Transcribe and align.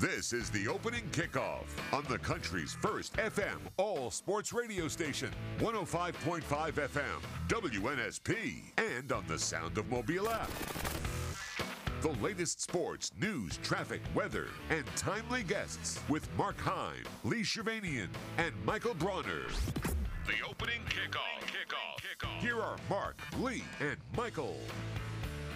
This 0.00 0.32
is 0.32 0.48
the 0.48 0.66
opening 0.66 1.02
kickoff 1.12 1.66
on 1.92 2.04
the 2.08 2.16
country's 2.16 2.72
first 2.72 3.12
FM 3.18 3.58
all 3.76 4.10
sports 4.10 4.50
radio 4.50 4.88
station, 4.88 5.28
105.5 5.58 6.42
FM, 6.42 7.02
WNSP, 7.48 8.62
and 8.78 9.12
on 9.12 9.24
the 9.28 9.38
Sound 9.38 9.76
of 9.76 9.90
Mobile 9.90 10.30
app. 10.30 10.50
The 12.00 12.12
latest 12.22 12.62
sports, 12.62 13.12
news, 13.20 13.58
traffic, 13.58 14.00
weather, 14.14 14.46
and 14.70 14.86
timely 14.96 15.42
guests 15.42 16.00
with 16.08 16.26
Mark 16.34 16.58
Heim, 16.58 17.04
Lee 17.22 17.42
Shervanian, 17.42 18.08
and 18.38 18.54
Michael 18.64 18.94
Bronner. 18.94 19.48
The 20.26 20.48
opening 20.48 20.80
kickoff. 20.88 21.42
Kickoff. 21.42 21.98
Kickoff. 21.98 22.40
Here 22.40 22.58
are 22.58 22.78
Mark, 22.88 23.18
Lee, 23.38 23.64
and 23.80 23.98
Michael. 24.16 24.56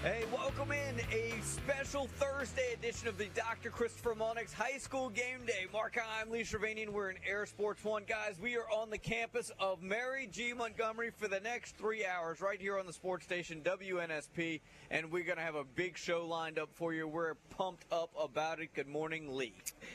Hey, 0.04 0.24
welcome 0.30 0.70
in 0.70 1.00
a 1.10 1.32
special 1.40 2.08
Thursday 2.18 2.74
edition 2.74 3.08
of 3.08 3.16
the 3.16 3.30
Dr. 3.34 3.70
Christopher 3.70 4.14
Monix 4.14 4.52
High 4.52 4.76
School 4.76 5.08
Game 5.08 5.46
Day. 5.46 5.64
Mark, 5.72 5.96
I'm 6.20 6.28
Lee 6.30 6.42
Shervanian. 6.42 6.90
We're 6.90 7.08
in 7.08 7.16
Air 7.26 7.46
Sports 7.46 7.82
One. 7.82 8.02
Guys, 8.06 8.38
we 8.38 8.54
are 8.58 8.68
on 8.68 8.90
the 8.90 8.98
campus 8.98 9.50
of 9.58 9.82
Mary 9.82 10.28
G. 10.30 10.52
Montgomery 10.52 11.10
for 11.16 11.26
the 11.26 11.40
next 11.40 11.78
three 11.78 12.04
hours 12.04 12.42
right 12.42 12.60
here 12.60 12.78
on 12.78 12.84
the 12.84 12.92
sports 12.92 13.24
station 13.24 13.62
WNSP, 13.64 14.60
and 14.90 15.10
we're 15.10 15.24
going 15.24 15.38
to 15.38 15.42
have 15.42 15.54
a 15.54 15.64
big 15.64 15.96
show 15.96 16.26
lined 16.26 16.58
up 16.58 16.68
for 16.74 16.92
you. 16.92 17.08
We're 17.08 17.36
pumped 17.48 17.90
up 17.90 18.10
about 18.20 18.60
it. 18.60 18.74
Good 18.74 18.88
morning, 18.88 19.34
Lee. 19.34 19.54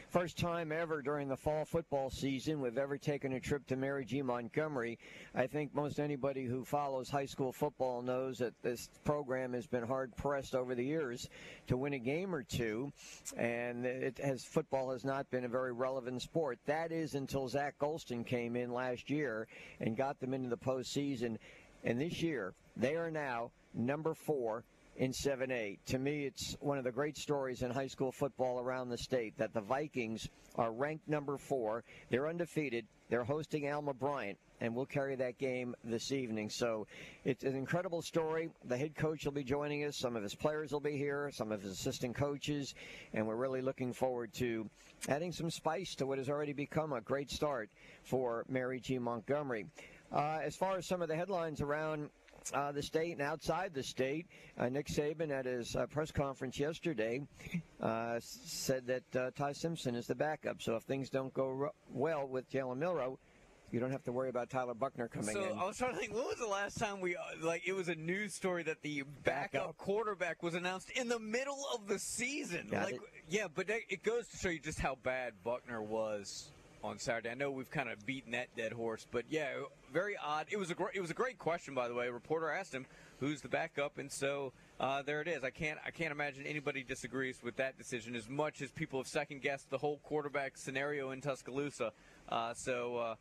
First 0.10 0.40
time 0.40 0.72
ever 0.72 1.04
during 1.04 1.28
the 1.28 1.38
fall 1.38 1.66
football 1.66 2.10
season 2.10 2.62
we've 2.62 2.80
ever 2.80 2.98
taken 2.98 3.34
a 3.34 3.40
trip 3.40 3.68
to 3.68 3.76
Mary 3.76 4.06
G. 4.06 4.24
Montgomery. 4.24 4.98
I 5.36 5.46
think 5.46 5.76
most 5.76 6.00
anybody 6.00 6.46
who 6.46 6.66
follows 6.66 7.12
high 7.12 7.28
school 7.28 7.52
football 7.52 8.02
knows 8.02 8.40
that 8.40 8.60
this 8.64 8.90
program 9.04 9.54
has 9.54 9.68
been 9.68 9.84
hard 9.84 9.99
pressed 10.08 10.56
over 10.56 10.76
the 10.76 10.84
years 10.84 11.30
to 11.68 11.78
win 11.78 11.94
a 11.94 12.00
game 12.00 12.34
or 12.34 12.44
two, 12.44 12.92
and 13.38 13.86
it 13.86 14.18
has 14.20 14.44
football 14.44 14.92
has 14.92 15.04
not 15.04 15.30
been 15.32 15.46
a 15.46 15.50
very 15.50 15.72
relevant 15.72 16.22
sport. 16.22 16.60
That 16.66 16.92
is 16.92 17.16
until 17.16 17.48
Zach 17.48 17.78
Golson 17.80 18.26
came 18.26 18.56
in 18.56 18.74
last 18.74 19.10
year 19.10 19.48
and 19.80 19.96
got 19.96 20.20
them 20.20 20.34
into 20.34 20.50
the 20.50 20.58
postseason. 20.58 21.38
And 21.84 22.00
this 22.00 22.22
year, 22.22 22.54
they 22.76 22.96
are 22.96 23.12
now 23.12 23.52
number 23.74 24.14
four 24.14 24.64
in 25.00 25.12
7A. 25.14 25.80
To 25.88 25.98
me, 25.98 26.26
it's 26.26 26.58
one 26.60 26.78
of 26.78 26.84
the 26.84 26.92
great 26.92 27.18
stories 27.18 27.62
in 27.62 27.72
high 27.72 27.88
school 27.88 28.12
football 28.12 28.60
around 28.60 28.90
the 28.90 28.98
state 28.98 29.38
that 29.38 29.54
the 29.54 29.62
Vikings 29.62 30.28
are 30.56 30.74
ranked 30.74 31.08
number 31.08 31.38
four. 31.38 31.86
They're 32.10 32.28
undefeated. 32.28 32.86
They're 33.10 33.24
hosting 33.24 33.72
Alma 33.72 33.94
Bryant, 33.94 34.38
and 34.60 34.76
we'll 34.76 34.86
carry 34.86 35.16
that 35.16 35.38
game 35.38 35.74
this 35.86 36.12
evening. 36.12 36.50
So 36.50 36.86
it's 37.24 37.46
an 37.46 37.56
incredible 37.56 38.02
story. 38.02 38.50
The 38.66 38.78
head 38.78 38.94
coach 38.94 39.24
will 39.24 39.32
be 39.32 39.44
joining 39.44 39.86
us. 39.86 39.98
Some 39.98 40.18
of 40.18 40.22
his 40.22 40.36
players 40.36 40.74
will 40.74 40.82
be 40.82 40.98
here, 40.98 41.32
some 41.34 41.54
of 41.54 41.62
his 41.62 41.72
assistant 41.72 42.14
coaches, 42.14 42.76
and 43.14 43.26
we're 43.26 43.38
really 43.38 43.62
looking 43.62 43.94
forward 43.94 44.34
to 44.34 44.70
adding 45.08 45.32
some 45.32 45.50
spice 45.50 45.96
to 45.96 46.08
what 46.08 46.18
has 46.18 46.30
already 46.30 46.54
become 46.54 46.92
a 46.92 47.00
great 47.00 47.32
start 47.32 47.70
for 48.04 48.44
Mary 48.50 48.82
G. 48.82 49.00
Montgomery. 49.00 49.66
Uh, 50.12 50.40
as 50.44 50.56
far 50.56 50.78
as 50.78 50.86
some 50.86 51.02
of 51.02 51.08
the 51.08 51.16
headlines 51.16 51.62
around 51.62 52.10
uh, 52.54 52.72
the 52.72 52.84
state 52.84 53.14
and 53.14 53.22
outside 53.22 53.74
the 53.74 53.84
state. 53.84 54.28
Uh, 54.58 54.70
Nick 54.70 54.88
Saban 54.88 55.32
at 55.32 55.46
his 55.46 55.76
uh, 55.76 55.86
press 55.88 56.12
conference 56.12 56.60
yesterday 56.60 57.22
uh, 57.82 58.20
said 58.20 58.88
that 58.88 59.16
uh, 59.16 59.32
Ty 59.36 59.54
Simpson 59.54 59.96
is 59.96 60.08
the 60.08 60.16
backup. 60.16 60.62
So 60.62 60.76
if 60.76 60.84
things 60.84 61.10
don't 61.10 61.34
go 61.34 61.50
ro- 61.50 61.76
well 61.92 62.28
with 62.28 62.50
Jalen 62.52 62.78
Milroe, 62.78 63.20
you 63.72 63.80
don't 63.80 63.92
have 63.92 64.04
to 64.06 64.12
worry 64.12 64.30
about 64.30 64.50
Tyler 64.50 64.74
Buchner 64.74 65.08
coming 65.08 65.36
so 65.36 65.44
in. 65.44 65.50
So 65.50 65.56
I 65.56 65.64
was 65.66 65.78
trying 65.78 65.94
to 65.94 66.00
think, 66.00 66.14
when 66.14 66.24
was 66.24 66.38
the 66.40 66.48
last 66.48 66.80
time 66.80 67.02
we 67.02 67.16
uh, 67.16 67.20
like 67.42 67.68
it 67.68 67.74
was 67.74 67.88
a 67.88 67.96
news 67.96 68.34
story 68.34 68.64
that 68.64 68.82
the 68.82 69.04
backup, 69.24 69.52
Backup. 69.52 69.78
quarterback 69.78 70.42
was 70.42 70.56
announced 70.56 70.90
in 70.92 71.08
the 71.08 71.20
middle 71.20 71.66
of 71.74 71.88
the 71.88 72.00
season? 72.00 72.68
Got 72.72 72.86
like, 72.86 72.96
it. 72.96 73.02
yeah, 73.30 73.48
but 73.54 73.68
that, 73.68 73.82
it 73.90 74.04
goes 74.04 74.28
to 74.30 74.38
show 74.38 74.50
you 74.50 74.60
just 74.60 74.80
how 74.80 74.98
bad 75.04 75.34
Buckner 75.44 75.84
was 75.84 76.50
on 76.84 76.98
Saturday. 76.98 77.30
I 77.30 77.36
know 77.36 77.52
we've 77.52 77.70
kind 77.70 77.90
of 77.90 78.04
beaten 78.06 78.32
that 78.32 78.48
dead 78.56 78.74
horse, 78.74 79.06
but 79.12 79.26
yeah, 79.30 79.50
very 79.92 80.16
odd. 80.18 80.48
It 80.50 80.58
was 80.58 80.72
a 80.72 80.76
great, 80.76 80.96
it 80.96 81.02
was 81.02 81.12
a 81.12 81.16
great 81.16 81.38
question, 81.38 81.74
by 81.74 81.88
the 81.88 81.94
way. 81.94 82.08
A 82.08 82.12
reporter 82.12 82.50
asked 82.50 82.74
him 82.74 82.86
who's 83.20 83.42
the 83.42 83.50
backup, 83.50 83.98
and 83.98 84.12
so 84.12 84.54
uh, 84.80 85.02
there 85.02 85.22
it 85.22 85.28
is. 85.28 85.44
I 85.44 85.50
can't 85.50 85.80
I 85.86 85.92
can't 85.92 86.12
imagine 86.12 86.46
anybody 86.46 86.84
disagrees 86.84 87.40
with 87.44 87.56
that 87.58 87.78
decision 87.78 88.16
as 88.16 88.30
much 88.30 88.62
as 88.62 88.72
people 88.72 89.00
have 89.00 89.08
second 89.08 89.42
guessed 89.42 89.70
the 89.70 89.78
whole 89.78 90.00
quarterback 90.04 90.58
scenario 90.58 91.12
in 91.12 91.22
Tuscaloosa. 91.22 91.92
Uh, 92.28 92.54
so. 92.54 93.16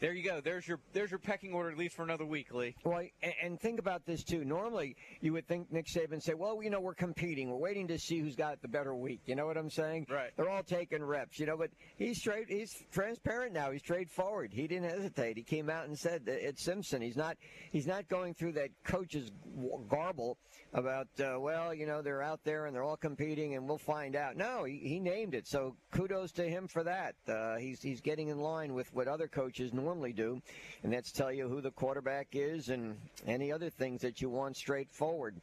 There 0.00 0.14
you 0.14 0.24
go. 0.24 0.40
There's 0.40 0.66
your 0.66 0.80
there's 0.94 1.10
your 1.10 1.18
pecking 1.18 1.52
order 1.52 1.70
at 1.70 1.76
least 1.76 1.94
for 1.94 2.02
another 2.02 2.24
week, 2.24 2.54
Lee. 2.54 2.74
Well, 2.84 3.02
and, 3.22 3.34
and 3.42 3.60
think 3.60 3.78
about 3.78 4.06
this 4.06 4.24
too. 4.24 4.44
Normally, 4.46 4.96
you 5.20 5.34
would 5.34 5.46
think 5.46 5.70
Nick 5.70 5.86
Saban 5.86 6.22
say, 6.22 6.32
"Well, 6.32 6.62
you 6.62 6.70
know, 6.70 6.80
we're 6.80 6.94
competing. 6.94 7.50
We're 7.50 7.58
waiting 7.58 7.86
to 7.88 7.98
see 7.98 8.18
who's 8.18 8.34
got 8.34 8.62
the 8.62 8.68
better 8.68 8.94
week." 8.94 9.20
You 9.26 9.34
know 9.34 9.44
what 9.44 9.58
I'm 9.58 9.68
saying? 9.68 10.06
Right. 10.08 10.30
They're 10.36 10.48
all 10.48 10.62
taking 10.62 11.04
reps, 11.04 11.38
you 11.38 11.44
know. 11.44 11.58
But 11.58 11.70
he's 11.98 12.18
straight. 12.18 12.48
He's 12.48 12.74
transparent 12.90 13.52
now. 13.52 13.70
He's 13.72 13.82
straightforward. 13.82 14.54
He 14.54 14.66
didn't 14.66 14.88
hesitate. 14.88 15.36
He 15.36 15.42
came 15.42 15.68
out 15.68 15.86
and 15.86 15.98
said 15.98 16.24
that 16.24 16.46
it's 16.48 16.64
Simpson. 16.64 17.02
He's 17.02 17.16
not. 17.16 17.36
He's 17.70 17.86
not 17.86 18.08
going 18.08 18.32
through 18.32 18.52
that 18.52 18.70
coach's 18.84 19.30
garble 19.90 20.38
about, 20.72 21.08
uh, 21.18 21.38
well, 21.38 21.74
you 21.74 21.84
know, 21.84 22.00
they're 22.00 22.22
out 22.22 22.40
there 22.44 22.66
and 22.66 22.74
they're 22.74 22.84
all 22.84 22.96
competing, 22.96 23.54
and 23.54 23.68
we'll 23.68 23.76
find 23.76 24.16
out. 24.16 24.36
No, 24.36 24.64
he, 24.64 24.78
he 24.78 25.00
named 25.00 25.34
it. 25.34 25.46
So 25.46 25.76
kudos 25.90 26.32
to 26.32 26.48
him 26.48 26.68
for 26.68 26.84
that. 26.84 27.16
Uh, 27.28 27.56
he's 27.58 27.82
he's 27.82 28.00
getting 28.00 28.28
in 28.28 28.38
line 28.38 28.72
with 28.72 28.92
what 28.94 29.06
other 29.06 29.28
coaches 29.28 29.74
normally 29.74 29.89
do, 29.98 30.40
and 30.82 30.92
that's 30.92 31.10
tell 31.12 31.32
you 31.32 31.48
who 31.48 31.60
the 31.60 31.70
quarterback 31.72 32.28
is 32.32 32.68
and 32.68 32.96
any 33.26 33.50
other 33.52 33.70
things 33.70 34.00
that 34.02 34.20
you 34.20 34.28
want 34.30 34.56
straightforward. 34.56 35.34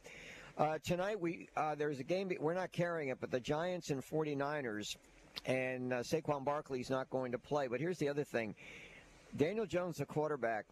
Uh, 0.56 0.78
tonight 0.84 1.20
we 1.20 1.48
uh, 1.56 1.74
there's 1.74 1.98
a 2.00 2.04
game 2.04 2.30
we're 2.40 2.54
not 2.54 2.72
carrying 2.72 3.10
it, 3.10 3.18
but 3.20 3.30
the 3.30 3.38
Giants 3.40 3.90
and 3.90 4.02
49ers, 4.02 4.96
and 5.46 5.92
uh, 5.92 5.96
Saquon 5.98 6.44
Barkley's 6.44 6.90
not 6.90 7.08
going 7.10 7.32
to 7.32 7.38
play. 7.38 7.68
But 7.68 7.78
here's 7.80 7.98
the 7.98 8.08
other 8.08 8.24
thing: 8.24 8.54
Daniel 9.36 9.66
Jones, 9.66 9.98
the 9.98 10.06
quarterback. 10.06 10.64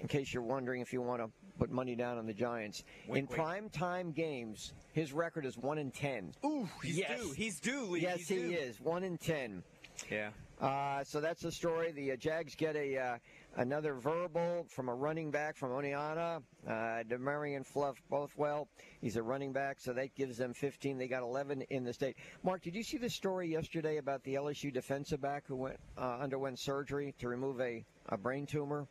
In 0.00 0.06
case 0.06 0.32
you're 0.32 0.44
wondering 0.44 0.80
if 0.80 0.92
you 0.92 1.02
want 1.02 1.20
to 1.20 1.28
put 1.58 1.72
money 1.72 1.96
down 1.96 2.18
on 2.18 2.26
the 2.26 2.32
Giants, 2.32 2.84
Wink, 3.08 3.18
in 3.18 3.26
wink. 3.26 3.30
prime 3.30 3.68
time 3.68 4.12
games, 4.12 4.72
his 4.92 5.12
record 5.12 5.44
is 5.44 5.58
one 5.58 5.76
in 5.76 5.90
ten. 5.90 6.32
Ooh, 6.44 6.68
he's 6.84 6.98
Yes. 6.98 7.20
due. 7.20 7.32
He's 7.32 7.58
due, 7.58 7.82
Lee. 7.86 8.00
yes, 8.02 8.18
He's 8.18 8.28
he 8.28 8.36
due. 8.36 8.50
is 8.52 8.80
one 8.80 9.02
in 9.02 9.18
ten. 9.18 9.64
Yeah. 10.08 10.30
Uh, 10.60 11.04
so 11.04 11.20
that's 11.20 11.42
the 11.42 11.52
story. 11.52 11.92
The 11.92 12.12
uh, 12.12 12.16
Jags 12.16 12.54
get 12.56 12.74
a 12.74 12.98
uh, 12.98 13.18
another 13.56 13.94
verbal 13.94 14.66
from 14.68 14.88
a 14.88 14.94
running 14.94 15.30
back 15.30 15.56
from 15.56 15.70
Oneonta. 15.70 16.42
Uh, 16.66 16.70
Demarion 17.08 17.64
Fluff 17.64 18.02
both 18.10 18.36
well. 18.36 18.68
He's 19.00 19.16
a 19.16 19.22
running 19.22 19.52
back, 19.52 19.78
so 19.78 19.92
that 19.92 20.14
gives 20.16 20.36
them 20.36 20.52
15. 20.52 20.98
They 20.98 21.06
got 21.06 21.22
11 21.22 21.62
in 21.70 21.84
the 21.84 21.92
state. 21.92 22.16
Mark, 22.42 22.62
did 22.62 22.74
you 22.74 22.82
see 22.82 22.98
the 22.98 23.10
story 23.10 23.48
yesterday 23.48 23.98
about 23.98 24.24
the 24.24 24.34
LSU 24.34 24.72
defensive 24.72 25.20
back 25.20 25.44
who 25.46 25.56
went 25.56 25.76
uh, 25.96 26.18
underwent 26.20 26.58
surgery 26.58 27.14
to 27.20 27.28
remove 27.28 27.60
a, 27.60 27.84
a 28.08 28.16
brain 28.16 28.44
tumor? 28.44 28.88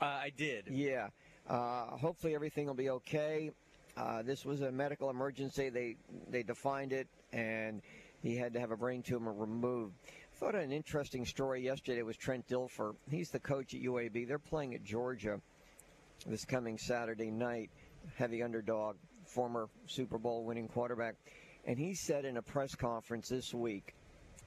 Uh, 0.00 0.04
I 0.04 0.32
did. 0.36 0.68
Yeah. 0.70 1.08
Uh, 1.48 1.96
hopefully 1.96 2.36
everything 2.36 2.66
will 2.66 2.74
be 2.74 2.90
okay. 2.90 3.50
Uh, 3.96 4.22
this 4.22 4.44
was 4.44 4.60
a 4.60 4.70
medical 4.70 5.10
emergency. 5.10 5.68
They 5.68 5.96
they 6.28 6.44
defined 6.44 6.92
it, 6.92 7.08
and 7.32 7.82
he 8.22 8.36
had 8.36 8.52
to 8.54 8.60
have 8.60 8.70
a 8.70 8.76
brain 8.76 9.02
tumor 9.02 9.32
removed. 9.32 9.94
Thought 10.40 10.54
an 10.54 10.72
interesting 10.72 11.26
story 11.26 11.62
yesterday 11.62 12.00
was 12.00 12.16
Trent 12.16 12.48
Dilfer. 12.48 12.94
He's 13.10 13.28
the 13.28 13.38
coach 13.38 13.74
at 13.74 13.82
UAB. 13.82 14.26
They're 14.26 14.38
playing 14.38 14.74
at 14.74 14.82
Georgia 14.82 15.38
this 16.26 16.46
coming 16.46 16.78
Saturday 16.78 17.30
night. 17.30 17.68
Heavy 18.16 18.42
underdog, 18.42 18.96
former 19.26 19.68
Super 19.84 20.16
Bowl 20.16 20.46
winning 20.46 20.66
quarterback, 20.66 21.16
and 21.66 21.78
he 21.78 21.94
said 21.94 22.24
in 22.24 22.38
a 22.38 22.42
press 22.42 22.74
conference 22.74 23.28
this 23.28 23.52
week 23.52 23.94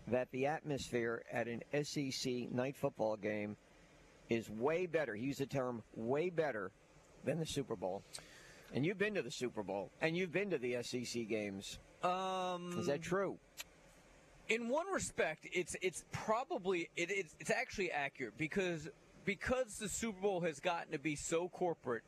that 0.07 0.31
the 0.31 0.47
atmosphere 0.47 1.21
at 1.31 1.47
an 1.47 1.61
SEC 1.83 2.51
night 2.51 2.75
football 2.75 3.15
game 3.15 3.55
is 4.31 4.49
way 4.49 4.87
better. 4.87 5.13
He 5.13 5.27
used 5.27 5.41
the 5.41 5.45
term 5.45 5.83
way 5.93 6.31
better 6.31 6.71
than 7.23 7.37
the 7.37 7.45
Super 7.45 7.75
Bowl. 7.75 8.01
And 8.73 8.83
you've 8.83 8.97
been 8.97 9.13
to 9.13 9.21
the 9.21 9.29
Super 9.29 9.61
Bowl, 9.61 9.91
and 10.01 10.17
you've 10.17 10.31
been 10.31 10.49
to 10.49 10.57
the 10.57 10.77
SEC 10.81 11.27
games. 11.27 11.77
Um, 12.01 12.73
Is 12.79 12.87
that 12.87 13.03
true? 13.03 13.37
In 14.49 14.69
one 14.69 14.87
respect, 14.91 15.47
it's 15.51 15.75
it's 15.81 16.03
probably 16.11 16.89
it, 16.95 17.09
it's 17.09 17.35
it's 17.39 17.51
actually 17.51 17.91
accurate 17.91 18.37
because 18.37 18.89
because 19.25 19.77
the 19.77 19.89
Super 19.89 20.21
Bowl 20.21 20.41
has 20.41 20.59
gotten 20.59 20.91
to 20.91 20.99
be 20.99 21.15
so 21.15 21.49
corporate. 21.49 22.03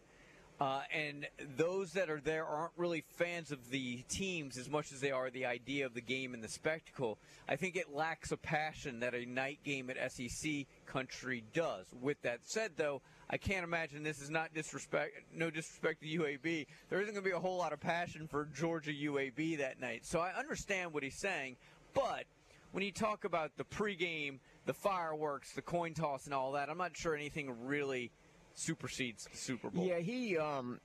Uh, 0.57 0.79
and 0.93 1.27
those 1.57 1.91
that 1.91 2.09
are 2.09 2.21
there 2.21 2.45
aren't 2.45 2.71
really 2.77 3.03
fans 3.17 3.51
of 3.51 3.69
the 3.71 3.97
teams 4.07 4.57
as 4.57 4.69
much 4.69 4.93
as 4.93 5.01
they 5.01 5.11
are 5.11 5.29
the 5.29 5.45
idea 5.45 5.85
of 5.85 5.93
the 5.93 6.01
game 6.01 6.33
and 6.33 6.41
the 6.41 6.47
spectacle. 6.47 7.17
I 7.49 7.57
think 7.57 7.75
it 7.75 7.93
lacks 7.93 8.31
a 8.31 8.37
passion 8.37 9.01
that 9.01 9.13
a 9.13 9.25
night 9.25 9.59
game 9.65 9.89
at 9.89 10.11
SEC 10.13 10.65
country 10.85 11.43
does. 11.53 11.87
With 12.01 12.21
that 12.21 12.39
said, 12.43 12.71
though, 12.77 13.01
I 13.29 13.35
can't 13.35 13.65
imagine 13.65 14.03
this 14.03 14.21
is 14.21 14.29
not 14.29 14.53
disrespect, 14.53 15.15
no 15.33 15.49
disrespect 15.49 16.01
to 16.03 16.07
UAB. 16.07 16.67
There 16.89 17.01
isn't 17.01 17.13
going 17.13 17.23
to 17.23 17.29
be 17.29 17.35
a 17.35 17.39
whole 17.39 17.57
lot 17.57 17.73
of 17.73 17.81
passion 17.81 18.25
for 18.25 18.45
Georgia 18.55 18.91
UAB 18.91 19.57
that 19.57 19.81
night. 19.81 20.05
So 20.05 20.21
I 20.21 20.31
understand 20.39 20.93
what 20.93 21.03
he's 21.03 21.17
saying, 21.17 21.57
but 21.95 22.25
when 22.73 22.83
you 22.83 22.91
talk 22.91 23.23
about 23.25 23.57
the 23.57 23.63
pregame, 23.63 24.37
the 24.67 24.73
fireworks, 24.73 25.53
the 25.53 25.61
coin 25.63 25.95
toss, 25.95 26.25
and 26.25 26.33
all 26.33 26.51
that, 26.51 26.69
I'm 26.69 26.77
not 26.77 26.95
sure 26.95 27.15
anything 27.15 27.65
really 27.65 28.11
supersedes 28.53 29.25
the 29.31 29.37
Super 29.37 29.69
Bowl. 29.71 29.85
Yeah, 29.85 29.99
he 29.99 30.37
um, 30.37 30.79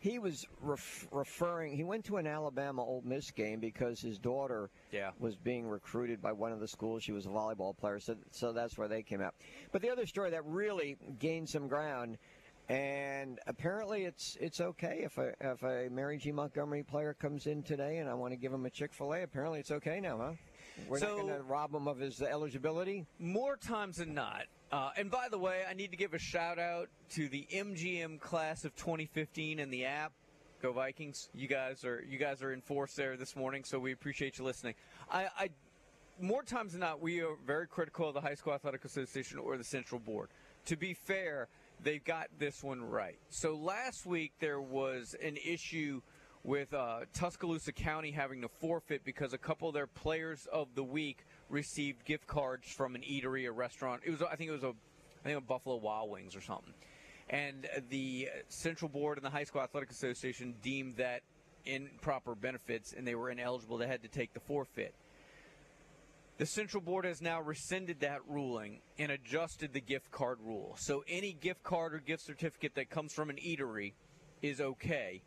he 0.00 0.18
was 0.18 0.44
ref- 0.60 1.06
referring. 1.12 1.76
He 1.76 1.82
went 1.84 2.04
to 2.06 2.16
an 2.18 2.26
Alabama 2.26 2.82
Ole 2.82 3.02
Miss 3.06 3.30
game 3.30 3.58
because 3.60 4.00
his 4.00 4.18
daughter 4.18 4.70
Yeah. 4.92 5.12
was 5.18 5.34
being 5.36 5.66
recruited 5.66 6.20
by 6.20 6.32
one 6.32 6.52
of 6.52 6.60
the 6.60 6.68
schools. 6.68 7.02
She 7.02 7.12
was 7.12 7.24
a 7.26 7.30
volleyball 7.30 7.76
player, 7.76 8.00
so 8.00 8.16
so 8.30 8.52
that's 8.52 8.76
where 8.76 8.88
they 8.88 9.02
came 9.02 9.20
out. 9.22 9.34
But 9.72 9.80
the 9.82 9.90
other 9.90 10.06
story 10.06 10.30
that 10.30 10.44
really 10.44 10.96
gained 11.18 11.48
some 11.48 11.68
ground, 11.68 12.18
and 12.68 13.38
apparently 13.46 14.04
it's 14.04 14.36
it's 14.40 14.60
okay 14.60 15.00
if 15.04 15.18
a 15.18 15.32
if 15.40 15.62
a 15.62 15.88
Mary 15.90 16.16
G 16.16 16.32
Montgomery 16.32 16.82
player 16.82 17.12
comes 17.14 17.46
in 17.46 17.62
today 17.62 17.98
and 17.98 18.08
I 18.08 18.14
want 18.14 18.32
to 18.32 18.36
give 18.36 18.52
him 18.52 18.64
a 18.64 18.70
Chick 18.70 18.92
Fil 18.94 19.12
A. 19.12 19.22
Apparently 19.22 19.60
it's 19.60 19.70
okay 19.70 20.00
now, 20.00 20.18
huh? 20.18 20.32
We're 20.88 20.98
So- 20.98 21.16
not 21.16 21.26
going 21.26 21.34
to 21.36 21.42
rob 21.42 21.74
him 21.74 21.86
of 21.86 21.98
his 21.98 22.22
eligibility. 22.22 23.06
More 23.18 23.56
times 23.56 23.98
than 23.98 24.14
not. 24.14 24.46
Uh, 24.72 24.90
and 24.96 25.10
by 25.10 25.28
the 25.30 25.38
way, 25.38 25.62
I 25.68 25.74
need 25.74 25.90
to 25.92 25.96
give 25.96 26.14
a 26.14 26.18
shout 26.18 26.58
out 26.58 26.88
to 27.10 27.28
the 27.28 27.46
MGM 27.52 28.18
class 28.18 28.64
of 28.64 28.74
2015 28.74 29.60
and 29.60 29.72
the 29.72 29.84
app. 29.84 30.12
Go 30.62 30.72
Vikings! 30.72 31.28
You 31.34 31.46
guys 31.46 31.84
are 31.84 32.02
you 32.08 32.18
guys 32.18 32.42
are 32.42 32.52
in 32.52 32.62
force 32.62 32.94
there 32.94 33.16
this 33.18 33.36
morning, 33.36 33.64
so 33.64 33.78
we 33.78 33.92
appreciate 33.92 34.38
you 34.38 34.44
listening. 34.44 34.74
I, 35.10 35.28
I 35.38 35.50
more 36.20 36.42
times 36.42 36.72
than 36.72 36.80
not, 36.80 37.00
we 37.02 37.20
are 37.20 37.34
very 37.46 37.66
critical 37.66 38.08
of 38.08 38.14
the 38.14 38.20
High 38.20 38.34
School 38.34 38.54
Athletic 38.54 38.84
Association 38.84 39.38
or 39.38 39.56
the 39.58 39.64
Central 39.64 40.00
Board. 40.00 40.30
To 40.66 40.76
be 40.76 40.94
fair, 40.94 41.48
they've 41.84 42.04
got 42.04 42.28
this 42.38 42.62
one 42.62 42.82
right. 42.82 43.18
So 43.28 43.54
last 43.54 44.06
week 44.06 44.32
there 44.40 44.60
was 44.60 45.14
an 45.22 45.36
issue 45.36 46.00
with 46.42 46.74
uh, 46.74 47.00
Tuscaloosa 47.14 47.72
County 47.72 48.10
having 48.10 48.42
to 48.42 48.48
forfeit 48.48 49.04
because 49.04 49.32
a 49.32 49.38
couple 49.38 49.68
of 49.68 49.74
their 49.74 49.86
players 49.86 50.46
of 50.52 50.68
the 50.74 50.82
week 50.84 51.24
received 51.48 52.04
gift 52.04 52.26
cards 52.26 52.68
from 52.68 52.94
an 52.94 53.02
eatery, 53.02 53.46
a 53.46 53.52
restaurant. 53.52 54.02
It 54.04 54.10
was, 54.10 54.22
I 54.22 54.36
think 54.36 54.50
it 54.50 54.52
was 54.52 54.64
a, 54.64 54.68
I 55.24 55.24
think 55.24 55.38
a 55.38 55.40
Buffalo 55.40 55.76
Wild 55.76 56.10
Wings 56.10 56.36
or 56.36 56.40
something. 56.40 56.74
And 57.30 57.66
the 57.88 58.28
Central 58.48 58.90
Board 58.90 59.16
and 59.16 59.24
the 59.24 59.30
High 59.30 59.44
School 59.44 59.62
Athletic 59.62 59.90
Association 59.90 60.54
deemed 60.62 60.96
that 60.96 61.22
improper 61.64 62.34
benefits, 62.34 62.92
and 62.92 63.06
they 63.06 63.14
were 63.14 63.30
ineligible. 63.30 63.78
They 63.78 63.86
had 63.86 64.02
to 64.02 64.08
take 64.08 64.34
the 64.34 64.40
forfeit. 64.40 64.94
The 66.36 66.46
Central 66.46 66.82
Board 66.82 67.04
has 67.04 67.22
now 67.22 67.40
rescinded 67.40 68.00
that 68.00 68.20
ruling 68.26 68.80
and 68.98 69.12
adjusted 69.12 69.72
the 69.72 69.80
gift 69.80 70.10
card 70.10 70.38
rule. 70.42 70.74
So 70.78 71.04
any 71.08 71.32
gift 71.32 71.62
card 71.62 71.94
or 71.94 71.98
gift 71.98 72.24
certificate 72.24 72.74
that 72.74 72.90
comes 72.90 73.12
from 73.12 73.30
an 73.30 73.36
eatery 73.36 73.92
is 74.42 74.60
okay. 74.60 75.22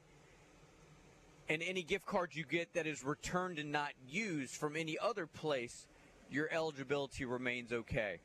And 1.50 1.64
any 1.64 1.82
gift 1.82 2.06
card 2.06 2.32
you 2.34 2.44
get 2.44 2.74
that 2.74 2.86
is 2.86 3.06
returned 3.06 3.58
and 3.58 3.72
not 3.72 3.94
used 4.10 4.56
from 4.56 4.76
any 4.76 4.98
other 5.00 5.26
place, 5.26 5.88
your 6.30 6.50
eligibility 6.52 7.24
remains 7.24 7.72
okay. 7.72 8.20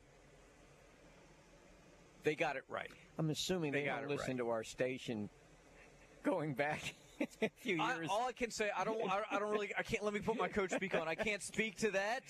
They 2.25 2.35
got 2.35 2.57
it 2.57 2.65
right. 2.69 2.91
I'm 3.17 3.31
assuming 3.31 3.71
They 3.71 3.81
they, 3.81 3.87
got 3.87 4.01
don't 4.01 4.11
it 4.11 4.17
listen 4.17 4.31
right. 4.33 4.39
to 4.39 4.49
our 4.51 4.65
station 4.65 5.29
going 6.25 6.55
back 6.55 6.95
a 7.43 7.49
few 7.61 7.81
I, 7.81 7.95
years. 7.95 8.09
all 8.11 8.27
I 8.27 8.33
can 8.33 8.51
say, 8.51 8.71
I 8.77 8.83
don't, 8.83 9.01
I, 9.09 9.23
I 9.31 9.39
don't 9.39 9.51
really, 9.51 9.71
I 9.79 9.83
can't. 9.83 10.03
Let 10.03 10.15
me 10.15 10.21
put 10.21 10.37
my 10.37 10.49
coach 10.49 10.71
speak 10.73 10.95
on. 10.97 11.07
I 11.07 11.15
can't 11.15 11.43
speak 11.43 11.77
to 11.79 11.93
that. 11.93 12.23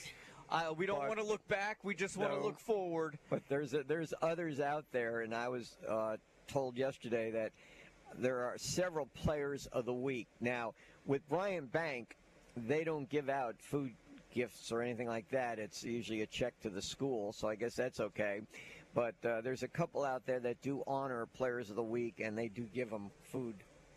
Uh, 0.53 0.75
we 0.77 0.85
don't 0.85 0.99
want 0.99 1.19
to 1.19 1.25
look 1.25 1.47
back. 1.49 1.79
We 1.83 1.95
just 1.95 2.19
want 2.19 2.31
to 2.33 2.39
No. 2.39 2.45
look 2.45 2.59
forward. 2.61 3.19
But 3.31 3.43
there's 3.49 3.73
a, 3.73 3.83
there's 3.85 4.13
others 4.21 4.61
out 4.61 4.85
there, 4.93 5.23
and 5.23 5.35
I 5.35 5.49
was 5.49 5.79
uh, 5.89 6.19
told 6.47 6.77
yesterday 6.77 7.31
that 7.31 7.53
there 8.19 8.41
are 8.45 8.59
several 8.59 9.07
players 9.15 9.67
of 9.69 9.87
the 9.87 9.95
week 9.95 10.29
now. 10.41 10.75
With 11.07 11.27
Bryant 11.27 11.73
Bank, 11.73 12.19
they 12.55 12.85
don't 12.85 13.09
give 13.09 13.31
out 13.31 13.55
food 13.61 13.93
gifts 14.35 14.71
or 14.71 14.83
anything 14.83 15.09
like 15.09 15.29
that. 15.31 15.59
It's 15.59 15.83
usually 15.85 16.21
a 16.21 16.27
check 16.27 16.53
to 16.61 16.69
the 16.71 16.83
school, 16.83 17.33
so 17.33 17.49
I 17.49 17.55
guess 17.55 17.75
that's 17.75 18.01
okay. 18.01 18.43
But 18.95 19.15
uh, 19.25 19.41
there's 19.41 19.63
a 19.63 19.69
couple 19.69 20.05
out 20.05 20.27
there 20.27 20.41
that 20.41 20.61
do 20.61 20.83
honor 20.87 21.25
players 21.35 21.71
of 21.71 21.77
the 21.77 21.83
week, 21.83 22.21
and 22.23 22.37
they 22.37 22.49
do 22.49 22.65
give 22.75 22.91
them 22.91 23.11
food 23.23 23.55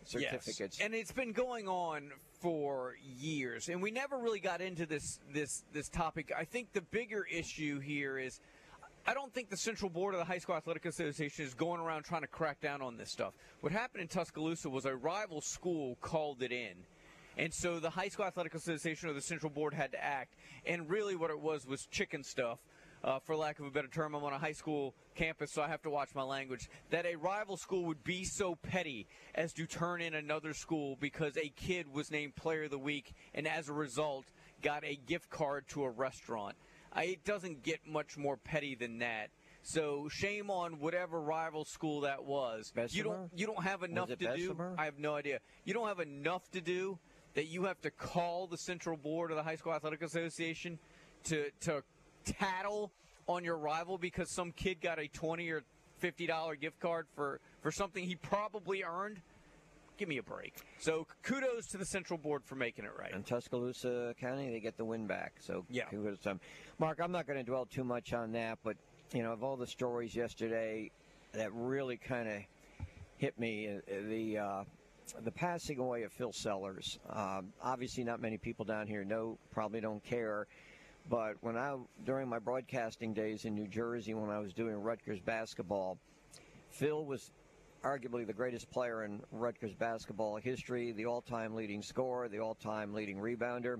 certificates. 0.07 0.79
Yes. 0.79 0.85
And 0.85 0.93
it's 0.93 1.11
been 1.11 1.31
going 1.31 1.67
on 1.67 2.11
for 2.41 2.95
years, 3.03 3.69
and 3.69 3.81
we 3.81 3.91
never 3.91 4.17
really 4.17 4.39
got 4.39 4.61
into 4.61 4.85
this 4.85 5.19
this 5.33 5.63
this 5.73 5.89
topic. 5.89 6.31
I 6.37 6.45
think 6.45 6.73
the 6.73 6.81
bigger 6.81 7.25
issue 7.31 7.79
here 7.79 8.17
is. 8.17 8.39
I 9.07 9.13
don't 9.13 9.31
think 9.31 9.51
the 9.51 9.57
Central 9.57 9.91
Board 9.91 10.15
of 10.15 10.19
the 10.19 10.25
High 10.25 10.39
School 10.39 10.55
Athletic 10.55 10.83
Association 10.85 11.45
is 11.45 11.53
going 11.53 11.79
around 11.79 12.05
trying 12.05 12.21
to 12.21 12.27
crack 12.27 12.59
down 12.59 12.81
on 12.81 12.97
this 12.97 13.11
stuff. 13.11 13.35
What 13.61 13.71
happened 13.71 14.01
in 14.01 14.07
Tuscaloosa 14.07 14.67
was 14.67 14.85
a 14.85 14.95
rival 14.95 15.41
school 15.41 15.95
called 16.01 16.41
it 16.41 16.51
in. 16.51 16.73
And 17.37 17.53
so 17.53 17.79
the 17.79 17.91
High 17.91 18.07
School 18.07 18.25
Athletic 18.25 18.55
Association 18.55 19.07
or 19.07 19.13
the 19.13 19.21
Central 19.21 19.51
Board 19.51 19.75
had 19.75 19.91
to 19.91 20.03
act. 20.03 20.33
And 20.65 20.89
really 20.89 21.15
what 21.15 21.29
it 21.29 21.39
was 21.39 21.67
was 21.67 21.85
chicken 21.91 22.23
stuff. 22.23 22.57
Uh, 23.05 23.19
for 23.19 23.35
lack 23.35 23.59
of 23.59 23.67
a 23.67 23.69
better 23.69 23.87
term, 23.87 24.15
I'm 24.15 24.23
on 24.23 24.33
a 24.33 24.39
high 24.39 24.51
school 24.51 24.95
campus, 25.13 25.51
so 25.53 25.61
I 25.61 25.67
have 25.67 25.83
to 25.83 25.91
watch 25.91 26.09
my 26.15 26.23
language. 26.23 26.67
That 26.89 27.05
a 27.05 27.15
rival 27.15 27.55
school 27.55 27.85
would 27.85 28.03
be 28.03 28.23
so 28.23 28.55
petty 28.55 29.05
as 29.35 29.53
to 29.53 29.67
turn 29.67 30.01
in 30.01 30.15
another 30.15 30.55
school 30.55 30.97
because 30.99 31.37
a 31.37 31.49
kid 31.49 31.93
was 31.93 32.09
named 32.09 32.35
Player 32.35 32.63
of 32.63 32.71
the 32.71 32.79
Week 32.79 33.13
and 33.35 33.47
as 33.47 33.69
a 33.69 33.73
result 33.73 34.25
got 34.63 34.83
a 34.83 34.95
gift 34.95 35.29
card 35.29 35.67
to 35.69 35.83
a 35.83 35.89
restaurant. 35.89 36.55
I, 36.91 37.03
it 37.03 37.23
doesn't 37.23 37.61
get 37.61 37.81
much 37.85 38.17
more 38.17 38.37
petty 38.37 38.73
than 38.73 38.97
that. 38.99 39.29
So 39.61 40.09
shame 40.09 40.49
on 40.49 40.79
whatever 40.79 41.21
rival 41.21 41.63
school 41.63 42.01
that 42.01 42.25
was. 42.25 42.71
You 42.95 43.03
don't 43.03 43.29
you 43.35 43.45
don't 43.45 43.63
have 43.63 43.83
enough 43.83 44.09
to 44.09 44.15
do. 44.15 44.57
I 44.79 44.85
have 44.85 44.97
no 44.97 45.13
idea. 45.15 45.39
You 45.63 45.75
don't 45.75 45.87
have 45.87 45.99
enough 45.99 46.49
to 46.51 46.61
do 46.61 46.97
that 47.35 47.47
you 47.47 47.65
have 47.65 47.79
to 47.81 47.91
call 47.91 48.47
the 48.47 48.57
central 48.57 48.97
board 48.97 49.29
of 49.29 49.37
the 49.37 49.43
high 49.43 49.57
school 49.57 49.73
athletic 49.73 50.01
association 50.01 50.79
to 51.25 51.49
to 51.61 51.83
tattle 52.25 52.91
on 53.27 53.43
your 53.43 53.57
rival 53.57 53.97
because 53.97 54.33
some 54.33 54.51
kid 54.51 54.81
got 54.81 54.99
a 54.99 55.07
twenty 55.07 55.49
or 55.49 55.63
fifty 55.99 56.27
dollar 56.27 56.55
gift 56.55 56.79
card 56.79 57.07
for 57.15 57.39
for 57.61 57.71
something 57.71 58.03
he 58.05 58.15
probably 58.15 58.83
earned. 58.83 59.21
Give 59.97 60.09
me 60.09 60.17
a 60.17 60.23
break. 60.23 60.53
So 60.79 61.07
kudos 61.23 61.67
to 61.67 61.77
the 61.77 61.85
central 61.85 62.19
board 62.19 62.43
for 62.43 62.55
making 62.55 62.83
it 62.83 62.91
right. 62.99 63.13
in 63.13 63.23
Tuscaloosa 63.23 64.13
County, 64.19 64.51
they 64.51 64.59
get 64.59 64.75
the 64.75 64.83
win 64.83 65.07
back. 65.07 65.33
So 65.39 65.65
Yeah. 65.69 65.85
kudos 65.85 66.17
to 66.19 66.23
them. 66.29 66.41
Mark, 66.79 66.99
I'm 67.01 67.13
not 67.13 67.25
going 67.25 67.39
to 67.39 67.45
dwell 67.45 67.65
too 67.65 67.85
much 67.85 68.11
on 68.11 68.33
that, 68.33 68.59
but 68.61 68.75
you 69.13 69.23
know, 69.23 69.31
of 69.31 69.41
all 69.41 69.55
the 69.55 69.67
stories 69.67 70.13
yesterday 70.13 70.91
that 71.31 71.49
really 71.53 71.95
kind 71.95 72.27
of 72.27 72.41
hit 73.17 73.39
me, 73.39 73.69
uh, 73.69 73.79
the 74.09 74.37
uh, 74.37 74.63
the 75.23 75.31
passing 75.31 75.79
away 75.79 76.03
of 76.03 76.11
Phil 76.11 76.33
Sellers. 76.33 76.99
Um, 77.09 77.53
obviously, 77.61 78.03
not 78.03 78.19
many 78.19 78.37
people 78.37 78.65
down 78.65 78.87
here 78.87 79.05
know, 79.05 79.37
probably 79.51 79.79
don't 79.79 80.03
care. 80.03 80.47
But 81.09 81.35
when 81.41 81.55
I 81.55 81.75
during 82.03 82.27
my 82.27 82.39
broadcasting 82.39 83.13
days 83.13 83.45
in 83.45 83.53
New 83.53 83.67
Jersey, 83.67 84.13
when 84.13 84.31
I 84.31 84.39
was 84.39 84.53
doing 84.53 84.75
Rutgers 84.75 85.19
basketball, 85.19 85.99
Phil 86.71 87.05
was 87.05 87.31
arguably 87.83 88.25
the 88.25 88.33
greatest 88.33 88.71
player 88.71 89.03
in 89.03 89.21
Rutgers 89.31 89.75
basketball 89.75 90.37
history, 90.37 90.91
the 90.91 91.05
all-time 91.05 91.53
leading 91.53 91.83
scorer, 91.83 92.27
the 92.27 92.39
all-time 92.39 92.93
leading 92.93 93.17
rebounder. 93.17 93.79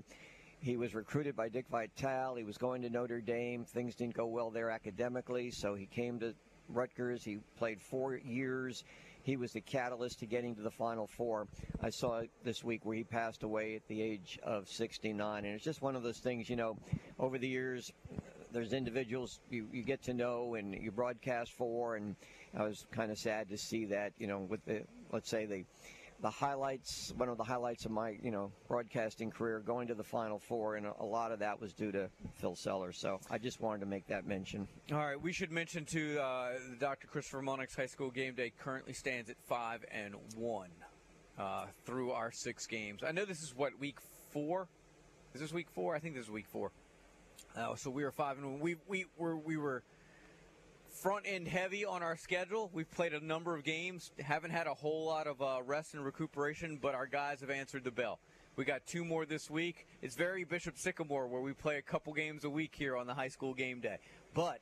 He 0.60 0.76
was 0.76 0.94
recruited 0.94 1.34
by 1.34 1.48
Dick 1.48 1.66
Vitale. 1.68 2.36
He 2.36 2.44
was 2.44 2.56
going 2.56 2.82
to 2.82 2.90
Notre 2.90 3.20
Dame. 3.20 3.64
Things 3.64 3.96
didn't 3.96 4.14
go 4.14 4.26
well 4.26 4.50
there 4.50 4.70
academically, 4.70 5.50
so 5.50 5.74
he 5.74 5.86
came 5.86 6.20
to 6.20 6.32
Rutgers. 6.68 7.24
He 7.24 7.38
played 7.58 7.80
four 7.80 8.16
years. 8.16 8.84
He 9.26 9.36
was 9.36 9.50
the 9.50 9.60
catalyst 9.60 10.20
to 10.20 10.26
getting 10.26 10.54
to 10.54 10.62
the 10.62 10.70
Final 10.70 11.08
Four. 11.08 11.48
I 11.82 11.90
saw 11.90 12.22
this 12.44 12.62
week 12.62 12.84
where 12.84 12.96
he 12.96 13.02
passed 13.02 13.42
away 13.42 13.74
at 13.74 13.84
the 13.88 14.00
age 14.00 14.38
of 14.44 14.68
69, 14.68 15.44
and 15.44 15.52
it's 15.52 15.64
just 15.64 15.82
one 15.82 15.96
of 15.96 16.04
those 16.04 16.18
things. 16.18 16.48
You 16.48 16.54
know, 16.54 16.78
over 17.18 17.36
the 17.36 17.48
years, 17.48 17.92
there's 18.52 18.72
individuals 18.72 19.40
you, 19.50 19.66
you 19.72 19.82
get 19.82 20.00
to 20.04 20.14
know 20.14 20.54
and 20.54 20.80
you 20.80 20.92
broadcast 20.92 21.54
for, 21.54 21.96
and 21.96 22.14
I 22.56 22.62
was 22.62 22.86
kind 22.92 23.10
of 23.10 23.18
sad 23.18 23.48
to 23.48 23.58
see 23.58 23.86
that. 23.86 24.12
You 24.16 24.28
know, 24.28 24.38
with 24.48 24.64
the 24.64 24.84
let's 25.10 25.28
say 25.28 25.44
the 25.44 25.64
the 26.20 26.30
highlights, 26.30 27.12
one 27.16 27.28
of 27.28 27.36
the 27.36 27.44
highlights 27.44 27.84
of 27.84 27.90
my 27.90 28.16
you 28.22 28.30
know 28.30 28.50
broadcasting 28.68 29.30
career, 29.30 29.60
going 29.60 29.88
to 29.88 29.94
the 29.94 30.04
Final 30.04 30.38
Four, 30.38 30.76
and 30.76 30.86
a, 30.86 31.04
lot 31.04 31.32
of 31.32 31.38
that 31.40 31.60
was 31.60 31.72
due 31.72 31.92
to 31.92 32.08
Phil 32.34 32.56
Sellers. 32.56 32.98
So 32.98 33.20
I 33.30 33.38
just 33.38 33.60
wanted 33.60 33.80
to 33.80 33.86
make 33.86 34.06
that 34.08 34.26
mention. 34.26 34.66
All 34.92 34.98
right, 34.98 35.20
we 35.20 35.32
should 35.32 35.50
mention 35.50 35.84
too. 35.84 36.18
Uh, 36.20 36.52
Dr. 36.78 37.06
Christopher 37.06 37.42
Monix 37.42 37.76
High 37.76 37.86
School 37.86 38.10
Game 38.10 38.34
Day 38.34 38.52
currently 38.58 38.92
stands 38.92 39.30
at 39.30 39.36
five 39.46 39.84
and 39.90 40.14
one 40.36 40.70
uh, 41.38 41.66
through 41.84 42.12
our 42.12 42.32
six 42.32 42.66
games. 42.66 43.02
I 43.06 43.12
know 43.12 43.24
this 43.24 43.42
is 43.42 43.54
what 43.54 43.78
week 43.78 43.98
four. 44.30 44.68
Is 45.34 45.40
this 45.40 45.52
week 45.52 45.68
four? 45.70 45.94
I 45.94 45.98
think 45.98 46.14
this 46.14 46.24
is 46.24 46.30
week 46.30 46.46
four. 46.46 46.72
Uh, 47.56 47.74
so 47.74 47.90
we 47.90 48.04
were 48.04 48.12
five 48.12 48.38
and 48.38 48.52
one. 48.52 48.60
We 48.60 48.76
we 48.86 49.06
were 49.16 49.36
we 49.36 49.56
were 49.56 49.82
front 50.96 51.26
end 51.28 51.46
heavy 51.46 51.84
on 51.84 52.02
our 52.02 52.16
schedule. 52.16 52.70
We've 52.72 52.90
played 52.90 53.12
a 53.12 53.22
number 53.24 53.54
of 53.54 53.64
games. 53.64 54.12
Haven't 54.18 54.50
had 54.50 54.66
a 54.66 54.72
whole 54.72 55.04
lot 55.04 55.26
of 55.26 55.42
uh, 55.42 55.60
rest 55.64 55.92
and 55.92 56.02
recuperation, 56.02 56.78
but 56.80 56.94
our 56.94 57.06
guys 57.06 57.40
have 57.40 57.50
answered 57.50 57.84
the 57.84 57.90
bell. 57.90 58.18
We 58.56 58.64
got 58.64 58.86
two 58.86 59.04
more 59.04 59.26
this 59.26 59.50
week. 59.50 59.86
It's 60.00 60.14
very 60.14 60.44
Bishop 60.44 60.78
Sycamore 60.78 61.28
where 61.28 61.42
we 61.42 61.52
play 61.52 61.76
a 61.76 61.82
couple 61.82 62.14
games 62.14 62.44
a 62.44 62.50
week 62.50 62.74
here 62.74 62.96
on 62.96 63.06
the 63.06 63.12
high 63.12 63.28
school 63.28 63.52
game 63.52 63.80
day. 63.80 63.98
But 64.32 64.60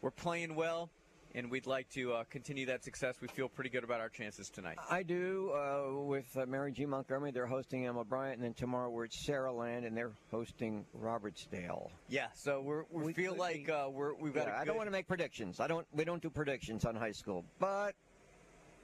we're 0.00 0.10
playing 0.10 0.54
well, 0.54 0.88
and 1.34 1.50
we'd 1.50 1.66
like 1.66 1.88
to 1.90 2.12
uh, 2.12 2.24
continue 2.30 2.66
that 2.66 2.84
success. 2.84 3.16
We 3.20 3.28
feel 3.28 3.48
pretty 3.48 3.70
good 3.70 3.84
about 3.84 4.00
our 4.00 4.08
chances 4.08 4.48
tonight. 4.48 4.78
I 4.90 5.02
do 5.02 5.50
uh, 5.52 6.02
with 6.02 6.26
uh, 6.36 6.46
Mary 6.46 6.72
G. 6.72 6.86
Montgomery. 6.86 7.32
They're 7.32 7.46
hosting 7.46 7.86
Alma 7.88 8.04
Bryant, 8.04 8.36
and 8.36 8.44
then 8.44 8.54
tomorrow 8.54 8.88
we're 8.88 9.04
at 9.04 9.10
Saraland, 9.10 9.86
and 9.86 9.96
they're 9.96 10.12
hosting 10.30 10.84
Robertsdale. 11.00 11.90
Yeah, 12.08 12.26
so 12.34 12.60
we're, 12.60 12.84
we, 12.90 13.04
We- 13.04 13.12
feel 13.12 13.36
like 13.36 13.68
uh, 13.68 13.88
we're, 13.90 14.14
we've 14.14 14.34
got 14.34 14.46
Yeah, 14.46 14.58
I 14.58 14.64
don't 14.64 14.76
want 14.76 14.86
to 14.86 14.92
make 14.92 15.08
predictions. 15.08 15.60
I 15.60 15.66
don't. 15.66 15.86
We 15.92 16.04
don't 16.04 16.22
do 16.22 16.30
predictions 16.30 16.84
on 16.84 16.94
high 16.94 17.12
school, 17.12 17.44
but 17.58 17.94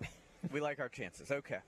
we 0.52 0.60
like 0.60 0.80
our 0.80 0.88
chances. 0.88 1.30
Okay. 1.30 1.58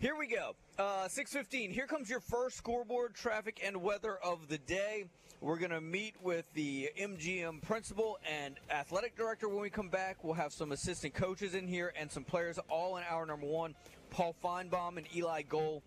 Here 0.00 0.14
we 0.16 0.28
go. 0.28 0.54
Uh, 0.78 1.08
6:15. 1.08 1.72
Here 1.72 1.86
comes 1.86 2.08
your 2.08 2.20
first 2.20 2.56
scoreboard, 2.56 3.14
traffic, 3.14 3.60
and 3.64 3.82
weather 3.82 4.16
of 4.22 4.48
the 4.48 4.58
day. 4.58 5.06
We're 5.40 5.58
going 5.58 5.70
to 5.70 5.80
meet 5.80 6.16
with 6.20 6.52
the 6.54 6.90
MGM 6.98 7.62
principal 7.62 8.18
and 8.28 8.56
athletic 8.72 9.16
director 9.16 9.48
when 9.48 9.60
we 9.60 9.70
come 9.70 9.88
back. 9.88 10.24
We'll 10.24 10.34
have 10.34 10.52
some 10.52 10.72
assistant 10.72 11.14
coaches 11.14 11.54
in 11.54 11.68
here 11.68 11.92
and 11.96 12.10
some 12.10 12.24
players 12.24 12.58
all 12.68 12.96
in 12.96 13.04
hour 13.08 13.24
number 13.24 13.46
one. 13.46 13.76
Paul 14.10 14.34
Finebaum 14.42 14.96
and 14.96 15.06
Eli 15.14 15.42
Gold 15.42 15.82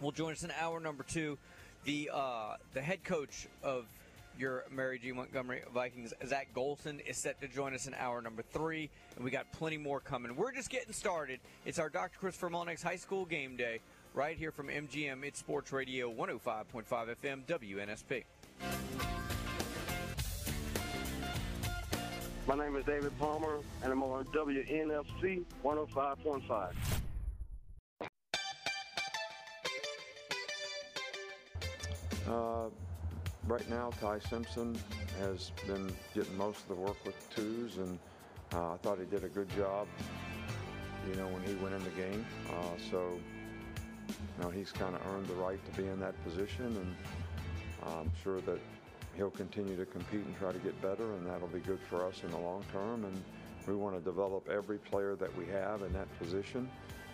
will 0.00 0.10
join 0.10 0.32
us 0.32 0.42
in 0.42 0.50
hour 0.60 0.80
number 0.80 1.04
two. 1.04 1.38
The 1.84 2.10
uh, 2.12 2.56
the 2.72 2.82
head 2.82 3.04
coach 3.04 3.46
of 3.62 3.84
your 4.36 4.64
Mary 4.72 4.98
G. 4.98 5.12
Montgomery 5.12 5.62
Vikings, 5.72 6.12
Zach 6.26 6.48
Golson, 6.52 6.98
is 7.06 7.16
set 7.16 7.40
to 7.42 7.46
join 7.46 7.74
us 7.74 7.86
in 7.86 7.94
hour 7.94 8.20
number 8.20 8.42
three, 8.42 8.90
and 9.14 9.24
we 9.24 9.30
got 9.30 9.52
plenty 9.52 9.76
more 9.76 10.00
coming. 10.00 10.34
We're 10.34 10.52
just 10.52 10.70
getting 10.70 10.92
started. 10.92 11.38
It's 11.64 11.78
our 11.78 11.88
Dr. 11.88 12.18
Christopher 12.18 12.50
Mullinex 12.50 12.82
High 12.82 12.96
School 12.96 13.24
Game 13.24 13.56
Day 13.56 13.78
right 14.14 14.36
here 14.36 14.50
from 14.50 14.66
MGM. 14.66 15.22
It's 15.22 15.38
Sports 15.38 15.70
Radio 15.70 16.12
105.5 16.12 16.84
FM 17.22 17.44
WNSP. 17.46 18.24
My 22.46 22.56
name 22.56 22.76
is 22.76 22.84
David 22.84 23.18
Palmer, 23.18 23.60
and 23.82 23.90
I'm 23.90 24.02
on 24.02 24.26
WNFC 24.26 25.44
105.5. 25.64 26.72
Uh, 32.28 32.68
right 33.48 33.70
now, 33.70 33.90
Ty 33.98 34.18
Simpson 34.18 34.78
has 35.20 35.52
been 35.66 35.90
getting 36.14 36.36
most 36.36 36.60
of 36.60 36.68
the 36.68 36.74
work 36.74 37.02
with 37.06 37.16
twos, 37.34 37.78
and 37.78 37.98
uh, 38.52 38.74
I 38.74 38.76
thought 38.76 38.98
he 38.98 39.06
did 39.06 39.24
a 39.24 39.28
good 39.28 39.48
job. 39.56 39.88
You 41.08 41.16
know, 41.16 41.28
when 41.28 41.42
he 41.44 41.54
went 41.54 41.74
in 41.74 41.82
the 41.82 41.90
game, 41.90 42.26
uh, 42.50 42.76
so 42.90 43.18
you 44.08 44.44
know 44.44 44.50
he's 44.50 44.70
kind 44.70 44.94
of 44.94 45.00
earned 45.14 45.28
the 45.28 45.34
right 45.34 45.58
to 45.64 45.80
be 45.80 45.88
in 45.88 45.98
that 46.00 46.22
position, 46.24 46.66
and 46.66 46.94
I'm 47.86 48.10
sure 48.22 48.40
that 48.42 48.58
he'll 49.16 49.30
continue 49.30 49.76
to 49.76 49.86
compete 49.86 50.24
and 50.24 50.36
try 50.38 50.52
to 50.52 50.58
get 50.58 50.80
better, 50.82 51.12
and 51.12 51.26
that'll 51.26 51.48
be 51.48 51.60
good 51.60 51.80
for 51.88 52.06
us 52.06 52.22
in 52.22 52.30
the 52.30 52.38
long 52.38 52.64
term. 52.72 53.04
And 53.04 53.22
we 53.66 53.74
want 53.74 53.94
to 53.96 54.00
develop 54.00 54.48
every 54.48 54.78
player 54.78 55.14
that 55.16 55.34
we 55.36 55.46
have 55.46 55.82
in 55.82 55.92
that 55.92 56.08
position, 56.18 56.68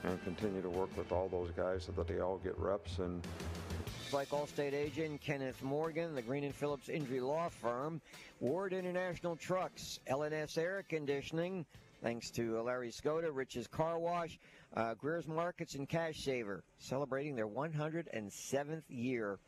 and 0.05 0.23
continue 0.25 0.63
to 0.63 0.71
work 0.71 0.97
with 0.97 1.13
all 1.13 1.29
those 1.29 1.51
guys 1.51 1.85
so 1.85 1.93
that 1.93 2.09
they 2.09 2.21
all 2.21 2.39
get 2.39 2.59
reps 2.59 2.99
and 2.99 3.27
like 4.13 4.31
Allstate 4.31 4.73
agent 4.73 5.21
Kenneth 5.21 5.63
Morgan, 5.63 6.17
the 6.17 6.23
Green 6.23 6.43
and 6.43 6.55
Phillips 6.55 6.89
Injury 6.89 7.21
Law 7.21 7.49
Firm, 7.49 8.01
Ward 8.41 8.73
International 8.73 9.37
Trucks, 9.37 10.01
LNS 10.11 10.59
Air 10.59 10.85
Conditioning, 10.89 11.65
thanks 12.03 12.31
to 12.33 12.61
Larry 12.61 12.91
Skoda, 12.91 13.31
Rich's 13.33 13.69
Car 13.69 14.01
Wash, 14.01 14.37
uh, 14.75 14.95
Greer's 14.95 15.29
Markets, 15.29 15.77
and 15.77 15.89
Cash 15.89 16.25
Saver, 16.25 16.65
celebrating 16.79 17.37
their 17.37 17.47
107th 17.47 18.83
year 18.89 19.39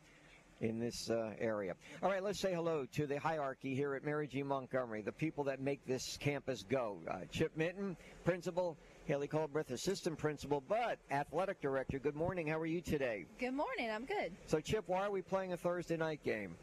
in 0.63 0.79
this 0.79 1.09
uh, 1.09 1.31
area. 1.39 1.75
All 2.01 2.09
right, 2.09 2.23
let's 2.23 2.39
say 2.39 2.53
hello 2.53 2.85
to 2.93 3.05
the 3.05 3.19
hierarchy 3.19 3.75
here 3.75 3.95
at 3.95 4.05
Mary 4.05 4.27
G. 4.27 4.43
Montgomery, 4.43 5.01
the 5.01 5.11
people 5.11 5.43
that 5.43 5.59
make 5.59 5.85
this 5.85 6.17
campus 6.17 6.63
go. 6.63 6.97
Uh, 7.09 7.19
Chip 7.31 7.51
Minton, 7.57 7.97
principal, 8.23 8.77
Haley 9.05 9.27
Colbreth, 9.27 9.71
assistant 9.71 10.17
principal, 10.17 10.63
but 10.67 10.99
athletic 11.11 11.61
director. 11.61 11.99
Good 11.99 12.15
morning. 12.15 12.47
How 12.47 12.59
are 12.59 12.65
you 12.65 12.79
today? 12.81 13.25
Good 13.39 13.53
morning. 13.53 13.89
I'm 13.91 14.05
good. 14.05 14.31
So, 14.47 14.61
Chip, 14.61 14.85
why 14.87 15.01
are 15.01 15.11
we 15.11 15.21
playing 15.21 15.51
a 15.51 15.57
Thursday 15.57 15.97
night 15.97 16.23
game? 16.23 16.55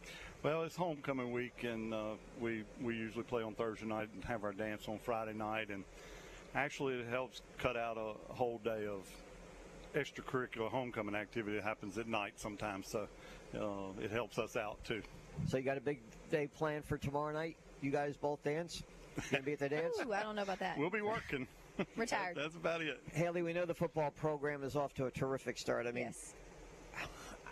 Well, 0.42 0.62
it's 0.62 0.76
homecoming 0.76 1.32
week, 1.32 1.64
and 1.64 1.92
uh, 1.92 2.12
we 2.40 2.64
we 2.80 2.96
usually 2.96 3.24
play 3.24 3.42
on 3.42 3.54
Thursday 3.54 3.86
night 3.86 4.08
and 4.14 4.24
have 4.24 4.44
our 4.44 4.52
dance 4.52 4.88
on 4.88 4.98
Friday 4.98 5.34
night, 5.34 5.68
and 5.68 5.84
actually 6.54 6.94
it 6.94 7.06
helps 7.08 7.42
cut 7.58 7.76
out 7.76 7.98
a 7.98 8.32
whole 8.32 8.58
day 8.64 8.86
of 8.86 9.06
extracurricular 9.94 10.70
homecoming 10.70 11.14
activity 11.14 11.56
that 11.56 11.64
happens 11.64 11.98
at 11.98 12.06
night 12.06 12.34
sometimes. 12.36 12.88
So 12.88 13.08
uh, 13.54 14.02
it 14.02 14.10
helps 14.10 14.38
us 14.38 14.56
out 14.56 14.82
too. 14.84 15.02
So 15.48 15.56
you 15.56 15.64
got 15.64 15.76
a 15.76 15.80
big 15.80 16.00
day 16.30 16.48
planned 16.48 16.84
for 16.84 16.98
tomorrow 16.98 17.32
night? 17.32 17.56
You 17.80 17.90
guys 17.90 18.16
both 18.16 18.42
dance? 18.42 18.82
Gonna 19.30 19.42
be 19.42 19.52
at 19.52 19.58
the 19.58 19.68
dance? 19.68 19.94
Ooh, 20.04 20.12
I 20.12 20.22
don't 20.22 20.36
know 20.36 20.42
about 20.42 20.60
that. 20.60 20.78
We'll 20.78 20.90
be 20.90 21.00
working. 21.00 21.46
Retired. 21.96 22.36
That's 22.36 22.56
about 22.56 22.82
it. 22.82 23.00
Haley, 23.12 23.42
we 23.42 23.52
know 23.52 23.64
the 23.64 23.74
football 23.74 24.10
program 24.10 24.62
is 24.62 24.76
off 24.76 24.94
to 24.94 25.06
a 25.06 25.10
terrific 25.10 25.58
start. 25.58 25.86
I 25.86 25.92
mean, 25.92 26.04
yes. 26.04 26.34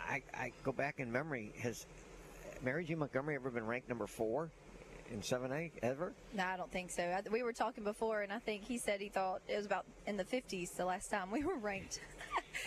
I, 0.07 0.21
I 0.33 0.51
go 0.63 0.71
back 0.71 0.99
in 0.99 1.11
memory. 1.11 1.51
Has 1.61 1.85
Mary 2.63 2.83
G. 2.83 2.95
Montgomery 2.95 3.35
ever 3.35 3.49
been 3.49 3.65
ranked 3.65 3.89
number 3.89 4.07
four 4.07 4.49
in 5.11 5.21
7A 5.21 5.71
ever? 5.81 6.13
No, 6.33 6.43
I 6.45 6.57
don't 6.57 6.71
think 6.71 6.91
so. 6.91 7.03
I, 7.03 7.21
we 7.31 7.43
were 7.43 7.53
talking 7.53 7.83
before, 7.83 8.21
and 8.21 8.31
I 8.31 8.39
think 8.39 8.63
he 8.63 8.77
said 8.77 9.01
he 9.01 9.09
thought 9.09 9.41
it 9.47 9.57
was 9.57 9.65
about 9.65 9.85
in 10.05 10.17
the 10.17 10.23
50s 10.23 10.75
the 10.75 10.85
last 10.85 11.09
time 11.09 11.31
we 11.31 11.43
were 11.43 11.57
ranked. 11.57 11.99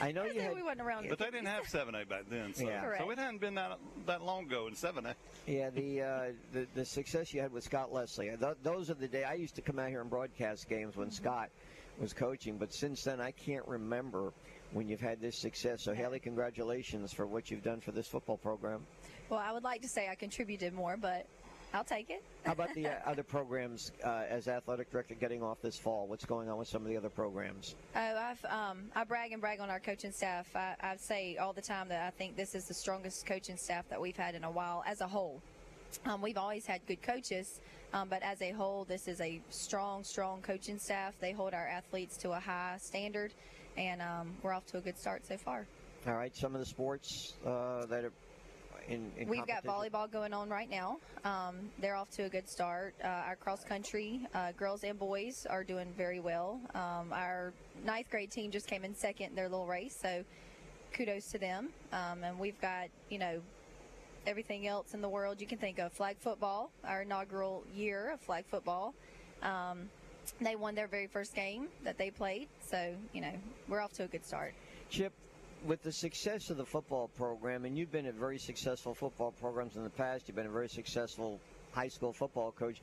I 0.01 0.13
know 0.13 0.25
you 0.25 0.41
had, 0.41 0.55
we 0.55 0.63
wasn't 0.63 0.83
around. 0.83 1.09
But 1.09 1.19
they 1.19 1.27
didn't 1.27 1.47
have 1.47 1.65
7A 1.65 2.09
back 2.09 2.25
then, 2.29 2.55
so, 2.55 2.65
Yeah. 2.67 2.99
So 2.99 3.11
it 3.11 3.19
hadn't 3.19 3.41
been 3.41 3.55
that 3.55 3.79
that 4.07 4.23
long 4.23 4.45
ago 4.45 4.67
in 4.67 4.75
7A. 4.75 5.15
Yeah, 5.47 5.71
the, 5.71 6.03
uh, 6.03 6.25
the 6.53 6.67
the 6.75 6.85
success 6.85 7.33
you 7.33 7.41
had 7.41 7.53
with 7.53 7.65
Scott 7.65 7.93
Leslie. 7.93 8.31
Th- 8.39 8.57
those 8.63 8.91
are 8.91 8.95
the 8.95 9.09
day 9.09 9.25
I 9.25 9.35
used 9.35 9.55
to 9.57 9.63
come 9.63 9.79
out 9.79 9.89
here 9.89 10.01
and 10.01 10.11
broadcast 10.11 10.69
games 10.69 10.97
when 10.97 11.11
Scott 11.11 11.51
was 11.99 12.13
coaching. 12.13 12.59
But 12.59 12.73
since 12.73 13.05
then, 13.05 13.21
I 13.21 13.31
can't 13.33 13.67
remember 13.67 14.33
when 14.73 14.89
you've 14.89 15.01
had 15.01 15.21
this 15.21 15.37
success. 15.37 15.83
So, 15.83 15.93
Haley, 15.93 16.19
congratulations 16.19 17.13
for 17.13 17.27
what 17.27 17.51
you've 17.51 17.63
done 17.63 17.81
for 17.81 17.93
this 17.93 18.07
football 18.09 18.39
program. 18.39 18.87
Well, 19.29 19.41
I 19.41 19.53
would 19.53 19.65
like 19.65 19.83
to 19.83 19.89
say 19.89 20.09
I 20.09 20.15
contributed 20.15 20.73
more, 20.73 20.97
but 20.97 21.27
I'll 21.75 21.85
take 21.85 22.11
it. 22.11 22.23
How 22.45 22.53
about 22.53 22.75
the 22.75 22.87
uh, 22.87 22.95
other 23.07 23.23
programs 23.23 23.93
uh, 24.05 24.25
as 24.29 24.47
athletic 24.47 24.91
director 24.91 25.15
getting 25.15 25.43
off 25.43 25.63
this 25.63 25.79
fall? 25.79 26.07
What's 26.07 26.27
going 26.27 26.51
on 26.51 26.59
with 26.59 26.69
some 26.69 26.83
of 26.83 26.89
the 26.89 26.97
other 26.97 27.09
programs? 27.09 27.75
Oh, 27.97 28.01
I've 28.01 28.45
um, 28.45 28.85
I 28.95 29.05
brag 29.05 29.33
and 29.33 29.41
brag 29.41 29.61
on 29.61 29.71
our 29.71 29.81
coaching 29.81 30.13
staff. 30.13 30.55
I, 30.55 30.75
I 30.81 30.97
say 30.97 31.39
all 31.39 31.53
the 31.53 31.63
time 31.63 31.89
that 31.89 32.07
I 32.07 32.11
think 32.11 32.37
this 32.37 32.55
is 32.55 32.67
the 32.67 32.75
strongest 32.75 33.25
coaching 33.27 33.57
staff 33.57 33.89
that 33.89 34.01
we've 34.01 34.17
had 34.17 34.35
in 34.35 34.45
a 34.45 34.51
while 34.51 34.83
as 34.87 35.01
a 35.01 35.07
whole. 35.07 35.41
Um, 36.05 36.21
we've 36.21 36.39
always 36.39 36.67
had 36.67 36.85
good 36.87 37.03
coaches, 37.03 37.61
um, 37.93 38.09
but 38.09 38.23
as 38.23 38.41
a 38.43 38.51
whole, 38.51 38.85
this 38.85 39.09
is 39.09 39.21
a 39.21 39.41
strong, 39.51 40.05
strong 40.05 40.41
coaching 40.41 40.79
staff. 40.79 41.15
They 41.21 41.33
hold 41.33 41.55
our 41.55 41.67
athletes 41.67 42.17
to 42.19 42.33
a 42.33 42.41
high 42.41 42.77
standard, 42.81 43.33
and 43.77 44.01
um, 44.01 44.33
we're 44.43 44.53
off 44.53 44.67
to 44.69 44.79
a 44.79 44.81
good 44.81 44.99
start 44.99 45.27
so 45.27 45.37
far. 45.37 45.67
All 46.07 46.15
right, 46.15 46.35
some 46.37 46.55
of 46.55 46.61
the 46.61 46.67
sports 46.67 47.35
uh, 47.47 47.87
that 47.87 48.05
are 48.05 48.13
in, 48.89 49.11
in 49.17 49.29
We've 49.29 49.47
got 49.47 49.65
volleyball 49.65 50.11
going 50.11 50.33
on 50.33 50.49
right 50.49 50.71
now. 50.71 50.99
Um, 51.25 51.71
they're 51.81 51.97
off 51.97 52.11
to 52.13 52.25
a 52.25 52.29
good 52.29 52.49
start. 52.49 52.95
Uh, 53.03 53.07
our 53.07 53.37
cross 53.37 53.65
country, 53.65 54.21
uh, 54.35 54.53
girls 54.53 54.85
and 54.85 54.99
boys, 54.99 55.47
are 55.49 55.65
doing 55.65 55.93
very 55.97 56.21
well. 56.21 56.61
Um, 56.75 57.13
our 57.13 57.53
ninth 57.85 58.11
grade 58.11 58.31
team 58.31 58.51
just 58.51 58.67
came 58.67 58.85
in 58.85 58.95
second 58.95 59.31
in 59.31 59.35
their 59.35 59.49
little 59.49 59.67
race, 59.67 59.97
so 60.01 60.25
kudos 60.93 61.31
to 61.33 61.39
them. 61.39 61.69
Um, 61.93 62.25
and 62.25 62.39
we've 62.39 62.61
got, 62.61 62.89
you 63.09 63.19
know, 63.19 63.41
everything 64.27 64.67
else 64.67 64.95
in 64.95 65.01
the 65.01 65.09
world 65.09 65.41
you 65.41 65.47
can 65.47 65.59
think 65.59 65.79
of. 65.79 65.93
Flag 65.93 66.17
football, 66.21 66.71
our 66.85 67.03
inaugural 67.03 67.65
year 67.75 68.13
of 68.13 68.21
flag 68.21 68.45
football. 68.47 68.95
Um, 69.43 69.89
they 70.41 70.55
won 70.55 70.75
their 70.75 70.87
very 70.87 71.07
first 71.07 71.35
game 71.35 71.67
that 71.83 71.99
they 71.99 72.11
played, 72.11 72.49
so, 72.65 72.95
you 73.13 73.21
know, 73.21 73.33
we're 73.69 73.81
off 73.81 73.93
to 73.95 74.05
a 74.05 74.07
good 74.07 74.25
start. 74.25 74.55
Chip, 74.89 75.13
with 75.67 75.83
the 75.83 75.93
success 75.93 76.51
of 76.51 76.57
the 76.57 76.65
football 76.65 77.09
program, 77.17 77.65
and 77.65 77.77
you've 77.77 77.93
been 77.93 78.07
at 78.07 78.15
very 78.15 78.39
successful 78.39 78.95
football 78.95 79.33
programs 79.33 79.77
in 79.77 79.85
the 79.85 79.91
past, 79.91 80.25
you've 80.27 80.37
been 80.37 80.47
a 80.47 80.51
very 80.51 80.69
successful 80.69 81.41
high 81.73 81.89
school 81.89 82.13
football 82.13 82.53
coach. 82.53 82.81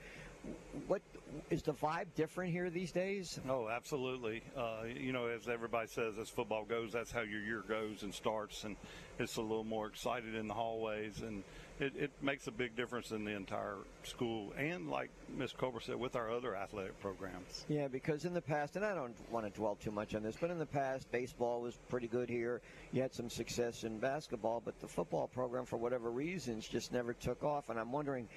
What 0.88 1.02
is 1.50 1.62
the 1.62 1.74
vibe 1.74 2.08
different 2.16 2.54
here 2.54 2.70
these 2.70 2.92
days? 2.92 3.40
Oh, 3.50 3.68
absolutely. 3.68 4.42
Uh, 4.56 4.84
you 4.98 5.12
know, 5.12 5.28
as 5.28 5.50
everybody 5.50 5.88
says, 5.88 6.18
as 6.18 6.30
football 6.30 6.64
goes, 6.64 6.94
that's 6.94 7.12
how 7.12 7.22
your 7.22 7.42
year 7.42 7.64
goes 7.68 8.04
and 8.04 8.14
starts, 8.14 8.64
and 8.64 8.78
it's 9.20 9.36
a 9.36 9.42
little 9.42 9.66
more 9.66 9.88
excited 9.88 10.36
in 10.36 10.48
the 10.48 10.54
hallways, 10.54 11.22
and 11.22 11.44
it, 11.80 11.94
it 11.96 12.12
makes 12.22 12.48
a 12.48 12.52
big 12.52 12.76
difference 12.76 13.12
in 13.12 13.24
the 13.24 13.32
entire 13.32 13.78
school, 14.04 14.54
and 14.58 14.90
like 14.90 15.10
Ms. 15.36 15.54
Cobra 15.58 15.82
said, 15.82 15.96
with 15.96 16.16
our 16.16 16.30
other 16.30 16.56
athletic 16.56 17.00
programs. 17.00 17.66
Yeah, 17.70 17.88
because 17.88 18.26
in 18.26 18.34
the 18.34 18.42
past, 18.42 18.76
and 18.76 18.86
I 18.86 18.94
don't 18.94 19.16
want 19.32 19.46
to 19.46 19.52
dwell 19.52 19.76
too 19.76 19.92
much 19.92 20.14
on 20.16 20.22
this, 20.22 20.36
but 20.40 20.52
in 20.52 20.60
the 20.60 20.66
past, 20.66 21.10
baseball 21.12 21.62
was 21.62 21.78
pretty 21.88 22.08
good 22.08 22.30
here. 22.30 22.62
You 22.92 23.02
had 23.02 23.14
some 23.14 23.30
success 23.30 23.84
in 23.84 23.98
basketball, 23.98 24.62
but 24.64 24.80
the 24.82 24.88
football 24.88 25.28
program, 25.28 25.66
for 25.66 25.78
whatever 25.78 26.12
reasons, 26.12 26.68
just 26.68 26.92
never 26.92 27.14
took 27.14 27.44
off. 27.44 27.70
And 27.70 27.80
I'm 27.80 27.92
wondering 27.92 28.28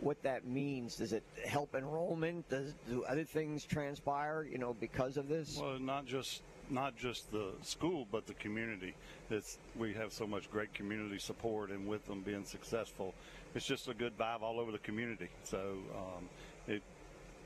what 0.00 0.22
that 0.22 0.46
means. 0.46 0.96
Does 0.96 1.12
it 1.12 1.22
help 1.46 1.74
enrollment? 1.74 2.48
Does 2.48 2.74
do 2.88 3.04
other 3.04 3.24
things 3.24 3.64
transpire, 3.64 4.46
you 4.50 4.58
know, 4.58 4.74
because 4.78 5.16
of 5.16 5.28
this? 5.28 5.58
Well, 5.60 5.78
not 5.78 6.06
just 6.06 6.42
not 6.70 6.96
just 6.96 7.30
the 7.32 7.52
school, 7.62 8.06
but 8.10 8.26
the 8.26 8.34
community. 8.34 8.94
It's 9.30 9.58
we 9.76 9.92
have 9.94 10.12
so 10.12 10.26
much 10.26 10.50
great 10.50 10.72
community 10.74 11.18
support, 11.18 11.70
and 11.70 11.86
with 11.86 12.06
them 12.06 12.20
being 12.20 12.44
successful, 12.44 13.14
it's 13.54 13.66
just 13.66 13.88
a 13.88 13.94
good 13.94 14.16
vibe 14.18 14.42
all 14.42 14.60
over 14.60 14.72
the 14.72 14.78
community. 14.78 15.28
So 15.44 15.76
um, 15.96 16.28
it 16.66 16.82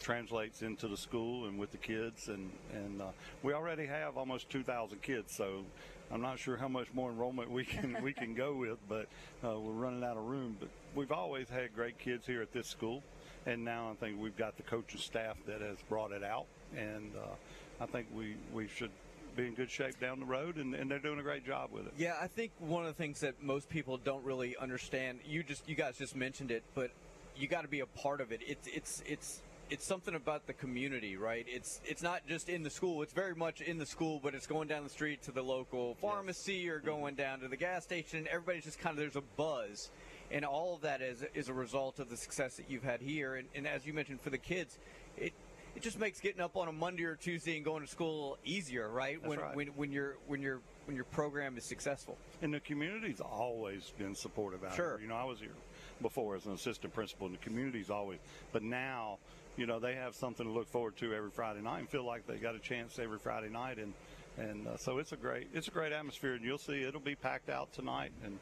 translates 0.00 0.62
into 0.62 0.88
the 0.88 0.96
school 0.96 1.46
and 1.46 1.58
with 1.58 1.70
the 1.72 1.78
kids, 1.78 2.28
and 2.28 2.50
and 2.72 3.02
uh, 3.02 3.06
we 3.42 3.52
already 3.52 3.86
have 3.86 4.16
almost 4.16 4.50
2,000 4.50 5.00
kids. 5.02 5.34
So 5.34 5.64
I'm 6.10 6.20
not 6.20 6.38
sure 6.38 6.56
how 6.56 6.68
much 6.68 6.92
more 6.92 7.10
enrollment 7.10 7.50
we 7.50 7.64
can 7.64 7.96
we 8.02 8.12
can 8.12 8.34
go 8.34 8.54
with, 8.54 8.78
but 8.88 9.06
uh, 9.44 9.58
we're 9.58 9.72
running 9.72 10.04
out 10.04 10.16
of 10.16 10.24
room. 10.24 10.56
But 10.60 10.68
we've 10.94 11.12
always 11.12 11.48
had 11.48 11.74
great 11.74 11.98
kids 11.98 12.26
here 12.26 12.42
at 12.42 12.52
this 12.52 12.68
school, 12.68 13.02
and 13.46 13.64
now 13.64 13.90
I 13.90 13.94
think 13.94 14.20
we've 14.20 14.36
got 14.36 14.56
the 14.56 14.62
coaching 14.62 15.00
staff 15.00 15.36
that 15.46 15.60
has 15.60 15.78
brought 15.88 16.12
it 16.12 16.22
out, 16.22 16.46
and 16.76 17.12
uh, 17.16 17.82
I 17.82 17.86
think 17.86 18.06
we 18.14 18.36
we 18.52 18.68
should 18.68 18.90
be 19.36 19.46
in 19.46 19.54
good 19.54 19.70
shape 19.70 19.98
down 20.00 20.20
the 20.20 20.26
road, 20.26 20.56
and, 20.56 20.74
and 20.74 20.90
they're 20.90 20.98
doing 20.98 21.18
a 21.18 21.22
great 21.22 21.46
job 21.46 21.70
with 21.72 21.86
it. 21.86 21.92
Yeah, 21.96 22.14
I 22.20 22.26
think 22.26 22.52
one 22.58 22.82
of 22.82 22.88
the 22.88 23.02
things 23.02 23.20
that 23.20 23.42
most 23.42 23.68
people 23.68 23.96
don't 23.96 24.24
really 24.24 24.56
understand, 24.56 25.20
you 25.24 25.42
just 25.42 25.68
you 25.68 25.74
guys 25.74 25.96
just 25.98 26.16
mentioned 26.16 26.50
it, 26.50 26.62
but 26.74 26.90
you 27.36 27.48
got 27.48 27.62
to 27.62 27.68
be 27.68 27.80
a 27.80 27.86
part 27.86 28.20
of 28.20 28.32
it. 28.32 28.40
It's 28.46 28.68
it's 28.68 29.02
it's 29.06 29.42
it's 29.70 29.84
something 29.84 30.14
about 30.14 30.46
the 30.46 30.52
community, 30.52 31.16
right? 31.16 31.44
It's 31.48 31.80
it's 31.84 32.02
not 32.02 32.26
just 32.26 32.48
in 32.48 32.62
the 32.62 32.70
school. 32.70 33.02
It's 33.02 33.12
very 33.12 33.34
much 33.34 33.60
in 33.60 33.78
the 33.78 33.86
school, 33.86 34.20
but 34.22 34.34
it's 34.34 34.46
going 34.46 34.68
down 34.68 34.84
the 34.84 34.90
street 34.90 35.22
to 35.22 35.32
the 35.32 35.42
local 35.42 35.94
pharmacy 35.96 36.68
or 36.68 36.78
mm-hmm. 36.78 36.86
going 36.86 37.14
down 37.14 37.40
to 37.40 37.48
the 37.48 37.56
gas 37.56 37.84
station. 37.84 38.26
Everybody's 38.30 38.64
just 38.64 38.78
kind 38.78 38.92
of 38.92 38.98
there's 38.98 39.16
a 39.16 39.26
buzz, 39.36 39.90
and 40.30 40.44
all 40.44 40.74
of 40.74 40.82
that 40.82 41.00
is 41.00 41.24
is 41.34 41.48
a 41.48 41.54
result 41.54 41.98
of 41.98 42.10
the 42.10 42.16
success 42.16 42.56
that 42.56 42.70
you've 42.70 42.84
had 42.84 43.00
here. 43.00 43.36
And, 43.36 43.48
and 43.54 43.66
as 43.66 43.86
you 43.86 43.92
mentioned, 43.92 44.20
for 44.20 44.30
the 44.30 44.38
kids, 44.38 44.78
it 45.16 45.32
it 45.76 45.82
just 45.82 45.98
makes 45.98 46.20
getting 46.20 46.40
up 46.40 46.56
on 46.56 46.68
a 46.68 46.72
Monday 46.72 47.04
or 47.04 47.16
Tuesday 47.16 47.56
and 47.56 47.64
going 47.64 47.82
to 47.82 47.88
school 47.88 48.38
easier, 48.44 48.88
right? 48.88 49.18
That's 49.20 49.28
when 49.28 49.38
right. 49.40 49.56
when 49.56 49.66
when 49.68 49.92
your 49.92 50.16
when 50.26 50.40
your 50.40 50.60
when 50.86 50.94
your 50.96 51.04
program 51.06 51.56
is 51.56 51.64
successful. 51.64 52.16
And 52.42 52.52
the 52.52 52.60
community's 52.60 53.20
always 53.20 53.92
been 53.98 54.14
supportive 54.14 54.64
out 54.64 54.74
Sure. 54.74 54.96
here. 54.96 55.00
You 55.02 55.08
know, 55.08 55.16
I 55.16 55.24
was 55.24 55.40
here 55.40 55.54
before 56.02 56.36
as 56.36 56.46
an 56.46 56.52
assistant 56.52 56.92
principal, 56.92 57.26
and 57.26 57.34
the 57.36 57.40
community's 57.40 57.90
always. 57.90 58.18
But 58.52 58.62
now, 58.62 59.18
you 59.56 59.66
know, 59.66 59.78
they 59.78 59.94
have 59.94 60.14
something 60.14 60.44
to 60.46 60.52
look 60.52 60.68
forward 60.68 60.96
to 60.98 61.14
every 61.14 61.30
Friday 61.30 61.60
night 61.60 61.80
and 61.80 61.88
feel 61.88 62.04
like 62.04 62.26
they 62.26 62.36
got 62.36 62.54
a 62.54 62.60
chance 62.60 62.98
every 62.98 63.18
Friday 63.18 63.48
night, 63.48 63.78
and 63.78 63.94
and 64.36 64.66
uh, 64.66 64.76
so 64.76 64.98
it's 64.98 65.12
a 65.12 65.16
great 65.16 65.48
it's 65.52 65.68
a 65.68 65.72
great 65.72 65.92
atmosphere, 65.92 66.34
and 66.34 66.44
you'll 66.44 66.58
see 66.58 66.82
it'll 66.82 67.00
be 67.00 67.14
packed 67.14 67.48
out 67.50 67.72
tonight, 67.72 68.12
and 68.24 68.38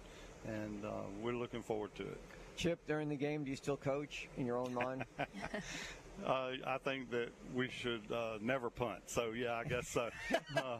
and 0.47 0.85
uh, 0.85 0.91
we're 1.23 1.35
looking 1.35 1.63
forward 1.63 1.95
to 1.97 2.03
it. 2.03 2.21
Chip, 2.57 2.79
during 2.87 3.09
the 3.09 3.17
game, 3.17 3.45
do 3.45 3.51
you 3.51 3.57
still 3.57 3.77
coach 3.79 4.29
in 4.37 4.45
your 4.45 4.59
own 4.59 4.75
mind? 4.75 5.05
Uh, 6.25 6.53
I 6.67 6.79
think 6.79 7.11
that 7.11 7.31
we 7.55 7.69
should 7.69 8.03
uh, 8.13 8.39
never 8.41 8.71
punt. 8.71 9.01
So 9.07 9.33
yeah, 9.33 9.55
I 9.55 9.65
guess 9.65 9.89
so. 9.89 10.09
Uh, 10.55 10.79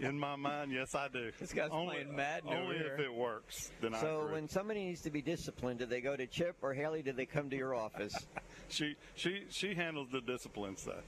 in 0.00 0.18
my 0.18 0.36
mind, 0.36 0.72
yes, 0.72 0.94
I 0.94 1.08
do. 1.08 1.30
This 1.38 1.52
guy's 1.52 1.70
only, 1.70 1.96
playing 1.96 2.16
Madden 2.16 2.50
over 2.50 2.62
Only 2.62 2.76
if 2.76 2.82
here. 2.82 3.06
it 3.06 3.14
works, 3.14 3.70
then 3.80 3.94
I 3.94 4.00
so 4.00 4.20
agree. 4.22 4.32
when 4.34 4.48
somebody 4.48 4.84
needs 4.84 5.00
to 5.02 5.10
be 5.10 5.22
disciplined, 5.22 5.78
do 5.78 5.86
they 5.86 6.00
go 6.00 6.16
to 6.16 6.26
Chip 6.26 6.56
or 6.60 6.74
Haley? 6.74 7.02
Do 7.02 7.12
they 7.12 7.26
come 7.26 7.50
to 7.50 7.56
your 7.56 7.74
office? 7.74 8.14
she 8.68 8.96
she 9.14 9.44
she 9.50 9.74
handles 9.74 10.08
the 10.10 10.20
discipline 10.20 10.76
stuff. 10.76 11.04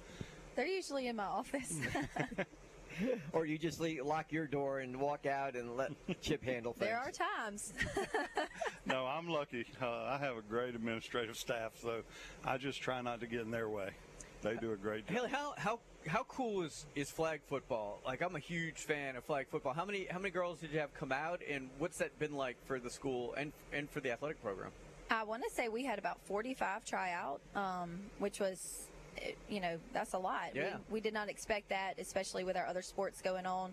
They're 0.54 0.66
usually 0.66 1.08
in 1.08 1.16
my 1.16 1.24
office. 1.24 1.78
or 3.32 3.46
you 3.46 3.58
just 3.58 3.80
leave, 3.80 4.04
lock 4.04 4.32
your 4.32 4.46
door 4.46 4.80
and 4.80 4.98
walk 4.98 5.26
out 5.26 5.54
and 5.56 5.76
let 5.76 5.92
Chip 6.20 6.42
handle 6.44 6.72
things? 6.72 6.90
there 6.90 6.98
are 6.98 7.10
times. 7.10 7.72
No, 8.86 9.06
I'm 9.06 9.28
lucky. 9.28 9.66
Uh, 9.80 9.86
I 9.86 10.18
have 10.18 10.36
a 10.36 10.42
great 10.42 10.74
administrative 10.74 11.36
staff, 11.36 11.72
so 11.80 12.02
I 12.44 12.56
just 12.58 12.80
try 12.82 13.00
not 13.02 13.20
to 13.20 13.26
get 13.26 13.42
in 13.42 13.50
their 13.50 13.68
way. 13.68 13.90
They 14.42 14.56
do 14.56 14.72
a 14.72 14.76
great 14.76 15.06
job. 15.06 15.16
Haley, 15.16 15.28
how 15.28 15.54
how 15.58 15.80
how 16.08 16.24
cool 16.24 16.62
is 16.62 16.86
is 16.96 17.10
flag 17.10 17.40
football? 17.48 18.00
Like 18.04 18.22
I'm 18.22 18.34
a 18.34 18.40
huge 18.40 18.78
fan 18.78 19.14
of 19.16 19.24
flag 19.24 19.46
football. 19.48 19.74
How 19.74 19.84
many 19.84 20.06
how 20.10 20.18
many 20.18 20.30
girls 20.30 20.58
did 20.60 20.72
you 20.72 20.80
have 20.80 20.92
come 20.94 21.12
out, 21.12 21.40
and 21.48 21.68
what's 21.78 21.98
that 21.98 22.18
been 22.18 22.34
like 22.34 22.56
for 22.66 22.80
the 22.80 22.90
school 22.90 23.34
and 23.36 23.52
and 23.72 23.88
for 23.90 24.00
the 24.00 24.10
athletic 24.10 24.42
program? 24.42 24.70
I 25.10 25.24
want 25.24 25.42
to 25.44 25.50
say 25.50 25.68
we 25.68 25.84
had 25.84 25.98
about 25.98 26.18
45 26.24 26.84
try 26.84 27.12
out, 27.12 27.40
um, 27.56 27.98
which 28.20 28.38
was, 28.38 28.86
you 29.48 29.60
know, 29.60 29.78
that's 29.92 30.14
a 30.14 30.18
lot. 30.18 30.50
Yeah. 30.54 30.76
We, 30.88 30.94
we 30.94 31.00
did 31.00 31.14
not 31.14 31.28
expect 31.28 31.68
that, 31.70 31.94
especially 31.98 32.44
with 32.44 32.56
our 32.56 32.66
other 32.66 32.82
sports 32.82 33.20
going 33.22 33.46
on. 33.46 33.72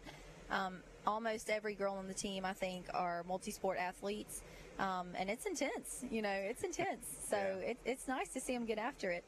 Um, 0.50 0.77
almost 1.06 1.50
every 1.50 1.74
girl 1.75 1.94
on 1.96 2.08
the 2.08 2.13
team, 2.13 2.46
I 2.46 2.53
think, 2.53 2.86
are 2.94 3.24
multi-sport 3.27 3.77
athletes, 3.77 4.41
um, 4.79 5.08
and 5.17 5.29
it's 5.29 5.46
intense. 5.46 6.03
You 6.10 6.22
know, 6.22 6.29
it's 6.32 6.63
intense. 6.63 7.06
So 7.29 7.36
Yeah. 7.36 7.72
it, 7.72 7.77
it's 7.84 8.08
nice 8.08 8.29
to 8.29 8.39
see 8.39 8.53
them 8.53 8.65
get 8.65 8.77
after 8.77 9.12
it. 9.12 9.25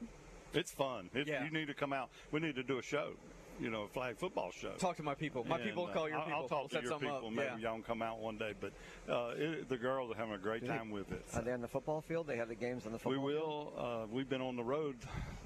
It's 0.54 0.72
fun. 0.72 1.10
It, 1.14 1.28
Yeah. 1.28 1.44
You 1.44 1.52
need 1.52 1.68
to 1.68 1.74
come 1.74 1.92
out. 1.92 2.10
We 2.32 2.40
need 2.40 2.56
to 2.56 2.64
do 2.64 2.80
a 2.80 2.82
show, 2.82 3.12
you 3.60 3.70
know, 3.70 3.88
flag 3.88 4.18
football 4.18 4.52
show. 4.52 4.72
Talk 4.78 4.98
to 4.98 5.04
my 5.04 5.16
people. 5.16 5.44
My 5.48 5.56
And, 5.58 5.66
people 5.66 5.86
uh, 5.88 5.94
call 5.94 6.08
your 6.10 6.18
I'll, 6.20 6.26
people. 6.26 6.40
I'll 6.42 6.48
talk 6.48 6.60
We'll 6.60 6.68
to 6.70 6.76
set 6.76 6.84
your 6.84 7.00
people. 7.00 7.16
up. 7.18 7.24
Maybe 7.34 7.42
yeah. 7.44 7.58
y'all 7.58 7.74
can 7.74 7.84
come 7.84 8.02
out 8.02 8.20
one 8.20 8.38
day. 8.38 8.54
But 8.60 8.72
uh, 9.12 9.32
it, 9.36 9.70
the 9.70 9.78
girls 9.78 10.12
are 10.12 10.16
having 10.16 10.34
a 10.34 10.38
great 10.38 10.66
time 10.66 10.92
with 10.92 11.12
it. 11.12 11.24
Are 11.34 11.42
they 11.42 11.52
on 11.52 11.62
the 11.62 11.68
football 11.68 12.02
field? 12.02 12.28
They 12.28 12.38
have 12.38 12.48
the 12.50 12.56
games 12.56 12.86
on 12.86 12.92
the 12.92 13.00
football 13.00 13.14
field? 13.14 13.24
We 13.26 13.34
will. 13.34 13.74
Uh, 13.78 14.08
we've 14.12 14.30
been 14.30 14.42
on 14.42 14.56
the 14.56 14.64
road 14.64 14.96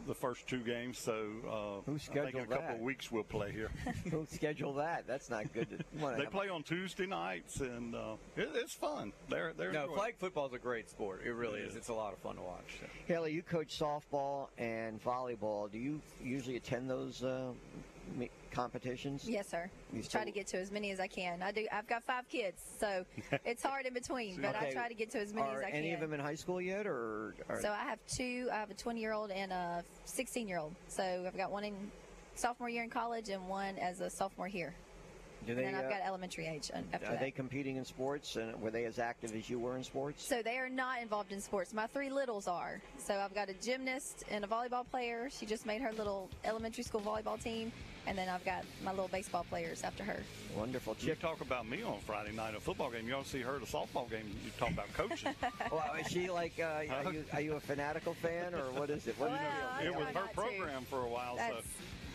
the 0.06 0.14
first 0.14 0.48
two 0.48 0.60
games, 0.60 0.98
so 1.00 1.14
uh, 1.14 1.90
Who 1.90 1.96
I 1.96 1.98
think 1.98 2.10
in 2.16 2.20
a 2.20 2.32
scheduled 2.42 2.50
couple 2.50 2.76
of 2.76 2.82
weeks 2.82 3.10
we'll 3.12 3.24
play 3.24 3.52
here. 3.54 3.72
Who 4.12 4.28
schedule 4.30 4.74
that? 4.74 5.08
That's 5.08 5.30
not 5.30 5.54
good. 5.54 5.70
To, 5.70 6.16
they 6.18 6.26
play 6.26 6.50
on 6.50 6.64
Tuesday 6.64 7.06
nights, 7.06 7.62
and 7.62 7.96
uh, 7.96 8.16
it, 8.36 8.50
it's 8.54 8.74
fun. 8.74 9.14
They're 9.30 9.54
they're 9.58 9.72
No, 9.72 9.84
enjoying 9.84 9.98
flag 9.98 10.16
football 10.18 10.48
is 10.48 10.54
a 10.54 10.58
great 10.60 10.90
sport. 10.90 11.22
It 11.26 11.32
really 11.32 11.62
It 11.62 11.68
is. 11.68 11.72
is. 11.72 11.78
It's 11.78 11.88
a 11.90 11.94
lot 11.94 12.12
of 12.12 12.20
fun 12.20 12.36
to 12.36 12.42
watch. 12.42 12.80
so. 12.82 12.88
Haley, 13.08 13.32
you 13.32 13.44
coach 13.44 13.80
softball 13.80 14.48
and 14.58 15.02
volleyball. 15.04 15.72
Do 15.72 15.78
you 15.78 16.02
usually 16.22 16.58
attend 16.58 16.90
those 16.90 17.24
uh, 17.24 17.52
me- 17.54 18.03
competitions? 18.52 19.28
Yes, 19.28 19.48
sir. 19.50 19.70
You 19.92 20.04
Try 20.04 20.26
to 20.26 20.32
get 20.32 20.48
to 20.48 20.58
as 20.60 20.72
many 20.72 20.92
as 20.92 21.00
I 21.00 21.08
can. 21.08 21.42
I 21.42 21.52
do. 21.52 21.66
I've 21.72 21.88
got 21.88 22.04
five 22.04 22.28
kids, 22.30 22.62
so 22.80 23.06
it's 23.46 23.64
hard 23.64 23.86
in 23.86 23.94
between. 23.94 24.42
But 24.42 24.56
I 24.56 24.72
try 24.72 24.88
to 24.88 24.94
get 24.94 25.10
to 25.12 25.20
as 25.20 25.34
many 25.34 25.48
Are 25.50 25.58
as 25.58 25.64
I 25.64 25.70
any 25.70 25.72
can. 25.72 25.80
Any 25.84 25.94
of 25.94 26.00
them 26.00 26.14
in 26.14 26.20
high 26.20 26.36
school 26.36 26.62
yet, 26.62 26.86
or? 26.86 27.34
Are, 27.50 27.62
So 27.62 27.70
I 27.72 27.84
have 27.86 28.00
two. 28.08 28.50
I 28.52 28.58
have 28.58 28.70
a 28.72 28.76
20 28.76 29.00
year 29.00 29.14
old 29.14 29.32
and 29.32 29.52
a 29.52 29.84
16 30.06 30.48
year 30.48 30.60
old. 30.60 30.74
So 30.88 31.24
I've 31.28 31.38
got 31.38 31.52
one 31.52 31.64
in 31.64 31.74
sophomore 32.36 32.70
year 32.70 32.84
in 32.84 32.90
college 32.90 33.30
and 33.30 33.48
one 33.48 33.78
as 33.78 34.02
a 34.02 34.10
sophomore 34.10 34.48
here. 34.48 34.74
do 35.46 35.52
And 35.52 35.60
they? 35.60 35.64
then 35.66 35.76
I've 35.76 35.86
uh, 35.86 35.90
got 35.90 36.02
elementary 36.06 36.48
age 36.48 36.72
uh, 36.74 36.80
after 36.94 37.08
are 37.08 37.12
that. 37.12 37.20
they 37.20 37.32
competing 37.32 37.76
in 37.76 37.86
sports, 37.86 38.38
and 38.38 38.60
were 38.62 38.72
they 38.72 38.86
as 38.86 38.98
active 38.98 39.36
as 39.36 39.50
you 39.50 39.60
were 39.60 39.78
in 39.78 39.84
sports? 39.84 40.28
so 40.28 40.42
they 40.42 40.58
are 40.58 40.70
not 40.70 41.02
involved 41.02 41.32
in 41.32 41.40
sports. 41.42 41.74
My 41.74 41.86
three 41.88 42.10
littles 42.10 42.48
are. 42.48 42.82
So 42.98 43.16
I've 43.16 43.36
got 43.36 43.50
a 43.50 43.54
gymnast 43.54 44.24
and 44.32 44.44
a 44.44 44.48
volleyball 44.48 44.90
player. 44.90 45.30
She 45.30 45.46
just 45.46 45.66
made 45.66 45.82
her 45.82 45.92
little 45.94 46.30
elementary 46.44 46.84
school 46.84 47.02
volleyball 47.02 47.42
team. 47.42 47.72
And 48.06 48.18
then 48.18 48.28
I've 48.28 48.44
got 48.44 48.66
my 48.84 48.92
little 48.92 49.08
baseball 49.08 49.46
players 49.50 49.82
after 49.84 50.04
her. 50.04 50.22
Wonderful. 50.58 50.96
You 51.00 51.08
Chip, 51.08 51.20
talk 51.22 51.42
about 51.42 51.68
me 51.68 51.84
on 51.84 52.00
Friday 52.02 52.34
night, 52.34 52.54
a 52.56 52.60
football 52.60 52.92
game. 52.92 53.06
You 53.06 53.12
don't 53.12 53.26
see 53.26 53.40
her 53.42 53.56
at 53.56 53.62
a 53.62 53.66
softball 53.66 54.10
game. 54.10 54.26
You 54.44 54.52
talk 54.60 54.72
about 54.72 54.92
coaching. 54.94 55.34
well, 55.72 55.84
is 56.00 56.08
she 56.08 56.30
like? 56.30 56.54
Uh, 56.60 56.84
are, 56.94 57.14
you, 57.14 57.24
are 57.32 57.42
you 57.42 57.54
a 57.54 57.60
fanatical 57.60 58.14
fan, 58.16 58.54
or 58.54 58.72
what 58.78 58.90
is 58.90 59.08
it? 59.08 59.18
What 59.18 59.30
do 59.30 59.36
you 59.36 59.40
Well, 59.40 59.70
I 59.74 59.82
it 59.84 59.92
try 59.92 59.98
was 60.00 60.08
her 60.08 60.14
not 60.14 60.30
to. 60.30 60.36
program 60.36 60.84
for 60.90 61.02
a 61.02 61.08
while, 61.08 61.38
so 61.38 61.44
That's, 61.56 61.68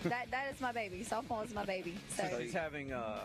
that, 0.05 0.31
that 0.31 0.53
is 0.55 0.61
my 0.61 0.73
baby. 0.73 1.07
Softball 1.09 1.45
is 1.45 1.55
my 1.55 1.65
baby. 1.65 1.97
So 2.15 2.25
She's 2.39 2.53
having 2.53 2.93
uh, 2.93 3.21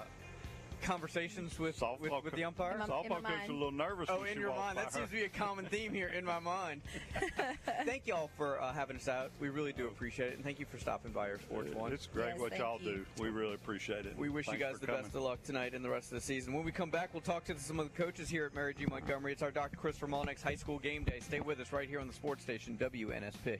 conversations 0.83 1.57
with, 1.57 1.79
softball 1.79 1.99
with, 1.99 2.11
with 2.23 2.33
the 2.33 2.41
co- 2.41 2.47
umpire. 2.47 2.73
In 2.73 2.79
my- 2.79 2.85
softball 2.87 3.09
my 3.09 3.15
coach 3.15 3.23
mind. 3.23 3.49
a 3.49 3.53
little 3.53 3.71
nervous. 3.71 4.09
Oh, 4.11 4.19
when 4.19 4.29
in 4.29 4.33
she 4.35 4.39
your 4.41 4.49
walked 4.49 4.61
mind. 4.61 4.77
That 4.77 4.85
her. 4.85 4.91
seems 4.91 5.09
to 5.09 5.15
be 5.15 5.23
a 5.23 5.29
common 5.29 5.65
theme 5.65 5.93
here 5.93 6.09
in 6.09 6.25
my 6.25 6.39
mind. 6.39 6.81
thank 7.85 8.07
y'all 8.07 8.29
for 8.37 8.61
uh, 8.61 8.73
having 8.73 8.95
us 8.97 9.07
out. 9.07 9.31
We 9.39 9.49
really 9.49 9.73
do 9.73 9.87
appreciate 9.87 10.29
it. 10.33 10.35
And 10.35 10.43
thank 10.43 10.59
you 10.59 10.65
for 10.65 10.77
stopping 10.77 11.11
by 11.11 11.29
our 11.29 11.39
Sports 11.39 11.73
One. 11.73 11.93
It's 11.93 12.07
great 12.07 12.27
Yes, 12.33 12.39
what 12.39 12.57
y'all 12.57 12.79
you. 12.81 13.05
do. 13.15 13.23
We 13.23 13.29
really 13.29 13.55
appreciate 13.55 14.05
it. 14.05 14.17
We 14.17 14.29
wish 14.29 14.45
Thanks 14.45 14.59
you 14.59 14.65
guys 14.65 14.73
for 14.79 14.85
the 14.85 14.91
best 14.91 15.15
of 15.15 15.21
luck 15.21 15.41
tonight 15.43 15.73
and 15.73 15.83
the 15.83 15.89
rest 15.89 16.11
of 16.11 16.15
the 16.15 16.21
season. 16.25 16.53
When 16.53 16.63
we 16.65 16.71
come 16.71 16.89
back, 16.89 17.09
we'll 17.13 17.21
talk 17.21 17.45
to 17.45 17.57
some 17.59 17.79
of 17.79 17.91
the 17.91 18.01
coaches 18.03 18.29
here 18.29 18.45
at 18.45 18.53
Mary 18.53 18.73
G. 18.77 18.85
Montgomery. 18.85 19.31
It's 19.31 19.41
our 19.41 19.51
Dr. 19.51 19.77
Christopher 19.77 20.07
Mullinex 20.07 20.41
High 20.41 20.55
School 20.55 20.79
Game 20.79 21.03
Day. 21.03 21.19
Stay 21.21 21.39
with 21.39 21.59
us 21.59 21.71
right 21.71 21.87
here 21.87 21.99
on 21.99 22.07
the 22.07 22.13
sports 22.13 22.43
station, 22.43 22.77
WNSP. 22.79 23.59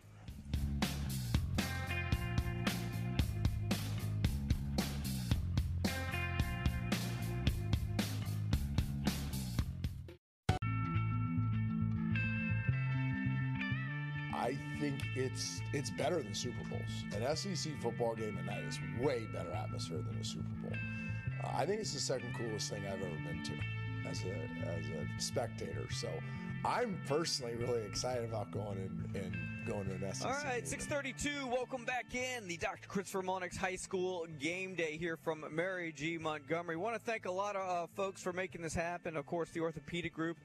It's 15.15 15.62
it's 15.73 15.89
better 15.89 16.21
than 16.21 16.34
Super 16.34 16.63
Bowls. 16.69 16.82
An 17.15 17.36
SEC 17.36 17.73
football 17.82 18.15
game 18.15 18.38
at 18.39 18.45
night 18.45 18.63
is 18.63 18.80
way 18.99 19.26
better 19.34 19.52
atmosphere 19.52 19.99
than 19.99 20.19
a 20.19 20.23
Super 20.23 20.43
Bowl. 20.62 20.78
Uh, 21.43 21.52
I 21.56 21.65
think 21.65 21.82
it's 21.82 21.93
the 21.93 21.99
second 21.99 22.34
coolest 22.36 22.69
thing 22.69 22.84
I've 22.88 23.02
ever 23.02 23.15
been 23.28 23.43
to 23.43 24.10
as 24.10 24.23
a 24.23 24.67
as 24.69 24.86
a 24.88 25.21
spectator. 25.21 25.88
So 25.91 26.10
I'm 26.65 26.99
personally 27.08 27.56
really 27.56 27.82
excited 27.82 28.23
about 28.23 28.52
going 28.52 28.78
and, 28.78 29.15
and 29.15 29.36
going 29.67 29.86
to 29.86 29.93
an 29.93 30.13
SEC. 30.13 30.28
All 30.28 30.34
right, 30.43 30.67
632. 30.67 31.47
Welcome 31.47 31.86
back 31.86 32.15
in 32.15 32.47
the 32.47 32.58
Dr. 32.58 32.88
Christopher 32.88 33.21
Mullinex 33.21 33.58
High 33.58 33.76
School 33.76 34.28
game 34.39 34.73
day 34.76 34.97
here 34.97 35.17
from 35.17 35.45
Mary 35.52 35.93
G. 35.93 36.17
Montgomery. 36.17 36.76
want 36.76 36.95
to 36.95 37.02
thank 37.02 37.26
a 37.26 37.32
lot 37.32 37.56
of 37.56 37.69
uh, 37.69 37.88
folks 37.95 38.21
for 38.21 38.34
making 38.34 38.62
this 38.62 38.73
happen. 38.73 39.15
Of 39.15 39.26
course, 39.26 39.49
the 39.49 39.60
orthopedic 39.60 40.13
group. 40.13 40.38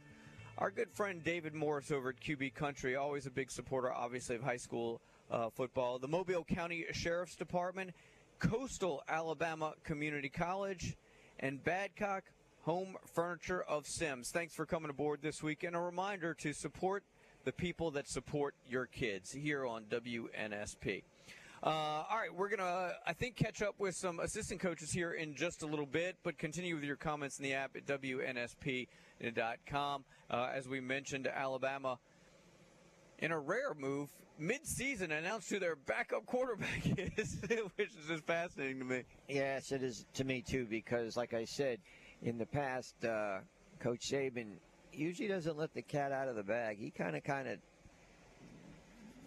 Our 0.59 0.73
good 0.73 0.91
friend 0.91 1.23
David 1.23 1.55
Morris 1.55 1.93
over 1.93 2.09
at 2.09 2.21
QB 2.21 2.53
Country, 2.55 2.97
always 2.97 3.27
a 3.27 3.31
big 3.31 3.49
supporter, 3.49 3.93
obviously, 3.93 4.35
of 4.35 4.43
high 4.43 4.57
school 4.57 5.01
uh, 5.31 5.51
football. 5.51 6.01
The 6.01 6.09
Mobile 6.09 6.43
County 6.43 6.85
Sheriff's 6.91 7.37
Department, 7.37 7.93
Coastal 8.41 9.05
Alabama 9.09 9.75
Community 9.85 10.29
College, 10.29 10.97
and 11.39 11.63
Badcock 11.63 12.23
Home 12.63 12.97
Furniture 13.15 13.63
of 13.63 13.87
Semmes. 13.87 14.33
Thanks 14.33 14.53
for 14.53 14.67
coming 14.67 14.91
aboard 14.91 15.23
this 15.23 15.45
week. 15.45 15.63
And 15.63 15.77
a 15.77 15.79
reminder 15.79 16.35
to 16.35 16.53
support 16.53 17.05
the 17.45 17.53
people 17.53 17.93
that 17.93 18.09
support 18.09 18.57
your 18.69 18.87
kids 18.87 19.31
here 19.31 19.65
on 19.65 19.85
WNSP. 19.85 21.05
Uh, 21.63 21.69
all 21.69 22.19
right, 22.19 22.35
we're 22.35 22.49
going 22.49 22.59
to, 22.59 22.95
I 23.07 23.13
think, 23.13 23.37
catch 23.37 23.63
up 23.63 23.77
with 23.79 23.95
some 23.95 24.19
assistant 24.19 24.59
coaches 24.61 24.91
here 24.91 25.13
in 25.13 25.37
just 25.37 25.63
a 25.63 25.67
little 25.67 25.87
bit, 25.87 26.17
but 26.25 26.37
continue 26.37 26.75
with 26.75 26.85
your 26.85 26.97
comments 26.97 27.39
in 27.39 27.45
the 27.45 27.55
app 27.55 27.77
at 27.77 27.87
WNSP.com. 29.23 30.05
Uh, 30.31 30.51
as 30.55 30.69
we 30.69 30.81
mentioned, 30.81 31.27
Alabama 31.27 31.99
in 33.19 33.33
a 33.33 33.39
rare 33.39 33.75
move, 33.75 34.09
mid-season 34.39 35.11
announced 35.11 35.51
who 35.51 35.59
their 35.59 35.77
backup 35.77 36.25
quarterback 36.27 36.87
is, 37.17 37.37
which 37.77 37.89
is 37.89 38.07
just 38.09 38.25
fascinating 38.25 38.79
to 38.79 38.85
me. 38.85 39.03
Yes, 39.29 39.73
it 39.73 39.83
is 39.83 40.07
to 40.15 40.25
me 40.25 40.43
too, 40.43 40.67
because 40.69 41.17
like 41.17 41.35
I 41.35 41.45
said, 41.45 41.81
in 42.23 42.39
the 42.39 42.47
past, 42.47 42.95
uh, 43.05 43.39
Coach 43.81 44.11
Saban 44.11 44.53
usually 44.93 45.29
doesn't 45.29 45.57
let 45.57 45.75
the 45.75 45.83
cat 45.83 46.13
out 46.13 46.29
of 46.29 46.37
the 46.37 46.43
bag. 46.43 46.79
He 46.79 46.91
kind 46.91 47.17
of, 47.17 47.25
kind 47.25 47.49
of 47.49 47.59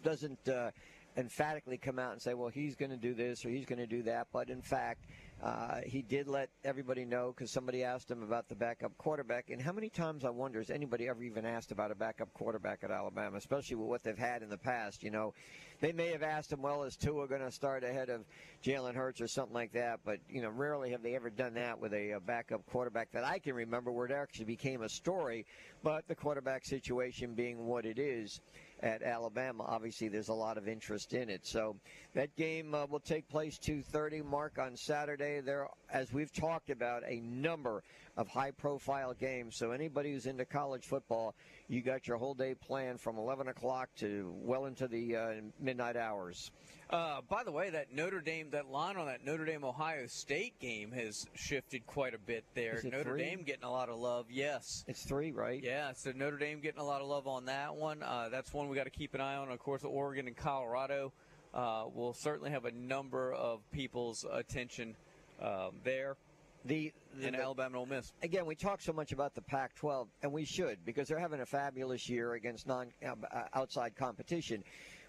doesn't 0.03 0.47
uh, 0.47 0.71
emphatically 1.17 1.77
come 1.77 1.99
out 1.99 2.13
and 2.13 2.21
say, 2.21 2.33
well, 2.33 2.49
he's 2.49 2.75
going 2.75 2.91
to 2.91 2.97
do 2.97 3.13
this 3.13 3.45
or 3.45 3.49
he's 3.49 3.65
going 3.65 3.79
to 3.79 3.87
do 3.87 4.03
that. 4.03 4.27
But 4.31 4.49
in 4.49 4.61
fact, 4.61 5.05
uh, 5.41 5.81
he 5.83 6.03
did 6.03 6.27
let 6.27 6.49
everybody 6.63 7.03
know 7.03 7.33
because 7.35 7.49
somebody 7.49 7.83
asked 7.83 8.11
him 8.11 8.21
about 8.21 8.47
the 8.47 8.55
backup 8.55 8.95
quarterback. 8.99 9.49
And 9.49 9.59
how 9.59 9.71
many 9.71 9.89
times 9.89 10.23
I 10.23 10.29
wonder 10.29 10.59
has 10.59 10.69
anybody 10.69 11.07
ever 11.07 11.23
even 11.23 11.45
asked 11.45 11.71
about 11.71 11.89
a 11.89 11.95
backup 11.95 12.31
quarterback 12.33 12.83
at 12.83 12.91
Alabama, 12.91 13.37
especially 13.37 13.77
with 13.77 13.87
what 13.87 14.03
they've 14.03 14.17
had 14.17 14.43
in 14.43 14.49
the 14.49 14.57
past? 14.57 15.01
You 15.01 15.09
know, 15.09 15.33
they 15.79 15.93
may 15.93 16.09
have 16.09 16.21
asked 16.21 16.51
him, 16.51 16.61
well, 16.61 16.83
is 16.83 16.95
Tua 16.95 17.27
going 17.27 17.41
to 17.41 17.51
start 17.51 17.83
ahead 17.83 18.09
of 18.09 18.21
Jalen 18.63 18.93
Hurts 18.93 19.19
or 19.19 19.27
something 19.27 19.55
like 19.55 19.71
that? 19.73 20.01
But, 20.05 20.19
you 20.29 20.43
know, 20.43 20.49
rarely 20.49 20.91
have 20.91 21.01
they 21.01 21.15
ever 21.15 21.31
done 21.31 21.55
that 21.55 21.79
with 21.79 21.93
a, 21.93 22.11
a 22.11 22.19
backup 22.19 22.63
quarterback 22.67 23.11
that 23.13 23.23
I 23.23 23.39
can 23.39 23.55
remember 23.55 23.91
where 23.91 24.05
it 24.05 24.11
actually 24.11 24.45
became 24.45 24.83
a 24.83 24.89
story. 24.89 25.47
But 25.81 26.07
the 26.07 26.13
quarterback 26.13 26.65
situation 26.65 27.33
being 27.33 27.65
what 27.65 27.87
it 27.87 27.97
is 27.97 28.41
at 28.81 29.03
Alabama. 29.03 29.63
Obviously, 29.63 30.07
there's 30.07 30.29
a 30.29 30.33
lot 30.33 30.57
of 30.57 30.67
interest 30.67 31.13
in 31.13 31.29
it. 31.29 31.45
So 31.45 31.75
that 32.13 32.35
game 32.35 32.73
uh, 32.73 32.85
will 32.87 32.99
take 32.99 33.27
place 33.29 33.57
2:30. 33.57 34.25
Mark 34.25 34.57
on 34.59 34.75
Saturday. 34.75 35.41
There, 35.41 35.67
as 35.91 36.11
we've 36.11 36.31
talked 36.31 36.69
about, 36.69 37.03
a 37.05 37.19
number 37.21 37.83
of 38.17 38.27
high-profile 38.27 39.13
games. 39.13 39.55
So 39.55 39.71
anybody 39.71 40.11
who's 40.11 40.25
into 40.25 40.45
college 40.45 40.85
football, 40.85 41.35
you 41.67 41.81
got 41.81 42.07
your 42.07 42.17
whole 42.17 42.33
day 42.33 42.55
planned 42.55 42.99
from 42.99 43.17
11 43.17 43.47
o'clock 43.47 43.89
to 43.97 44.33
well 44.37 44.65
into 44.65 44.87
the 44.87 45.15
uh, 45.15 45.31
midnight 45.59 45.95
hours. 45.95 46.51
Uh, 46.89 47.21
by 47.29 47.41
the 47.43 47.51
way, 47.51 47.69
that 47.69 47.93
Notre 47.93 48.19
Dame, 48.19 48.49
that 48.51 48.69
line 48.69 48.97
on 48.97 49.05
that 49.05 49.25
Notre 49.25 49.45
Dame 49.45 49.63
Ohio 49.63 50.07
State 50.07 50.59
game 50.59 50.91
has 50.91 51.25
shifted 51.35 51.87
quite 51.87 52.13
a 52.13 52.17
bit 52.17 52.43
there. 52.53 52.81
Notre 52.83 53.11
three? 53.11 53.23
Dame 53.23 53.43
getting 53.43 53.63
a 53.63 53.71
lot 53.71 53.87
of 53.87 53.97
love, 53.97 54.25
yes. 54.29 54.83
It's 54.89 55.03
three, 55.03 55.31
right? 55.31 55.61
Yeah, 55.63 55.93
so 55.93 56.11
Notre 56.11 56.37
Dame 56.37 56.59
getting 56.59 56.81
a 56.81 56.83
lot 56.83 57.01
of 57.01 57.07
love 57.07 57.27
on 57.27 57.45
that 57.45 57.75
one. 57.75 58.03
Uh, 58.03 58.27
that's 58.29 58.53
one 58.53 58.67
we 58.67 58.75
got 58.75 58.83
to 58.83 58.89
keep 58.89 59.13
an 59.13 59.21
eye 59.21 59.37
on. 59.37 59.49
Of 59.49 59.59
course, 59.59 59.85
Oregon 59.85 60.27
and 60.27 60.35
Colorado 60.35 61.13
uh, 61.53 61.85
will 61.93 62.13
certainly 62.13 62.51
have 62.51 62.65
a 62.65 62.71
number 62.71 63.31
of 63.33 63.61
people's 63.71 64.25
attention 64.29 64.95
um, 65.41 65.71
there. 65.85 66.17
The, 66.65 66.93
the 67.19 67.27
and 67.27 67.35
Alabama 67.35 67.67
and 67.67 67.75
Ole 67.75 67.85
Miss. 67.87 68.13
Again, 68.21 68.45
we 68.45 68.55
talk 68.55 68.81
so 68.81 68.93
much 68.93 69.11
about 69.11 69.33
the 69.33 69.41
Pac-12, 69.41 70.07
and 70.21 70.31
we 70.31 70.45
should 70.45 70.85
because 70.85 71.07
they're 71.07 71.19
having 71.19 71.41
a 71.41 71.45
fabulous 71.45 72.07
year 72.07 72.33
against 72.33 72.67
non 72.67 72.91
uh, 73.05 73.15
outside 73.53 73.95
competition. 73.95 74.63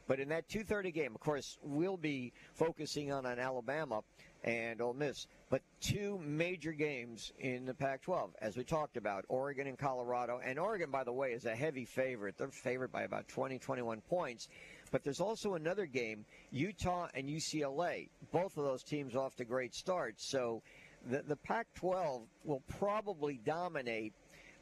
But 0.08 0.18
in 0.18 0.28
that 0.30 0.48
2:30 0.48 0.92
game, 0.92 1.14
of 1.14 1.20
course, 1.20 1.58
we'll 1.62 1.96
be 1.96 2.32
focusing 2.54 3.12
on 3.12 3.26
on 3.26 3.38
Alabama 3.38 4.02
and 4.44 4.80
Ole 4.80 4.94
Miss. 4.94 5.26
But 5.48 5.62
two 5.80 6.18
major 6.18 6.72
games 6.72 7.32
in 7.38 7.66
the 7.66 7.74
Pac-12, 7.74 8.30
as 8.40 8.56
we 8.56 8.64
talked 8.64 8.96
about, 8.96 9.24
Oregon 9.28 9.66
and 9.66 9.78
Colorado. 9.78 10.40
And 10.42 10.58
Oregon, 10.58 10.90
by 10.90 11.04
the 11.04 11.12
way, 11.12 11.32
is 11.32 11.44
a 11.44 11.54
heavy 11.54 11.84
favorite. 11.84 12.36
They're 12.36 12.48
favored 12.48 12.90
by 12.90 13.02
about 13.02 13.28
20, 13.28 13.58
21 13.58 14.00
points. 14.00 14.48
But 14.90 15.04
there's 15.04 15.20
also 15.20 15.54
another 15.54 15.86
game, 15.86 16.24
Utah 16.50 17.08
and 17.14 17.28
UCLA. 17.28 18.08
Both 18.32 18.56
of 18.56 18.64
those 18.64 18.82
teams 18.82 19.14
off 19.14 19.36
to 19.36 19.44
great 19.44 19.74
starts. 19.74 20.28
So 20.28 20.62
the, 21.10 21.22
the 21.26 21.36
Pac-12 21.36 22.22
will 22.44 22.62
probably 22.78 23.40
dominate 23.44 24.12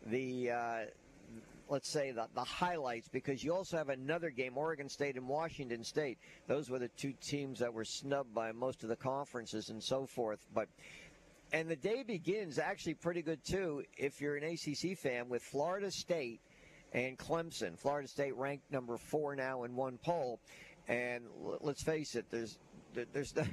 the. 0.07 0.51
Uh, 0.51 0.79
let's 1.69 1.89
say 1.89 2.11
the, 2.11 2.27
the 2.35 2.43
highlights 2.43 3.09
because 3.09 3.45
you 3.45 3.55
also 3.55 3.77
have 3.77 3.91
another 3.91 4.31
game 4.31 4.59
oregon 4.59 4.89
state 4.89 5.17
and 5.17 5.29
washington 5.29 5.85
state 5.85 6.19
those 6.49 6.69
were 6.69 6.81
the 6.81 6.91
two 6.97 7.13
teams 7.23 7.61
that 7.61 7.73
were 7.73 7.85
snubbed 7.85 8.35
by 8.35 8.51
most 8.51 8.83
of 8.83 8.89
the 8.89 8.97
conferences 8.97 9.69
and 9.69 9.81
so 9.81 10.05
forth 10.05 10.45
but 10.53 10.69
and 11.53 11.69
the 11.69 11.77
day 11.77 12.03
begins 12.03 12.59
actually 12.59 12.95
pretty 12.95 13.23
good 13.23 13.39
too 13.45 13.85
if 13.97 14.21
you're 14.21 14.37
an 14.37 14.43
acc 14.43 14.99
fan 14.99 15.29
with 15.29 15.43
florida 15.43 15.91
state 15.93 16.41
and 16.93 17.17
clemson 17.17 17.79
florida 17.79 18.09
state 18.09 18.37
ranked 18.37 18.69
number 18.73 18.99
four 18.99 19.37
now 19.37 19.63
in 19.63 19.77
one 19.77 19.97
poll 20.05 20.41
and 20.89 21.23
let's 21.61 21.85
face 21.85 22.17
it 22.17 22.27
there's 22.31 22.59
there's 23.13 23.35
not, 23.37 23.47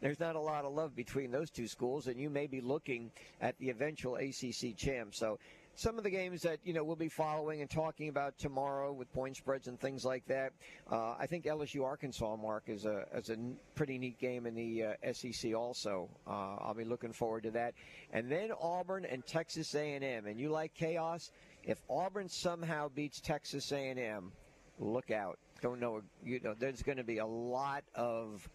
there's 0.00 0.20
not 0.20 0.36
a 0.36 0.40
lot 0.40 0.64
of 0.64 0.72
love 0.72 0.94
between 0.94 1.30
those 1.30 1.50
two 1.50 1.68
schools, 1.68 2.06
and 2.06 2.18
you 2.18 2.30
may 2.30 2.46
be 2.46 2.60
looking 2.60 3.10
at 3.40 3.58
the 3.58 3.70
eventual 3.70 4.16
ACC 4.16 4.76
champ. 4.76 5.14
So 5.14 5.38
some 5.74 5.96
of 5.96 6.04
the 6.04 6.10
games 6.10 6.42
that 6.42 6.58
you 6.64 6.72
know 6.72 6.84
we'll 6.84 6.96
be 6.96 7.08
following 7.08 7.60
and 7.60 7.70
talking 7.70 8.08
about 8.08 8.38
tomorrow 8.38 8.92
with 8.92 9.12
point 9.12 9.36
spreads 9.36 9.68
and 9.68 9.80
things 9.80 10.04
like 10.04 10.24
that. 10.26 10.52
Uh, 10.90 11.14
I 11.18 11.26
think 11.26 11.44
LSU 11.44 11.84
Arkansas 11.84 12.36
Mark 12.36 12.64
is 12.66 12.84
a 12.84 13.04
is 13.14 13.30
a 13.30 13.36
pretty 13.74 13.98
neat 13.98 14.18
game 14.18 14.46
in 14.46 14.54
the 14.54 14.84
uh, 14.84 15.12
SEC 15.12 15.54
also. 15.54 16.08
Uh, 16.26 16.56
I'll 16.60 16.74
be 16.74 16.84
looking 16.84 17.12
forward 17.12 17.44
to 17.44 17.50
that. 17.52 17.74
And 18.12 18.30
then 18.30 18.50
Auburn 18.60 19.04
and 19.04 19.26
Texas 19.26 19.74
A&M. 19.74 20.26
And 20.26 20.38
you 20.38 20.50
like 20.50 20.74
chaos? 20.74 21.30
If 21.64 21.80
Auburn 21.88 22.28
somehow 22.28 22.88
beats 22.88 23.20
Texas 23.20 23.72
A&M, 23.72 24.32
look 24.78 25.10
out. 25.10 25.38
Don't 25.60 25.80
know. 25.80 26.02
You 26.24 26.40
know, 26.40 26.54
there's 26.58 26.82
going 26.82 26.98
to 26.98 27.04
be 27.04 27.18
a 27.18 27.26
lot 27.26 27.84
of. 27.94 28.48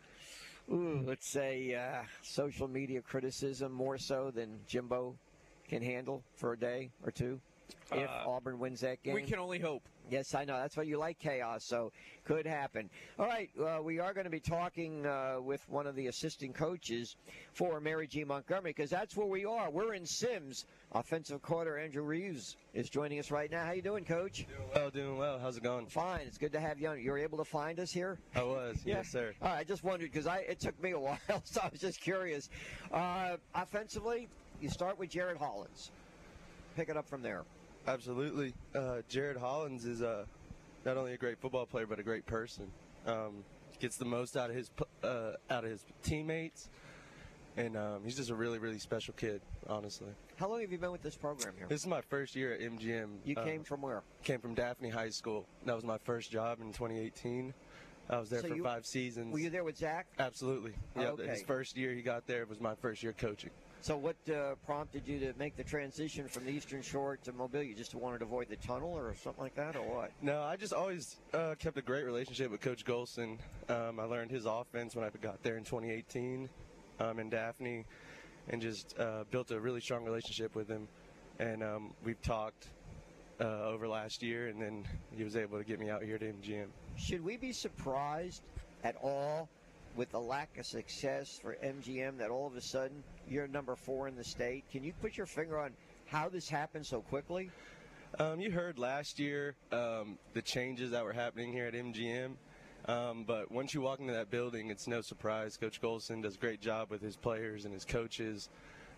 Ooh, 0.72 1.02
let's 1.06 1.30
say 1.30 1.76
uh, 1.76 2.04
social 2.22 2.68
media 2.68 3.02
criticism 3.02 3.72
more 3.72 3.98
so 3.98 4.32
than 4.32 4.60
Jimbo 4.68 5.16
can 5.68 5.82
handle 5.82 6.24
for 6.36 6.54
a 6.54 6.60
day 6.60 6.90
or 7.06 7.12
two 7.12 7.40
if 7.92 8.10
Uh, 8.10 8.30
Auburn 8.30 8.60
wins 8.60 8.82
that 8.82 9.02
game. 9.04 9.14
We 9.14 9.24
can 9.24 9.40
only 9.40 9.60
hope. 9.60 9.84
Yes, 10.10 10.34
I 10.34 10.46
know. 10.46 10.58
That's 10.58 10.78
why 10.78 10.84
you 10.84 10.98
like 10.98 11.20
chaos, 11.20 11.66
so 11.66 11.92
could 12.24 12.46
happen. 12.46 12.90
All 13.20 13.26
right, 13.26 13.50
uh, 13.60 13.82
we 13.82 14.00
are 14.00 14.14
going 14.14 14.24
to 14.24 14.30
be 14.30 14.40
talking 14.40 15.06
uh, 15.06 15.38
with 15.42 15.68
one 15.70 15.86
of 15.86 15.96
the 15.96 16.08
assistant 16.08 16.56
coaches 16.56 17.18
for 17.54 17.82
Mary 17.82 18.08
G. 18.08 18.24
Montgomery 18.24 18.72
because 18.72 18.90
that's 18.90 19.18
where 19.18 19.28
we 19.28 19.46
are. 19.46 19.70
We're 19.70 19.94
in 19.94 20.06
Semmes. 20.06 20.66
Offensive 20.94 21.42
coordinator 21.42 21.78
Andrew 21.78 22.04
Reeves 22.04 22.56
is 22.74 22.90
joining 22.90 23.20
us 23.20 23.30
right 23.30 23.52
now. 23.52 23.66
How 23.66 23.74
you 23.74 23.82
doing, 23.82 24.06
Coach? 24.06 24.46
Well, 24.74 24.90
doing 24.90 25.18
well. 25.18 25.38
How's 25.38 25.58
it 25.58 25.64
going? 25.64 25.86
Fine. 25.88 26.22
It's 26.22 26.38
good 26.38 26.54
to 26.54 26.62
have 26.62 26.80
you 26.80 26.88
on. 26.88 27.02
You 27.02 27.12
were 27.12 27.18
able 27.18 27.38
to 27.40 27.44
find 27.44 27.80
us 27.82 27.92
here. 27.92 28.18
I 28.34 28.44
was. 28.44 28.78
Yeah. 28.86 28.98
Yes, 28.98 29.10
sir. 29.10 29.34
All 29.42 29.50
right, 29.50 29.60
I 29.60 29.64
just 29.66 29.84
wondered 29.84 30.12
because 30.12 30.28
I 30.28 30.38
it 30.40 30.62
took 30.62 30.82
me 30.82 30.92
a 30.92 31.00
while, 31.00 31.18
so 31.44 31.60
I 31.62 31.70
was 31.70 31.82
just 31.82 32.00
curious. 32.00 32.50
Uh, 32.92 33.36
offensively, 33.54 34.30
you 34.62 34.70
start 34.70 34.98
with 34.98 35.10
Jared 35.10 35.38
Hollins. 35.38 35.92
Pick 36.78 36.88
it 36.88 36.96
up 36.96 37.08
from 37.08 37.22
there. 37.22 37.44
Absolutely. 37.86 38.54
Uh, 38.74 39.02
Jared 39.10 39.38
Hollins 39.38 39.86
is 39.86 40.02
uh, 40.02 40.24
not 40.86 40.96
only 40.96 41.14
a 41.14 41.18
great 41.18 41.38
football 41.40 41.66
player 41.66 41.86
but 41.86 42.00
a 42.00 42.04
great 42.04 42.26
person. 42.26 42.72
Um, 43.06 43.44
gets 43.80 43.98
the 43.98 44.06
most 44.06 44.38
out 44.38 44.50
of 44.50 44.56
his 44.56 44.72
uh, 45.04 45.34
out 45.50 45.66
of 45.66 45.70
his 45.70 45.84
teammates, 46.02 46.70
and 47.58 47.76
um, 47.76 48.02
he's 48.04 48.16
just 48.16 48.30
a 48.30 48.36
really 48.36 48.60
really 48.60 48.80
special 48.80 49.14
kid. 49.16 49.42
Honestly, 49.68 50.08
How 50.38 50.48
long 50.50 50.62
have 50.62 50.72
you 50.72 50.78
been 50.78 50.92
with 50.92 51.02
this 51.02 51.16
program 51.16 51.54
here? 51.58 51.68
this 51.68 51.82
is 51.82 51.88
my 51.88 52.02
first 52.02 52.36
year 52.36 52.54
at 52.54 52.62
MGM. 52.62 53.18
You 53.26 53.36
Uh, 53.36 53.44
came 53.44 53.64
from 53.64 53.82
where? 53.82 54.04
came 54.24 54.40
from 54.40 54.54
Daphne 54.54 54.90
High 54.90 55.10
School. 55.10 55.46
That 55.66 55.76
was 55.76 55.84
my 55.84 55.98
first 56.00 56.32
job 56.32 56.62
in 56.62 56.72
2018. 56.72 57.54
I 58.10 58.20
was 58.20 58.30
there 58.30 58.42
So 58.42 58.48
for 58.48 58.56
you- 58.56 58.64
five 58.64 58.86
seasons. 58.86 59.34
Were 59.34 59.40
you 59.40 59.50
there 59.50 59.66
with 59.66 59.76
Zach? 59.78 60.08
Absolutely. 60.18 60.74
Yeah. 60.96 61.10
Okay. 61.10 61.28
His 61.28 61.42
first 61.44 61.76
year 61.76 61.92
he 61.94 62.02
got 62.02 62.26
there 62.26 62.46
was 62.46 62.62
my 62.62 62.74
first 62.76 63.04
year 63.04 63.12
coaching. 63.12 63.50
So, 63.82 63.96
what 63.96 64.16
uh, 64.30 64.56
prompted 64.66 65.08
you 65.08 65.20
to 65.20 65.34
make 65.38 65.56
the 65.56 65.64
transition 65.64 66.28
from 66.28 66.46
the 66.46 66.52
Eastern 66.52 66.82
Shore 66.82 67.18
to 67.18 67.32
Mobile? 67.32 67.62
You 67.62 67.76
just 67.76 67.94
wanted 67.94 68.20
to 68.20 68.26
avoid 68.26 68.50
the 68.50 68.56
tunnel 68.56 68.90
or 68.98 69.14
something 69.14 69.44
like 69.44 69.54
that, 69.56 69.76
or 69.76 69.82
what? 69.84 70.12
No, 70.22 70.42
I 70.42 70.56
just 70.56 70.74
always 70.74 71.18
uh, 71.34 71.54
kept 71.60 71.78
a 71.78 71.82
great 71.84 72.04
relationship 72.04 72.50
with 72.50 72.60
Coach 72.60 72.84
Golson. 72.86 73.38
Um, 73.70 74.00
I 74.00 74.04
learned 74.06 74.32
his 74.32 74.46
offense 74.46 74.96
when 74.96 75.06
I 75.06 75.10
got 75.22 75.44
there 75.44 75.58
in 75.58 75.64
2018 75.64 76.50
um, 77.00 77.20
in 77.20 77.30
Daphne, 77.30 77.86
and 78.50 78.62
just 78.62 78.98
uh, 79.00 79.24
built 79.32 79.52
a 79.52 79.60
really 79.60 79.82
strong 79.82 80.04
relationship 80.04 80.56
with 80.56 80.68
him. 80.68 80.88
And 81.40 81.64
um, 81.64 81.94
we've 82.04 82.22
talked 82.22 82.68
uh, 83.40 83.64
over 83.66 83.88
last 83.88 84.24
year, 84.24 84.48
and 84.48 84.62
then 84.62 84.86
he 85.12 85.24
was 85.24 85.36
able 85.36 85.58
to 85.58 85.64
get 85.64 85.80
me 85.80 85.90
out 85.90 86.04
here 86.04 86.18
to 86.18 86.26
MGM. 86.26 86.68
Should 86.96 87.24
we 87.24 87.38
be 87.38 87.52
surprised 87.52 88.42
at 88.84 88.96
all 89.02 89.50
with 89.96 90.12
the 90.12 90.20
lack 90.20 90.58
of 90.58 90.66
success 90.66 91.40
for 91.42 91.58
MGM 91.64 92.18
that 92.18 92.30
all 92.30 92.48
of 92.48 92.56
a 92.56 92.62
sudden 92.62 93.04
you're 93.28 93.48
number 93.48 93.76
four 93.76 94.08
in 94.08 94.16
the 94.16 94.24
state? 94.24 94.64
Can 94.72 94.84
you 94.84 94.94
put 95.02 95.18
your 95.18 95.26
finger 95.26 95.60
on 95.60 95.72
how 96.06 96.30
this 96.30 96.50
happened 96.50 96.86
so 96.86 97.02
quickly? 97.02 97.50
Um, 98.20 98.40
you 98.40 98.52
heard 98.52 98.80
last 98.80 99.20
year 99.20 99.56
um, 99.72 100.18
the 100.34 100.42
changes 100.42 100.92
that 100.92 101.04
were 101.04 101.14
happening 101.14 101.52
here 101.52 101.66
at 101.66 101.74
MGM. 101.74 102.34
Um, 102.88 103.26
but 103.28 103.52
once 103.52 103.74
you 103.74 103.82
walk 103.82 104.00
into 104.00 104.14
that 104.14 104.32
building, 104.32 104.70
it's 104.70 104.88
no 104.88 105.02
surprise. 105.02 105.58
Coach 105.58 105.82
Golson 105.82 106.24
does 106.24 106.36
a 106.36 106.38
great 106.38 106.62
job 106.62 106.90
with 106.90 107.02
his 107.02 107.18
players 107.18 107.66
and 107.66 107.74
his 107.74 107.84
coaches, 107.84 108.50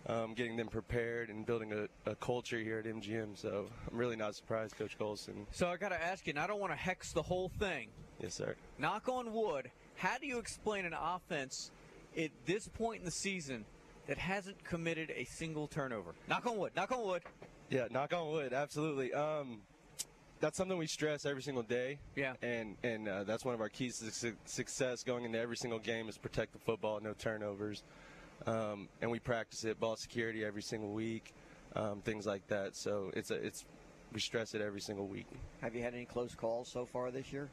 um, 0.08 0.34
getting 0.36 0.56
them 0.56 0.68
prepared 0.68 1.30
and 1.30 1.46
building 1.46 1.74
a, 1.74 2.10
a 2.10 2.16
culture 2.16 2.60
here 2.60 2.78
at 2.80 2.86
MGM. 2.86 3.36
So 3.38 3.66
I'm 3.92 3.98
really 3.98 4.16
not 4.16 4.36
surprised, 4.36 4.78
Coach 4.78 4.98
Golson. 5.00 5.46
So 5.52 5.68
I 5.68 5.78
got 5.78 5.90
to 5.90 6.02
ask 6.02 6.28
you, 6.28 6.32
and 6.32 6.40
I 6.40 6.46
don't 6.46 6.60
want 6.60 6.72
to 6.72 6.78
hex 6.78 7.14
the 7.14 7.24
whole 7.24 7.50
thing. 7.60 7.90
Yes, 8.20 8.36
sir. 8.36 8.56
Knock 8.78 9.10
on 9.10 9.34
wood. 9.34 9.72
How 9.96 10.18
do 10.18 10.28
you 10.28 10.38
explain 10.38 10.86
an 10.86 10.94
offense 10.94 11.72
at 12.16 12.30
this 12.46 12.68
point 12.68 13.00
in 13.00 13.06
the 13.06 13.12
season 13.12 13.66
that 14.08 14.18
hasn't 14.18 14.64
committed 14.64 15.12
a 15.16 15.26
single 15.26 15.68
turnover? 15.68 16.14
Knock 16.28 16.46
on 16.46 16.58
wood. 16.58 16.74
Knock 16.76 16.92
on 16.92 17.06
wood. 17.06 17.24
Yeah, 17.70 17.88
knock 17.92 18.14
on 18.14 18.30
wood, 18.30 18.54
absolutely. 18.54 19.14
Um, 19.14 19.62
that's 20.40 20.58
something 20.58 20.78
we 20.78 20.88
stress 20.88 21.26
every 21.26 21.42
single 21.42 21.64
day. 21.64 22.00
Yeah. 22.16 22.34
And 22.42 22.76
and 22.84 23.08
uh, 23.08 23.24
that's 23.24 23.46
one 23.46 23.54
of 23.54 23.62
our 23.62 23.70
keys 23.70 24.00
to 24.00 24.12
su- 24.12 24.36
success 24.46 25.04
going 25.04 25.26
into 25.26 25.40
every 25.40 25.58
single 25.58 25.80
game 25.80 26.10
is 26.10 26.18
protect 26.18 26.54
the 26.54 26.60
football, 26.60 27.00
no 27.02 27.14
turnovers. 27.14 27.84
Um, 28.46 28.88
and 29.02 29.12
we 29.12 29.20
practice 29.20 29.66
it, 29.66 29.80
ball 29.80 29.98
security 29.98 30.46
every 30.46 30.62
single 30.62 30.92
week, 30.92 31.34
um, 31.76 32.02
things 32.02 32.26
like 32.26 32.48
that. 32.48 32.76
So 32.76 33.12
it's 33.14 33.32
a 33.32 33.36
it's 33.36 33.66
we 34.14 34.20
stress 34.20 34.56
it 34.56 34.62
every 34.62 34.82
single 34.82 35.08
week. 35.08 35.28
Have 35.62 35.76
you 35.76 35.84
had 35.84 35.94
any 35.94 36.06
close 36.06 36.36
calls 36.36 36.68
so 36.70 36.86
far 36.86 37.12
this 37.12 37.32
year 37.32 37.50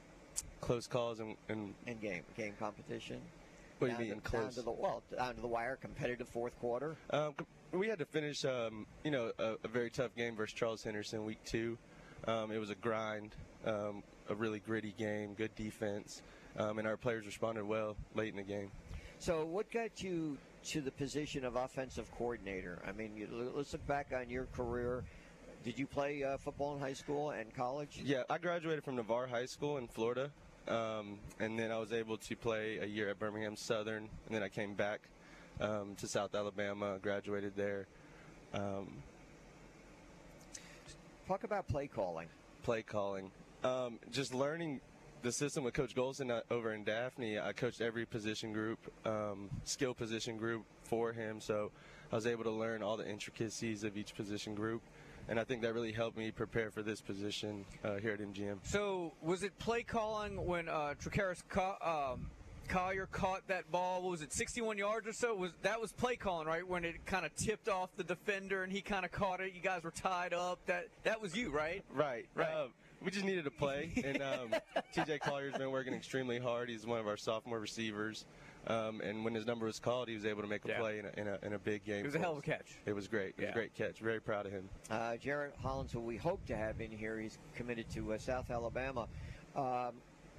Close 0.60 0.86
calls 0.86 1.20
and, 1.20 1.34
and 1.48 1.74
in 1.86 1.98
game 1.98 2.22
game 2.36 2.54
competition? 2.58 3.20
what 3.78 3.88
do 3.88 3.92
you 3.92 3.98
mean 3.98 4.08
to, 4.08 4.14
Down 4.14 4.42
close? 4.42 4.54
to 4.54 4.62
the 4.62 4.70
well, 4.70 5.02
down 5.16 5.34
to 5.34 5.40
the 5.40 5.46
wire, 5.46 5.76
competitive 5.76 6.28
fourth 6.28 6.58
quarter. 6.60 6.96
Um, 7.10 7.34
we 7.72 7.88
had 7.88 7.98
to 7.98 8.06
finish, 8.06 8.44
um, 8.44 8.86
you 9.04 9.10
know, 9.10 9.32
a, 9.38 9.56
a 9.64 9.68
very 9.68 9.90
tough 9.90 10.14
game 10.16 10.34
versus 10.36 10.54
Charles 10.54 10.82
Henderson 10.82 11.24
week 11.24 11.38
two. 11.44 11.76
Um, 12.26 12.50
it 12.50 12.58
was 12.58 12.70
a 12.70 12.74
grind, 12.74 13.34
um, 13.64 14.02
a 14.28 14.34
really 14.34 14.58
gritty 14.58 14.94
game, 14.96 15.34
good 15.34 15.54
defense, 15.54 16.22
um, 16.58 16.78
and 16.78 16.88
our 16.88 16.96
players 16.96 17.26
responded 17.26 17.64
well 17.64 17.96
late 18.14 18.30
in 18.30 18.36
the 18.36 18.42
game. 18.42 18.70
So, 19.18 19.44
what 19.44 19.70
got 19.70 20.02
you 20.02 20.36
to 20.66 20.80
the 20.80 20.90
position 20.90 21.44
of 21.44 21.56
offensive 21.56 22.10
coordinator? 22.16 22.82
I 22.86 22.92
mean, 22.92 23.16
you, 23.16 23.52
let's 23.54 23.72
look 23.72 23.86
back 23.86 24.12
on 24.14 24.28
your 24.28 24.46
career. 24.46 25.04
Did 25.64 25.78
you 25.78 25.86
play 25.86 26.22
uh, 26.22 26.36
football 26.36 26.74
in 26.74 26.80
high 26.80 26.92
school 26.92 27.30
and 27.30 27.54
college? 27.54 28.00
Yeah, 28.04 28.22
I 28.28 28.38
graduated 28.38 28.84
from 28.84 28.96
Navarre 28.96 29.26
High 29.26 29.46
School 29.46 29.78
in 29.78 29.88
Florida, 29.88 30.30
um, 30.68 31.18
and 31.40 31.58
then 31.58 31.72
I 31.72 31.78
was 31.78 31.92
able 31.92 32.18
to 32.18 32.36
play 32.36 32.78
a 32.78 32.86
year 32.86 33.08
at 33.08 33.18
Birmingham 33.18 33.56
Southern, 33.56 34.08
and 34.26 34.34
then 34.34 34.42
I 34.42 34.48
came 34.48 34.74
back 34.74 35.00
um, 35.60 35.94
to 35.96 36.06
South 36.06 36.34
Alabama, 36.34 36.98
graduated 37.00 37.56
there. 37.56 37.86
Um, 38.54 39.02
Talk 41.26 41.44
about 41.44 41.66
play 41.66 41.86
calling. 41.88 42.28
play 42.62 42.82
calling. 42.82 43.30
Um, 43.64 43.98
just 44.10 44.32
learning 44.34 44.80
the 45.22 45.32
system 45.32 45.64
with 45.64 45.74
Coach 45.74 45.94
Golson 45.94 46.30
uh, 46.30 46.42
over 46.52 46.72
in 46.72 46.84
Daphne. 46.84 47.38
I 47.40 47.52
coached 47.52 47.80
every 47.80 48.06
position 48.06 48.52
group, 48.52 48.78
um, 49.04 49.50
skill 49.64 49.92
position 49.94 50.36
group 50.36 50.64
for 50.84 51.12
him, 51.12 51.40
so 51.40 51.72
I 52.12 52.14
was 52.14 52.26
able 52.26 52.44
to 52.44 52.50
learn 52.50 52.82
all 52.82 52.96
the 52.96 53.08
intricacies 53.08 53.82
of 53.82 53.96
each 53.96 54.14
position 54.14 54.54
group. 54.54 54.82
And 55.28 55.40
I 55.40 55.44
think 55.44 55.62
that 55.62 55.74
really 55.74 55.90
helped 55.90 56.16
me 56.16 56.30
prepare 56.30 56.70
for 56.70 56.82
this 56.82 57.00
position 57.00 57.64
uh, 57.82 57.96
here 57.96 58.12
at 58.12 58.20
MGM. 58.20 58.58
So 58.62 59.12
was 59.20 59.42
it 59.42 59.58
play 59.58 59.82
calling 59.82 60.46
when 60.46 60.68
uh, 60.68 60.94
Tracaris 61.02 61.42
ca- 61.48 62.12
um, 62.14 62.30
Collier 62.66 63.06
caught 63.06 63.46
that 63.48 63.70
ball? 63.70 64.02
What 64.02 64.10
was 64.10 64.22
it 64.22 64.32
61 64.32 64.78
yards 64.78 65.06
or 65.06 65.12
so? 65.12 65.34
Was 65.34 65.52
that 65.62 65.80
was 65.80 65.92
play 65.92 66.16
calling 66.16 66.46
right 66.46 66.66
when 66.66 66.84
it 66.84 67.04
kind 67.06 67.24
of 67.24 67.34
tipped 67.36 67.68
off 67.68 67.90
the 67.96 68.04
defender 68.04 68.62
and 68.62 68.72
he 68.72 68.80
kind 68.80 69.04
of 69.04 69.12
caught 69.12 69.40
it? 69.40 69.52
You 69.54 69.60
guys 69.60 69.82
were 69.84 69.90
tied 69.90 70.32
up. 70.34 70.58
That 70.66 70.88
that 71.04 71.20
was 71.20 71.36
you, 71.36 71.50
right? 71.50 71.82
Right. 71.92 72.26
Right. 72.34 72.52
Um, 72.52 72.72
we 73.02 73.10
just 73.10 73.26
needed 73.26 73.46
a 73.46 73.50
play, 73.50 73.92
and 74.04 74.22
um, 74.22 74.54
TJ 74.96 75.20
Collier's 75.20 75.54
been 75.54 75.70
working 75.70 75.92
extremely 75.92 76.38
hard. 76.38 76.70
He's 76.70 76.86
one 76.86 76.98
of 76.98 77.06
our 77.06 77.18
sophomore 77.18 77.60
receivers, 77.60 78.24
um, 78.68 79.02
and 79.02 79.22
when 79.22 79.34
his 79.34 79.44
number 79.46 79.66
was 79.66 79.78
called, 79.78 80.08
he 80.08 80.14
was 80.14 80.24
able 80.24 80.40
to 80.40 80.48
make 80.48 80.64
a 80.64 80.68
Yeah. 80.68 80.78
play 80.78 80.98
in 81.00 81.04
a, 81.04 81.20
in 81.20 81.28
a, 81.28 81.38
in 81.46 81.52
a 81.52 81.58
big 81.58 81.84
game. 81.84 82.00
It 82.00 82.06
was 82.06 82.14
a 82.14 82.18
hell 82.18 82.32
of 82.32 82.38
a 82.38 82.42
catch. 82.42 82.78
It 82.86 82.94
was 82.94 83.06
great. 83.06 83.34
It 83.36 83.42
was 83.42 83.50
a 83.50 83.52
great 83.52 83.74
catch. 83.74 83.98
Very 84.00 84.18
proud 84.20 84.46
of 84.46 84.52
him. 84.52 84.68
Uh, 84.90 85.16
Jared 85.18 85.52
Hollins, 85.62 85.92
who 85.92 86.00
we 86.00 86.16
hope 86.16 86.44
to 86.46 86.56
have 86.56 86.80
in 86.80 86.90
here, 86.90 87.18
he's 87.18 87.38
committed 87.54 87.88
to 87.90 88.14
uh, 88.14 88.18
South 88.18 88.50
Alabama. 88.50 89.06
Um, 89.54 89.92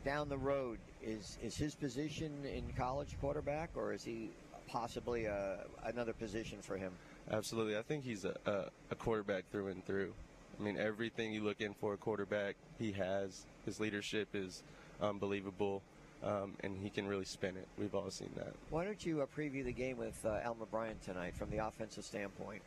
down 0.04 0.28
the 0.28 0.38
road, 0.38 0.80
is 1.04 1.38
is 1.44 1.56
his 1.56 1.76
position 1.76 2.32
in 2.46 2.64
college 2.78 3.16
quarterback, 3.22 3.70
or 3.76 3.94
is 3.94 4.04
he 4.04 4.30
possibly 4.68 5.28
uh, 5.28 5.58
another 5.86 6.14
position 6.14 6.60
for 6.62 6.78
him? 6.78 6.92
Absolutely. 7.32 7.78
I 7.78 7.82
think 7.82 8.04
he's 8.04 8.26
a, 8.26 8.36
a, 8.46 8.66
a 8.92 8.96
quarterback 8.96 9.50
through 9.52 9.68
and 9.68 9.86
through. 9.86 10.14
I 10.60 10.64
mean, 10.64 10.78
everything 10.78 11.34
you 11.34 11.44
look 11.44 11.62
in 11.62 11.74
for 11.74 11.94
a 11.94 11.98
quarterback, 11.98 12.56
he 12.80 12.92
has. 12.94 13.46
His 13.66 13.80
leadership 13.80 14.30
is 14.34 14.64
unbelievable, 15.02 15.82
um, 16.24 16.54
and 16.62 16.78
he 16.82 16.90
can 16.90 17.08
really 17.08 17.26
spin 17.26 17.56
it. 17.58 17.68
We've 17.78 17.94
all 17.94 18.10
seen 18.10 18.32
that. 18.38 18.54
Why 18.70 18.86
don't 18.86 19.06
you 19.06 19.22
uh, 19.22 19.26
preview 19.26 19.64
the 19.64 19.74
game 19.74 19.98
with 19.98 20.20
uh, 20.26 20.40
Alma 20.46 20.66
Bryant 20.66 21.02
tonight 21.04 21.36
from 21.36 21.50
the 21.50 21.58
offensive 21.58 22.06
standpoint? 22.06 22.62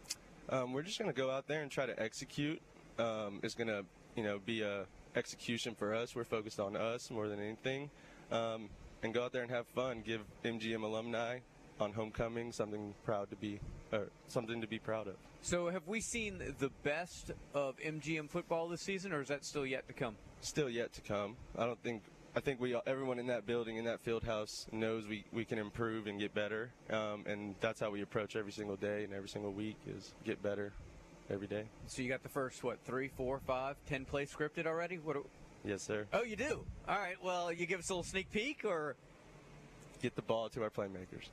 Um, 0.49 0.73
we're 0.73 0.83
just 0.83 0.99
going 0.99 1.11
to 1.11 1.17
go 1.17 1.31
out 1.31 1.49
there 1.49 1.63
and 1.63 1.71
try 1.71 1.87
to 1.87 2.01
execute. 2.01 2.61
Um, 2.99 3.41
it's 3.43 3.55
going 3.55 3.69
to, 3.69 3.85
you 4.15 4.23
know, 4.23 4.39
be 4.45 4.63
a 4.63 4.85
execution 5.17 5.75
for 5.75 5.95
us. 5.95 6.15
We're 6.15 6.25
focused 6.25 6.61
on 6.61 6.77
us 6.77 7.11
more 7.11 7.29
than 7.29 7.41
anything, 7.41 7.91
um, 8.31 8.69
and 9.03 9.15
go 9.15 9.25
out 9.25 9.33
there 9.33 9.43
and 9.43 9.51
have 9.51 9.67
fun. 9.69 10.03
Give 10.05 10.23
MGM 10.45 10.83
alumni 10.83 11.39
on 11.81 11.93
homecoming 11.93 12.53
something 12.53 12.95
proud 13.05 13.31
to 13.31 13.37
be, 13.37 13.61
or 13.93 14.09
something 14.29 14.61
to 14.61 14.67
be 14.67 14.79
proud 14.79 15.09
of. 15.09 15.15
So 15.43 15.69
have 15.69 15.87
we 15.87 16.01
seen 16.01 16.39
the 16.59 16.71
best 16.83 17.33
of 17.55 17.77
MGM 17.79 18.29
football 18.29 18.69
this 18.69 18.83
season, 18.83 19.13
or 19.13 19.23
is 19.23 19.29
that 19.29 19.45
still 19.45 19.65
yet 19.65 19.87
to 19.89 19.95
come? 19.95 20.17
Still 20.43 20.69
yet 20.69 20.93
to 20.95 21.01
come. 21.01 21.37
I 21.57 21.67
don't 21.67 21.83
think. 21.83 22.03
I 22.37 22.39
think 22.39 22.61
we, 22.61 22.77
everyone 22.87 23.19
in 23.19 23.27
that 23.27 23.45
building, 23.45 23.77
in 23.77 23.87
that 23.87 24.01
field 24.03 24.23
house, 24.23 24.69
knows 24.71 25.05
we, 25.05 25.25
we 25.33 25.45
can 25.45 25.59
improve 25.59 26.07
and 26.07 26.17
get 26.21 26.33
better, 26.33 26.71
um, 26.89 27.25
and 27.27 27.57
that's 27.61 27.81
how 27.81 27.91
we 27.91 28.03
approach 28.03 28.37
every 28.37 28.53
single 28.53 28.77
day 28.77 29.03
and 29.03 29.13
every 29.13 29.29
single 29.29 29.53
week 29.53 29.77
is 29.89 30.15
get 30.25 30.41
better 30.41 30.73
every 31.29 31.49
day. 31.49 31.65
So 31.89 32.03
you 32.03 32.09
got 32.09 32.23
the 32.23 32.29
first 32.29 32.63
what 32.63 32.79
three, 32.85 33.09
four, 33.09 33.41
five, 33.47 33.77
ten 33.89 34.05
plays 34.05 34.33
scripted 34.33 34.67
already? 34.67 34.99
What? 34.99 35.17
Yes, 35.65 35.83
sir. 35.83 36.07
Oh, 36.13 36.23
you 36.23 36.37
do. 36.37 36.65
All 36.89 36.99
right. 36.99 37.17
Well, 37.23 37.53
you 37.53 37.67
give 37.67 37.81
us 37.81 37.91
a 37.91 37.93
little 37.93 38.03
sneak 38.05 38.31
peek, 38.31 38.65
or 38.65 38.97
Get 40.03 40.17
the 40.17 40.23
ball 40.23 40.49
to 40.51 40.63
our 40.63 40.71
playmakers. 40.71 41.29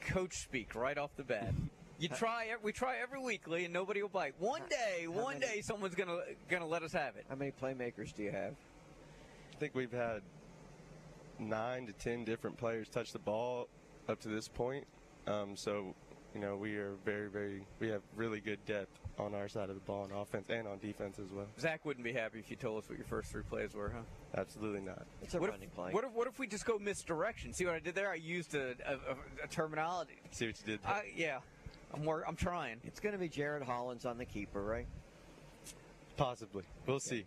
coach 0.00 0.34
speak 0.38 0.74
right 0.74 0.98
off 0.98 1.10
the 1.16 1.22
bat. 1.22 1.52
You 1.98 2.08
try. 2.16 2.48
We 2.62 2.72
try 2.72 2.96
every 2.98 3.20
weekly, 3.20 3.64
and 3.64 3.72
nobody 3.72 4.02
will 4.02 4.08
bite. 4.08 4.34
One 4.38 4.62
day, 4.68 5.04
how 5.04 5.10
one 5.12 5.38
many- 5.38 5.46
day, 5.56 5.60
someone's 5.60 5.94
gonna 5.94 6.18
gonna 6.48 6.66
let 6.66 6.82
us 6.82 6.92
have 6.92 7.16
it. 7.16 7.24
How 7.28 7.36
many 7.36 7.52
playmakers 7.52 8.12
do 8.14 8.22
you 8.24 8.32
have? 8.32 8.54
I 9.52 9.56
think 9.60 9.74
we've 9.76 9.92
had 9.92 10.22
nine 11.38 11.86
to 11.86 11.92
ten 11.92 12.24
different 12.24 12.56
players 12.56 12.88
touch 12.88 13.12
the 13.12 13.18
ball 13.20 13.68
up 14.08 14.20
to 14.20 14.28
this 14.28 14.48
point. 14.48 14.84
Um, 15.28 15.56
so, 15.56 15.94
you 16.34 16.40
know, 16.40 16.56
we 16.56 16.74
are 16.76 16.94
very, 17.04 17.28
very, 17.30 17.64
we 17.78 17.88
have 17.88 18.02
really 18.16 18.40
good 18.40 18.58
depth 18.66 18.98
on 19.18 19.34
our 19.34 19.48
side 19.48 19.68
of 19.68 19.76
the 19.76 19.80
ball 19.82 20.02
on 20.02 20.12
offense 20.12 20.46
and 20.50 20.66
on 20.66 20.78
defense 20.78 21.18
as 21.18 21.30
well. 21.32 21.46
Zach 21.60 21.84
wouldn't 21.84 22.04
be 22.04 22.12
happy 22.12 22.38
if 22.40 22.50
you 22.50 22.56
told 22.56 22.82
us 22.82 22.88
what 22.88 22.98
your 22.98 23.06
first 23.06 23.30
three 23.30 23.42
plays 23.42 23.74
were, 23.74 23.90
huh? 23.94 24.02
Absolutely 24.40 24.80
not. 24.80 25.06
It's 25.22 25.34
a 25.34 25.38
What 25.38 25.50
running 25.50 25.68
if, 25.68 25.74
play. 25.74 25.92
what 25.92 26.04
if 26.04 26.12
what 26.12 26.26
if 26.26 26.38
we 26.38 26.46
just 26.46 26.66
go 26.66 26.78
misdirection? 26.78 27.52
See 27.52 27.64
what 27.64 27.74
I 27.74 27.78
did 27.78 27.94
there? 27.94 28.10
I 28.10 28.16
used 28.16 28.54
a, 28.54 28.74
a, 28.86 28.92
a, 28.94 29.44
a 29.44 29.48
terminology. 29.48 30.18
See 30.32 30.46
what 30.46 30.58
you 30.60 30.66
did 30.66 30.82
there? 30.82 30.92
I, 30.92 31.12
yeah, 31.14 31.38
I'm 31.92 32.04
wor- 32.04 32.24
I'm 32.26 32.36
trying. 32.36 32.80
it's 32.84 32.98
going 33.00 33.12
to 33.12 33.18
be 33.18 33.28
Jared 33.28 33.62
Hollins 33.62 34.04
on 34.04 34.18
the 34.18 34.24
keeper, 34.24 34.62
right? 34.62 34.86
Possibly. 36.16 36.64
We'll 36.86 37.00
see. 37.00 37.24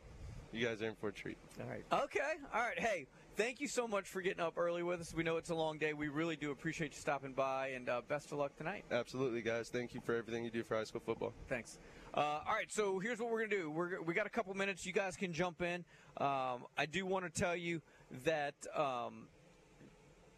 You 0.54 0.66
guys 0.66 0.82
are 0.82 0.88
in 0.88 0.96
for 0.96 1.10
a 1.10 1.14
treat. 1.14 1.38
All 1.62 1.68
right. 1.70 1.84
Okay. 2.04 2.20
All 2.54 2.62
right. 2.62 2.80
Hey, 2.80 3.06
thank 3.38 3.62
you 3.62 3.68
so 3.68 3.88
much 3.88 4.08
for 4.10 4.22
getting 4.22 4.42
up 4.42 4.58
early 4.58 4.84
with 4.84 5.00
us. 5.00 5.14
We 5.14 5.24
know 5.24 5.38
it's 5.38 5.52
a 5.52 5.56
long 5.56 5.78
day. 5.78 5.94
We 5.94 6.08
really 6.08 6.36
do 6.36 6.52
appreciate 6.52 6.94
you 6.94 7.00
stopping 7.00 7.34
by, 7.34 7.68
and 7.70 7.88
uh, 7.88 8.02
best 8.08 8.32
of 8.32 8.40
luck 8.40 8.56
tonight. 8.58 8.84
Absolutely, 8.92 9.42
guys. 9.42 9.70
Thank 9.70 9.94
you 9.94 10.02
for 10.02 10.16
everything 10.16 10.44
you 10.44 10.50
do 10.50 10.64
for 10.64 10.76
high 10.76 10.84
school 10.84 11.02
football. 11.06 11.34
Thanks. 11.48 11.78
Uh, 12.14 12.42
all 12.48 12.54
right, 12.54 12.72
so 12.72 13.00
here's 13.00 13.20
what 13.20 13.30
we're 13.30 13.46
gonna 13.46 13.62
do. 13.62 13.70
We're 13.70 14.02
we 14.02 14.14
got 14.16 14.26
a 14.26 14.32
couple 14.32 14.54
minutes. 14.56 14.86
You 14.86 14.92
guys 14.92 15.16
can 15.16 15.32
jump 15.32 15.62
in. 15.62 15.86
Um, 16.18 16.66
I 16.78 16.88
do 16.90 17.06
want 17.06 17.32
to 17.32 17.42
tell 17.42 17.56
you 17.56 17.82
that 18.26 18.56
um, 18.76 19.28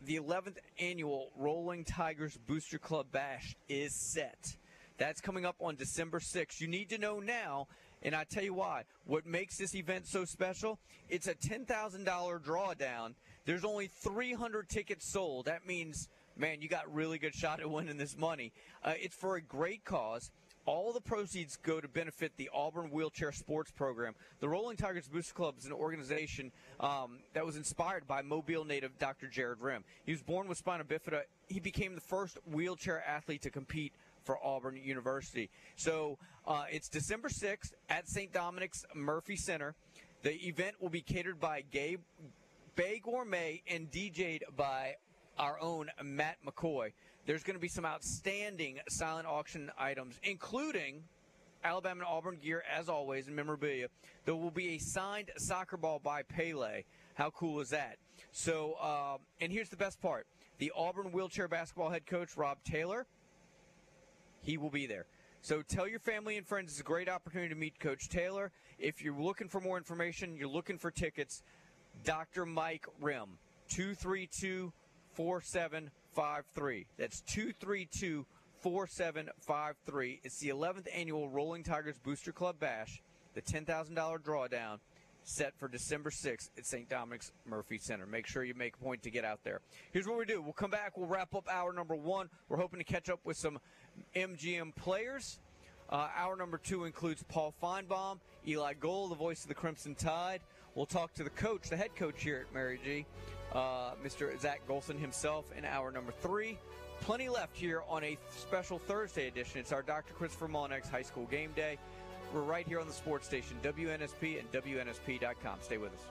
the 0.06 0.18
11th 0.18 0.58
annual 0.78 1.32
Rolling 1.38 1.86
Tigers 1.86 2.38
Booster 2.48 2.80
Club 2.80 3.08
Bash 3.12 3.56
is 3.70 3.94
set. 3.96 4.58
That's 4.98 5.22
coming 5.22 5.46
up 5.46 5.56
on 5.62 5.76
December 5.76 6.20
6th. 6.20 6.60
You 6.60 6.68
need 6.68 6.90
to 6.90 6.98
know 6.98 7.22
now, 7.22 7.68
and 8.02 8.16
I 8.16 8.24
tell 8.24 8.44
you 8.44 8.54
why. 8.54 8.84
What 9.06 9.26
makes 9.26 9.58
this 9.58 9.76
event 9.76 10.08
so 10.08 10.26
special? 10.26 10.80
It's 11.10 11.28
a 11.28 11.34
$10,000 11.34 11.66
drawdown. 12.44 13.14
There's 13.46 13.66
only 13.66 13.88
300 13.88 14.70
tickets 14.70 15.06
sold. 15.06 15.46
That 15.46 15.66
means, 15.66 16.10
man, 16.38 16.62
you 16.62 16.70
got 16.70 16.94
really 16.94 17.18
good 17.18 17.36
shot 17.36 17.60
at 17.60 17.70
winning 17.70 17.98
this 17.98 18.18
money. 18.18 18.52
Uh, 18.84 18.94
it's 18.98 19.16
for 19.16 19.36
a 19.36 19.42
great 19.42 19.84
cause. 19.84 20.32
All 20.66 20.94
the 20.94 21.02
proceeds 21.02 21.58
go 21.58 21.82
to 21.82 21.88
benefit 21.88 22.34
the 22.38 22.50
Auburn 22.54 22.92
Wheelchair 22.92 23.32
Sports 23.32 23.72
Program. 23.72 24.14
The 24.40 24.48
Rolling 24.48 24.78
Tigers 24.78 25.08
Booster 25.08 25.34
Club 25.34 25.56
is 25.58 25.66
an 25.66 25.72
organization 25.72 26.52
um, 26.80 27.20
that 27.34 27.44
was 27.44 27.56
inspired 27.56 28.08
by 28.08 28.22
Mobile 28.22 28.66
native 28.66 29.00
Dr. 29.00 29.28
Jared 29.28 29.62
Rim. 29.62 29.84
He 30.06 30.12
was 30.12 30.22
born 30.22 30.48
with 30.48 30.60
spina 30.60 30.84
bifida. 30.84 31.22
He 31.48 31.60
became 31.60 31.96
the 31.96 32.02
first 32.02 32.38
wheelchair 32.46 33.04
athlete 33.08 33.42
to 33.44 33.50
compete 33.50 33.94
for 34.30 34.38
Auburn 34.46 34.78
University. 34.78 35.50
So 35.76 36.20
uh, 36.46 36.66
it's 36.72 36.88
December 36.88 37.30
6th 37.30 37.74
at 37.90 38.08
St. 38.08 38.32
Dominic's 38.32 38.86
Murphy 38.94 39.36
Center. 39.36 39.74
The 40.22 40.36
event 40.48 40.76
will 40.80 40.90
be 40.90 41.02
catered 41.02 41.40
by 41.40 41.64
Gabe 41.72 42.02
Bay 42.76 43.02
Gourmet 43.04 43.64
and 43.68 43.90
DJ'd 43.90 44.44
by 44.56 44.98
our 45.40 45.60
own 45.60 45.90
Matt 46.04 46.38
McCoy. 46.46 46.92
There's 47.26 47.42
going 47.42 47.56
to 47.56 47.60
be 47.60 47.70
some 47.70 47.88
outstanding 47.88 48.78
silent 48.88 49.26
auction 49.26 49.72
items, 49.80 50.20
including 50.22 51.02
Alabama 51.64 52.02
and 52.02 52.08
Auburn 52.08 52.38
gear, 52.40 52.64
as 52.72 52.88
always, 52.88 53.26
and 53.26 53.36
memorabilia. 53.36 53.88
There 54.26 54.36
will 54.36 54.52
be 54.52 54.76
a 54.76 54.78
signed 54.78 55.32
soccer 55.38 55.76
ball 55.76 55.98
by 55.98 56.22
Pele. 56.22 56.84
How 57.16 57.32
cool 57.32 57.62
is 57.62 57.70
that? 57.72 57.98
So, 58.32 58.76
um, 58.80 59.22
and 59.42 59.52
here's 59.52 59.70
the 59.70 59.76
best 59.76 60.00
part 60.00 60.28
the 60.60 60.72
Auburn 60.76 61.12
wheelchair 61.12 61.48
basketball 61.48 61.90
head 61.90 62.06
coach, 62.06 62.38
Rob 62.38 62.64
Taylor, 62.64 63.08
he 64.42 64.58
will 64.58 64.70
be 64.70 64.86
there. 64.86 65.06
So 65.42 65.62
tell 65.62 65.88
your 65.88 66.00
family 66.00 66.38
and 66.38 66.46
friends 66.46 66.72
it's 66.72 66.82
a 66.82 66.84
great 66.84 67.08
opportunity 67.08 67.50
to 67.50 67.60
meet 67.60 67.80
Coach 67.80 68.10
Taylor. 68.10 68.52
If 68.78 69.02
you're 69.02 69.20
looking 69.20 69.48
for 69.48 69.62
more 69.62 69.78
information, 69.78 70.36
you're 70.36 70.50
looking 70.50 70.78
for 70.78 70.92
tickets, 70.92 71.44
Dr. 72.04 72.46
Mike 72.46 72.86
Rim, 73.00 73.38
232 73.70 74.74
4753. 75.14 76.86
That's 76.98 77.22
232 77.22 78.26
4753. 78.60 80.22
It's 80.24 80.40
the 80.40 80.50
11th 80.50 80.88
annual 80.94 81.30
Rolling 81.30 81.64
Tigers 81.64 81.98
Booster 81.98 82.32
Club 82.32 82.60
Bash, 82.60 83.02
the 83.34 83.42
$10,000 83.42 83.96
drawdown 84.22 84.80
set 85.24 85.54
for 85.58 85.68
December 85.68 86.10
6th 86.10 86.50
at 86.58 86.66
St. 86.66 86.90
Dominic's 86.90 87.32
Murphy 87.46 87.78
Center. 87.78 88.06
Make 88.06 88.26
sure 88.26 88.44
you 88.44 88.54
make 88.56 88.76
a 88.76 88.84
point 88.84 89.04
to 89.04 89.12
get 89.12 89.24
out 89.24 89.40
there. 89.44 89.62
Here's 89.92 90.08
what 90.08 90.18
we 90.18 90.26
do 90.26 90.42
we'll 90.42 90.54
come 90.54 90.72
back, 90.72 90.98
we'll 90.98 91.08
wrap 91.08 91.36
up 91.36 91.48
hour 91.50 91.72
number 91.72 91.96
one. 91.96 92.30
We're 92.48 92.58
hoping 92.58 92.80
to 92.80 92.86
catch 92.86 93.10
up 93.10 93.20
with 93.24 93.38
some 93.38 93.60
MGM 94.16 94.76
players. 94.76 95.40
Uh, 95.90 96.08
hour 96.16 96.36
number 96.36 96.58
two 96.58 96.86
includes 96.86 97.24
Paul 97.28 97.54
Finebaum, 97.62 98.20
Eli 98.48 98.74
Gold, 98.74 99.12
the 99.12 99.16
voice 99.16 99.42
of 99.42 99.48
the 99.48 99.56
Crimson 99.56 99.96
Tide. 99.96 100.42
We'll 100.76 100.86
talk 100.86 101.14
to 101.16 101.24
the 101.24 101.32
coach, 101.32 101.70
the 101.70 101.78
head 101.78 101.96
coach 101.96 102.22
here 102.22 102.46
at 102.48 102.54
Mary 102.54 102.80
G, 102.84 103.06
uh, 103.54 103.94
Mr. 104.04 104.40
Zach 104.40 104.62
Golson 104.68 105.00
himself 105.00 105.46
in 105.58 105.66
hour 105.66 105.92
number 105.92 106.12
three. 106.12 106.60
Plenty 107.02 107.30
left 107.30 107.56
here 107.58 107.82
on 107.90 108.04
a 108.04 108.18
special 108.38 108.78
Thursday 108.78 109.28
edition. 109.28 109.60
It's 109.60 109.72
our 109.72 109.82
Dr. 109.82 110.14
Christopher 110.14 110.48
Mullinex 110.48 110.90
High 110.90 111.02
School 111.02 111.26
Game 111.26 111.52
Day. 111.56 111.78
We're 112.34 112.42
right 112.42 112.68
here 112.68 112.80
on 112.80 112.88
the 112.88 112.94
sports 112.94 113.26
station, 113.26 113.58
WNSP 113.64 114.40
and 114.40 114.52
WNSP.com. 114.52 115.60
Stay 115.62 115.78
with 115.78 115.94
us. 115.94 116.02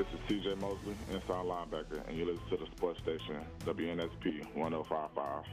This 0.00 0.08
is 0.14 0.20
TJ 0.30 0.58
Mosley, 0.62 0.96
inside 1.12 1.44
linebacker, 1.44 2.08
and 2.08 2.16
you 2.16 2.24
listen 2.24 2.42
to 2.48 2.56
the 2.56 2.64
sports 2.74 2.98
station, 3.00 3.36
WNSP 3.66 4.46
1055. 4.54 5.44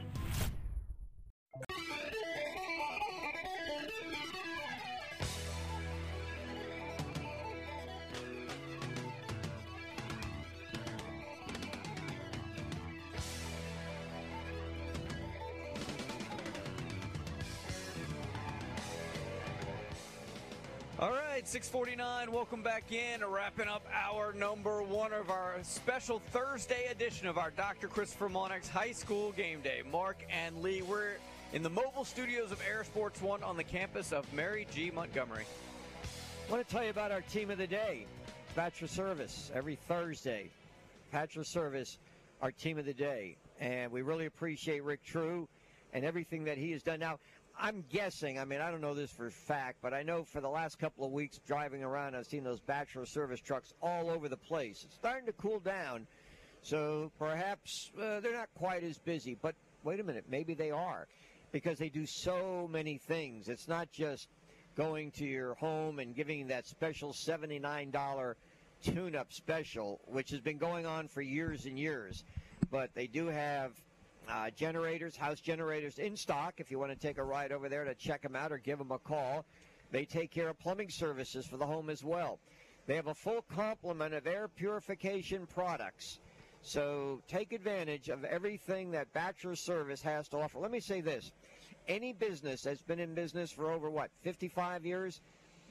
649. 21.62 22.30
Welcome 22.30 22.62
back 22.62 22.92
in. 22.92 23.24
Wrapping 23.24 23.66
up 23.66 23.84
our 23.92 24.32
number 24.32 24.80
one 24.80 25.12
of 25.12 25.28
our 25.28 25.56
special 25.62 26.22
Thursday 26.30 26.86
edition 26.88 27.26
of 27.26 27.36
our 27.36 27.50
Dr. 27.50 27.88
Christopher 27.88 28.28
Mullinex 28.28 28.68
High 28.68 28.92
School 28.92 29.32
Game 29.32 29.60
Day. 29.60 29.82
Mark 29.90 30.24
and 30.30 30.62
Lee, 30.62 30.82
we're 30.82 31.16
in 31.52 31.64
the 31.64 31.70
mobile 31.70 32.04
studios 32.04 32.52
of 32.52 32.62
Air 32.64 32.84
Sports 32.84 33.20
One 33.20 33.42
on 33.42 33.56
the 33.56 33.64
campus 33.64 34.12
of 34.12 34.32
Mary 34.32 34.68
G. 34.72 34.92
Montgomery. 34.94 35.46
I 36.48 36.52
want 36.52 36.64
to 36.64 36.72
tell 36.72 36.84
you 36.84 36.90
about 36.90 37.10
our 37.10 37.22
team 37.22 37.50
of 37.50 37.58
the 37.58 37.66
day, 37.66 38.06
Bachelor 38.54 38.86
Service, 38.86 39.50
every 39.52 39.74
Thursday. 39.74 40.50
Bachelor 41.10 41.42
Service, 41.42 41.98
our 42.40 42.52
team 42.52 42.78
of 42.78 42.84
the 42.84 42.94
day. 42.94 43.36
And 43.58 43.90
we 43.90 44.02
really 44.02 44.26
appreciate 44.26 44.84
Rick 44.84 45.02
True 45.02 45.48
and 45.92 46.04
everything 46.04 46.44
that 46.44 46.56
he 46.56 46.70
has 46.70 46.84
done. 46.84 47.00
Now, 47.00 47.18
I'm 47.60 47.84
guessing, 47.90 48.38
I 48.38 48.44
mean, 48.44 48.60
I 48.60 48.70
don't 48.70 48.80
know 48.80 48.94
this 48.94 49.10
for 49.10 49.30
fact, 49.30 49.78
but 49.82 49.92
I 49.92 50.04
know 50.04 50.22
for 50.22 50.40
the 50.40 50.48
last 50.48 50.78
couple 50.78 51.04
of 51.04 51.10
weeks 51.10 51.38
driving 51.44 51.82
around, 51.82 52.14
I've 52.14 52.26
seen 52.26 52.44
those 52.44 52.60
Bachelor 52.60 53.04
Service 53.04 53.40
trucks 53.40 53.72
all 53.82 54.10
over 54.10 54.28
the 54.28 54.36
place. 54.36 54.84
It's 54.84 54.94
starting 54.94 55.26
to 55.26 55.32
cool 55.32 55.58
down, 55.58 56.06
so 56.62 57.10
perhaps 57.18 57.90
uh, 58.00 58.20
they're 58.20 58.32
not 58.32 58.48
quite 58.54 58.84
as 58.84 58.98
busy. 58.98 59.36
But 59.40 59.56
wait 59.82 59.98
a 59.98 60.04
minute, 60.04 60.26
maybe 60.28 60.54
they 60.54 60.70
are 60.70 61.08
because 61.50 61.78
they 61.78 61.88
do 61.88 62.06
so 62.06 62.68
many 62.70 62.98
things. 62.98 63.48
It's 63.48 63.66
not 63.66 63.90
just 63.90 64.28
going 64.76 65.10
to 65.12 65.24
your 65.24 65.54
home 65.54 65.98
and 65.98 66.14
giving 66.14 66.46
that 66.48 66.64
special 66.66 67.12
$79 67.12 68.34
tune 68.84 69.16
up 69.16 69.32
special, 69.32 70.00
which 70.06 70.30
has 70.30 70.40
been 70.40 70.58
going 70.58 70.86
on 70.86 71.08
for 71.08 71.22
years 71.22 71.66
and 71.66 71.76
years. 71.76 72.22
But 72.70 72.94
they 72.94 73.08
do 73.08 73.26
have 73.26 73.72
uh, 74.28 74.50
generators, 74.50 75.16
house 75.16 75.40
generators 75.40 75.98
in 75.98 76.16
stock 76.16 76.54
if 76.58 76.70
you 76.70 76.78
want 76.78 76.92
to 76.92 76.98
take 76.98 77.18
a 77.18 77.24
ride 77.24 77.52
over 77.52 77.68
there 77.68 77.84
to 77.84 77.94
check 77.94 78.22
them 78.22 78.36
out 78.36 78.52
or 78.52 78.58
give 78.58 78.78
them 78.78 78.92
a 78.92 78.98
call. 78.98 79.44
They 79.90 80.04
take 80.04 80.30
care 80.30 80.48
of 80.48 80.58
plumbing 80.58 80.90
services 80.90 81.46
for 81.46 81.56
the 81.56 81.66
home 81.66 81.88
as 81.88 82.04
well. 82.04 82.38
They 82.86 82.96
have 82.96 83.06
a 83.06 83.14
full 83.14 83.42
complement 83.42 84.14
of 84.14 84.26
air 84.26 84.48
purification 84.48 85.46
products. 85.46 86.20
So 86.62 87.22
take 87.28 87.52
advantage 87.52 88.08
of 88.08 88.24
everything 88.24 88.90
that 88.92 89.12
Bachelor 89.12 89.56
Service 89.56 90.02
has 90.02 90.28
to 90.28 90.38
offer. 90.38 90.58
Let 90.58 90.70
me 90.70 90.80
say 90.80 91.00
this 91.00 91.32
any 91.86 92.12
business 92.12 92.62
that's 92.62 92.82
been 92.82 93.00
in 93.00 93.14
business 93.14 93.50
for 93.50 93.70
over 93.70 93.88
what, 93.88 94.10
55 94.22 94.84
years, 94.84 95.20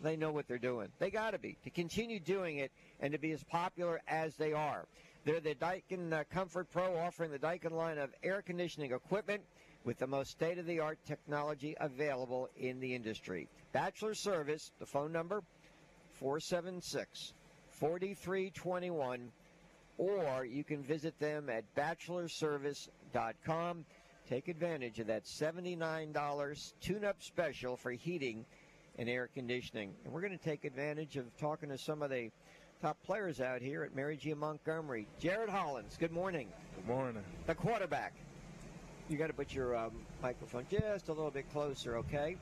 they 0.02 0.16
know 0.16 0.32
what 0.32 0.48
they're 0.48 0.58
doing. 0.58 0.90
They 1.00 1.10
got 1.10 1.32
to 1.32 1.40
be 1.40 1.58
to 1.64 1.70
continue 1.70 2.20
doing 2.20 2.58
it 2.58 2.72
and 3.00 3.12
to 3.14 3.20
be 3.20 3.32
as 3.32 3.44
popular 3.44 4.02
as 4.08 4.36
they 4.36 4.54
are. 4.54 4.86
They're 5.28 5.40
the 5.42 5.56
Daikin 5.56 6.14
uh, 6.14 6.24
Comfort 6.32 6.72
Pro, 6.72 6.98
offering 6.98 7.32
the 7.32 7.38
Daikin 7.38 7.74
line 7.74 7.98
of 7.98 8.12
air 8.24 8.42
conditioning 8.42 8.94
equipment 8.94 9.42
with 9.84 9.98
the 9.98 10.08
most 10.08 10.32
state 10.32 10.58
of 10.58 10.66
the 10.66 10.80
art 10.80 11.00
technology 11.06 11.76
available 11.82 12.48
in 12.56 12.80
the 12.80 12.96
industry. 12.96 13.50
Bachelor 13.74 14.14
Service, 14.14 14.72
the 14.80 14.86
phone 14.86 15.12
number 15.12 15.44
476 16.14 17.34
4321, 17.72 19.30
or 19.98 20.46
you 20.46 20.64
can 20.64 20.82
visit 20.82 21.20
them 21.20 21.50
at 21.50 21.66
bachelorservice.com. 21.76 23.86
Take 24.30 24.48
advantage 24.48 25.00
of 25.00 25.08
that 25.08 25.26
$79 25.26 26.74
tune 26.80 27.04
up 27.04 27.22
special 27.22 27.76
for 27.76 27.92
heating 27.92 28.46
and 28.98 29.10
air 29.10 29.28
conditioning. 29.34 29.94
And 30.06 30.14
we're 30.14 30.22
going 30.22 30.38
to 30.38 30.46
take 30.46 30.64
advantage 30.64 31.18
of 31.18 31.26
talking 31.38 31.68
to 31.68 31.78
some 31.78 32.02
of 32.02 32.12
the 32.12 32.32
top 32.82 33.02
players 33.04 33.42
out 33.42 33.62
here 33.62 33.84
at 33.84 33.96
Mary 33.96 34.16
G. 34.16 34.34
Montgomery. 34.34 35.08
Jared 35.20 35.50
Hollins, 35.50 35.98
good 36.00 36.12
morning. 36.12 36.48
Good 36.76 36.88
morning. 36.88 37.24
The 37.48 37.56
quarterback. 37.56 38.14
You 39.10 39.18
got 39.18 39.28
to 39.28 39.34
put 39.34 39.54
your 39.54 39.76
um, 39.76 39.92
microphone 40.22 40.66
just 40.70 41.08
a 41.08 41.14
little 41.14 41.32
bit 41.32 41.52
closer, 41.52 41.98
okay? 41.98 42.36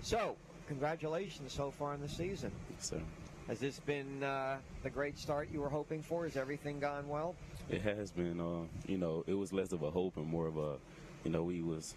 So, 0.00 0.36
congratulations 0.66 1.52
so 1.52 1.70
far 1.70 1.94
in 1.94 2.00
the 2.00 2.08
season. 2.08 2.50
Yes, 2.70 2.88
sir. 2.88 3.00
Has 3.46 3.60
this 3.60 3.78
been 3.80 4.22
uh, 4.22 4.58
the 4.82 4.90
great 4.90 5.18
start 5.18 5.48
you 5.52 5.60
were 5.60 5.68
hoping 5.68 6.02
for? 6.02 6.24
Has 6.24 6.36
everything 6.36 6.80
gone 6.80 7.08
well? 7.08 7.34
It 7.70 7.82
has 7.82 8.10
been. 8.10 8.40
Uh, 8.40 8.66
you 8.86 8.98
know, 8.98 9.24
it 9.26 9.34
was 9.34 9.52
less 9.52 9.72
of 9.72 9.82
a 9.82 9.90
hope 9.90 10.16
and 10.16 10.26
more 10.26 10.46
of 10.46 10.58
a, 10.58 10.76
you 11.24 11.30
know, 11.30 11.42
we 11.42 11.62
was 11.62 11.94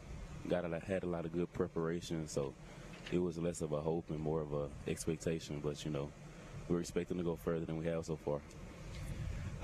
got 0.47 0.65
a, 0.65 0.79
had 0.79 1.03
a 1.03 1.07
lot 1.07 1.25
of 1.25 1.33
good 1.33 1.51
preparation, 1.53 2.27
so 2.27 2.53
it 3.11 3.17
was 3.17 3.37
less 3.37 3.61
of 3.61 3.71
a 3.71 3.81
hope 3.81 4.09
and 4.09 4.19
more 4.19 4.41
of 4.41 4.53
a 4.53 4.67
expectation. 4.87 5.61
But 5.63 5.83
you 5.83 5.91
know, 5.91 6.09
we're 6.71 6.79
expecting 6.79 7.17
to 7.17 7.23
go 7.23 7.35
further 7.35 7.65
than 7.65 7.77
we 7.77 7.85
have 7.85 8.05
so 8.05 8.15
far. 8.15 8.39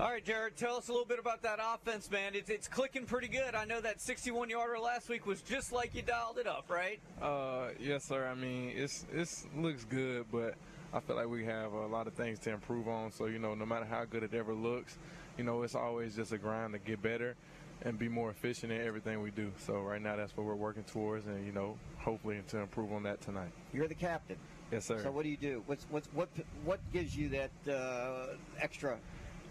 All 0.00 0.12
right, 0.12 0.24
Jared, 0.24 0.56
tell 0.56 0.76
us 0.76 0.88
a 0.88 0.92
little 0.92 1.06
bit 1.06 1.18
about 1.18 1.42
that 1.42 1.58
offense, 1.60 2.08
man. 2.08 2.36
It's, 2.36 2.50
it's 2.50 2.68
clicking 2.68 3.04
pretty 3.04 3.26
good. 3.26 3.56
I 3.56 3.64
know 3.64 3.80
that 3.80 4.00
61 4.00 4.48
yarder 4.48 4.78
last 4.78 5.08
week 5.08 5.26
was 5.26 5.42
just 5.42 5.72
like 5.72 5.92
you 5.92 6.02
dialed 6.02 6.38
it 6.38 6.46
up, 6.46 6.66
right? 6.68 7.00
Uh, 7.20 7.70
yes, 7.80 8.04
sir. 8.04 8.28
I 8.28 8.36
mean, 8.36 8.72
it's 8.76 9.04
it's 9.12 9.46
looks 9.56 9.84
good, 9.84 10.26
but 10.30 10.54
I 10.94 11.00
feel 11.00 11.16
like 11.16 11.28
we 11.28 11.44
have 11.46 11.72
a 11.72 11.86
lot 11.86 12.06
of 12.06 12.14
things 12.14 12.38
to 12.40 12.52
improve 12.52 12.86
on. 12.86 13.10
So 13.10 13.26
you 13.26 13.40
know, 13.40 13.54
no 13.54 13.66
matter 13.66 13.86
how 13.86 14.04
good 14.04 14.22
it 14.22 14.34
ever 14.34 14.54
looks, 14.54 14.96
you 15.36 15.42
know, 15.42 15.62
it's 15.62 15.74
always 15.74 16.14
just 16.14 16.30
a 16.30 16.38
grind 16.38 16.74
to 16.74 16.78
get 16.78 17.02
better 17.02 17.34
and 17.82 17.98
be 17.98 18.08
more 18.08 18.30
efficient 18.30 18.70
in 18.70 18.80
everything 18.80 19.20
we 19.20 19.32
do. 19.32 19.50
So 19.66 19.80
right 19.80 20.00
now, 20.00 20.14
that's 20.14 20.36
what 20.36 20.46
we're 20.46 20.54
working 20.54 20.84
towards, 20.84 21.26
and 21.26 21.44
you 21.44 21.50
know, 21.50 21.76
hopefully 21.96 22.40
to 22.48 22.58
improve 22.58 22.92
on 22.92 23.02
that 23.02 23.20
tonight. 23.20 23.50
You're 23.72 23.88
the 23.88 23.94
captain. 23.94 24.36
Yes, 24.70 24.84
sir. 24.84 25.00
So 25.02 25.10
what 25.10 25.22
do 25.22 25.30
you 25.30 25.36
do? 25.36 25.62
What's 25.66 25.86
what's 25.90 26.08
what 26.12 26.28
what 26.64 26.80
gives 26.92 27.16
you 27.16 27.30
that 27.30 27.50
uh, 27.72 28.34
extra 28.60 28.98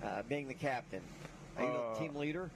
uh, 0.04 0.22
being 0.30 0.48
the 0.48 0.54
captain? 0.54 1.02
Are 1.58 1.64
you 1.64 1.70
Uh, 1.70 1.94
a 1.96 2.00
team 2.00 2.16
leader? 2.16 2.52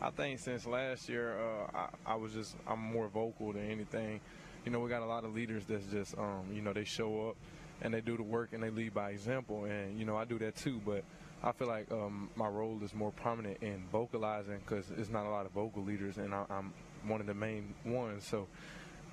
I 0.00 0.10
think 0.10 0.38
since 0.40 0.66
last 0.66 1.08
year, 1.08 1.38
uh, 1.38 1.88
I, 2.06 2.12
I 2.12 2.14
was 2.16 2.32
just 2.32 2.56
I'm 2.66 2.80
more 2.80 3.08
vocal 3.08 3.52
than 3.52 3.70
anything. 3.70 4.20
You 4.64 4.72
know, 4.72 4.80
we 4.80 4.88
got 4.90 5.02
a 5.02 5.06
lot 5.06 5.24
of 5.24 5.34
leaders 5.34 5.64
that's 5.66 5.86
just 5.86 6.16
um, 6.18 6.46
you 6.52 6.62
know 6.62 6.72
they 6.72 6.84
show 6.84 7.28
up 7.28 7.36
and 7.82 7.92
they 7.92 8.00
do 8.00 8.16
the 8.16 8.22
work 8.22 8.52
and 8.52 8.62
they 8.62 8.70
lead 8.70 8.94
by 8.94 9.10
example, 9.10 9.64
and 9.64 9.98
you 9.98 10.06
know 10.06 10.16
I 10.16 10.24
do 10.24 10.38
that 10.38 10.56
too. 10.56 10.80
But 10.84 11.04
I 11.42 11.52
feel 11.52 11.68
like 11.68 11.92
um, 11.92 12.30
my 12.34 12.48
role 12.48 12.78
is 12.82 12.94
more 12.94 13.12
prominent 13.12 13.58
in 13.62 13.84
vocalizing 13.92 14.58
because 14.60 14.90
it's 14.96 15.10
not 15.10 15.26
a 15.26 15.30
lot 15.30 15.44
of 15.44 15.52
vocal 15.52 15.82
leaders, 15.82 16.16
and 16.16 16.34
I, 16.34 16.44
I'm 16.48 16.72
one 17.06 17.20
of 17.20 17.26
the 17.26 17.34
main 17.34 17.74
ones. 17.84 18.26
So 18.26 18.48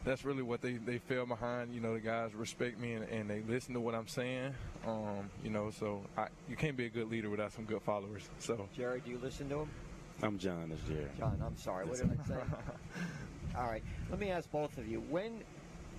that's 0.04 0.26
really 0.26 0.44
what 0.44 0.62
they, 0.62 0.74
they 0.74 0.98
fell 0.98 1.26
behind. 1.26 1.74
You 1.74 1.80
know, 1.82 1.94
the 1.94 2.00
guys 2.00 2.34
respect 2.34 2.80
me 2.80 2.94
and, 2.94 3.08
and 3.10 3.30
they 3.30 3.42
listen 3.48 3.74
to 3.74 3.80
what 3.80 3.96
I'm 3.96 4.08
saying. 4.08 4.54
Um, 4.86 5.30
you 5.44 5.50
know, 5.50 5.70
so 5.72 6.02
I, 6.18 6.28
you 6.50 6.56
can't 6.56 6.76
be 6.76 6.86
a 6.86 6.90
good 6.90 7.10
leader 7.10 7.30
without 7.30 7.54
some 7.54 7.66
good 7.66 7.82
followers. 7.82 8.30
So, 8.40 8.68
Jared, 8.76 9.06
do 9.06 9.12
you 9.12 9.20
listen 9.22 9.50
to 9.50 9.60
him? 9.60 9.70
I'm 10.22 10.38
John. 10.38 10.70
That's 10.70 10.84
Jared. 10.84 11.18
John, 11.18 11.42
I'm 11.46 11.58
sorry. 11.58 11.86
What 11.86 11.98
did 11.98 12.20
I 12.24 12.28
say? 12.28 12.36
All 13.58 13.68
right. 13.68 13.84
Let 14.10 14.20
me 14.20 14.30
ask 14.32 14.52
both 14.52 14.78
of 14.78 14.88
you. 14.88 15.02
When, 15.10 15.44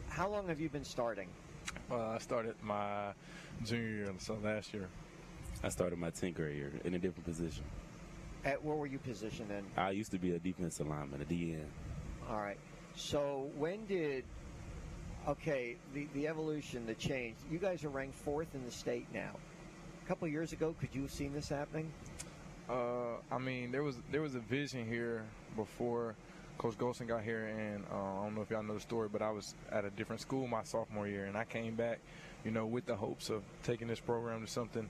how 0.08 0.28
long 0.28 0.48
have 0.48 0.60
you 0.60 0.68
been 0.68 0.84
starting? 0.84 1.28
uh, 1.90 2.08
I 2.08 2.18
started 2.18 2.54
my 2.62 3.12
junior 3.64 3.88
year, 3.88 4.14
so 4.18 4.38
last 4.42 4.72
year. 4.74 4.88
I 5.62 5.68
started 5.68 5.98
my 5.98 6.10
10th 6.10 6.34
grade 6.34 6.56
year 6.56 6.72
in 6.84 6.94
a 6.94 6.98
different 6.98 7.24
position. 7.24 7.64
At 8.44 8.62
where 8.62 8.76
were 8.76 8.86
you 8.86 8.98
positioned 8.98 9.48
then? 9.50 9.64
I 9.76 9.90
used 9.92 10.10
to 10.10 10.18
be 10.18 10.34
a 10.34 10.38
defensive 10.38 10.86
lineman, 10.86 11.22
a 11.22 11.24
DN. 11.24 11.64
All 12.28 12.40
right. 12.40 12.58
So 12.96 13.48
when 13.56 13.84
did 13.86 14.24
okay 15.28 15.76
the 15.94 16.06
the 16.14 16.28
evolution, 16.28 16.86
the 16.86 16.94
change? 16.94 17.36
You 17.50 17.58
guys 17.58 17.84
are 17.84 17.88
ranked 17.88 18.14
fourth 18.14 18.54
in 18.54 18.64
the 18.64 18.70
state 18.70 19.06
now. 19.12 19.30
A 20.04 20.08
couple 20.08 20.28
years 20.28 20.52
ago, 20.52 20.74
could 20.78 20.90
you 20.92 21.02
have 21.02 21.10
seen 21.10 21.32
this 21.32 21.48
happening? 21.48 21.90
Uh, 22.68 23.16
I 23.30 23.38
mean, 23.38 23.72
there 23.72 23.82
was 23.82 23.96
there 24.10 24.22
was 24.22 24.34
a 24.34 24.40
vision 24.40 24.86
here 24.88 25.24
before 25.56 26.14
Coach 26.58 26.78
Golson 26.78 27.08
got 27.08 27.22
here, 27.22 27.46
and 27.46 27.84
uh, 27.92 28.20
I 28.20 28.24
don't 28.24 28.34
know 28.34 28.42
if 28.42 28.50
y'all 28.50 28.62
know 28.62 28.74
the 28.74 28.80
story, 28.80 29.08
but 29.12 29.22
I 29.22 29.30
was 29.30 29.54
at 29.72 29.84
a 29.84 29.90
different 29.90 30.20
school 30.20 30.46
my 30.46 30.62
sophomore 30.62 31.08
year, 31.08 31.24
and 31.26 31.36
I 31.36 31.44
came 31.44 31.74
back, 31.74 31.98
you 32.44 32.50
know, 32.50 32.64
with 32.64 32.86
the 32.86 32.96
hopes 32.96 33.28
of 33.28 33.42
taking 33.64 33.88
this 33.88 34.00
program 34.00 34.44
to 34.44 34.50
something 34.50 34.88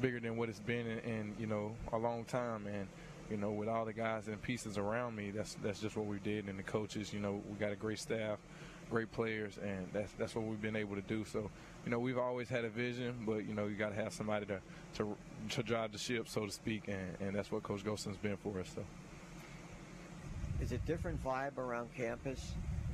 bigger 0.00 0.20
than 0.20 0.36
what 0.36 0.48
it's 0.48 0.58
been 0.60 0.86
in, 0.86 0.98
in 1.00 1.34
you 1.38 1.46
know 1.46 1.72
a 1.92 1.98
long 1.98 2.24
time, 2.24 2.66
and 2.66 2.88
you 3.32 3.38
know, 3.38 3.50
with 3.50 3.66
all 3.66 3.86
the 3.86 3.94
guys 3.94 4.28
and 4.28 4.40
pieces 4.42 4.76
around 4.76 5.16
me, 5.16 5.30
that's 5.30 5.56
that's 5.62 5.80
just 5.80 5.96
what 5.96 6.04
we 6.04 6.18
did, 6.18 6.48
and 6.48 6.58
the 6.58 6.62
coaches, 6.62 7.14
you 7.14 7.18
know, 7.18 7.42
we 7.50 7.56
got 7.56 7.72
a 7.72 7.76
great 7.76 7.98
staff, 7.98 8.38
great 8.90 9.10
players, 9.10 9.58
and 9.62 9.88
that's 9.90 10.12
that's 10.18 10.34
what 10.34 10.44
we've 10.44 10.60
been 10.60 10.76
able 10.76 10.94
to 10.96 11.00
do. 11.00 11.24
So, 11.24 11.50
you 11.86 11.90
know, 11.90 11.98
we've 11.98 12.18
always 12.18 12.50
had 12.50 12.66
a 12.66 12.68
vision, 12.68 13.24
but 13.24 13.46
you 13.46 13.54
know, 13.54 13.68
you 13.68 13.76
got 13.76 13.88
to 13.88 13.94
have 13.94 14.12
somebody 14.12 14.44
to 14.46 14.60
to 14.96 15.16
to 15.48 15.62
drive 15.62 15.92
the 15.92 15.98
ship, 15.98 16.28
so 16.28 16.44
to 16.44 16.52
speak, 16.52 16.88
and, 16.88 17.16
and 17.20 17.34
that's 17.34 17.50
what 17.50 17.62
Coach 17.62 17.82
Golson's 17.82 18.18
been 18.18 18.36
for 18.36 18.60
us. 18.60 18.70
So. 18.74 18.84
Is 20.60 20.72
it 20.72 20.84
different 20.84 21.24
vibe 21.24 21.56
around 21.56 21.88
campus? 21.96 22.52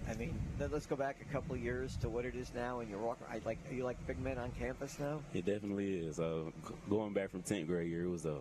I 0.09 0.15
mean, 0.15 0.39
let's 0.59 0.87
go 0.87 0.97
back 0.97 1.17
a 1.21 1.33
couple 1.33 1.57
of 1.57 1.63
years 1.63 1.97
to 1.99 2.09
what 2.09 2.25
it 2.25 2.37
is 2.37 2.53
now, 2.55 2.79
and 2.79 2.89
you're 2.89 3.01
walking. 3.01 3.27
I 3.29 3.41
like 3.45 3.59
are 3.69 3.75
you 3.75 3.83
like 3.83 4.07
big 4.07 4.21
men 4.21 4.39
on 4.39 4.53
campus 4.53 5.01
now. 5.01 5.21
It 5.35 5.45
definitely 5.45 6.07
is. 6.07 6.21
Uh, 6.21 6.45
going 6.89 7.13
back 7.13 7.31
from 7.31 7.43
10th 7.43 7.67
grade 7.67 7.91
year, 7.91 8.05
it 8.05 8.09
was 8.09 8.25
a 8.25 8.39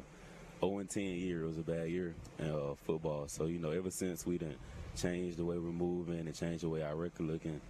0 0.61 0.79
and 0.79 0.89
10 0.89 1.03
year. 1.03 1.43
It 1.43 1.47
was 1.47 1.57
a 1.57 1.61
bad 1.61 1.89
year 1.89 2.15
in 2.39 2.49
uh, 2.49 2.75
football. 2.85 3.27
So 3.27 3.45
you 3.45 3.59
know, 3.59 3.71
ever 3.71 3.91
since 3.91 4.25
we 4.25 4.37
didn't 4.37 4.57
change 4.95 5.35
the 5.35 5.45
way 5.45 5.57
we're 5.57 5.71
moving 5.71 6.19
and 6.19 6.35
change 6.35 6.61
the 6.61 6.69
way 6.69 6.81
our 6.81 6.95
record 6.95 7.27
looking, 7.27 7.61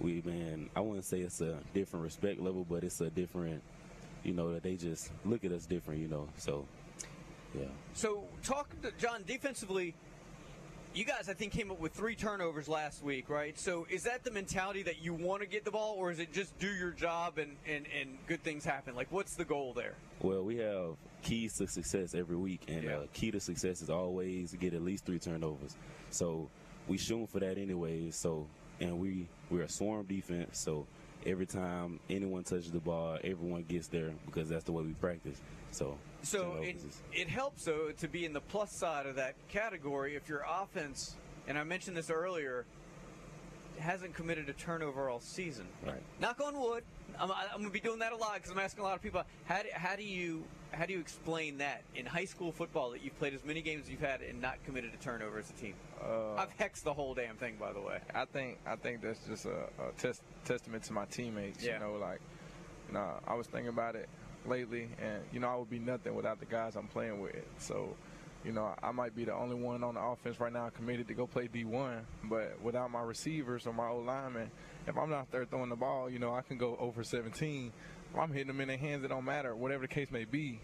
we've 0.00 0.24
been. 0.24 0.68
I 0.74 0.80
wouldn't 0.80 1.04
say 1.04 1.20
it's 1.20 1.40
a 1.40 1.58
different 1.72 2.04
respect 2.04 2.40
level, 2.40 2.66
but 2.68 2.84
it's 2.84 3.00
a 3.00 3.10
different. 3.10 3.62
You 4.22 4.32
know 4.32 4.52
that 4.54 4.62
they 4.62 4.76
just 4.76 5.10
look 5.24 5.44
at 5.44 5.52
us 5.52 5.66
different. 5.66 6.00
You 6.00 6.08
know, 6.08 6.28
so 6.38 6.66
yeah. 7.54 7.66
So 7.92 8.24
talk 8.42 8.68
to 8.82 8.90
John 8.98 9.22
defensively 9.26 9.94
you 10.94 11.04
guys, 11.04 11.28
I 11.28 11.34
think, 11.34 11.52
came 11.52 11.70
up 11.70 11.80
with 11.80 11.92
three 11.92 12.14
turnovers 12.14 12.68
last 12.68 13.02
week, 13.02 13.28
right? 13.28 13.58
So 13.58 13.86
is 13.90 14.04
that 14.04 14.22
the 14.22 14.30
mentality 14.30 14.82
that 14.84 15.02
you 15.02 15.12
want 15.12 15.42
to 15.42 15.48
get 15.48 15.64
the 15.64 15.70
ball, 15.70 15.94
or 15.98 16.10
is 16.10 16.20
it 16.20 16.32
just 16.32 16.56
do 16.58 16.68
your 16.68 16.90
job 16.92 17.38
and, 17.38 17.56
and, 17.66 17.86
and 18.00 18.16
good 18.26 18.42
things 18.42 18.64
happen? 18.64 18.94
Like, 18.94 19.10
what's 19.10 19.34
the 19.34 19.44
goal 19.44 19.72
there? 19.72 19.94
Well, 20.20 20.42
we 20.42 20.56
have 20.58 20.96
keys 21.22 21.56
to 21.58 21.66
success 21.66 22.14
every 22.14 22.36
week, 22.36 22.62
and 22.68 22.84
yeah. 22.84 22.96
uh, 22.96 23.06
key 23.12 23.30
to 23.32 23.40
success 23.40 23.82
is 23.82 23.90
always 23.90 24.54
get 24.54 24.72
at 24.72 24.82
least 24.82 25.04
three 25.04 25.18
turnovers. 25.18 25.76
So 26.10 26.48
we 26.86 26.96
shoot 26.96 27.28
for 27.30 27.40
that 27.40 27.58
anyways. 27.58 28.16
So 28.16 28.46
and 28.80 28.98
we 28.98 29.28
we're 29.50 29.62
a 29.62 29.68
swarm 29.68 30.06
defense, 30.06 30.58
so 30.58 30.86
every 31.26 31.46
time 31.46 32.00
anyone 32.10 32.44
touches 32.44 32.70
the 32.70 32.80
ball, 32.80 33.18
everyone 33.24 33.64
gets 33.64 33.88
there 33.88 34.10
because 34.26 34.48
that's 34.48 34.64
the 34.64 34.72
way 34.72 34.82
we 34.82 34.92
practice. 34.94 35.40
So, 35.70 35.96
so 36.24 36.56
it, 36.60 36.76
it 37.12 37.28
helps 37.28 37.64
though 37.64 37.90
to 37.98 38.08
be 38.08 38.24
in 38.24 38.32
the 38.32 38.40
plus 38.40 38.72
side 38.72 39.06
of 39.06 39.16
that 39.16 39.34
category 39.48 40.16
if 40.16 40.28
your 40.28 40.44
offense, 40.48 41.16
and 41.46 41.58
I 41.58 41.64
mentioned 41.64 41.96
this 41.96 42.10
earlier, 42.10 42.64
hasn't 43.78 44.14
committed 44.14 44.48
a 44.48 44.52
turnover 44.52 45.08
all 45.08 45.20
season. 45.20 45.66
Right. 45.84 46.02
Knock 46.20 46.40
on 46.40 46.58
wood. 46.58 46.84
I'm, 47.18 47.30
I'm 47.30 47.58
going 47.58 47.66
to 47.66 47.72
be 47.72 47.80
doing 47.80 48.00
that 48.00 48.12
a 48.12 48.16
lot 48.16 48.34
because 48.34 48.50
I'm 48.50 48.58
asking 48.58 48.82
a 48.82 48.86
lot 48.86 48.96
of 48.96 49.02
people 49.02 49.22
how 49.44 49.62
do, 49.62 49.68
how 49.72 49.96
do 49.96 50.02
you 50.02 50.44
how 50.72 50.86
do 50.86 50.92
you 50.92 50.98
explain 50.98 51.58
that 51.58 51.82
in 51.94 52.04
high 52.04 52.24
school 52.24 52.50
football 52.50 52.90
that 52.90 53.02
you've 53.04 53.16
played 53.18 53.32
as 53.32 53.44
many 53.44 53.62
games 53.62 53.84
as 53.84 53.90
you've 53.90 54.00
had 54.00 54.22
and 54.22 54.40
not 54.40 54.56
committed 54.64 54.90
a 54.92 54.96
turnover 55.02 55.38
as 55.38 55.48
a 55.50 55.52
team? 55.52 55.74
Uh, 56.02 56.34
I've 56.34 56.56
hexed 56.58 56.82
the 56.82 56.92
whole 56.92 57.14
damn 57.14 57.36
thing, 57.36 57.56
by 57.60 57.72
the 57.72 57.80
way. 57.80 57.98
I 58.14 58.24
think 58.24 58.58
I 58.66 58.74
think 58.76 59.00
that's 59.00 59.20
just 59.26 59.46
a, 59.46 59.68
a 59.78 59.92
test, 59.98 60.22
testament 60.44 60.82
to 60.84 60.92
my 60.92 61.04
teammates. 61.04 61.64
Yeah. 61.64 61.74
You 61.74 61.80
know, 61.80 61.92
like, 61.94 62.20
you 62.88 62.94
know, 62.94 63.20
I 63.26 63.34
was 63.34 63.46
thinking 63.46 63.68
about 63.68 63.94
it 63.94 64.08
lately, 64.46 64.88
and 65.00 65.22
you 65.32 65.40
know, 65.40 65.48
I 65.48 65.56
would 65.56 65.70
be 65.70 65.78
nothing 65.78 66.14
without 66.14 66.40
the 66.40 66.46
guys 66.46 66.76
I'm 66.76 66.88
playing 66.88 67.20
with. 67.20 67.44
So 67.58 67.96
you 68.44 68.52
know, 68.52 68.74
I 68.82 68.92
might 68.92 69.16
be 69.16 69.24
the 69.24 69.34
only 69.34 69.54
one 69.54 69.82
on 69.82 69.94
the 69.94 70.00
offense 70.00 70.38
right 70.38 70.52
now 70.52 70.68
committed 70.68 71.08
to 71.08 71.14
go 71.14 71.26
play 71.26 71.48
D1, 71.48 72.00
but 72.24 72.60
without 72.62 72.90
my 72.90 73.00
receivers 73.00 73.66
or 73.66 73.72
my 73.72 73.88
old 73.88 74.04
linemen, 74.04 74.50
if 74.86 74.98
I'm 74.98 75.08
not 75.08 75.30
there 75.32 75.46
throwing 75.46 75.70
the 75.70 75.76
ball, 75.76 76.10
you 76.10 76.18
know, 76.18 76.34
I 76.34 76.42
can 76.42 76.58
go 76.58 76.76
over 76.78 77.02
17. 77.02 77.72
If 78.12 78.18
I'm 78.18 78.30
hitting 78.32 78.48
them 78.48 78.60
in 78.60 78.68
their 78.68 78.76
hands, 78.76 79.02
it 79.02 79.08
don't 79.08 79.24
matter, 79.24 79.56
whatever 79.56 79.82
the 79.82 79.88
case 79.88 80.10
may 80.10 80.24
be 80.24 80.60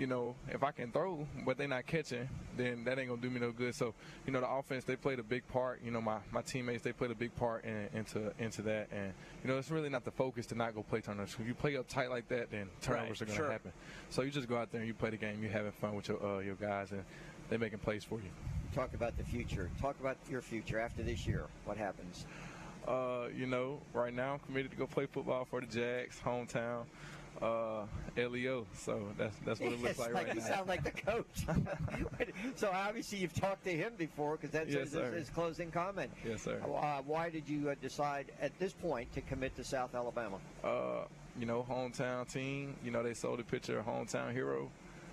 you 0.00 0.06
know, 0.06 0.34
if 0.48 0.64
I 0.64 0.70
can 0.70 0.90
throw, 0.90 1.26
but 1.44 1.58
they're 1.58 1.68
not 1.68 1.86
catching, 1.86 2.26
then 2.56 2.84
that 2.84 2.98
ain't 2.98 3.10
gonna 3.10 3.20
do 3.20 3.28
me 3.28 3.38
no 3.38 3.52
good. 3.52 3.74
So, 3.74 3.92
you 4.26 4.32
know, 4.32 4.40
the 4.40 4.48
offense 4.48 4.84
they 4.84 4.96
played 4.96 5.18
a 5.18 5.22
big 5.22 5.46
part. 5.48 5.82
You 5.84 5.90
know, 5.90 6.00
my, 6.00 6.16
my 6.32 6.40
teammates 6.40 6.82
they 6.82 6.92
played 6.92 7.10
a 7.10 7.14
big 7.14 7.36
part 7.36 7.64
in, 7.66 7.86
into 7.92 8.32
into 8.38 8.62
that, 8.62 8.88
and 8.90 9.12
you 9.44 9.50
know, 9.50 9.58
it's 9.58 9.70
really 9.70 9.90
not 9.90 10.06
the 10.06 10.10
focus 10.10 10.46
to 10.46 10.54
not 10.54 10.74
go 10.74 10.82
play 10.82 11.02
turnovers. 11.02 11.36
If 11.38 11.46
you 11.46 11.52
play 11.52 11.76
up 11.76 11.86
tight 11.86 12.08
like 12.08 12.28
that, 12.28 12.50
then 12.50 12.68
turnovers 12.80 13.20
right, 13.20 13.20
are 13.20 13.24
gonna 13.26 13.36
sure. 13.36 13.52
happen. 13.52 13.72
So 14.08 14.22
you 14.22 14.30
just 14.30 14.48
go 14.48 14.56
out 14.56 14.72
there 14.72 14.80
and 14.80 14.88
you 14.88 14.94
play 14.94 15.10
the 15.10 15.18
game. 15.18 15.42
You're 15.42 15.52
having 15.52 15.72
fun 15.72 15.94
with 15.94 16.08
your 16.08 16.24
uh, 16.24 16.38
your 16.38 16.54
guys, 16.54 16.92
and 16.92 17.04
they're 17.50 17.58
making 17.58 17.80
plays 17.80 18.02
for 18.02 18.16
you. 18.20 18.30
Talk 18.74 18.94
about 18.94 19.18
the 19.18 19.24
future. 19.24 19.68
Talk 19.82 20.00
about 20.00 20.16
your 20.30 20.40
future 20.40 20.80
after 20.80 21.02
this 21.02 21.26
year. 21.26 21.44
What 21.66 21.76
happens? 21.76 22.24
Uh, 22.88 23.26
you 23.36 23.44
know, 23.44 23.80
right 23.92 24.14
now 24.14 24.32
I'm 24.32 24.38
committed 24.38 24.70
to 24.70 24.76
go 24.78 24.86
play 24.86 25.04
football 25.04 25.44
for 25.44 25.60
the 25.60 25.66
Jags, 25.66 26.18
hometown 26.24 26.86
uh, 27.42 27.84
LEO. 28.16 28.66
So 28.74 29.00
that's 29.16 29.36
that's 29.44 29.60
what 29.60 29.72
it 29.72 29.82
looks 29.82 29.98
like, 29.98 30.12
like 30.12 30.26
right 30.26 30.34
you 30.34 30.40
now. 30.40 30.46
sound 30.46 30.68
like 30.68 30.84
the 30.84 30.90
coach. 30.90 31.46
so 32.56 32.70
obviously 32.72 33.18
you've 33.18 33.34
talked 33.34 33.64
to 33.64 33.70
him 33.70 33.92
before 33.96 34.36
because 34.36 34.50
that's 34.50 34.72
Yes, 34.72 34.92
his, 34.92 35.14
his 35.14 35.30
closing 35.30 35.70
comment. 35.70 36.10
Yes, 36.26 36.42
sir. 36.42 36.60
Uh, 36.62 37.02
why 37.06 37.30
did 37.30 37.48
you 37.48 37.70
uh, 37.70 37.74
decide 37.80 38.32
at 38.40 38.56
this 38.58 38.72
point 38.72 39.12
to 39.14 39.20
commit 39.22 39.56
to 39.56 39.64
South 39.64 39.94
Alabama? 39.94 40.38
uh, 40.64 41.04
you 41.38 41.46
know, 41.46 41.64
hometown 41.68 42.30
team. 42.30 42.76
You 42.84 42.90
know, 42.90 43.02
they 43.02 43.14
sold 43.14 43.40
a 43.40 43.44
picture 43.44 43.78
of 43.78 43.86
hometown 43.86 44.32
hero. 44.32 44.70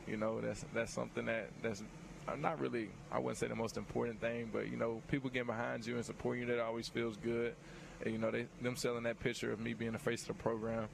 You 0.08 0.18
know, 0.18 0.42
that's 0.42 0.66
that's 0.74 0.94
something 0.94 1.26
that 1.26 1.50
that's 1.62 1.84
uh, 2.28 2.36
not 2.36 2.60
really. 2.60 2.90
I 3.12 3.20
wouldn't 3.20 3.38
say 3.38 3.48
the 3.48 3.56
most 3.56 3.78
important 3.78 4.20
thing, 4.20 4.50
but 4.52 4.70
you 4.70 4.78
know, 4.78 5.02
people 5.10 5.30
getting 5.30 5.48
behind 5.48 5.86
you 5.86 5.96
and 5.96 6.06
supporting 6.06 6.42
you 6.48 6.48
that 6.56 6.60
always 6.60 6.88
feels 6.88 7.18
good. 7.18 7.56
And, 8.04 8.14
you 8.14 8.20
know, 8.20 8.30
they 8.32 8.48
them 8.62 8.76
selling 8.76 9.04
that 9.04 9.20
picture 9.20 9.52
of 9.52 9.60
me 9.60 9.74
being 9.74 9.94
the 9.94 10.00
face 10.00 10.22
of 10.22 10.28
the 10.30 10.34
program. 10.36 10.88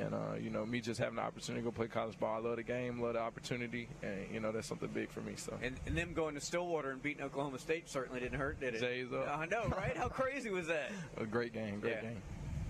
And 0.00 0.14
uh, 0.14 0.18
you 0.40 0.50
know, 0.50 0.64
me 0.64 0.80
just 0.80 0.98
having 1.00 1.16
the 1.16 1.22
opportunity 1.22 1.62
to 1.64 1.70
go 1.70 1.74
play 1.74 1.86
college 1.88 2.18
ball. 2.18 2.36
I 2.36 2.48
love 2.48 2.56
the 2.56 2.62
game, 2.62 3.00
love 3.00 3.14
the 3.14 3.20
opportunity, 3.20 3.88
and 4.02 4.26
you 4.32 4.40
know 4.40 4.52
that's 4.52 4.66
something 4.68 4.88
big 4.88 5.10
for 5.10 5.20
me. 5.20 5.34
So 5.36 5.56
And, 5.62 5.76
and 5.86 5.96
them 5.96 6.12
going 6.14 6.34
to 6.34 6.40
Stillwater 6.40 6.90
and 6.90 7.02
beating 7.02 7.22
Oklahoma 7.24 7.58
State 7.58 7.88
certainly 7.88 8.20
didn't 8.20 8.38
hurt, 8.38 8.60
did 8.60 8.74
it? 8.74 8.80
Jays 8.80 9.12
up. 9.12 9.28
I 9.38 9.46
know, 9.46 9.66
right? 9.76 9.96
How 9.96 10.08
crazy 10.08 10.50
was 10.50 10.66
that? 10.68 10.90
a 11.16 11.26
great 11.26 11.52
game, 11.52 11.80
great 11.80 11.94
Yeah. 11.96 12.10
game. 12.10 12.22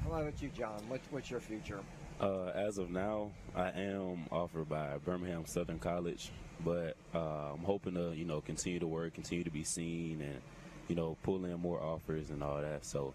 How 0.04 0.20
about 0.20 0.40
you, 0.42 0.48
John? 0.48 0.80
What, 0.88 1.00
what's 1.10 1.30
your 1.30 1.40
future? 1.40 1.78
Uh, 2.20 2.46
as 2.54 2.78
of 2.78 2.90
now, 2.90 3.30
I 3.54 3.68
am 3.70 4.26
offered 4.32 4.68
by 4.68 4.98
Birmingham 5.04 5.46
Southern 5.46 5.78
College, 5.78 6.30
but 6.64 6.96
uh, 7.14 7.52
I'm 7.54 7.60
hoping 7.64 7.94
to, 7.94 8.12
you 8.14 8.24
know, 8.24 8.40
continue 8.40 8.78
to 8.80 8.86
work, 8.86 9.14
continue 9.14 9.44
to 9.44 9.50
be 9.50 9.62
seen, 9.62 10.20
and 10.20 10.40
you 10.88 10.96
know, 10.96 11.16
pull 11.22 11.44
in 11.44 11.60
more 11.60 11.80
offers 11.80 12.30
and 12.30 12.42
all 12.42 12.60
that. 12.60 12.84
So, 12.84 13.14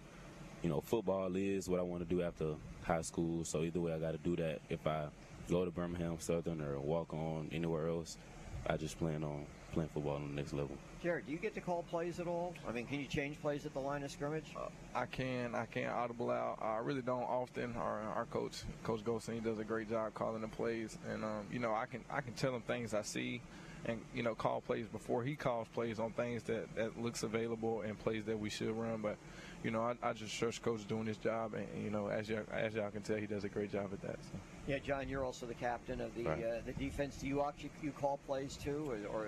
you 0.65 0.71
know, 0.71 0.81
football 0.81 1.31
is 1.35 1.69
what 1.69 1.79
I 1.79 1.83
want 1.83 2.01
to 2.01 2.09
do 2.09 2.23
after 2.23 2.55
high 2.81 3.03
school. 3.03 3.45
So 3.45 3.61
either 3.61 3.79
way, 3.79 3.93
I 3.93 3.99
got 3.99 4.13
to 4.13 4.17
do 4.17 4.35
that. 4.37 4.61
If 4.67 4.87
I 4.87 5.09
go 5.47 5.63
to 5.63 5.69
Birmingham 5.69 6.15
Southern 6.17 6.59
or 6.59 6.79
walk 6.79 7.13
on 7.13 7.51
anywhere 7.51 7.87
else, 7.87 8.17
I 8.65 8.75
just 8.75 8.97
plan 8.97 9.23
on 9.23 9.45
playing 9.73 9.89
football 9.93 10.15
on 10.15 10.29
the 10.29 10.33
next 10.33 10.53
level. 10.53 10.75
Jared, 11.03 11.27
do 11.27 11.33
you 11.33 11.37
get 11.37 11.53
to 11.53 11.61
call 11.61 11.83
plays 11.83 12.19
at 12.19 12.25
all? 12.25 12.55
I 12.67 12.71
mean, 12.71 12.87
can 12.87 12.99
you 12.99 13.05
change 13.05 13.39
plays 13.43 13.67
at 13.67 13.75
the 13.75 13.79
line 13.79 14.01
of 14.01 14.09
scrimmage? 14.09 14.55
I 14.95 15.05
can, 15.05 15.53
I 15.53 15.67
can 15.67 15.85
audible 15.85 16.31
out. 16.31 16.57
I 16.59 16.77
really 16.77 17.03
don't 17.03 17.21
often. 17.21 17.75
Our, 17.75 18.01
our 18.15 18.25
coach, 18.25 18.63
Coach 18.83 19.03
Golson, 19.03 19.35
he 19.35 19.41
does 19.41 19.59
a 19.59 19.63
great 19.63 19.87
job 19.87 20.15
calling 20.15 20.41
the 20.41 20.47
plays, 20.47 20.97
and 21.13 21.23
um, 21.23 21.45
you 21.51 21.59
know, 21.59 21.75
I 21.75 21.85
can 21.85 22.03
I 22.09 22.21
can 22.21 22.33
tell 22.33 22.55
him 22.55 22.61
things 22.61 22.95
I 22.95 23.03
see, 23.03 23.39
and 23.85 24.01
you 24.15 24.23
know, 24.23 24.33
call 24.33 24.61
plays 24.61 24.87
before 24.87 25.21
he 25.23 25.35
calls 25.35 25.67
plays 25.75 25.99
on 25.99 26.09
things 26.13 26.41
that 26.43 26.75
that 26.75 26.99
looks 26.99 27.21
available 27.21 27.81
and 27.81 27.99
plays 27.99 28.25
that 28.25 28.39
we 28.39 28.49
should 28.49 28.75
run. 28.75 29.01
But 29.03 29.17
you 29.65 29.71
know, 29.71 29.81
I, 29.81 29.95
I 30.09 30.13
just 30.13 30.37
trust 30.37 30.61
Coach 30.61 30.87
doing 30.87 31.07
his 31.07 31.17
job, 31.17 31.55
and, 31.55 31.67
and, 31.73 31.83
you 31.83 31.89
know, 31.89 32.07
as 32.07 32.29
you 32.29 32.45
as 32.53 32.75
y'all 32.75 32.91
can 32.91 33.01
tell, 33.01 33.15
he 33.17 33.25
does 33.25 33.43
a 33.45 33.49
great 33.49 33.71
job 33.71 33.89
at 33.91 34.01
that. 34.03 34.19
So. 34.21 34.37
Yeah, 34.67 34.77
John, 34.77 35.09
you're 35.09 35.25
also 35.25 35.47
the 35.47 35.55
captain 35.55 35.99
of 36.01 36.13
the 36.15 36.23
Right. 36.23 36.43
uh, 36.43 36.61
the 36.65 36.73
defense. 36.73 37.17
Do 37.17 37.27
you 37.27 37.43
actually 37.43 37.71
you 37.81 37.91
call 37.91 38.19
plays 38.27 38.55
too, 38.57 38.85
or 38.87 38.97
or, 39.11 39.27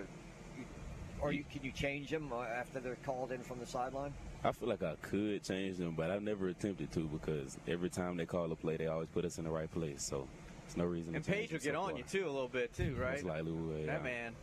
or 1.22 1.32
you, 1.34 1.44
can 1.52 1.64
you 1.64 1.72
change 1.72 2.12
them 2.12 2.32
uh, 2.32 2.44
after 2.44 2.80
they're 2.80 2.98
called 3.04 3.32
in 3.32 3.42
from 3.42 3.58
the 3.60 3.66
sideline? 3.66 4.14
I 4.44 4.52
feel 4.52 4.70
like 4.70 4.84
I 4.84 4.94
could 5.02 5.44
change 5.44 5.78
them, 5.78 5.96
but 5.98 6.12
I've 6.12 6.22
never 6.22 6.50
attempted 6.50 6.92
to 6.92 7.00
because 7.08 7.58
every 7.68 7.90
time 7.90 8.16
they 8.16 8.28
call 8.28 8.52
a 8.52 8.56
play, 8.56 8.78
they 8.78 8.86
always 8.86 9.10
put 9.10 9.26
us 9.26 9.40
in 9.40 9.44
the 9.44 9.50
right 9.50 9.72
place. 9.72 10.04
So 10.04 10.28
there's 10.66 10.78
no 10.78 10.86
reason. 10.86 11.16
And 11.16 11.24
to 11.24 11.32
change 11.32 11.50
Paige 11.50 11.52
will 11.54 11.58
it 11.58 11.64
get 11.64 11.74
so 11.74 11.82
on 11.82 11.90
far. 11.90 11.98
you 11.98 12.04
too 12.04 12.26
a 12.26 12.30
little 12.32 12.48
bit 12.48 12.74
too, 12.76 12.96
right? 13.00 13.14
Most 13.16 13.26
likely 13.26 13.52
we 13.54 13.62
will. 13.68 13.86
That 13.88 13.98
yeah. 13.98 14.00
man. 14.04 14.36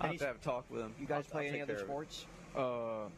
I'll 0.00 0.08
have 0.10 0.18
to 0.18 0.26
have 0.26 0.36
a 0.36 0.38
talk 0.38 0.66
with 0.70 0.82
him. 0.82 0.94
You 1.00 1.06
guys 1.06 1.24
I'll- 1.26 1.32
play 1.32 1.46
I'll 1.48 1.52
any 1.54 1.62
other 1.62 1.74
care 1.74 1.82
of 1.82 1.88
it. 1.88 2.12
sports? 2.12 2.26
Uh, 2.54 3.08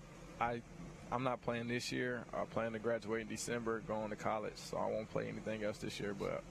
I 0.40 0.62
I'm 1.10 1.22
not 1.24 1.40
playing 1.42 1.68
this 1.68 1.90
year. 1.90 2.24
I 2.34 2.44
plan 2.44 2.72
to 2.72 2.78
graduate 2.78 3.22
in 3.22 3.28
December, 3.28 3.80
going 3.80 4.10
to 4.10 4.16
college, 4.16 4.52
so 4.56 4.76
I 4.76 4.86
won't 4.90 5.10
play 5.10 5.28
anything 5.28 5.64
else 5.64 5.78
this 5.78 5.98
year. 5.98 6.14
But 6.18 6.42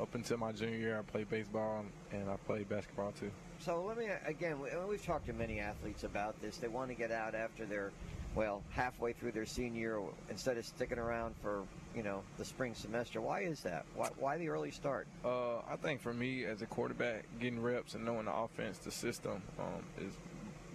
up 0.00 0.14
until 0.14 0.38
my 0.38 0.52
junior 0.52 0.78
year, 0.78 0.98
I 0.98 1.02
played 1.02 1.28
baseball 1.28 1.84
and 2.12 2.28
I 2.30 2.36
played 2.46 2.68
basketball 2.68 3.12
too. 3.12 3.30
so 3.58 3.82
let 3.84 3.98
me 3.98 4.06
again. 4.26 4.60
we- 4.60 4.70
We've 4.88 5.04
talked 5.04 5.26
to 5.26 5.32
many 5.32 5.60
athletes 5.60 6.04
about 6.04 6.40
this. 6.40 6.56
They 6.56 6.68
want 6.68 6.88
to 6.88 6.94
get 6.94 7.10
out 7.10 7.34
after 7.34 7.66
they're, 7.66 7.92
well, 8.34 8.62
halfway 8.70 9.12
through 9.12 9.32
their 9.32 9.46
senior 9.46 9.80
year 9.80 10.00
instead 10.30 10.56
of 10.56 10.64
sticking 10.64 10.98
around 10.98 11.34
for 11.42 11.64
you 11.94 12.02
know 12.02 12.22
the 12.38 12.44
spring 12.44 12.74
semester. 12.74 13.20
Why 13.20 13.40
is 13.40 13.60
that? 13.62 13.84
Why, 13.94 14.08
why 14.18 14.38
the 14.38 14.48
early 14.48 14.70
start? 14.70 15.06
Uh, 15.24 15.58
I 15.70 15.76
think 15.76 16.00
for 16.00 16.14
me 16.14 16.44
as 16.44 16.62
a 16.62 16.66
quarterback, 16.66 17.24
getting 17.40 17.60
reps 17.62 17.94
and 17.94 18.04
knowing 18.04 18.24
the 18.26 18.34
offense, 18.34 18.78
the 18.78 18.90
system 18.90 19.42
um, 19.58 19.82
is 20.06 20.14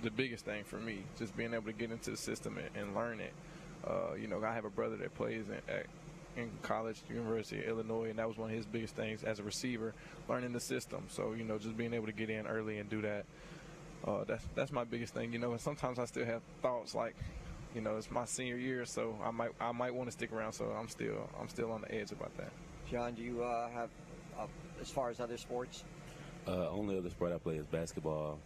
the 0.03 0.11
biggest 0.11 0.45
thing 0.45 0.63
for 0.63 0.77
me. 0.77 1.03
Just 1.17 1.35
being 1.35 1.53
able 1.53 1.65
to 1.65 1.73
get 1.73 1.91
into 1.91 2.11
the 2.11 2.17
system 2.17 2.57
and, 2.57 2.69
and 2.75 2.95
learn 2.95 3.19
it. 3.19 3.33
Uh, 3.85 4.13
you 4.19 4.27
know, 4.27 4.43
I 4.43 4.53
have 4.53 4.65
a 4.65 4.69
brother 4.69 4.95
that 4.97 5.15
plays 5.15 5.47
in, 5.49 5.55
at, 5.73 5.85
in 6.37 6.49
college, 6.61 7.01
University 7.09 7.63
of 7.63 7.69
Illinois, 7.69 8.09
and 8.09 8.19
that 8.19 8.27
was 8.27 8.37
one 8.37 8.49
of 8.49 8.55
his 8.55 8.65
biggest 8.65 8.95
things 8.95 9.23
as 9.23 9.39
a 9.39 9.43
receiver, 9.43 9.93
learning 10.29 10.53
the 10.53 10.59
system. 10.59 11.05
So 11.09 11.33
you 11.33 11.43
know, 11.43 11.57
just 11.57 11.77
being 11.77 11.93
able 11.93 12.05
to 12.07 12.11
get 12.11 12.29
in 12.29 12.47
early 12.47 12.77
and 12.77 12.89
do 12.89 13.01
that. 13.01 13.25
Uh, 14.05 14.23
that's 14.23 14.43
that's 14.55 14.71
my 14.71 14.83
biggest 14.83 15.13
thing. 15.13 15.33
You 15.33 15.39
know, 15.39 15.51
and 15.51 15.61
sometimes 15.61 15.99
I 15.99 16.05
still 16.05 16.25
have 16.25 16.41
thoughts 16.61 16.95
like, 16.95 17.15
you 17.75 17.81
know, 17.81 17.97
it's 17.97 18.09
my 18.09 18.25
senior 18.25 18.57
year, 18.57 18.85
so 18.85 19.15
I 19.23 19.31
might 19.31 19.51
I 19.59 19.71
might 19.71 19.93
want 19.93 20.07
to 20.07 20.11
stick 20.11 20.31
around. 20.31 20.53
So 20.53 20.65
I'm 20.77 20.87
still 20.87 21.29
I'm 21.39 21.49
still 21.49 21.71
on 21.71 21.81
the 21.81 21.93
edge 21.93 22.11
about 22.11 22.35
that. 22.37 22.51
John, 22.89 23.13
do 23.13 23.21
you 23.21 23.43
uh, 23.43 23.69
have 23.69 23.89
uh, 24.39 24.47
as 24.81 24.89
far 24.89 25.09
as 25.09 25.19
other 25.19 25.37
sports? 25.37 25.83
Uh, 26.47 26.69
only 26.69 26.97
other 26.97 27.09
sport 27.09 27.31
I 27.31 27.37
play 27.37 27.57
is 27.57 27.65
basketball. 27.67 28.39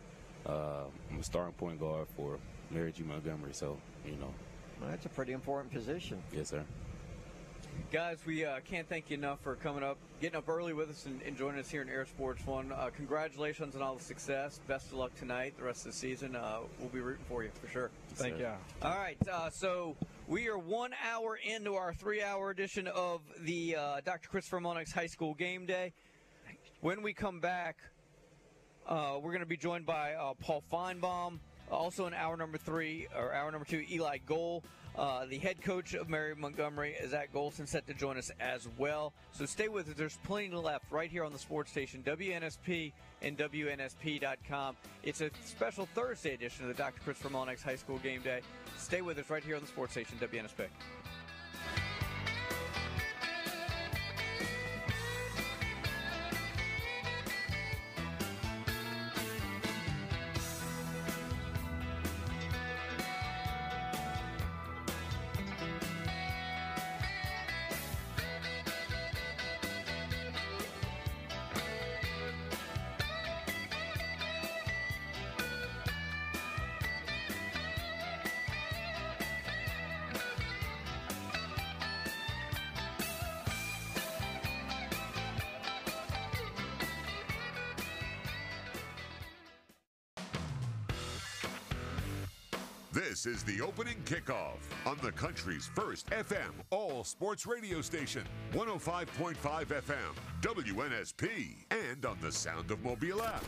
Uh, 0.45 0.83
I'm 1.11 1.19
a 1.19 1.23
starting 1.23 1.53
point 1.53 1.79
guard 1.79 2.07
for 2.15 2.37
Mary 2.71 2.91
G. 2.91 3.03
Montgomery, 3.03 3.53
so 3.53 3.77
you 4.05 4.15
know. 4.17 4.33
Well, 4.79 4.89
that's 4.89 5.05
a 5.05 5.09
pretty 5.09 5.33
important 5.33 5.73
position. 5.73 6.21
Yes, 6.33 6.49
sir. 6.49 6.63
Guys, 7.91 8.17
we 8.25 8.45
uh, 8.45 8.59
can't 8.65 8.87
thank 8.87 9.09
you 9.09 9.17
enough 9.17 9.39
for 9.41 9.55
coming 9.55 9.83
up, 9.83 9.97
getting 10.19 10.37
up 10.37 10.49
early 10.49 10.73
with 10.73 10.89
us, 10.89 11.05
and, 11.05 11.21
and 11.21 11.37
joining 11.37 11.59
us 11.59 11.69
here 11.69 11.81
in 11.81 11.89
Air 11.89 12.05
Sports 12.05 12.45
One. 12.45 12.71
Uh, 12.71 12.89
congratulations 12.95 13.75
on 13.75 13.81
all 13.81 13.95
the 13.95 14.03
success. 14.03 14.59
Best 14.67 14.87
of 14.87 14.93
luck 14.93 15.13
tonight, 15.15 15.53
the 15.57 15.63
rest 15.63 15.85
of 15.85 15.91
the 15.91 15.97
season. 15.97 16.35
Uh, 16.35 16.59
we'll 16.79 16.89
be 16.89 16.99
rooting 16.99 17.23
for 17.27 17.43
you 17.43 17.51
for 17.61 17.67
sure. 17.69 17.91
Thank 18.15 18.39
you. 18.39 18.49
All 18.81 18.97
right, 18.97 19.17
uh, 19.31 19.49
so 19.49 19.95
we 20.27 20.47
are 20.47 20.57
one 20.57 20.91
hour 21.09 21.37
into 21.37 21.75
our 21.75 21.93
three-hour 21.93 22.49
edition 22.49 22.87
of 22.87 23.21
the 23.41 23.75
uh, 23.75 24.01
Dr. 24.03 24.29
Christopher 24.29 24.59
Monix 24.59 24.91
High 24.91 25.07
School 25.07 25.33
Game 25.33 25.65
Day. 25.65 25.93
When 26.81 27.01
we 27.01 27.13
come 27.13 27.39
back, 27.39 27.77
uh, 28.87 29.13
we're 29.21 29.31
going 29.31 29.39
to 29.39 29.45
be 29.45 29.57
joined 29.57 29.85
by 29.85 30.13
uh, 30.13 30.33
Paul 30.39 30.63
Finebaum. 30.71 31.39
Also 31.71 32.05
in 32.05 32.13
hour 32.13 32.37
number 32.37 32.57
three 32.57 33.07
or 33.17 33.33
hour 33.33 33.51
number 33.51 33.65
two, 33.65 33.83
Eli 33.89 34.19
Gold. 34.25 34.63
Uh, 34.97 35.25
the 35.25 35.37
head 35.37 35.61
coach 35.61 35.93
of 35.93 36.07
Mary 36.07 36.33
Montgomery 36.35 36.93
is 36.93 37.13
at 37.13 37.33
Golson, 37.33 37.67
set 37.67 37.85
to 37.87 37.93
join 37.93 38.17
us 38.17 38.31
as 38.39 38.69
well. 38.77 39.13
So 39.33 39.45
stay 39.45 39.67
with 39.67 39.89
us. 39.89 39.95
There's 39.97 40.17
plenty 40.23 40.55
left 40.55 40.85
right 40.89 41.09
here 41.09 41.25
on 41.25 41.33
the 41.33 41.39
sports 41.39 41.69
station, 41.69 42.01
WNSP 42.03 42.93
and 43.21 43.37
WNSP.com. 43.37 44.77
It's 45.03 45.21
a 45.21 45.31
special 45.43 45.87
Thursday 45.93 46.33
edition 46.33 46.63
of 46.63 46.69
the 46.69 46.81
Dr. 46.81 47.01
Christopher 47.01 47.29
Molnix 47.29 47.61
High 47.61 47.75
School 47.75 47.97
Game 47.97 48.21
Day. 48.21 48.39
Stay 48.77 49.01
with 49.01 49.17
us 49.17 49.29
right 49.29 49.43
here 49.43 49.55
on 49.55 49.61
the 49.61 49.67
sports 49.67 49.91
station, 49.91 50.17
WNSP. 50.21 50.67
Opening 93.75 94.01
kickoff 94.05 94.59
on 94.85 94.97
the 95.03 95.11
country's 95.11 95.67
first 95.75 96.09
FM 96.11 96.51
all 96.69 97.03
sports 97.03 97.45
radio 97.45 97.81
station, 97.81 98.23
105.5 98.53 99.35
FM, 99.35 100.15
WNSP, 100.41 101.55
and 101.71 102.05
on 102.05 102.17
the 102.21 102.31
Sound 102.31 102.71
of 102.71 102.81
Mobile 102.85 103.21
app. 103.21 103.43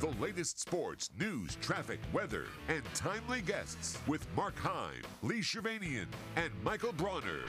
The 0.00 0.08
latest 0.18 0.60
sports, 0.60 1.10
news, 1.18 1.58
traffic, 1.60 2.00
weather, 2.10 2.46
and 2.68 2.82
timely 2.94 3.42
guests 3.42 3.98
with 4.06 4.26
Mark 4.34 4.58
Heim, 4.58 5.02
Lee 5.20 5.40
Shervanian, 5.40 6.06
and 6.36 6.50
Michael 6.64 6.92
Bronner. 6.94 7.44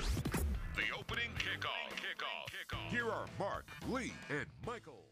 The 0.76 0.98
opening 1.00 1.32
kickoff. 1.38 1.96
kickoff. 1.96 2.90
Here 2.90 3.10
are 3.10 3.28
Mark, 3.40 3.68
Lee, 3.88 4.12
and 4.30 4.48
Michael. 4.68 5.06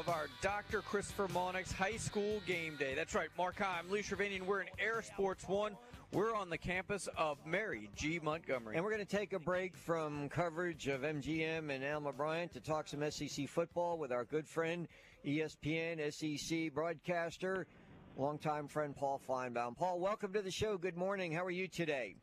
Of 0.00 0.08
our 0.08 0.28
Dr. 0.40 0.80
Christopher 0.80 1.28
Monix 1.28 1.70
High 1.70 1.98
School 1.98 2.40
Game 2.46 2.74
Day. 2.76 2.94
That's 2.94 3.14
right, 3.14 3.28
Mark. 3.36 3.60
I'm 3.60 3.90
Lee 3.90 4.00
Shervanian. 4.00 4.46
We're 4.46 4.62
in 4.62 4.68
Air 4.78 5.02
Sports 5.02 5.46
One. 5.46 5.76
We're 6.14 6.34
on 6.34 6.48
the 6.48 6.56
campus 6.56 7.06
of 7.18 7.36
Mary 7.44 7.90
G. 7.96 8.18
Montgomery. 8.22 8.76
And 8.76 8.84
we're 8.84 8.92
going 8.92 9.04
to 9.04 9.16
take 9.16 9.34
a 9.34 9.38
break 9.38 9.76
from 9.76 10.30
coverage 10.30 10.88
of 10.88 11.02
MGM 11.02 11.70
and 11.70 11.84
Alma 11.84 12.14
Bryant 12.14 12.50
to 12.54 12.60
talk 12.60 12.88
some 12.88 13.02
SEC 13.10 13.46
football 13.46 13.98
with 13.98 14.10
our 14.10 14.24
good 14.24 14.48
friend, 14.48 14.88
ESPN 15.26 16.00
SEC 16.10 16.72
broadcaster, 16.72 17.66
longtime 18.16 18.68
friend 18.68 18.96
Paul 18.96 19.20
Finebaum. 19.28 19.76
Paul, 19.76 20.00
welcome 20.00 20.32
to 20.32 20.40
the 20.40 20.50
show. 20.50 20.78
Good 20.78 20.96
morning. 20.96 21.30
How 21.30 21.44
are 21.44 21.50
you 21.50 21.68
today? 21.68 22.14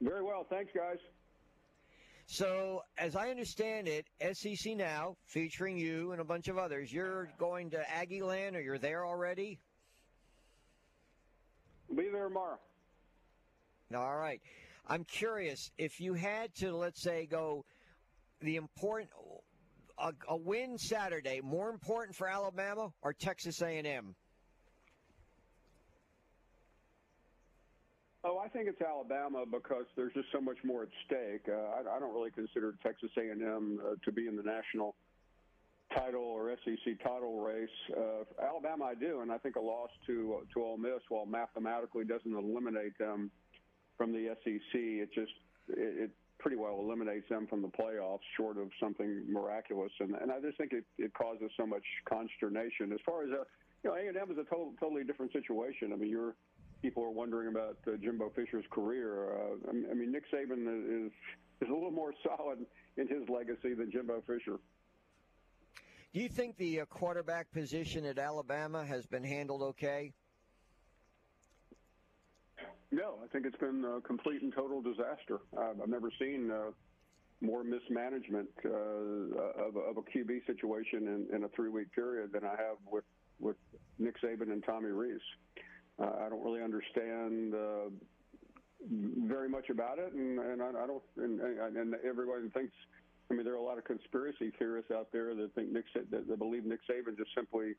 Very 0.00 0.24
well. 0.24 0.44
Thanks, 0.50 0.72
guys. 0.74 0.98
So, 2.28 2.82
as 2.98 3.14
I 3.14 3.30
understand 3.30 3.88
it, 3.88 4.06
SEC 4.34 4.76
Now, 4.76 5.16
featuring 5.26 5.78
you 5.78 6.10
and 6.10 6.20
a 6.20 6.24
bunch 6.24 6.48
of 6.48 6.58
others, 6.58 6.92
you're 6.92 7.28
going 7.38 7.70
to 7.70 7.90
Aggie 7.90 8.22
Land 8.22 8.56
or 8.56 8.60
you're 8.60 8.78
there 8.78 9.06
already? 9.06 9.60
Be 11.94 12.08
there 12.08 12.24
tomorrow. 12.24 12.58
All 13.94 14.16
right. 14.16 14.40
I'm 14.88 15.04
curious 15.04 15.70
if 15.78 16.00
you 16.00 16.14
had 16.14 16.52
to, 16.56 16.76
let's 16.76 17.00
say, 17.00 17.26
go 17.26 17.64
the 18.40 18.56
important 18.56 19.10
a, 19.98 20.12
a 20.28 20.36
win 20.36 20.78
Saturday 20.78 21.40
more 21.42 21.70
important 21.70 22.16
for 22.16 22.28
Alabama 22.28 22.92
or 23.02 23.12
Texas 23.12 23.62
A&M? 23.62 24.14
Oh, 28.28 28.42
I 28.44 28.48
think 28.48 28.66
it's 28.66 28.82
Alabama 28.82 29.44
because 29.48 29.84
there's 29.94 30.12
just 30.12 30.26
so 30.32 30.40
much 30.40 30.56
more 30.64 30.82
at 30.82 30.88
stake. 31.06 31.46
Uh, 31.48 31.78
I, 31.78 31.96
I 31.96 32.00
don't 32.00 32.12
really 32.12 32.32
consider 32.32 32.74
Texas 32.82 33.10
A&M 33.16 33.78
uh, 33.78 33.94
to 34.04 34.10
be 34.10 34.26
in 34.26 34.34
the 34.34 34.42
national 34.42 34.96
title 35.94 36.24
or 36.24 36.50
SEC 36.64 36.98
title 37.04 37.40
race. 37.40 37.68
Uh, 37.96 38.44
Alabama, 38.44 38.86
I 38.86 38.94
do, 38.96 39.20
and 39.20 39.30
I 39.30 39.38
think 39.38 39.54
a 39.54 39.60
loss 39.60 39.90
to 40.08 40.42
to 40.52 40.60
Ole 40.60 40.76
Miss, 40.76 41.06
while 41.08 41.24
mathematically 41.24 42.04
doesn't 42.04 42.34
eliminate 42.34 42.98
them 42.98 43.30
from 43.96 44.10
the 44.10 44.34
SEC, 44.42 44.74
it 44.74 45.10
just 45.14 45.32
it, 45.68 46.10
it 46.10 46.10
pretty 46.40 46.56
well 46.56 46.80
eliminates 46.80 47.28
them 47.28 47.46
from 47.46 47.62
the 47.62 47.68
playoffs, 47.68 48.26
short 48.36 48.58
of 48.58 48.70
something 48.80 49.22
miraculous. 49.30 49.92
And 50.00 50.16
and 50.16 50.32
I 50.32 50.40
just 50.40 50.58
think 50.58 50.72
it, 50.72 50.84
it 50.98 51.14
causes 51.14 51.52
so 51.56 51.64
much 51.64 51.84
consternation. 52.08 52.92
As 52.92 52.98
far 53.06 53.22
as 53.22 53.30
uh, 53.30 53.44
you 53.84 53.90
know, 53.90 53.94
A&M 53.94 54.32
is 54.32 54.38
a 54.38 54.42
total, 54.50 54.74
totally 54.80 55.04
different 55.04 55.30
situation. 55.32 55.92
I 55.92 55.96
mean, 55.96 56.10
you're 56.10 56.34
people 56.82 57.02
are 57.04 57.10
wondering 57.10 57.48
about 57.48 57.76
uh, 57.86 57.92
Jimbo 58.02 58.30
Fisher's 58.34 58.64
career. 58.70 59.30
Uh, 59.32 59.70
I 59.70 59.94
mean- 59.94 60.12
Nick 60.12 60.24
Saban 60.32 61.06
is 61.06 61.12
is 61.62 61.68
a 61.70 61.72
little 61.72 61.90
more 61.90 62.12
solid 62.36 62.58
in 62.96 63.08
his 63.08 63.28
legacy 63.28 63.74
than 63.74 63.90
Jimbo 63.90 64.22
Fisher. 64.26 64.58
Do 66.12 66.20
you 66.20 66.28
think 66.28 66.56
the 66.56 66.80
uh, 66.80 66.84
quarterback 66.86 67.50
position 67.52 68.04
at 68.06 68.18
Alabama 68.18 68.84
has 68.84 69.06
been 69.06 69.24
handled 69.24 69.62
okay? 69.62 70.12
No, 72.92 73.18
I 73.22 73.26
think 73.28 73.44
it's 73.46 73.56
been 73.58 73.84
a 73.84 74.00
complete 74.00 74.42
and 74.42 74.52
total 74.54 74.80
disaster. 74.80 75.40
I've 75.58 75.88
never 75.88 76.10
seen 76.20 76.50
uh, 76.50 76.70
more 77.40 77.64
mismanagement 77.64 78.48
uh, 78.64 78.68
of, 78.70 79.76
a- 79.76 79.80
of 79.90 79.96
a 79.98 80.02
QB 80.02 80.46
situation 80.46 81.26
in, 81.30 81.36
in 81.36 81.44
a 81.44 81.48
three-week 81.48 81.92
period 81.92 82.32
than 82.32 82.44
I 82.44 82.50
have 82.56 82.76
with 82.90 83.04
with 83.38 83.56
Nick 83.98 84.14
Saban 84.22 84.50
and 84.50 84.64
Tommy 84.64 84.88
Rees. 84.88 85.20
Uh, 85.98 86.26
I 86.26 86.28
don't 86.28 86.44
really 86.44 86.62
understand 86.62 87.54
uh, 87.54 87.88
very 89.26 89.48
much 89.48 89.70
about 89.70 89.98
it, 89.98 90.12
and, 90.12 90.38
and 90.38 90.62
I, 90.62 90.68
I 90.68 90.86
don't. 90.86 91.02
And, 91.16 91.40
and, 91.40 91.94
everyone 92.06 92.50
thinks. 92.50 92.74
I 93.30 93.34
mean, 93.34 93.44
there 93.44 93.54
are 93.54 93.58
a 93.58 93.62
lot 93.62 93.78
of 93.78 93.84
conspiracy 93.84 94.52
theorists 94.56 94.92
out 94.92 95.08
there 95.12 95.34
that 95.34 95.54
think 95.54 95.72
Nick 95.72 95.86
that, 95.94 96.28
that 96.28 96.38
believe 96.38 96.64
Nick 96.64 96.80
Saban 96.88 97.16
just 97.16 97.30
simply 97.34 97.74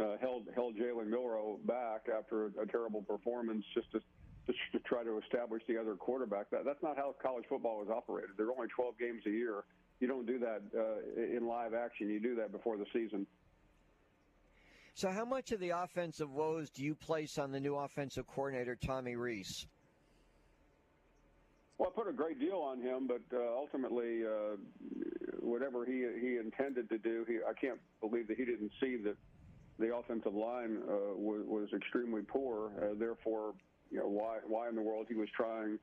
uh, 0.00 0.16
held 0.20 0.48
held 0.54 0.76
Jalen 0.76 1.08
Milroe 1.08 1.58
back 1.66 2.06
after 2.08 2.46
a, 2.46 2.62
a 2.62 2.66
terrible 2.66 3.02
performance 3.02 3.64
just 3.74 3.90
to, 3.92 4.00
just 4.46 4.58
to 4.72 4.78
try 4.80 5.04
to 5.04 5.18
establish 5.18 5.62
the 5.68 5.76
other 5.78 5.94
quarterback. 5.94 6.48
That, 6.50 6.64
that's 6.64 6.82
not 6.82 6.96
how 6.96 7.14
college 7.22 7.44
football 7.48 7.82
is 7.82 7.90
operated. 7.90 8.30
There 8.38 8.46
are 8.46 8.52
only 8.52 8.68
12 8.74 8.98
games 8.98 9.22
a 9.26 9.30
year. 9.30 9.64
You 10.00 10.08
don't 10.08 10.26
do 10.26 10.38
that 10.38 10.62
uh, 10.76 11.36
in 11.36 11.46
live 11.46 11.74
action. 11.74 12.08
You 12.08 12.20
do 12.20 12.34
that 12.36 12.50
before 12.50 12.76
the 12.76 12.86
season. 12.92 13.26
So, 14.94 15.10
how 15.10 15.24
much 15.24 15.52
of 15.52 15.60
the 15.60 15.70
offensive 15.70 16.30
woes 16.30 16.70
do 16.70 16.84
you 16.84 16.94
place 16.94 17.38
on 17.38 17.50
the 17.50 17.60
new 17.60 17.76
offensive 17.76 18.26
coordinator, 18.26 18.76
Tommy 18.76 19.16
Rees? 19.16 19.66
Well, 21.78 21.90
I 21.92 21.98
put 21.98 22.08
a 22.08 22.12
great 22.12 22.38
deal 22.38 22.58
on 22.58 22.80
him, 22.80 23.08
but 23.08 23.22
uh, 23.34 23.42
ultimately, 23.56 24.24
uh, 24.24 24.56
whatever 25.40 25.86
he 25.86 26.06
he 26.20 26.36
intended 26.36 26.90
to 26.90 26.98
do, 26.98 27.24
he, 27.26 27.38
I 27.48 27.54
can't 27.58 27.80
believe 28.00 28.28
that 28.28 28.36
he 28.36 28.44
didn't 28.44 28.70
see 28.80 28.96
that 29.04 29.16
the 29.78 29.94
offensive 29.94 30.34
line 30.34 30.78
uh, 30.88 31.16
was, 31.16 31.40
was 31.46 31.68
extremely 31.74 32.22
poor. 32.22 32.70
Uh, 32.76 32.94
therefore, 32.98 33.54
you 33.90 33.98
know 33.98 34.08
why 34.08 34.38
why 34.46 34.68
in 34.68 34.76
the 34.76 34.82
world 34.82 35.06
he 35.08 35.14
was 35.14 35.28
trying 35.34 35.78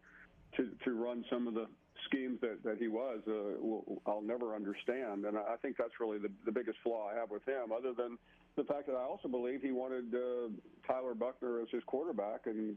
to 0.55 0.69
to 0.85 0.91
run 0.91 1.25
some 1.31 1.47
of 1.47 1.55
the 1.55 1.65
schemes 2.05 2.39
that, 2.41 2.63
that 2.63 2.77
he 2.77 2.87
was, 2.87 3.19
uh, 3.27 4.09
I'll 4.09 4.21
never 4.21 4.55
understand. 4.55 5.25
And 5.25 5.37
I 5.37 5.55
think 5.61 5.75
that's 5.77 5.99
really 5.99 6.17
the, 6.17 6.31
the 6.45 6.51
biggest 6.51 6.77
flaw 6.81 7.09
I 7.11 7.19
have 7.19 7.29
with 7.29 7.45
him, 7.45 7.71
other 7.75 7.93
than 7.93 8.17
the 8.59 8.65
fact 8.65 8.87
that 8.87 8.95
I 8.95 9.03
also 9.03 9.27
believe 9.27 9.61
he 9.61 9.71
wanted 9.71 10.13
uh, 10.13 10.49
Tyler 10.85 11.13
Buchner 11.13 11.61
as 11.61 11.67
his 11.71 11.83
quarterback 11.85 12.41
and 12.45 12.75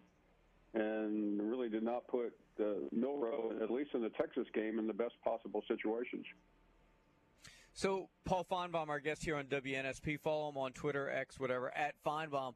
and 0.75 1.43
really 1.51 1.69
did 1.69 1.83
not 1.83 2.07
put 2.07 2.33
uh, 2.59 2.87
Milroe, 2.93 3.53
at 3.63 3.71
least 3.71 3.91
in 3.93 4.01
the 4.01 4.09
Texas 4.11 4.47
game, 4.55 4.79
in 4.79 4.87
the 4.87 4.95
best 4.95 5.13
possible 5.23 5.63
situations. 5.69 6.25
So, 7.75 8.09
Paul 8.25 8.47
Finebaum, 8.51 8.89
our 8.89 9.01
guest 9.01 9.23
here 9.23 9.37
on 9.37 9.45
WNSP, 9.47 10.21
follow 10.21 10.49
him 10.49 10.57
on 10.57 10.73
Twitter, 10.73 11.11
X, 11.11 11.39
whatever, 11.39 11.77
at 11.77 11.95
Finebaum. 12.07 12.55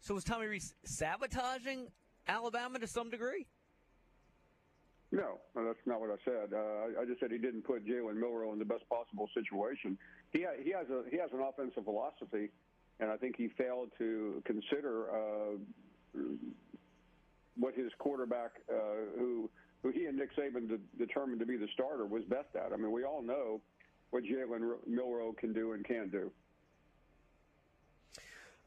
So, 0.00 0.14
was 0.14 0.22
Tommy 0.22 0.46
Rees 0.46 0.74
sabotaging 0.84 1.88
Alabama 2.28 2.78
to 2.78 2.86
some 2.86 3.10
degree? 3.10 3.46
No, 5.10 5.38
that's 5.54 5.78
not 5.86 6.00
what 6.00 6.10
I 6.10 6.16
said. 6.24 6.52
Uh, 6.52 7.00
I 7.00 7.04
just 7.04 7.18
said 7.18 7.32
he 7.32 7.38
didn't 7.38 7.62
put 7.62 7.84
Jalen 7.86 8.16
Milroe 8.16 8.52
in 8.52 8.58
the 8.60 8.64
best 8.64 8.88
possible 8.88 9.28
situation. 9.34 9.98
He 10.34 10.44
he 10.62 10.72
has 10.72 10.86
a 10.90 11.04
he 11.10 11.16
has 11.16 11.30
an 11.32 11.40
offensive 11.40 11.84
philosophy, 11.84 12.50
and 12.98 13.08
I 13.08 13.16
think 13.16 13.36
he 13.36 13.48
failed 13.56 13.90
to 13.98 14.42
consider 14.44 15.08
uh, 15.10 16.20
what 17.56 17.74
his 17.74 17.92
quarterback, 17.98 18.50
uh, 18.68 18.74
who 19.16 19.48
who 19.82 19.90
he 19.90 20.06
and 20.06 20.18
Nick 20.18 20.36
Saban 20.36 20.68
de- 20.68 21.04
determined 21.06 21.38
to 21.38 21.46
be 21.46 21.56
the 21.56 21.68
starter, 21.72 22.04
was 22.04 22.24
best 22.24 22.48
at. 22.56 22.72
I 22.72 22.76
mean, 22.76 22.90
we 22.90 23.04
all 23.04 23.22
know 23.22 23.60
what 24.10 24.24
Jalen 24.24 24.76
Milroe 24.88 25.34
can 25.38 25.52
do 25.52 25.72
and 25.72 25.84
can 25.84 26.08
do. 26.08 26.32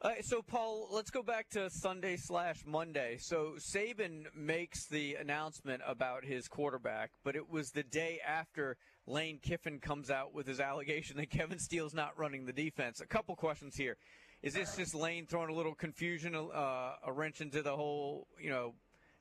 Uh, 0.00 0.12
so, 0.20 0.40
Paul, 0.40 0.88
let's 0.92 1.10
go 1.10 1.24
back 1.24 1.48
to 1.50 1.68
Sunday 1.70 2.16
slash 2.16 2.58
Monday. 2.64 3.16
So, 3.18 3.56
Saban 3.58 4.26
makes 4.32 4.86
the 4.86 5.16
announcement 5.16 5.82
about 5.84 6.24
his 6.24 6.46
quarterback, 6.46 7.10
but 7.24 7.34
it 7.34 7.50
was 7.50 7.70
the 7.70 7.82
day 7.82 8.20
after 8.24 8.76
Lane 9.08 9.38
Kiffin 9.42 9.80
comes 9.80 10.10
out 10.10 10.34
with 10.34 10.46
his 10.46 10.60
allegation 10.60 11.16
that 11.16 11.30
Kevin 11.30 11.58
Steele's 11.58 11.94
not 11.94 12.18
running 12.18 12.44
the 12.44 12.52
defense. 12.52 13.00
A 13.00 13.06
couple 13.06 13.34
questions 13.34 13.74
here. 13.74 13.96
Is 14.42 14.54
this 14.54 14.76
just 14.76 14.94
Lane 14.94 15.26
throwing 15.26 15.50
a 15.50 15.54
little 15.54 15.74
confusion, 15.74 16.34
uh, 16.34 16.92
a 17.04 17.12
wrench 17.12 17.40
into 17.40 17.62
the 17.62 17.74
whole, 17.74 18.28
you 18.40 18.50
know, 18.50 18.74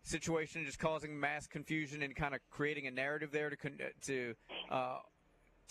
situation, 0.04 0.64
just 0.66 0.78
causing 0.78 1.20
mass 1.20 1.48
confusion 1.48 2.04
and 2.04 2.16
kind 2.16 2.36
of 2.36 2.42
creating 2.52 2.86
a 2.88 2.92
narrative 2.92 3.32
there 3.32 3.50
to 3.50 3.58
to 4.06 4.36
uh, 4.70 5.00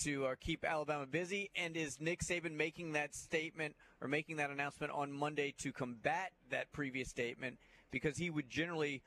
to 0.02 0.26
uh, 0.26 0.34
keep 0.40 0.64
Alabama 0.64 1.06
busy? 1.06 1.50
And 1.54 1.76
is 1.76 2.00
Nick 2.00 2.20
Saban 2.22 2.56
making 2.56 2.92
that 2.92 3.14
statement 3.14 3.76
or 4.00 4.08
making 4.08 4.36
that 4.36 4.50
announcement 4.50 4.92
on 4.92 5.12
Monday 5.12 5.54
to 5.58 5.72
combat 5.72 6.32
that 6.50 6.72
previous 6.72 7.08
statement? 7.08 7.58
Because 7.92 8.16
he 8.16 8.30
would 8.30 8.50
generally 8.50 9.02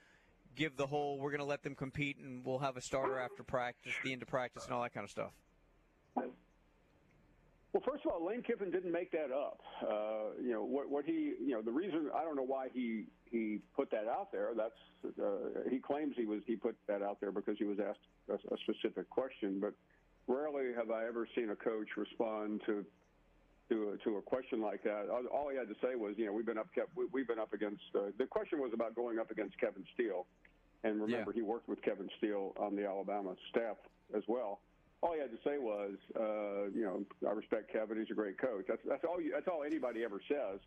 give 0.59 0.75
the 0.75 0.85
whole 0.85 1.17
"we're 1.17 1.31
going 1.31 1.39
to 1.39 1.45
let 1.45 1.63
them 1.63 1.73
compete 1.73 2.17
and 2.17 2.45
we'll 2.45 2.59
have 2.59 2.77
a 2.77 2.81
starter 2.81 3.17
after 3.17 3.43
practice, 3.43 3.93
the 4.03 4.11
end 4.11 4.21
of 4.21 4.27
practice, 4.27 4.65
and 4.65 4.73
all 4.73 4.83
that 4.83 4.93
kind 4.93 5.05
of 5.05 5.09
stuff. 5.09 5.31
Well, 7.71 7.83
first 7.85 8.03
of 8.03 8.11
all, 8.11 8.25
Lane 8.25 8.41
Kiffin 8.41 8.71
didn't 8.71 8.91
make 8.91 9.11
that 9.11 9.31
up. 9.31 9.61
Uh, 9.81 10.33
you 10.41 10.51
know 10.51 10.63
what, 10.63 10.89
what 10.89 11.05
he, 11.05 11.33
you 11.39 11.51
know, 11.51 11.61
the 11.61 11.71
reason 11.71 12.09
I 12.15 12.23
don't 12.23 12.35
know 12.35 12.43
why 12.43 12.67
he 12.73 13.05
he 13.31 13.59
put 13.75 13.89
that 13.91 14.07
out 14.07 14.31
there. 14.31 14.51
That's 14.57 15.15
uh, 15.21 15.69
he 15.69 15.79
claims 15.79 16.15
he 16.17 16.25
was 16.25 16.41
he 16.45 16.55
put 16.55 16.75
that 16.87 17.01
out 17.01 17.21
there 17.21 17.31
because 17.31 17.57
he 17.57 17.65
was 17.65 17.77
asked 17.79 17.99
a, 18.27 18.53
a 18.53 18.57
specific 18.65 19.09
question, 19.09 19.59
but 19.61 19.73
rarely 20.27 20.73
have 20.75 20.91
I 20.91 21.07
ever 21.07 21.27
seen 21.35 21.51
a 21.51 21.55
coach 21.55 21.89
respond 21.95 22.61
to 22.65 22.85
to 23.69 23.93
a, 23.93 23.97
to 24.03 24.17
a 24.17 24.21
question 24.21 24.61
like 24.61 24.83
that. 24.83 25.05
All, 25.09 25.49
he 25.51 25.57
had 25.57 25.67
to 25.67 25.75
say 25.75 25.95
was, 25.95 26.15
you 26.17 26.25
know, 26.25 26.33
we've 26.33 26.45
been 26.45 26.57
up 26.57 26.73
kept, 26.73 26.89
we've 27.13 27.27
been 27.27 27.39
up 27.39 27.53
against. 27.53 27.83
Uh, 27.95 28.09
the 28.17 28.25
question 28.25 28.59
was 28.59 28.71
about 28.73 28.95
going 28.95 29.19
up 29.19 29.29
against 29.31 29.59
Kevin 29.59 29.85
Steele, 29.93 30.25
and 30.83 31.01
remember 31.01 31.31
Yeah. 31.31 31.35
he 31.35 31.41
worked 31.41 31.67
with 31.67 31.81
Kevin 31.81 32.09
Steele 32.17 32.53
on 32.57 32.75
the 32.75 32.85
Alabama 32.85 33.35
staff 33.49 33.77
as 34.15 34.23
well. 34.27 34.61
All 35.01 35.13
he 35.13 35.19
had 35.19 35.31
to 35.31 35.41
say 35.43 35.57
was, 35.57 35.95
uh, 36.15 36.67
you 36.75 36.83
know, 36.83 37.05
I 37.27 37.31
respect 37.31 37.71
Kevin. 37.71 37.97
He's 37.99 38.11
a 38.11 38.13
great 38.13 38.37
coach. 38.37 38.65
That's 38.67 38.81
that's 38.85 39.03
all. 39.05 39.21
You, 39.21 39.31
that's 39.31 39.47
all 39.47 39.63
anybody 39.63 40.03
ever 40.03 40.19
says. 40.27 40.59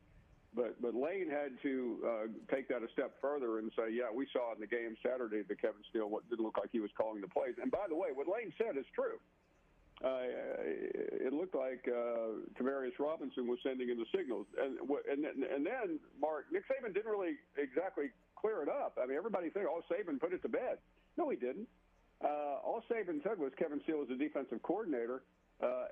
But 0.55 0.81
but 0.81 0.95
Lane 0.95 1.29
had 1.31 1.53
to 1.63 1.75
uh, 2.07 2.27
take 2.55 2.69
that 2.69 2.83
a 2.83 2.89
step 2.93 3.13
further 3.21 3.59
and 3.59 3.71
say, 3.77 3.91
yeah, 3.93 4.11
we 4.13 4.27
saw 4.33 4.53
in 4.55 4.61
the 4.61 4.67
game 4.67 4.97
Saturday 5.03 5.43
that 5.43 5.61
Kevin 5.61 5.83
Steele 5.91 6.09
what 6.09 6.29
didn't 6.31 6.45
look 6.45 6.57
like 6.59 6.71
he 6.73 6.81
was 6.81 6.91
calling 6.97 7.21
the 7.21 7.29
plays. 7.29 7.55
And 7.61 7.71
by 7.71 7.87
the 7.89 7.95
way, 7.97 8.09
what 8.13 8.27
Lane 8.29 8.53
said 8.59 8.77
is 8.77 8.87
true. 8.95 9.19
Uh, 10.03 10.27
it 10.67 11.33
looked 11.33 11.55
like 11.55 11.87
uh, 11.87 12.43
Travaris 12.59 12.99
Robinson 12.99 13.47
was 13.47 13.59
sending 13.63 13.89
in 13.89 13.99
the 13.99 14.07
signals, 14.17 14.47
and 14.61 14.79
and 15.09 15.23
then- 15.25 15.45
and 15.53 15.65
then 15.65 16.01
Mark 16.21 16.47
Nick 16.51 16.65
Saban 16.67 16.93
didn't 16.93 17.11
really 17.11 17.37
exactly 17.57 18.11
clear 18.43 18.63
it 18.63 18.69
up. 18.69 18.99
I 19.01 19.07
mean, 19.07 19.17
everybody 19.17 19.49
think, 19.49 19.67
oh, 19.71 19.81
Saban 19.89 20.21
put 20.21 20.33
it 20.35 20.43
to 20.43 20.49
bed. 20.49 20.79
No, 21.17 21.31
he 21.31 21.37
didn't. 21.37 21.69
Uh, 22.23 22.59
all 22.63 22.83
Saban 22.91 23.23
said 23.23 23.39
was 23.39 23.53
Kevin 23.59 23.81
Steele 23.85 24.03
is 24.03 24.11
a 24.11 24.19
defensive 24.19 24.63
coordinator, 24.63 25.23
uh, 25.63 25.87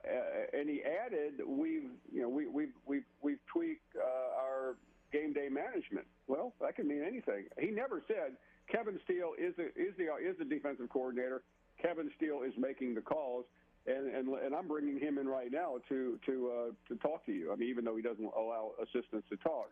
and 0.53 0.69
he 0.69 0.83
added, 0.83 1.41
"We've 1.47 1.91
you 2.13 2.23
know 2.23 2.29
we 2.29 2.47
we've 2.47 2.75
we've 2.87 3.05
we've 3.23 3.39
tweaked 3.53 3.97
uh, 3.97 4.41
our 4.41 4.77
game 5.13 5.33
day 5.33 5.49
management." 5.49 6.07
Well, 6.29 6.53
that 6.61 6.77
can 6.77 6.87
mean 6.87 7.03
anything. 7.03 7.47
He 7.59 7.71
never 7.71 8.03
said 8.07 8.37
Kevin 8.71 9.01
Steele 9.05 9.33
is 9.39 9.55
the 9.57 9.67
is 9.75 9.95
the 9.99 10.15
is 10.23 10.39
the 10.39 10.45
defensive 10.45 10.89
coordinator. 10.89 11.43
Kevin 11.83 12.11
Steele 12.17 12.43
is 12.47 12.53
making 12.57 12.95
the 12.95 13.01
calls, 13.01 13.45
and 13.87 14.15
and 14.15 14.29
and 14.29 14.55
I'm 14.55 14.69
bringing 14.69 15.01
him 15.01 15.19
in 15.19 15.27
right 15.27 15.51
now 15.51 15.79
to 15.89 16.19
to 16.27 16.53
uh, 16.53 16.95
to 16.95 17.01
talk 17.01 17.27
to 17.27 17.33
you. 17.33 17.53
I 17.53 17.57
mean, 17.57 17.71
even 17.71 17.85
though 17.85 17.97
he 17.97 18.03
doesn't 18.03 18.25
allow 18.25 18.73
assistants 18.81 19.27
to 19.31 19.37
talk, 19.39 19.71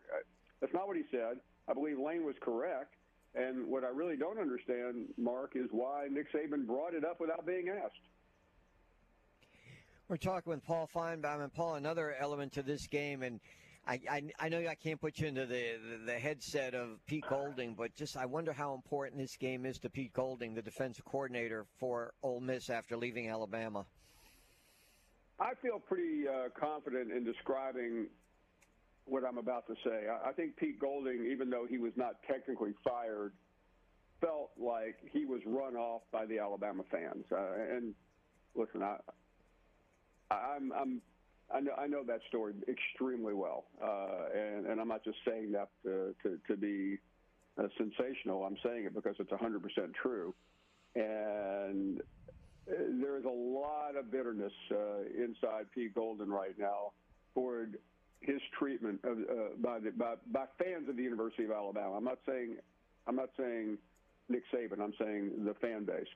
that's 0.59 0.73
not 0.73 0.87
what 0.87 0.97
he 0.97 1.03
said. 1.09 1.39
I 1.69 1.73
believe 1.73 1.99
Lane 1.99 2.25
was 2.25 2.35
correct. 2.41 2.95
And 3.35 3.67
what 3.67 3.83
I 3.83 3.89
really 3.89 4.17
don't 4.17 4.39
understand, 4.39 5.05
Mark, 5.17 5.51
is 5.55 5.67
why 5.71 6.07
Nick 6.09 6.33
Saban 6.33 6.65
brought 6.65 6.95
it 6.95 7.05
up 7.05 7.19
without 7.19 7.45
being 7.45 7.69
asked. 7.69 7.93
We're 10.07 10.17
talking 10.17 10.49
with 10.51 10.65
Paul 10.65 10.89
Finebaum 10.93 11.43
and 11.43 11.53
Paul. 11.53 11.75
Another 11.75 12.15
element 12.19 12.51
to 12.53 12.63
this 12.63 12.87
game, 12.87 13.21
and 13.21 13.39
I, 13.85 13.99
I, 14.09 14.23
I 14.39 14.49
know 14.49 14.65
I 14.67 14.73
can't 14.73 14.99
put 14.99 15.19
you 15.19 15.27
into 15.27 15.45
the, 15.45 15.77
the 15.91 16.05
the 16.07 16.19
headset 16.19 16.73
of 16.73 17.05
Pete 17.05 17.25
Golding, 17.29 17.75
but 17.75 17.95
just 17.95 18.17
I 18.17 18.25
wonder 18.25 18.51
how 18.51 18.73
important 18.73 19.21
this 19.21 19.37
game 19.37 19.67
is 19.67 19.77
to 19.79 19.89
Pete 19.91 20.13
Golding, 20.13 20.55
the 20.55 20.63
defensive 20.63 21.05
coordinator 21.05 21.67
for 21.77 22.13
Ole 22.23 22.39
Miss 22.39 22.71
after 22.71 22.97
leaving 22.97 23.29
Alabama. 23.29 23.85
I 25.39 25.53
feel 25.61 25.79
pretty 25.79 26.27
uh, 26.27 26.49
confident 26.59 27.11
in 27.11 27.23
describing 27.23 28.07
what 29.09 29.23
I'm 29.25 29.37
about 29.37 29.67
to 29.67 29.75
say. 29.83 30.07
I, 30.25 30.31
think 30.31 30.55
Pete 30.57 30.79
Golding, 30.79 31.27
even 31.31 31.49
though 31.49 31.65
he 31.69 31.77
was 31.77 31.91
not 31.95 32.15
technically 32.27 32.73
fired, 32.83 33.33
felt 34.21 34.51
like 34.57 34.97
he 35.11 35.25
was 35.25 35.41
run 35.45 35.75
off 35.75 36.01
by 36.11 36.25
the 36.25 36.39
Alabama 36.39 36.83
fans. 36.91 37.25
Uh, 37.31 37.75
and 37.75 37.93
listen, 38.55 38.83
I, 38.83 38.97
I'm, 40.31 40.71
I'm, 40.71 41.01
I 41.53 41.59
know, 41.59 41.71
I 41.77 41.87
know 41.87 42.03
that 42.03 42.19
story 42.27 42.53
extremely 42.67 43.33
well, 43.33 43.65
uh, 43.83 44.37
and, 44.37 44.67
and 44.67 44.79
I'm 44.79 44.87
not 44.87 45.03
just 45.03 45.17
saying 45.25 45.51
that 45.53 45.69
to, 45.83 46.13
to, 46.23 46.39
to 46.47 46.57
be 46.57 46.97
uh, 47.57 47.67
sensational. 47.77 48.43
I'm 48.43 48.57
saying 48.63 48.85
it 48.85 48.93
because 48.93 49.15
it's 49.19 49.31
100% 49.31 49.59
true. 50.01 50.33
And 50.95 52.01
uh, 52.69 52.73
there 53.01 53.17
is 53.17 53.25
a 53.25 53.29
lot 53.29 53.95
of 53.97 54.11
bitterness 54.11 54.53
uh, 54.71 55.01
inside 55.17 55.65
Pete 55.73 55.95
Golding 55.95 56.29
right 56.29 56.57
now 56.57 56.91
toward 57.33 57.77
his 58.21 58.41
treatment 58.57 58.99
of, 59.03 59.17
uh, 59.17 59.55
by, 59.61 59.79
the, 59.79 59.91
by 59.91 60.15
by 60.31 60.45
fans 60.57 60.89
of 60.89 60.97
the 60.97 61.03
University 61.03 61.45
of 61.45 61.51
Alabama. 61.51 61.95
I'm 61.95 62.03
not 62.03 62.19
saying 62.25 62.57
I'm 63.07 63.15
not 63.15 63.29
saying 63.37 63.77
Nick 64.27 64.43
Saban. 64.53 64.81
I'm 64.81 64.93
saying 64.99 65.45
the 65.45 65.53
fan 65.55 65.85
base. 65.85 66.07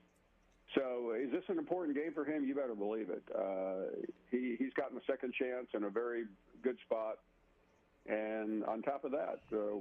So, 0.74 1.12
is 1.12 1.30
this 1.30 1.44
an 1.48 1.58
important 1.58 1.96
game 1.96 2.12
for 2.14 2.24
him? 2.24 2.44
You 2.44 2.54
better 2.54 2.74
believe 2.74 3.10
it. 3.10 3.22
Uh, 3.34 4.06
he 4.30 4.56
he's 4.58 4.72
gotten 4.74 4.96
a 4.96 5.04
second 5.06 5.34
chance 5.34 5.66
in 5.74 5.84
a 5.84 5.90
very 5.90 6.24
good 6.62 6.76
spot, 6.86 7.18
and 8.06 8.64
on 8.64 8.82
top 8.82 9.04
of 9.04 9.12
that, 9.12 9.40
uh, 9.52 9.78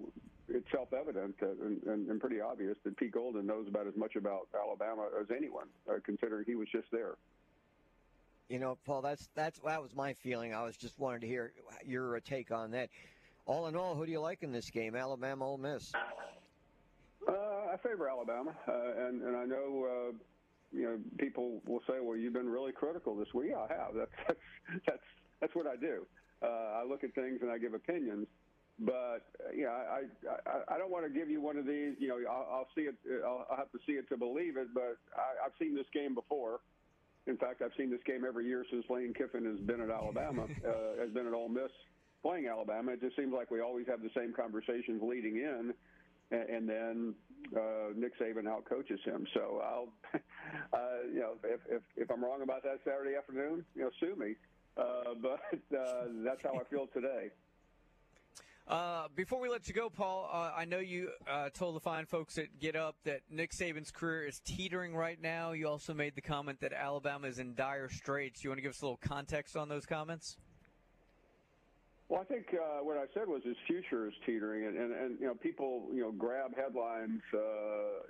it's 0.49 0.67
self-evident 0.71 1.35
and, 1.41 1.81
and, 1.87 2.09
and 2.09 2.19
pretty 2.19 2.41
obvious 2.41 2.75
that 2.83 2.97
Pete 2.97 3.13
Golding 3.13 3.45
knows 3.45 3.67
about 3.67 3.87
as 3.87 3.95
much 3.95 4.15
about 4.15 4.47
Alabama 4.53 5.07
as 5.19 5.27
anyone, 5.35 5.67
uh, 5.89 5.95
considering 6.05 6.43
he 6.45 6.55
was 6.55 6.67
just 6.71 6.87
there. 6.91 7.15
You 8.49 8.59
know, 8.59 8.77
Paul, 8.85 9.01
that's 9.01 9.29
that's 9.35 9.59
that 9.59 9.81
was 9.81 9.95
my 9.95 10.13
feeling. 10.13 10.53
I 10.53 10.63
was 10.63 10.75
just 10.75 10.99
wanted 10.99 11.21
to 11.21 11.27
hear 11.27 11.53
your 11.85 12.19
take 12.19 12.51
on 12.51 12.71
that. 12.71 12.89
All 13.45 13.67
in 13.67 13.75
all, 13.75 13.95
who 13.95 14.05
do 14.05 14.11
you 14.11 14.19
like 14.19 14.43
in 14.43 14.51
this 14.51 14.69
game, 14.69 14.95
Alabama, 14.95 15.45
Ole 15.45 15.57
Miss? 15.57 15.91
Uh, 17.27 17.31
I 17.31 17.77
favor 17.77 18.09
Alabama, 18.09 18.53
uh, 18.67 19.07
and 19.07 19.21
and 19.21 19.35
I 19.35 19.45
know 19.45 19.85
uh, 19.85 20.13
you 20.71 20.83
know 20.83 20.99
people 21.17 21.61
will 21.65 21.81
say, 21.87 21.95
well, 22.01 22.17
you've 22.17 22.33
been 22.33 22.49
really 22.49 22.71
critical 22.71 23.15
this 23.15 23.33
week. 23.33 23.51
Yeah, 23.51 23.65
I 23.69 23.73
have. 23.73 23.95
That's 23.95 24.11
that's 24.27 24.39
that's 24.85 25.03
that's 25.41 25.55
what 25.55 25.67
I 25.67 25.75
do. 25.75 26.05
Uh, 26.41 26.47
I 26.47 26.83
look 26.87 27.03
at 27.03 27.15
things 27.15 27.39
and 27.41 27.49
I 27.49 27.57
give 27.57 27.73
opinions. 27.73 28.27
But 28.79 29.25
uh, 29.39 29.51
you 29.55 29.63
know, 29.63 29.71
I, 29.71 30.01
I 30.49 30.75
I 30.75 30.77
don't 30.77 30.91
want 30.91 31.05
to 31.05 31.09
give 31.09 31.29
you 31.29 31.41
one 31.41 31.57
of 31.57 31.65
these. 31.65 31.95
You 31.99 32.09
know, 32.09 32.17
I'll, 32.29 32.47
I'll 32.51 32.67
see 32.75 32.81
it. 32.81 32.95
I'll, 33.25 33.45
I'll 33.49 33.57
have 33.57 33.71
to 33.71 33.79
see 33.85 33.93
it 33.93 34.09
to 34.09 34.17
believe 34.17 34.57
it. 34.57 34.73
But 34.73 34.97
I, 35.15 35.45
I've 35.45 35.53
seen 35.59 35.75
this 35.75 35.85
game 35.93 36.13
before. 36.15 36.59
In 37.25 37.37
fact, 37.37 37.61
I've 37.61 37.71
seen 37.77 37.89
this 37.89 38.03
game 38.05 38.23
every 38.27 38.47
year 38.47 38.65
since 38.69 38.85
Lane 38.89 39.13
Kiffin 39.13 39.45
has 39.45 39.59
been 39.59 39.81
at 39.81 39.89
Alabama, 39.89 40.43
uh, 40.67 40.99
has 41.01 41.09
been 41.11 41.27
at 41.27 41.33
Ole 41.33 41.49
Miss 41.49 41.71
playing 42.21 42.47
Alabama. 42.47 42.91
It 42.93 43.01
just 43.01 43.15
seems 43.15 43.33
like 43.33 43.51
we 43.51 43.61
always 43.61 43.85
have 43.87 44.01
the 44.01 44.09
same 44.15 44.33
conversations 44.33 45.01
leading 45.03 45.37
in, 45.37 45.73
and, 46.31 46.49
and 46.49 46.69
then 46.69 47.15
uh, 47.55 47.93
Nick 47.95 48.17
Saban 48.19 48.45
outcoaches 48.45 49.03
him. 49.03 49.27
So 49.33 49.61
I'll, 49.63 49.89
uh, 50.73 50.79
you 51.13 51.19
know, 51.19 51.33
if, 51.43 51.59
if 51.69 51.81
if 51.95 52.11
I'm 52.11 52.23
wrong 52.23 52.41
about 52.41 52.63
that 52.63 52.79
Saturday 52.85 53.15
afternoon, 53.15 53.65
you 53.75 53.83
know, 53.83 53.89
sue 53.99 54.15
me. 54.15 54.35
Uh, 54.75 55.13
but 55.21 55.39
uh, 55.77 56.05
that's 56.25 56.41
how 56.43 56.59
I 56.59 56.63
feel 56.69 56.87
today. 56.93 57.29
Uh, 58.65 59.07
before 59.13 59.41
we 59.41 59.49
let 59.49 59.67
you 59.67 59.73
go, 59.73 59.89
Paul, 59.89 60.29
uh, 60.31 60.51
I 60.55 60.63
know 60.63 60.79
you 60.79 61.09
uh, 61.29 61.49
told 61.49 61.75
the 61.75 61.81
fine 61.81 62.05
folks 62.05 62.37
at 62.37 62.59
Get 62.59 62.77
Up 62.77 62.95
that 63.03 63.19
Nick 63.29 63.51
Saban's 63.51 63.91
career 63.91 64.25
is 64.25 64.39
teetering 64.45 64.95
right 64.95 65.21
now. 65.21 65.51
You 65.51 65.67
also 65.67 65.93
made 65.93 66.15
the 66.15 66.21
comment 66.21 66.61
that 66.61 66.71
Alabama 66.71 67.27
is 67.27 67.39
in 67.39 67.55
dire 67.55 67.89
straits. 67.89 68.41
You 68.43 68.49
want 68.49 68.59
to 68.59 68.61
give 68.61 68.71
us 68.71 68.81
a 68.81 68.85
little 68.85 68.99
context 69.01 69.57
on 69.57 69.67
those 69.67 69.85
comments? 69.85 70.37
Well, 72.07 72.21
I 72.21 72.25
think 72.25 72.53
uh, 72.53 72.83
what 72.83 72.95
I 72.95 73.05
said 73.13 73.27
was 73.27 73.41
his 73.43 73.57
future 73.67 74.07
is 74.07 74.13
teetering, 74.25 74.65
and, 74.65 74.77
and, 74.77 74.93
and 74.93 75.19
you 75.19 75.25
know 75.25 75.33
people 75.33 75.87
you 75.93 76.01
know 76.01 76.11
grab 76.11 76.55
headlines 76.55 77.21
uh, 77.33 77.39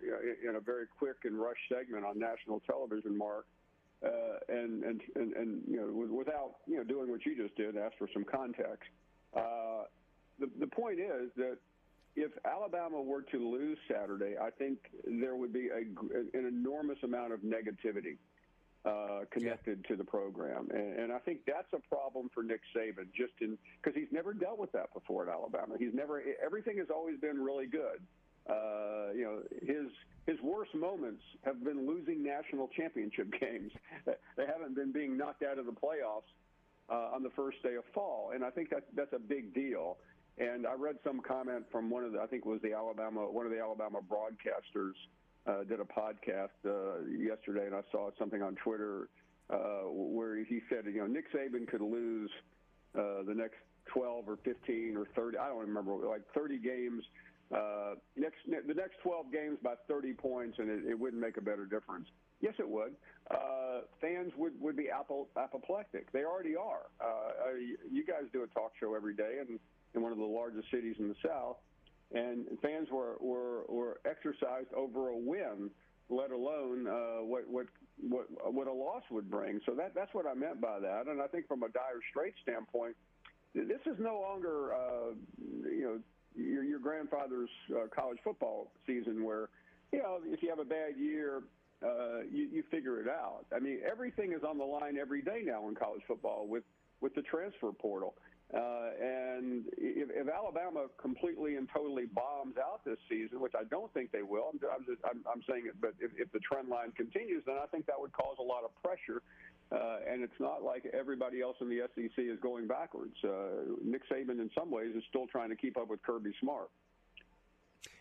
in, 0.04 0.50
in 0.50 0.56
a 0.56 0.60
very 0.60 0.86
quick 1.00 1.18
and 1.24 1.40
rush 1.40 1.58
segment 1.72 2.06
on 2.06 2.20
national 2.20 2.60
television, 2.62 3.18
Mark, 3.18 3.46
and, 4.04 4.84
and 4.84 5.02
and 5.16 5.34
and 5.34 5.62
you 5.68 5.78
know 5.78 6.16
without 6.16 6.56
you 6.68 6.78
know 6.78 6.84
doing 6.84 7.10
what 7.10 7.26
you 7.26 7.36
just 7.36 7.56
did, 7.56 7.78
ask 7.78 7.98
for 7.98 8.10
some 8.14 8.26
context. 8.26 8.90
The, 10.40 10.50
the 10.60 10.68
point 10.68 11.00
is 11.00 11.32
that 11.38 11.58
if 12.16 12.32
Alabama 12.46 13.02
were 13.02 13.24
to 13.24 13.38
lose 13.38 13.78
Saturday, 13.90 14.36
I 14.40 14.52
think 14.52 14.80
there 15.06 15.36
would 15.36 15.52
be 15.52 15.70
a, 15.70 15.80
an 16.38 16.46
enormous 16.48 16.98
amount 17.04 17.34
of 17.34 17.40
negativity 17.40 18.18
uh, 18.86 19.22
connected 19.32 19.80
yeah. 19.82 19.88
to 19.90 19.96
the 19.96 20.04
program, 20.04 20.68
and, 20.72 21.00
and 21.00 21.14
I 21.14 21.20
think 21.20 21.40
that's 21.48 21.72
a 21.74 21.80
problem 21.88 22.30
for 22.34 22.44
Nick 22.44 22.60
Saban, 22.76 23.08
just 23.16 23.32
in 23.40 23.58
because 23.82 23.98
he's 23.98 24.12
never 24.12 24.34
dealt 24.34 24.60
with 24.60 24.74
that 24.74 24.94
before 24.94 25.24
at 25.24 25.30
Alabama. 25.30 25.76
He's 25.80 25.94
never 25.94 26.22
everything 26.44 26.78
has 26.78 26.88
always 26.94 27.18
been 27.20 27.42
really 27.42 27.66
good. 27.66 28.04
Uh, 28.46 29.14
you 29.16 29.24
know, 29.24 29.40
his 29.62 29.88
his 30.28 30.42
worst 30.44 30.76
moments 30.76 31.24
have 31.46 31.64
been 31.64 31.88
losing 31.88 32.24
national 32.24 32.68
championship 32.76 33.32
games. 33.40 33.72
they 34.06 34.46
haven't 34.46 34.76
been 34.76 34.92
being 34.92 35.18
knocked 35.18 35.44
out 35.44 35.58
of 35.58 35.66
the 35.66 35.72
playoffs 35.72 36.28
uh, 36.90 37.16
on 37.16 37.24
the 37.24 37.32
first 37.38 37.64
day 37.64 37.76
of 37.76 37.86
fall, 37.94 38.32
and 38.36 38.44
I 38.44 38.50
think 38.50 38.70
that 38.72 38.84
that's 38.96 39.14
a 39.14 39.20
big 39.20 39.54
deal. 39.54 39.98
And 40.38 40.66
I 40.66 40.74
read 40.74 40.96
some 41.04 41.22
comment 41.22 41.66
from 41.72 41.90
one 41.90 42.04
of 42.04 42.14
the, 42.14 42.20
I 42.20 42.26
think 42.26 42.44
it 42.46 42.50
was 42.50 42.62
the 42.62 42.74
Alabama, 42.74 43.30
one 43.30 43.46
of 43.46 43.52
the 43.52 43.60
Alabama 43.60 44.00
broadcasters 44.02 44.94
uh, 45.46 45.64
did 45.64 45.80
a 45.80 45.84
podcast 45.84 46.50
uh, 46.66 47.06
yesterday, 47.06 47.68
and 47.68 47.76
I 47.76 47.82
saw 47.92 48.10
something 48.18 48.42
on 48.42 48.56
Twitter 48.56 49.10
uh, 49.50 49.84
where 49.90 50.44
he 50.44 50.62
said, 50.70 50.86
you 50.86 51.00
know, 51.00 51.08
Nick 51.08 51.32
Saban 51.34 51.68
could 51.68 51.82
lose 51.82 52.32
uh, 52.98 53.24
the 53.28 53.34
next 53.36 53.58
12 53.94 54.28
or 54.28 54.38
15 54.44 54.96
or 54.98 55.06
30, 55.16 55.38
I 55.38 55.50
don't 55.50 55.60
remember, 55.60 55.94
like 56.08 56.22
30 56.34 56.58
games, 56.60 57.04
uh, 57.54 57.96
next 58.16 58.38
the 58.48 58.74
next 58.74 58.96
12 59.04 59.32
games 59.32 59.58
by 59.64 59.76
30 59.88 60.14
points, 60.14 60.58
and 60.58 60.70
it, 60.70 60.90
it 60.90 61.00
wouldn't 61.00 61.22
make 61.22 61.38
a 61.38 61.42
better 61.42 61.66
difference. 61.66 62.08
Yes, 62.42 62.56
it 62.58 62.68
would. 62.68 62.96
Uh, 63.30 63.82
fans 64.02 64.32
would, 64.38 64.60
would 64.60 64.76
be 64.76 64.90
apple, 64.90 65.28
apoplectic. 65.38 66.12
They 66.12 66.24
already 66.24 66.56
are. 66.56 66.90
Uh, 67.00 67.56
you 67.92 68.06
guys 68.06 68.24
do 68.34 68.44
a 68.44 68.48
talk 68.48 68.72
show 68.80 68.96
every 68.96 69.14
day, 69.14 69.38
and 69.40 69.60
in 69.96 70.02
one 70.02 70.12
of 70.12 70.18
the 70.18 70.24
largest 70.24 70.70
cities 70.72 70.96
in 71.00 71.08
the 71.08 71.16
South, 71.26 71.58
and 72.14 72.46
fans 72.62 72.88
were 72.92 73.16
were, 73.20 73.64
were 73.68 74.00
exercised 74.06 74.74
over 74.76 75.10
a 75.10 75.18
win, 75.18 75.70
let 76.10 76.32
alone 76.32 76.88
uh, 76.88 77.24
what 77.24 77.48
what 77.48 77.66
what 78.02 78.54
what 78.54 78.68
a 78.68 78.74
loss 78.74 79.04
would 79.12 79.30
bring. 79.30 79.60
So 79.66 79.74
that 79.76 79.94
that's 79.96 80.14
what 80.14 80.26
I 80.28 80.34
meant 80.34 80.62
by 80.62 80.80
that. 80.80 81.08
And 81.08 81.22
I 81.22 81.28
think 81.28 81.48
from 81.48 81.64
a 81.64 81.70
dire 81.70 82.02
straits 82.10 82.38
standpoint, 82.44 82.96
this 83.56 83.82
is 83.86 83.98
no 84.00 84.20
longer 84.20 84.74
uh, 84.74 85.14
you 85.64 85.84
know 85.84 86.00
your, 86.36 86.64
your 86.64 86.80
grandfather's 86.80 87.50
uh, 87.72 87.88
college 87.96 88.20
football 88.24 88.72
season 88.86 89.24
where 89.24 89.50
you 89.92 90.00
know 90.00 90.20
if 90.26 90.42
you 90.42 90.50
have 90.50 90.60
a 90.60 90.66
bad 90.66 90.98
year. 90.98 91.44
Uh, 91.86 92.24
you, 92.32 92.48
you 92.50 92.64
figure 92.72 93.02
it 93.02 93.10
out. 93.10 93.46
I 93.54 93.60
mean, 93.60 93.80
everything 93.86 94.32
is 94.32 94.42
on 94.48 94.58
the 94.58 94.64
line 94.64 94.98
every 94.98 95.22
day 95.22 95.42
now 95.44 95.68
in 95.68 95.76
college 95.76 96.00
football 96.08 96.48
with 96.48 96.64
with 97.02 97.14
the 97.14 97.22
transfer 97.24 97.74
portal. 97.74 98.16
Uh, 98.54 98.94
and 99.02 99.66
if, 99.78 100.10
if 100.14 100.28
Alabama 100.30 100.86
completely 101.02 101.56
and 101.56 101.68
totally 101.74 102.06
bombs 102.06 102.54
out 102.58 102.86
this 102.86 103.00
season, 103.10 103.40
which 103.40 103.54
I 103.58 103.64
don't 103.64 103.92
think 103.94 104.12
they 104.12 104.22
will, 104.22 104.52
I'm, 104.54 104.60
I'm, 104.70 104.86
just, 104.86 105.02
I'm, 105.04 105.26
I'm 105.26 105.42
saying 105.50 105.64
it, 105.66 105.82
but 105.82 105.94
if, 106.00 106.12
if 106.18 106.32
the 106.32 106.40
trend 106.40 106.70
line 106.70 106.92
continues, 106.92 107.42
then 107.48 107.56
I 107.62 107.66
think 107.68 107.88
that 107.88 108.00
would 108.00 108.12
cause 108.14 108.38
a 108.40 108.44
lot 108.44 108.64
of 108.64 108.70
pressure. 108.84 109.24
Uh, 109.72 109.98
and 110.08 110.22
it's 110.22 110.40
not 110.40 110.62
like 110.62 110.86
everybody 110.94 111.42
else 111.42 111.58
in 111.62 111.70
the 111.70 111.82
SEC 111.96 112.14
is 112.18 112.40
going 112.42 112.68
backwards. 112.68 113.16
Uh, 113.24 113.74
Nick 113.84 114.08
Saban, 114.08 114.40
in 114.40 114.52
some 114.56 114.70
ways, 114.70 114.96
is 114.96 115.04
still 115.10 115.26
trying 115.26 115.50
to 115.50 115.56
keep 115.56 115.76
up 115.76 115.90
with 115.90 116.04
Kirby 116.04 116.34
Smart. 116.40 116.70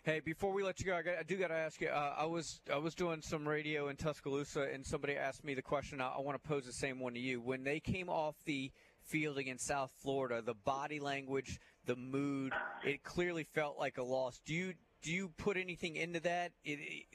Hey, 0.04 0.20
before 0.20 0.52
we 0.52 0.62
let 0.62 0.80
you 0.80 0.86
go, 0.86 0.96
I, 0.96 1.02
got, 1.02 1.18
I 1.18 1.22
do 1.22 1.36
got 1.36 1.48
to 1.48 1.54
ask 1.54 1.80
you. 1.80 1.88
Uh, 1.88 2.14
I 2.18 2.26
was 2.26 2.60
I 2.70 2.76
was 2.76 2.94
doing 2.94 3.22
some 3.22 3.48
radio 3.48 3.88
in 3.88 3.96
Tuscaloosa, 3.96 4.68
and 4.72 4.84
somebody 4.84 5.16
asked 5.16 5.44
me 5.44 5.54
the 5.54 5.62
question. 5.62 6.00
I, 6.00 6.08
I 6.08 6.20
want 6.20 6.42
to 6.42 6.48
pose 6.48 6.66
the 6.66 6.72
same 6.72 6.98
one 6.98 7.14
to 7.14 7.20
you. 7.20 7.40
When 7.40 7.62
they 7.62 7.80
came 7.80 8.08
off 8.08 8.34
the 8.44 8.70
field 9.04 9.38
against 9.38 9.66
South 9.66 9.90
Florida, 10.00 10.42
the 10.42 10.54
body 10.54 11.00
language, 11.00 11.58
the 11.86 11.96
mood, 11.96 12.52
it 12.84 13.02
clearly 13.02 13.44
felt 13.44 13.78
like 13.78 13.98
a 13.98 14.02
loss. 14.02 14.40
Do 14.44 14.54
you 14.54 14.74
do 15.02 15.12
you 15.12 15.28
put 15.36 15.56
anything 15.56 15.96
into 15.96 16.20
that? 16.20 16.52
It, 16.64 17.06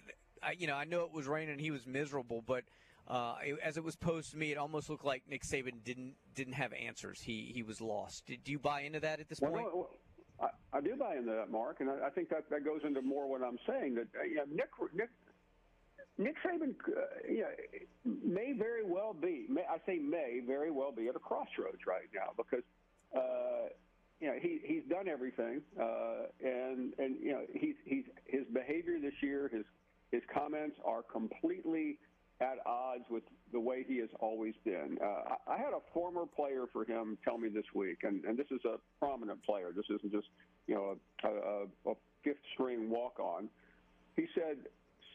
I, 0.43 0.51
you 0.57 0.67
know, 0.67 0.75
I 0.75 0.83
know 0.83 1.03
it 1.03 1.11
was 1.11 1.27
raining 1.27 1.53
and 1.53 1.61
he 1.61 1.71
was 1.71 1.87
miserable, 1.87 2.43
but 2.45 2.63
uh, 3.07 3.35
it, 3.43 3.57
as 3.63 3.77
it 3.77 3.83
was 3.83 3.95
posed 3.95 4.31
to 4.31 4.37
me, 4.37 4.51
it 4.51 4.57
almost 4.57 4.89
looked 4.89 5.05
like 5.05 5.23
Nick 5.29 5.43
Saban 5.43 5.83
didn't 5.83 6.15
didn't 6.35 6.53
have 6.53 6.73
answers. 6.73 7.21
He 7.21 7.51
he 7.53 7.63
was 7.63 7.79
lost. 7.79 8.25
Do 8.27 8.51
you 8.51 8.59
buy 8.59 8.81
into 8.81 8.99
that 8.99 9.19
at 9.19 9.29
this 9.29 9.39
well, 9.39 9.51
point? 9.51 9.65
No, 9.73 9.89
I, 10.39 10.77
I, 10.77 10.81
do 10.81 10.95
buy 10.95 11.15
into 11.15 11.31
that, 11.31 11.49
Mark, 11.49 11.77
and 11.79 11.89
I, 11.89 12.07
I, 12.07 12.09
think 12.09 12.29
that, 12.29 12.49
that 12.51 12.63
goes 12.63 12.81
into 12.83 13.01
more 13.01 13.27
what 13.27 13.41
I'm 13.41 13.57
saying. 13.65 13.95
That 13.95 14.07
uh, 14.19 14.23
yeah, 14.23 14.41
Nick 14.49 14.69
Nick 14.93 15.09
Nick 16.17 16.35
Saban, 16.43 16.73
uh, 16.87 17.01
you 17.29 17.41
know, 17.41 18.13
may 18.25 18.53
very 18.57 18.83
well 18.83 19.13
be. 19.13 19.45
May, 19.49 19.61
I 19.61 19.77
say 19.85 19.99
may 19.99 20.41
very 20.45 20.71
well 20.71 20.91
be 20.91 21.07
at 21.07 21.15
a 21.15 21.19
crossroads 21.19 21.85
right 21.85 22.09
now 22.13 22.31
because, 22.35 22.63
uh, 23.15 23.69
you 24.19 24.27
know, 24.27 24.35
he 24.41 24.59
he's 24.63 24.83
done 24.89 25.07
everything, 25.07 25.61
uh, 25.79 26.27
and 26.43 26.93
and 26.97 27.17
you 27.21 27.31
know 27.33 27.41
he's 27.53 27.75
he's 27.85 28.05
his 28.25 28.45
behavior 28.51 28.99
this 28.99 29.13
year, 29.21 29.49
his 29.53 29.63
his 30.11 30.23
comments 30.33 30.77
are 30.83 31.03
completely 31.03 31.99
at 32.39 32.57
odds 32.65 33.03
with 33.09 33.23
the 33.51 33.59
way 33.59 33.83
he 33.87 33.97
has 33.97 34.09
always 34.19 34.53
been. 34.63 34.97
Uh, 35.03 35.35
I, 35.47 35.57
had 35.57 35.73
a 35.73 35.81
former 35.93 36.25
player 36.25 36.65
for 36.71 36.85
him 36.85 37.17
tell 37.23 37.37
me 37.37 37.49
this 37.49 37.65
week, 37.73 37.99
and, 38.03 38.23
and 38.25 38.37
this 38.37 38.45
is 38.51 38.59
a 38.63 38.77
prominent 38.99 39.43
player. 39.43 39.71
This 39.75 39.85
isn't 39.89 40.11
just 40.11 40.27
you 40.67 40.75
know 40.75 40.97
a, 41.23 41.27
a, 41.27 41.91
a 41.91 41.95
fifth 42.23 42.37
string 42.53 42.89
walk 42.89 43.19
on. 43.19 43.49
He 44.15 44.27
said 44.35 44.57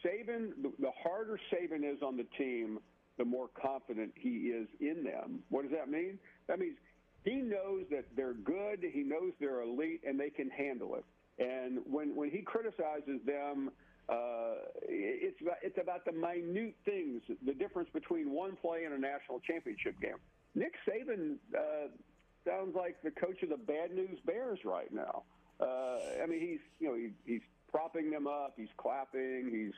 Saban, 0.03 0.51
the, 0.79 0.91
harder 1.01 1.39
Saban 1.51 1.83
is 1.83 2.01
on 2.01 2.17
the 2.17 2.25
team, 2.37 2.79
the 3.17 3.25
more 3.25 3.49
confident 3.59 4.11
he 4.15 4.51
is 4.51 4.67
in 4.79 5.03
them. 5.03 5.39
What 5.49 5.63
does 5.63 5.71
that 5.71 5.89
mean? 5.89 6.19
That 6.47 6.59
means 6.59 6.75
he 7.23 7.35
knows 7.35 7.85
that 7.91 8.05
they're 8.15 8.33
good, 8.33 8.79
he 8.81 9.03
knows 9.03 9.31
they're 9.39 9.61
elite, 9.61 10.01
and 10.05 10.19
they 10.19 10.29
can 10.29 10.49
handle 10.49 10.95
it. 10.95 11.05
And 11.39 11.79
when 11.89 12.15
when 12.15 12.29
he 12.29 12.41
criticizes 12.41 13.19
them, 13.25 13.71
uh, 14.09 14.55
it's 14.83 15.41
about, 15.41 15.57
it's 15.63 15.77
about 15.81 16.05
the 16.05 16.11
minute 16.11 16.75
things, 16.85 17.21
the 17.45 17.53
difference 17.53 17.89
between 17.93 18.31
one 18.31 18.55
play 18.55 18.83
and 18.83 18.93
a 18.93 18.99
national 18.99 19.39
championship 19.39 19.99
game. 20.01 20.17
Nick 20.55 20.73
Saban 20.87 21.37
uh, 21.57 21.87
sounds 22.45 22.75
like 22.75 23.01
the 23.03 23.11
coach 23.11 23.41
of 23.41 23.49
the 23.49 23.57
Bad 23.57 23.95
News 23.95 24.19
Bears 24.25 24.59
right 24.65 24.93
now. 24.93 25.23
Uh, 25.59 25.99
I 26.21 26.25
mean, 26.27 26.41
he's 26.41 26.59
you 26.79 26.87
know 26.87 26.95
he, 26.95 27.09
he's 27.25 27.41
propping 27.71 28.11
them 28.11 28.27
up, 28.27 28.53
he's 28.57 28.73
clapping, 28.77 29.49
he's 29.51 29.73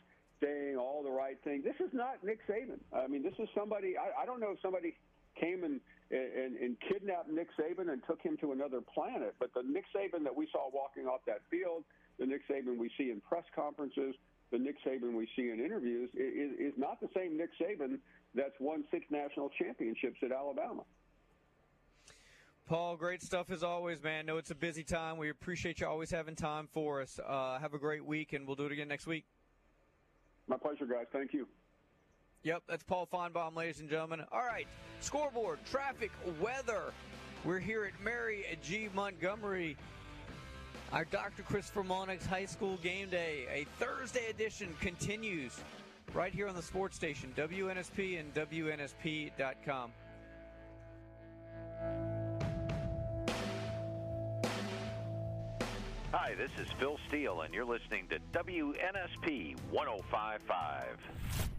saying 0.45 0.77
all 0.77 1.01
the 1.03 1.09
right 1.09 1.37
things. 1.43 1.63
This 1.63 1.79
is 1.79 1.91
not 1.93 2.23
Nick 2.23 2.39
Saban. 2.47 2.79
I 2.93 3.07
mean, 3.07 3.23
this 3.23 3.33
is 3.39 3.49
somebody. 3.57 3.95
I, 3.97 4.23
I 4.23 4.25
don't 4.25 4.39
know 4.39 4.51
if 4.51 4.61
somebody 4.61 4.95
came 5.39 5.63
and, 5.63 5.81
and 6.11 6.55
and 6.57 6.77
kidnapped 6.87 7.29
Nick 7.29 7.47
Saban 7.59 7.91
and 7.91 8.01
took 8.07 8.21
him 8.21 8.37
to 8.41 8.51
another 8.51 8.79
planet, 8.81 9.35
but 9.39 9.53
the 9.53 9.63
Nick 9.63 9.85
Saban 9.95 10.23
that 10.23 10.35
we 10.35 10.47
saw 10.51 10.69
walking 10.71 11.07
off 11.07 11.21
that 11.27 11.41
field, 11.49 11.83
the 12.19 12.25
Nick 12.25 12.47
Saban 12.47 12.77
we 12.77 12.89
see 12.97 13.11
in 13.11 13.21
press 13.21 13.43
conferences, 13.55 14.15
the 14.51 14.59
Nick 14.59 14.75
Saban 14.85 15.15
we 15.15 15.27
see 15.35 15.49
in 15.49 15.59
interviews 15.59 16.09
is, 16.13 16.51
is 16.59 16.73
not 16.77 17.01
the 17.01 17.09
same 17.15 17.37
Nick 17.37 17.49
Saban 17.59 17.99
that's 18.33 18.55
won 18.59 18.83
six 18.91 19.05
national 19.09 19.49
championships 19.49 20.17
at 20.23 20.31
Alabama. 20.31 20.83
Paul, 22.67 22.97
great 22.97 23.21
stuff 23.21 23.51
as 23.51 23.61
always, 23.61 24.01
man. 24.01 24.25
Know 24.25 24.37
it's 24.37 24.49
a 24.49 24.55
busy 24.55 24.83
time. 24.83 25.17
We 25.17 25.29
appreciate 25.29 25.79
you 25.81 25.87
always 25.87 26.09
having 26.09 26.35
time 26.35 26.67
for 26.73 26.99
us. 26.99 27.19
Uh, 27.23 27.59
have 27.59 27.75
a 27.75 27.77
great 27.77 28.03
week, 28.03 28.33
and 28.33 28.47
we'll 28.47 28.55
do 28.55 28.65
it 28.65 28.71
again 28.71 28.87
next 28.87 29.05
week. 29.05 29.25
My 30.47 30.57
pleasure, 30.57 30.85
guys. 30.85 31.05
Thank 31.11 31.33
you. 31.33 31.47
Yep, 32.43 32.63
that's 32.69 32.83
Paul 32.83 33.07
Finebaum, 33.11 33.55
ladies 33.55 33.79
and 33.79 33.89
gentlemen. 33.89 34.23
All 34.31 34.45
right, 34.45 34.67
scoreboard, 34.99 35.59
traffic, 35.65 36.11
weather. 36.39 36.93
We're 37.43 37.59
here 37.59 37.85
at 37.85 37.99
Mary 38.03 38.45
G. 38.61 38.89
Montgomery. 38.93 39.77
Our 40.91 41.05
Dr. 41.05 41.41
Christopher 41.43 41.83
Monix 41.83 42.25
High 42.25 42.45
School 42.45 42.77
Game 42.77 43.09
Day, 43.09 43.47
a 43.51 43.65
Thursday 43.83 44.27
edition, 44.29 44.75
continues 44.79 45.59
right 46.13 46.33
here 46.33 46.47
on 46.47 46.55
the 46.55 46.61
sports 46.61 46.95
station, 46.95 47.33
WNSP 47.35 48.19
and 48.19 48.33
WNSP.com. 48.33 49.91
Hi, 56.25 56.33
this 56.33 56.49
is 56.59 56.65
Phil 56.79 56.97
Steele, 57.07 57.41
and 57.41 57.53
you're 57.53 57.63
listening 57.63 58.07
to 58.09 58.17
WNSP 58.33 59.55
1055. 59.69 61.54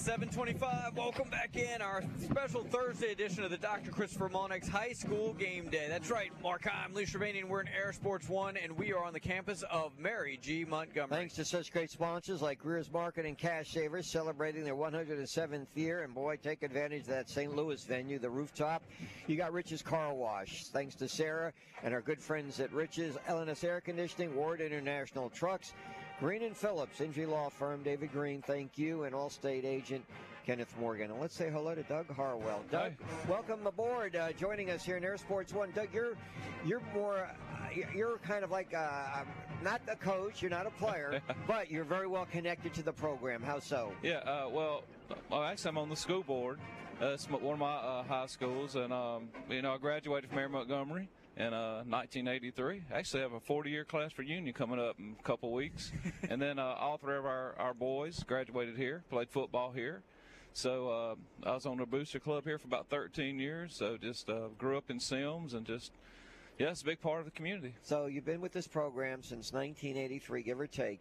725. 0.00 0.96
Welcome 0.96 1.28
back 1.28 1.54
in 1.56 1.82
our 1.82 2.02
special 2.22 2.64
Thursday 2.64 3.12
edition 3.12 3.44
of 3.44 3.50
the 3.50 3.58
Dr. 3.58 3.90
Christopher 3.90 4.30
Monix 4.30 4.66
High 4.66 4.94
School 4.94 5.34
Game 5.34 5.68
Day. 5.68 5.88
That's 5.90 6.10
right, 6.10 6.32
Mark 6.42 6.66
I'm 6.72 6.94
Lee 6.94 7.04
Shervanian. 7.04 7.44
We're 7.44 7.60
in 7.60 7.68
Air 7.68 7.92
Sports 7.92 8.26
One, 8.26 8.56
and 8.56 8.72
we 8.78 8.94
are 8.94 9.04
on 9.04 9.12
the 9.12 9.20
campus 9.20 9.62
of 9.70 9.92
Mary 9.98 10.38
G. 10.40 10.64
Montgomery. 10.64 11.14
Thanks 11.14 11.34
to 11.34 11.44
such 11.44 11.70
great 11.70 11.90
sponsors 11.90 12.40
like 12.40 12.60
Greer's 12.60 12.90
Market 12.90 13.26
and 13.26 13.36
Cash 13.36 13.74
Savers 13.74 14.06
celebrating 14.06 14.64
their 14.64 14.74
107th 14.74 15.66
year. 15.74 16.02
And 16.02 16.14
boy, 16.14 16.36
take 16.42 16.62
advantage 16.62 17.02
of 17.02 17.08
that 17.08 17.28
St. 17.28 17.54
Louis 17.54 17.84
venue, 17.84 18.18
the 18.18 18.30
rooftop. 18.30 18.82
You 19.26 19.36
got 19.36 19.52
Rich's 19.52 19.82
Car 19.82 20.14
Wash. 20.14 20.64
Thanks 20.68 20.94
to 20.94 21.08
Sarah 21.08 21.52
and 21.82 21.92
our 21.92 22.00
good 22.00 22.22
friends 22.22 22.58
at 22.58 22.72
Rich's, 22.72 23.16
LNS 23.28 23.64
Air 23.64 23.82
Conditioning, 23.82 24.34
Ward 24.34 24.62
International 24.62 25.28
Trucks. 25.28 25.74
Green 26.20 26.42
and 26.42 26.54
Phillips, 26.54 27.00
Injury 27.00 27.24
Law 27.24 27.48
Firm, 27.48 27.82
David 27.82 28.12
Green, 28.12 28.42
thank 28.42 28.76
you, 28.76 29.04
and 29.04 29.14
Allstate 29.14 29.64
agent 29.64 30.04
Kenneth 30.44 30.74
Morgan. 30.78 31.10
And 31.10 31.18
let's 31.18 31.34
say 31.34 31.48
hello 31.48 31.74
to 31.74 31.82
Doug 31.84 32.14
Harwell. 32.14 32.62
Doug, 32.70 32.92
welcome 33.26 33.66
aboard. 33.66 34.14
Uh, 34.14 34.32
joining 34.32 34.68
us 34.68 34.84
here 34.84 34.98
in 34.98 35.04
Air 35.04 35.16
Sports 35.16 35.54
One. 35.54 35.70
Doug, 35.74 35.88
you're 35.94 36.18
you're 36.62 36.82
more 36.92 37.26
uh, 37.26 37.68
you're 37.94 38.18
kind 38.18 38.44
of 38.44 38.50
like 38.50 38.74
uh, 38.74 39.24
not 39.62 39.80
a 39.88 39.96
coach, 39.96 40.42
you're 40.42 40.50
not 40.50 40.66
a 40.66 40.70
player, 40.72 41.22
but 41.46 41.70
you're 41.70 41.84
very 41.84 42.06
well 42.06 42.26
connected 42.26 42.74
to 42.74 42.82
the 42.82 42.92
program. 42.92 43.42
How 43.42 43.58
so? 43.58 43.90
Yeah, 44.02 44.18
uh, 44.18 44.50
well, 44.52 44.84
actually, 45.32 45.70
I'm 45.70 45.78
on 45.78 45.88
the 45.88 45.96
school 45.96 46.22
board. 46.22 46.58
Uh, 47.00 47.06
it's 47.14 47.30
one 47.30 47.54
of 47.54 47.58
my 47.58 47.76
uh, 47.76 48.02
high 48.02 48.26
schools, 48.26 48.76
and 48.76 48.92
um, 48.92 49.30
you 49.48 49.62
know, 49.62 49.72
I 49.72 49.78
graduated 49.78 50.28
from 50.28 50.36
Mary 50.36 50.50
Montgomery 50.50 51.08
in 51.40 51.54
uh, 51.54 51.82
1983. 51.88 52.82
Actually, 52.92 53.20
I 53.20 53.22
have 53.22 53.32
a 53.32 53.40
40-year 53.40 53.84
class 53.84 54.10
reunion 54.18 54.52
coming 54.52 54.78
up 54.78 54.98
in 54.98 55.16
a 55.18 55.22
couple 55.22 55.52
weeks, 55.52 55.90
and 56.28 56.40
then 56.40 56.58
uh, 56.58 56.74
all 56.78 56.98
three 56.98 57.16
of 57.16 57.24
our, 57.24 57.54
our 57.58 57.72
boys 57.72 58.22
graduated 58.22 58.76
here, 58.76 59.02
played 59.08 59.30
football 59.30 59.72
here. 59.72 60.02
So 60.52 60.88
uh, 60.88 61.48
I 61.48 61.54
was 61.54 61.64
on 61.64 61.78
the 61.78 61.86
booster 61.86 62.18
club 62.18 62.44
here 62.44 62.58
for 62.58 62.66
about 62.66 62.88
13 62.90 63.38
years. 63.38 63.76
So 63.76 63.96
just 63.96 64.28
uh, 64.28 64.48
grew 64.58 64.76
up 64.76 64.90
in 64.90 64.98
Semmes 65.00 65.54
and 65.54 65.64
just 65.64 65.92
yeah, 66.58 66.68
it's 66.68 66.82
a 66.82 66.84
big 66.84 67.00
part 67.00 67.20
of 67.20 67.24
the 67.24 67.30
community. 67.30 67.74
So 67.82 68.04
you've 68.04 68.26
been 68.26 68.42
with 68.42 68.52
this 68.52 68.66
program 68.66 69.22
since 69.22 69.52
1983, 69.52 70.42
give 70.42 70.60
or 70.60 70.66
take. 70.66 71.00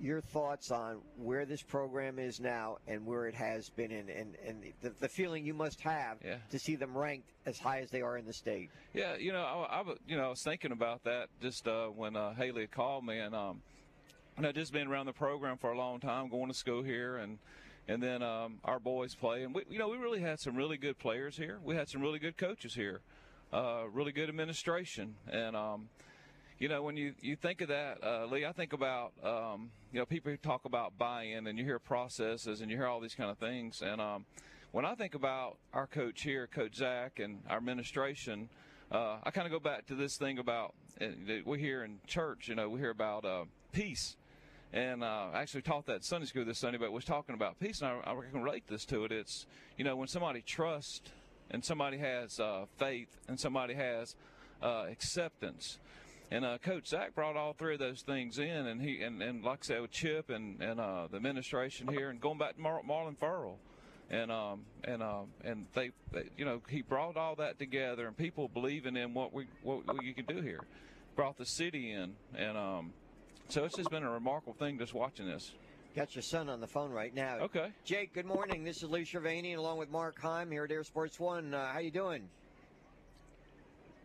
Your 0.00 0.20
thoughts 0.20 0.70
on 0.70 0.98
where 1.16 1.44
this 1.44 1.60
program 1.62 2.18
is 2.20 2.38
now 2.40 2.78
and 2.86 3.04
where 3.04 3.26
it 3.26 3.34
has 3.34 3.68
been, 3.70 3.90
and, 3.90 4.08
and, 4.08 4.36
and 4.46 4.72
the, 4.80 4.90
the 5.00 5.08
feeling 5.08 5.44
you 5.44 5.54
must 5.54 5.80
have 5.80 6.18
Yeah. 6.24 6.36
to 6.50 6.58
see 6.58 6.76
them 6.76 6.96
ranked 6.96 7.28
as 7.46 7.58
high 7.58 7.80
as 7.80 7.90
they 7.90 8.00
are 8.00 8.16
in 8.16 8.24
the 8.24 8.32
state. 8.32 8.70
Yeah, 8.94 9.16
you 9.16 9.32
know, 9.32 9.42
I, 9.42 9.78
I 9.78 9.80
was- 9.82 9.98
you 10.06 10.16
know, 10.16 10.26
I 10.26 10.28
was 10.28 10.42
thinking 10.42 10.70
about 10.70 11.02
that 11.04 11.28
just 11.42 11.66
uh, 11.66 11.86
when 11.88 12.14
uh, 12.14 12.32
Haley 12.34 12.68
called 12.68 13.04
me, 13.04 13.18
and 13.18 13.34
um, 13.34 13.60
you 14.36 14.44
know, 14.44 14.52
just 14.52 14.72
been 14.72 14.86
around 14.86 15.06
the 15.06 15.12
program 15.12 15.56
for 15.58 15.72
a 15.72 15.76
long 15.76 15.98
time, 15.98 16.28
going 16.28 16.46
to 16.48 16.54
school 16.54 16.82
here, 16.82 17.16
and 17.16 17.38
and 17.88 18.00
then 18.02 18.22
um, 18.22 18.58
our 18.64 18.78
boys 18.78 19.14
play, 19.16 19.42
and 19.42 19.52
we, 19.54 19.62
you 19.68 19.78
know, 19.80 19.88
we 19.88 19.96
really 19.96 20.20
had 20.20 20.38
some 20.38 20.54
really 20.54 20.76
good 20.76 20.96
players 20.98 21.36
here. 21.36 21.58
We 21.64 21.74
had 21.74 21.88
some 21.88 22.02
really 22.02 22.18
good 22.20 22.36
coaches 22.36 22.74
here, 22.74 23.00
uh, 23.52 23.84
really 23.92 24.12
good 24.12 24.28
administration, 24.28 25.16
and 25.28 25.56
um, 25.56 25.88
you 26.58 26.68
know, 26.68 26.82
when 26.82 26.96
you, 26.96 27.14
you 27.20 27.36
think 27.36 27.60
of 27.60 27.68
that, 27.68 28.02
uh, 28.02 28.26
Lee, 28.26 28.44
I 28.44 28.52
think 28.52 28.72
about, 28.72 29.12
um, 29.22 29.70
you 29.92 30.00
know, 30.00 30.06
people 30.06 30.32
who 30.32 30.36
talk 30.36 30.64
about 30.64 30.98
buy-in 30.98 31.46
and 31.46 31.58
you 31.58 31.64
hear 31.64 31.78
processes 31.78 32.60
and 32.60 32.70
you 32.70 32.76
hear 32.76 32.86
all 32.86 33.00
these 33.00 33.14
kind 33.14 33.30
of 33.30 33.38
things. 33.38 33.80
And 33.80 34.00
um, 34.00 34.26
when 34.72 34.84
I 34.84 34.94
think 34.94 35.14
about 35.14 35.58
our 35.72 35.86
coach 35.86 36.22
here, 36.22 36.48
Coach 36.48 36.76
Zach, 36.76 37.20
and 37.20 37.42
our 37.48 37.58
administration, 37.58 38.48
uh, 38.90 39.18
I 39.22 39.30
kind 39.30 39.46
of 39.46 39.52
go 39.52 39.60
back 39.60 39.86
to 39.86 39.94
this 39.94 40.16
thing 40.16 40.38
about, 40.38 40.74
uh, 41.00 41.06
we 41.44 41.60
hear 41.60 41.84
in 41.84 41.98
church, 42.06 42.48
you 42.48 42.56
know, 42.56 42.68
we 42.68 42.80
hear 42.80 42.90
about 42.90 43.24
uh, 43.24 43.44
peace. 43.72 44.16
And 44.72 45.02
uh, 45.02 45.28
I 45.32 45.40
actually 45.40 45.62
taught 45.62 45.86
that 45.86 46.04
Sunday 46.04 46.26
school 46.26 46.44
this 46.44 46.58
Sunday, 46.58 46.78
but 46.78 46.92
was 46.92 47.04
talking 47.04 47.34
about 47.34 47.58
peace, 47.58 47.80
and 47.80 47.90
I, 47.90 48.10
I 48.10 48.14
can 48.30 48.42
relate 48.42 48.66
this 48.66 48.84
to 48.86 49.04
it. 49.04 49.12
It's, 49.12 49.46
you 49.76 49.84
know, 49.84 49.96
when 49.96 50.08
somebody 50.08 50.42
trusts 50.42 51.10
and 51.50 51.64
somebody 51.64 51.98
has 51.98 52.38
uh, 52.40 52.66
faith 52.78 53.08
and 53.28 53.38
somebody 53.38 53.74
has 53.74 54.14
uh, 54.62 54.84
acceptance. 54.90 55.78
And 56.30 56.44
uh, 56.44 56.58
Coach 56.58 56.88
Zach 56.88 57.14
brought 57.14 57.36
all 57.36 57.54
three 57.54 57.74
of 57.74 57.80
those 57.80 58.02
things 58.02 58.38
in, 58.38 58.66
and 58.66 58.82
he 58.82 59.00
and, 59.02 59.22
and 59.22 59.42
like 59.42 59.60
I 59.62 59.66
said 59.66 59.80
with 59.80 59.90
Chip 59.90 60.28
and 60.28 60.62
and 60.62 60.78
uh, 60.78 61.08
the 61.10 61.16
administration 61.16 61.88
here, 61.88 62.10
and 62.10 62.20
going 62.20 62.38
back 62.38 62.56
to 62.56 62.60
Mar- 62.60 62.82
Marlon 62.86 63.16
Farrell, 63.16 63.58
and 64.10 64.30
um 64.30 64.66
and 64.84 65.02
um 65.02 65.28
and 65.42 65.66
they, 65.74 65.90
they 66.12 66.24
you 66.36 66.44
know 66.44 66.60
he 66.68 66.82
brought 66.82 67.16
all 67.16 67.34
that 67.36 67.58
together, 67.58 68.06
and 68.06 68.16
people 68.16 68.48
believing 68.48 68.96
in 68.96 69.14
what 69.14 69.32
we 69.32 69.46
what 69.62 69.80
we 69.98 70.12
can 70.12 70.26
do 70.26 70.42
here, 70.42 70.60
brought 71.16 71.38
the 71.38 71.46
city 71.46 71.92
in, 71.92 72.14
and 72.34 72.58
um 72.58 72.92
so 73.48 73.64
it's 73.64 73.76
just 73.76 73.90
been 73.90 74.02
a 74.02 74.10
remarkable 74.10 74.52
thing 74.52 74.78
just 74.78 74.92
watching 74.92 75.26
this. 75.26 75.52
Got 75.96 76.14
your 76.14 76.22
son 76.22 76.50
on 76.50 76.60
the 76.60 76.66
phone 76.66 76.90
right 76.90 77.14
now. 77.14 77.38
Okay. 77.38 77.72
Jake, 77.86 78.12
good 78.12 78.26
morning. 78.26 78.62
This 78.62 78.82
is 78.82 78.90
Lee 78.90 79.04
Shervanian 79.04 79.56
along 79.56 79.78
with 79.78 79.90
Mark 79.90 80.20
Heim 80.20 80.50
here 80.50 80.64
at 80.64 80.70
Air 80.70 80.84
Sports 80.84 81.18
One. 81.18 81.54
Uh, 81.54 81.72
how 81.72 81.78
you 81.78 81.90
doing? 81.90 82.28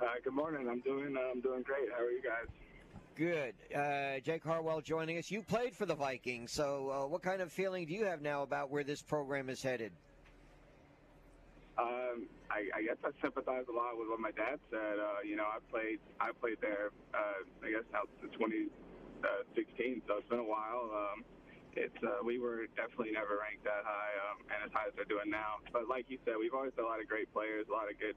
Uh, 0.03 0.07
good 0.21 0.33
morning. 0.33 0.67
I'm 0.69 0.81
doing. 0.81 1.15
Uh, 1.15 1.31
I'm 1.31 1.39
doing 1.39 1.63
great. 1.63 1.87
How 1.95 2.03
are 2.03 2.11
you 2.11 2.21
guys? 2.21 2.47
Good. 3.15 3.53
Uh, 3.73 4.19
Jake 4.19 4.43
Harwell 4.43 4.81
joining 4.81 5.17
us. 5.17 5.31
You 5.31 5.41
played 5.41 5.73
for 5.75 5.85
the 5.85 5.95
Vikings, 5.95 6.51
so 6.51 6.89
uh, 6.91 7.07
what 7.07 7.21
kind 7.21 7.41
of 7.41 7.53
feeling 7.53 7.85
do 7.85 7.93
you 7.93 8.03
have 8.05 8.21
now 8.21 8.43
about 8.43 8.69
where 8.69 8.83
this 8.83 9.01
program 9.01 9.49
is 9.49 9.63
headed? 9.63 9.93
Um, 11.77 12.27
I, 12.51 12.67
I 12.75 12.81
guess 12.83 12.97
I 13.05 13.11
sympathize 13.21 13.63
a 13.69 13.71
lot 13.71 13.97
with 13.97 14.09
what 14.09 14.19
my 14.19 14.31
dad 14.31 14.59
said. 14.69 14.99
Uh, 14.99 15.23
you 15.23 15.37
know, 15.37 15.45
I 15.45 15.59
played. 15.71 15.99
I 16.19 16.31
played 16.41 16.57
there. 16.59 16.89
Uh, 17.13 17.65
I 17.65 17.71
guess 17.71 17.83
now 17.93 18.01
since 18.19 18.33
2016, 18.33 20.01
so 20.07 20.17
it's 20.17 20.27
been 20.27 20.39
a 20.39 20.43
while. 20.43 20.91
Um, 20.91 21.23
it's 21.75 21.95
uh, 22.03 22.23
we 22.23 22.39
were 22.39 22.67
definitely 22.75 23.11
never 23.11 23.39
ranked 23.41 23.63
that 23.63 23.83
high, 23.83 24.13
um, 24.29 24.45
and 24.49 24.65
as 24.65 24.71
high 24.71 24.87
as 24.87 24.93
they're 24.95 25.05
doing 25.05 25.29
now. 25.29 25.59
But 25.71 25.87
like 25.87 26.05
you 26.07 26.19
said, 26.25 26.35
we've 26.39 26.53
always 26.53 26.71
had 26.75 26.83
a 26.83 26.87
lot 26.87 27.01
of 27.01 27.07
great 27.07 27.31
players, 27.33 27.65
a 27.69 27.71
lot 27.71 27.89
of 27.89 27.99
good 27.99 28.15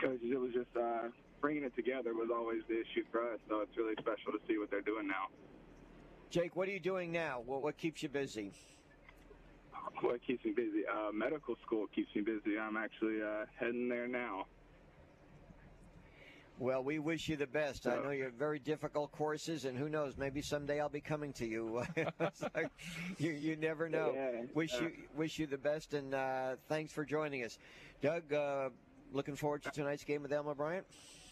coaches. 0.00 0.24
It 0.24 0.40
was 0.40 0.52
just 0.52 0.74
uh, 0.76 1.08
bringing 1.40 1.64
it 1.64 1.74
together 1.76 2.14
was 2.14 2.30
always 2.32 2.62
the 2.68 2.80
issue 2.80 3.04
for 3.10 3.32
us. 3.32 3.40
So 3.48 3.60
it's 3.60 3.76
really 3.76 3.94
special 3.98 4.32
to 4.32 4.38
see 4.48 4.58
what 4.58 4.70
they're 4.70 4.80
doing 4.80 5.06
now. 5.06 5.28
Jake, 6.30 6.56
what 6.56 6.68
are 6.68 6.72
you 6.72 6.80
doing 6.80 7.12
now? 7.12 7.40
What, 7.44 7.62
what 7.62 7.76
keeps 7.78 8.02
you 8.02 8.08
busy? 8.08 8.52
What 10.00 10.20
keeps 10.26 10.44
me 10.44 10.52
busy? 10.52 10.82
Uh, 10.86 11.12
medical 11.12 11.56
school 11.64 11.86
keeps 11.94 12.14
me 12.14 12.22
busy. 12.22 12.58
I'm 12.58 12.76
actually 12.76 13.22
uh, 13.22 13.46
heading 13.58 13.88
there 13.88 14.08
now. 14.08 14.46
Well, 16.58 16.82
we 16.82 16.98
wish 16.98 17.28
you 17.28 17.36
the 17.36 17.46
best. 17.46 17.86
I 17.86 17.96
know 17.96 18.10
you're 18.10 18.30
very 18.30 18.58
difficult 18.58 19.12
courses, 19.12 19.66
and 19.66 19.76
who 19.76 19.90
knows, 19.90 20.14
maybe 20.16 20.40
someday 20.40 20.80
I'll 20.80 20.88
be 20.88 21.02
coming 21.02 21.32
to 21.34 21.46
you. 21.46 21.84
So, 22.34 22.48
you, 23.18 23.32
you 23.32 23.56
never 23.56 23.88
know. 23.88 24.12
Yeah, 24.14 24.42
wish 24.54 24.72
yeah. 24.74 24.82
you 24.82 24.92
wish 25.14 25.38
you 25.38 25.46
the 25.46 25.58
best, 25.58 25.94
and 25.94 26.14
uh, 26.14 26.56
thanks 26.68 26.92
for 26.92 27.04
joining 27.04 27.44
us, 27.44 27.58
Doug. 28.02 28.32
Uh, 28.32 28.70
looking 29.12 29.36
forward 29.36 29.62
to 29.64 29.70
tonight's 29.70 30.04
game 30.04 30.22
with 30.22 30.32
Alma 30.32 30.54
Bryant. 30.54 30.86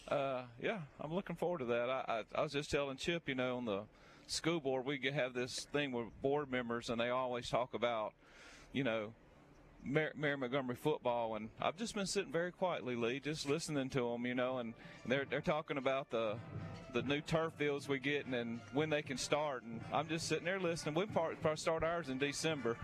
Uh, 0.07 0.43
yeah, 0.61 0.79
I'm 1.01 1.13
looking 1.13 1.35
forward 1.35 1.59
to 1.59 1.65
that. 1.65 1.89
I, 1.89 2.03
I, 2.07 2.39
I 2.39 2.41
was 2.43 2.53
just 2.53 2.69
telling 2.69 2.97
Chip, 2.97 3.27
you 3.27 3.35
know, 3.35 3.57
on 3.57 3.65
the 3.65 3.83
school 4.27 4.59
board, 4.59 4.85
we 4.85 4.99
have 5.13 5.33
this 5.33 5.65
thing 5.71 5.91
with 5.91 6.07
board 6.21 6.51
members, 6.51 6.89
and 6.89 6.99
they 6.99 7.09
always 7.09 7.49
talk 7.49 7.73
about, 7.73 8.13
you 8.71 8.83
know, 8.83 9.13
Mary, 9.85 10.11
Mary 10.15 10.35
Montgomery 10.35 10.75
football, 10.75 11.35
and 11.35 11.49
I've 11.61 11.77
just 11.77 11.93
been 11.93 12.07
sitting 12.07 12.31
very 12.31 12.51
quietly, 12.51 12.95
Lee, 12.95 13.19
just 13.19 13.47
listening 13.47 13.89
to 13.89 14.11
them, 14.11 14.25
you 14.25 14.33
know, 14.33 14.57
and 14.57 14.73
they're 15.05 15.25
they're 15.29 15.41
talking 15.41 15.77
about 15.77 16.09
the 16.09 16.35
the 16.93 17.03
new 17.03 17.19
turf 17.21 17.51
fields 17.57 17.89
we 17.89 17.99
get 17.99 18.25
and, 18.25 18.33
and 18.33 18.59
when 18.73 18.89
they 18.89 19.01
can 19.01 19.17
start, 19.17 19.63
and 19.63 19.79
I'm 19.93 20.07
just 20.07 20.27
sitting 20.27 20.45
there 20.45 20.59
listening. 20.59 20.95
We 20.95 21.05
probably, 21.05 21.35
start 21.57 21.83
ours 21.83 22.09
in 22.09 22.17
December. 22.17 22.77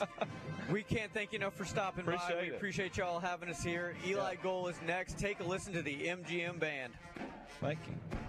we 0.70 0.82
can't 0.82 1.12
thank 1.12 1.32
you 1.32 1.40
enough 1.40 1.54
for 1.54 1.64
stopping 1.64 2.02
appreciate 2.02 2.36
by. 2.36 2.42
We 2.42 2.48
it. 2.48 2.54
appreciate 2.54 2.96
y'all 2.96 3.20
having 3.20 3.48
us 3.48 3.62
here. 3.62 3.94
Eli 4.06 4.32
yeah. 4.32 4.42
Gold 4.42 4.70
is 4.70 4.76
next. 4.86 5.18
Take 5.18 5.40
a 5.40 5.44
listen 5.44 5.72
to 5.74 5.82
the 5.82 5.94
MGM 5.94 6.58
band. 6.58 6.92
Thank 7.60 7.80
you. 7.88 8.28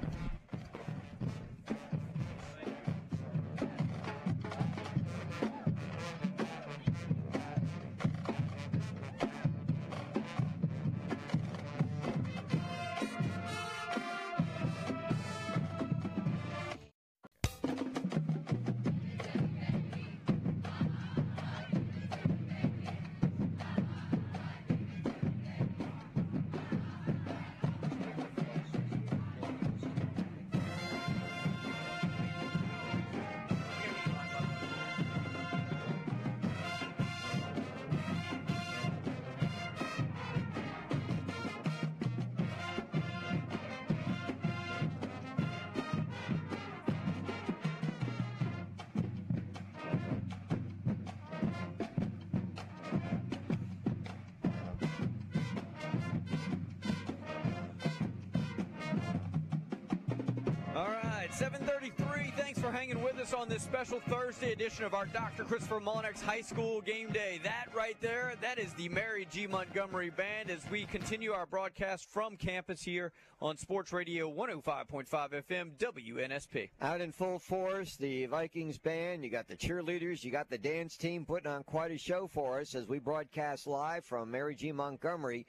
On 63.41 63.49
this 63.49 63.63
special 63.63 63.99
Thursday 64.01 64.51
edition 64.51 64.85
of 64.85 64.93
our 64.93 65.07
Dr. 65.07 65.43
Christopher 65.43 65.79
Mullinex 65.79 66.21
High 66.21 66.41
School 66.41 66.79
Game 66.79 67.09
Day. 67.09 67.39
That 67.43 67.69
right 67.75 67.99
there, 67.99 68.35
that 68.39 68.59
is 68.59 68.71
the 68.73 68.87
Mary 68.87 69.27
G. 69.31 69.47
Montgomery 69.47 70.11
Band 70.11 70.51
as 70.51 70.59
we 70.69 70.85
continue 70.85 71.31
our 71.31 71.47
broadcast 71.47 72.07
from 72.07 72.37
campus 72.37 72.83
here 72.83 73.11
on 73.41 73.57
Sports 73.57 73.91
Radio 73.93 74.31
105.5 74.31 75.07
FM 75.07 75.71
WNSP. 75.79 76.69
Out 76.83 77.01
in 77.01 77.11
full 77.11 77.39
force, 77.39 77.95
the 77.95 78.27
Vikings 78.27 78.77
band, 78.77 79.23
you 79.23 79.31
got 79.31 79.47
the 79.47 79.57
cheerleaders, 79.57 80.23
you 80.23 80.29
got 80.29 80.51
the 80.51 80.59
dance 80.59 80.95
team 80.95 81.25
putting 81.25 81.51
on 81.51 81.63
quite 81.63 81.89
a 81.89 81.97
show 81.97 82.27
for 82.27 82.59
us 82.59 82.75
as 82.75 82.87
we 82.87 82.99
broadcast 82.99 83.65
live 83.65 84.05
from 84.05 84.29
Mary 84.29 84.53
G. 84.53 84.71
Montgomery 84.71 85.47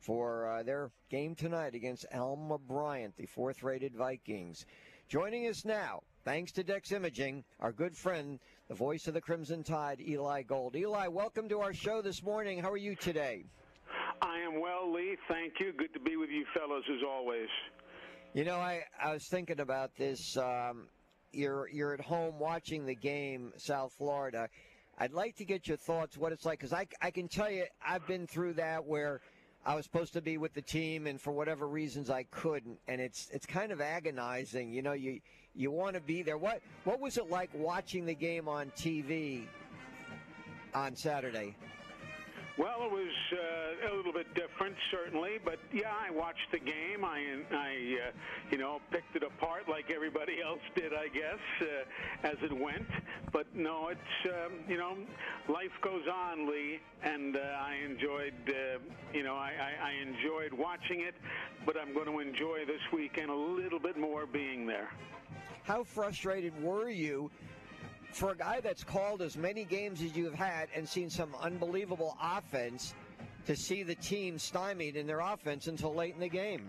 for 0.00 0.48
uh, 0.48 0.62
their 0.62 0.90
game 1.10 1.34
tonight 1.34 1.74
against 1.74 2.06
Alma 2.14 2.56
Bryant, 2.56 3.14
the 3.18 3.26
fourth 3.26 3.62
rated 3.62 3.94
Vikings. 3.94 4.64
Joining 5.10 5.46
us 5.48 5.66
now, 5.66 6.00
thanks 6.26 6.50
to 6.50 6.64
Dex 6.64 6.90
Imaging, 6.90 7.44
our 7.60 7.70
good 7.70 7.96
friend, 7.96 8.40
the 8.66 8.74
voice 8.74 9.06
of 9.06 9.14
the 9.14 9.20
Crimson 9.20 9.62
Tide, 9.62 10.00
Eli 10.00 10.42
Gold. 10.42 10.74
Eli, 10.74 11.06
welcome 11.06 11.48
to 11.48 11.60
our 11.60 11.72
show 11.72 12.02
this 12.02 12.20
morning. 12.20 12.58
How 12.58 12.72
are 12.72 12.76
you 12.76 12.96
today? 12.96 13.44
I 14.20 14.40
am 14.40 14.60
well, 14.60 14.92
Lee. 14.92 15.16
Thank 15.28 15.52
you. 15.60 15.72
Good 15.72 15.94
to 15.94 16.00
be 16.00 16.16
with 16.16 16.28
you 16.30 16.44
fellows 16.52 16.82
as 16.90 17.00
always. 17.08 17.46
You 18.34 18.44
know, 18.44 18.56
I, 18.56 18.82
I 19.00 19.12
was 19.12 19.28
thinking 19.28 19.60
about 19.60 19.94
this. 19.96 20.36
Um, 20.36 20.88
you're 21.32 21.68
you're 21.68 21.94
at 21.94 22.00
home 22.00 22.40
watching 22.40 22.86
the 22.86 22.96
game, 22.96 23.52
South 23.56 23.92
Florida. 23.92 24.48
I'd 24.98 25.12
like 25.12 25.36
to 25.36 25.44
get 25.44 25.68
your 25.68 25.76
thoughts, 25.76 26.18
what 26.18 26.32
it's 26.32 26.44
like, 26.44 26.58
because 26.58 26.72
I, 26.72 26.88
I 27.00 27.12
can 27.12 27.28
tell 27.28 27.52
you, 27.52 27.66
I've 27.86 28.04
been 28.08 28.26
through 28.26 28.54
that 28.54 28.84
where– 28.84 29.20
I 29.66 29.74
was 29.74 29.84
supposed 29.84 30.12
to 30.12 30.22
be 30.22 30.38
with 30.38 30.54
the 30.54 30.62
team, 30.62 31.08
and 31.08 31.20
for 31.20 31.32
whatever 31.32 31.66
reasons, 31.66 32.08
I 32.08 32.22
couldn't. 32.30 32.78
And 32.86 33.00
it's 33.00 33.28
it's 33.32 33.46
kind 33.46 33.72
of 33.72 33.80
agonizing. 33.80 34.70
You 34.70 34.80
know, 34.80 34.92
you 34.92 35.20
you 35.56 35.70
want 35.70 35.94
to 35.94 36.00
be 36.00 36.22
there. 36.22 36.38
What 36.38 36.60
what 36.84 37.00
was 37.00 37.16
it 37.16 37.30
like 37.30 37.50
watching 37.54 38.04
the 38.04 38.14
game 38.14 38.48
on 38.48 38.70
TV 38.76 39.46
on 40.74 40.94
Saturday? 40.94 41.56
Well, 42.58 42.84
it 42.84 42.90
was 42.90 43.12
uh, 43.32 43.92
a 43.92 43.96
little 43.96 44.14
bit 44.14 44.32
different, 44.34 44.76
certainly, 44.90 45.38
but 45.44 45.58
yeah, 45.74 45.92
I 45.92 46.10
watched 46.10 46.50
the 46.52 46.58
game. 46.58 47.04
I, 47.04 47.42
I, 47.52 48.08
uh, 48.08 48.10
you 48.50 48.56
know, 48.56 48.80
picked 48.90 49.14
it 49.14 49.22
apart 49.22 49.68
like 49.68 49.90
everybody 49.90 50.40
else 50.44 50.62
did, 50.74 50.94
I 50.94 51.08
guess, 51.08 51.38
uh, 51.60 52.26
as 52.26 52.36
it 52.42 52.52
went. 52.52 52.86
But 53.30 53.46
no, 53.54 53.88
it's 53.88 54.32
um, 54.32 54.52
you 54.66 54.78
know, 54.78 54.96
life 55.48 55.72
goes 55.82 56.04
on, 56.10 56.50
Lee, 56.50 56.80
and 57.02 57.36
uh, 57.36 57.40
I 57.40 57.76
enjoyed, 57.84 58.32
uh, 58.48 58.78
you 59.12 59.22
know, 59.22 59.34
I, 59.34 59.52
I, 59.60 59.90
I 59.90 59.92
enjoyed 60.00 60.54
watching 60.54 61.00
it, 61.00 61.14
but 61.66 61.76
I'm 61.78 61.92
going 61.92 62.06
to 62.06 62.20
enjoy 62.20 62.64
this 62.66 62.80
weekend 62.90 63.28
a 63.28 63.34
little 63.34 63.80
bit 63.80 63.98
more 63.98 64.24
being 64.24 64.66
there. 64.66 64.88
How 65.64 65.84
frustrated 65.84 66.58
were 66.62 66.88
you 66.88 67.30
for 68.16 68.30
a 68.30 68.36
guy 68.36 68.60
that's 68.60 68.82
called 68.82 69.20
as 69.20 69.36
many 69.36 69.62
games 69.62 70.00
as 70.00 70.16
you've 70.16 70.34
had 70.34 70.68
and 70.74 70.88
seen 70.88 71.10
some 71.10 71.34
unbelievable 71.42 72.16
offense 72.22 72.94
to 73.46 73.54
see 73.54 73.82
the 73.82 73.94
team 73.96 74.38
stymied 74.38 74.96
in 74.96 75.06
their 75.06 75.20
offense 75.20 75.66
until 75.66 75.94
late 75.94 76.14
in 76.14 76.20
the 76.20 76.28
game? 76.28 76.66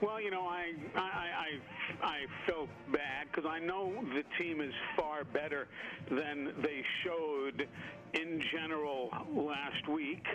Well, 0.00 0.20
you 0.20 0.30
know, 0.30 0.42
I 0.42 0.66
I 0.94 1.00
I, 1.00 2.06
I 2.06 2.18
felt 2.46 2.68
bad 2.92 3.26
because 3.26 3.50
I 3.50 3.58
know 3.58 3.92
the 4.14 4.22
team 4.40 4.60
is 4.60 4.72
far 4.96 5.24
better 5.24 5.66
than 6.08 6.54
they 6.62 6.84
showed 7.04 7.66
in 8.14 8.42
general 8.52 9.10
last 9.34 9.88
week, 9.88 10.26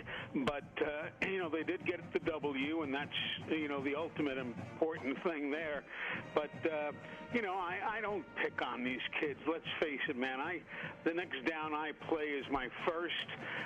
but 0.44 0.64
uh, 0.80 1.26
you 1.26 1.38
know 1.38 1.48
they 1.48 1.62
did 1.62 1.84
get 1.86 2.00
the 2.12 2.20
W, 2.20 2.82
and 2.82 2.92
that's 2.92 3.10
you 3.50 3.68
know 3.68 3.82
the 3.82 3.94
ultimate 3.94 4.38
important 4.38 5.22
thing 5.22 5.50
there. 5.50 5.82
But 6.34 6.50
uh, 6.64 6.92
you 7.32 7.42
know 7.42 7.54
I, 7.54 7.98
I 7.98 8.00
don't 8.00 8.24
pick 8.42 8.60
on 8.62 8.84
these 8.84 9.02
kids. 9.20 9.38
Let's 9.50 9.66
face 9.80 10.00
it, 10.08 10.16
man. 10.16 10.40
I 10.40 10.60
the 11.04 11.12
next 11.12 11.44
down 11.46 11.74
I 11.74 11.92
play 12.08 12.24
is 12.24 12.44
my 12.50 12.68
first. 12.86 13.14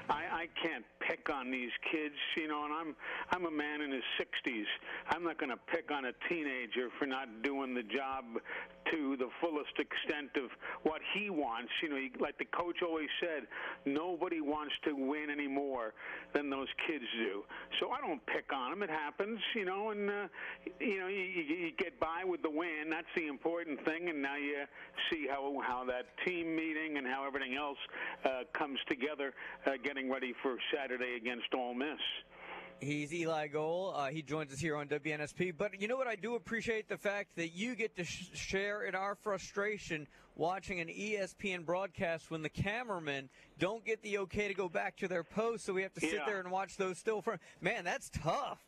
I, 0.08 0.24
I 0.32 0.48
can't 0.62 0.84
pick 1.00 1.30
on 1.30 1.50
these 1.50 1.70
kids, 1.90 2.14
you 2.36 2.48
know, 2.48 2.64
and 2.64 2.72
I'm 2.72 2.96
I'm 3.30 3.46
a 3.46 3.50
man 3.50 3.80
in 3.80 3.92
his 3.92 4.02
60s. 4.20 4.64
I'm 5.10 5.24
not 5.24 5.38
going 5.38 5.50
to 5.50 5.58
pick 5.72 5.90
on 5.90 6.06
a 6.06 6.12
teenager 6.28 6.88
for 6.98 7.06
not 7.06 7.42
doing 7.42 7.74
the 7.74 7.82
job 7.82 8.24
to 8.92 9.16
the 9.16 9.28
fullest 9.40 9.72
extent 9.78 10.30
of 10.36 10.50
what 10.82 11.00
he 11.14 11.30
wants. 11.30 11.70
You 11.82 11.88
know, 11.90 12.00
like 12.20 12.38
the 12.38 12.46
coach 12.46 12.76
always 12.82 13.08
said, 13.20 13.46
nobody 13.84 14.40
wants 14.40 14.74
to 14.84 14.92
win 14.92 15.28
any 15.30 15.48
more 15.48 15.94
than 16.34 16.50
those 16.50 16.68
kids 16.86 17.04
do. 17.18 17.44
So 17.80 17.90
I 17.90 18.00
don't 18.00 18.24
pick 18.26 18.52
on 18.52 18.70
them. 18.70 18.82
It 18.82 18.90
happens, 18.90 19.38
you 19.54 19.64
know, 19.64 19.90
and 19.90 20.08
uh, 20.08 20.28
you 20.80 20.98
know 20.98 21.08
you, 21.08 21.22
you 21.22 21.72
get 21.78 21.98
by 22.00 22.22
with 22.24 22.42
the 22.42 22.50
win. 22.50 22.90
That's 22.90 23.06
the 23.16 23.26
important 23.26 23.84
thing. 23.84 24.08
And 24.08 24.22
now 24.22 24.36
you 24.36 24.64
see 25.10 25.26
how 25.28 25.60
how 25.66 25.84
that 25.84 26.06
team 26.26 26.54
meeting 26.54 26.98
and 26.98 27.06
how 27.06 27.26
everything 27.26 27.56
else 27.56 27.78
uh, 28.24 28.42
comes 28.52 28.78
together, 28.88 29.32
uh, 29.66 29.72
getting 29.84 30.10
ready 30.10 30.34
for 30.42 30.56
Saturday 30.74 31.16
against 31.16 31.46
Ole 31.54 31.74
Miss. 31.74 32.00
He's 32.80 33.12
Eli 33.12 33.48
Gold. 33.48 33.94
Uh, 33.96 34.06
he 34.06 34.22
joins 34.22 34.52
us 34.52 34.58
here 34.58 34.76
on 34.76 34.86
WNSP. 34.86 35.54
But 35.56 35.80
you 35.80 35.88
know 35.88 35.96
what? 35.96 36.06
I 36.06 36.14
do 36.14 36.36
appreciate 36.36 36.88
the 36.88 36.96
fact 36.96 37.36
that 37.36 37.48
you 37.48 37.74
get 37.74 37.96
to 37.96 38.04
sh- 38.04 38.30
share 38.34 38.82
in 38.82 38.94
our 38.94 39.14
frustration 39.16 40.06
watching 40.36 40.80
an 40.80 40.88
ESPN 40.88 41.66
broadcast 41.66 42.30
when 42.30 42.42
the 42.42 42.48
cameramen 42.48 43.28
don't 43.58 43.84
get 43.84 44.00
the 44.02 44.18
okay 44.18 44.46
to 44.46 44.54
go 44.54 44.68
back 44.68 44.96
to 44.98 45.08
their 45.08 45.24
post, 45.24 45.64
so 45.64 45.72
we 45.72 45.82
have 45.82 45.92
to 45.94 46.00
sit 46.00 46.14
yeah. 46.14 46.26
there 46.26 46.38
and 46.38 46.50
watch 46.50 46.76
those 46.76 46.98
still 46.98 47.20
from. 47.20 47.38
Man, 47.60 47.84
that's 47.84 48.08
tough. 48.10 48.60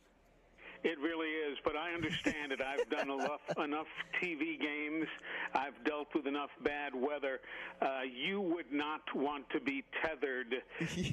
It 0.83 0.99
really 0.99 1.29
is, 1.29 1.40
but 1.65 1.77
I 1.77 1.93
understand 1.93 2.53
it. 2.53 2.61
I've 2.61 2.89
done 2.91 3.11
enough 3.11 3.41
enough 3.63 3.87
TV 4.23 4.61
games. 4.61 5.07
I've 5.55 5.83
dealt 5.85 6.09
with 6.15 6.27
enough 6.27 6.51
bad 6.63 6.95
weather. 6.95 7.41
Uh, 7.81 8.01
you 8.03 8.41
would 8.41 8.73
not 8.73 9.01
want 9.15 9.49
to 9.51 9.61
be 9.61 9.85
tethered 10.03 10.55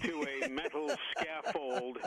to 0.02 0.28
a 0.44 0.50
metal 0.50 0.90
scaffold 1.18 1.98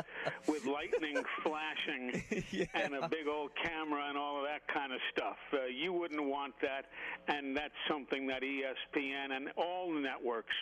with 0.46 0.64
lightning 0.66 1.22
flashing 1.42 2.22
yeah. 2.50 2.66
and 2.74 2.94
a 2.94 3.08
big 3.08 3.26
old 3.28 3.50
camera 3.62 4.06
and 4.08 4.18
all 4.18 4.38
of 4.38 4.44
that 4.44 4.66
kind 4.72 4.92
of 4.92 5.00
stuff. 5.12 5.36
Uh, 5.52 5.66
you 5.66 5.92
wouldn't 5.92 6.22
want 6.22 6.54
that, 6.62 6.86
and 7.28 7.56
that's 7.56 7.74
something 7.88 8.26
that 8.26 8.42
ESPN 8.42 9.36
and 9.36 9.48
all 9.56 9.92
networks 9.92 10.54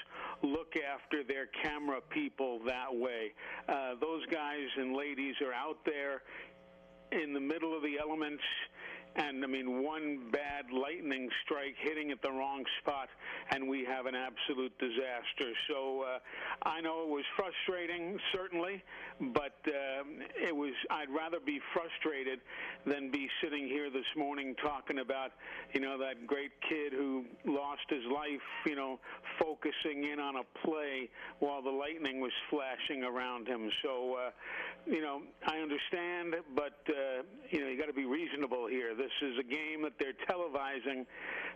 look 0.42 0.74
after 0.76 1.22
their 1.24 1.46
camera 1.62 2.00
people 2.10 2.60
that 2.66 2.94
way. 2.94 3.32
Uh, 3.68 3.94
those 4.00 4.24
guys 4.26 4.66
and 4.76 4.96
ladies 4.96 5.34
are 5.44 5.52
out 5.52 5.78
there 5.84 6.22
in 7.12 7.32
the 7.32 7.40
middle 7.40 7.76
of 7.76 7.82
the 7.82 7.98
elements 7.98 8.42
and 9.18 9.42
I 9.44 9.46
mean 9.46 9.82
one 9.82 10.30
bad 10.32 10.66
lightning 10.72 11.28
strike 11.44 11.74
hitting 11.80 12.10
at 12.10 12.22
the 12.22 12.30
wrong 12.30 12.64
spot, 12.80 13.08
and 13.50 13.68
we 13.68 13.84
have 13.84 14.06
an 14.06 14.14
absolute 14.14 14.72
disaster. 14.78 15.52
So 15.68 16.02
uh, 16.02 16.18
I 16.62 16.80
know 16.80 17.02
it 17.02 17.08
was 17.08 17.24
frustrating, 17.36 18.18
certainly, 18.32 18.82
but 19.34 19.58
uh, 19.66 20.04
it 20.40 20.54
was. 20.54 20.72
I'd 20.90 21.10
rather 21.10 21.40
be 21.44 21.60
frustrated 21.74 22.40
than 22.86 23.10
be 23.10 23.28
sitting 23.42 23.66
here 23.66 23.90
this 23.90 24.06
morning 24.16 24.54
talking 24.62 25.00
about, 25.00 25.32
you 25.74 25.80
know, 25.80 25.98
that 25.98 26.26
great 26.26 26.52
kid 26.68 26.92
who 26.92 27.24
lost 27.44 27.82
his 27.88 28.04
life, 28.12 28.46
you 28.66 28.76
know, 28.76 28.98
focusing 29.42 30.04
in 30.12 30.20
on 30.20 30.36
a 30.36 30.66
play 30.66 31.10
while 31.40 31.62
the 31.62 31.70
lightning 31.70 32.20
was 32.20 32.32
flashing 32.50 33.02
around 33.02 33.48
him. 33.48 33.70
So, 33.82 34.14
uh, 34.14 34.30
you 34.86 35.02
know, 35.02 35.22
I 35.46 35.58
understand, 35.58 36.36
but 36.54 36.78
uh, 36.88 37.22
you 37.50 37.60
know, 37.60 37.68
you 37.68 37.78
got 37.78 37.86
to 37.86 37.92
be 37.92 38.06
reasonable 38.06 38.66
here. 38.68 38.94
This 38.94 39.07
is 39.22 39.38
a 39.38 39.42
game 39.42 39.82
that 39.82 39.92
they're 39.98 40.12
televising. 40.28 41.06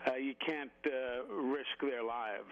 Uh, 0.07 0.17
you 0.17 0.35
can't 0.45 0.71
uh, 0.87 1.25
risk 1.33 1.81
their 1.81 2.03
lives. 2.03 2.45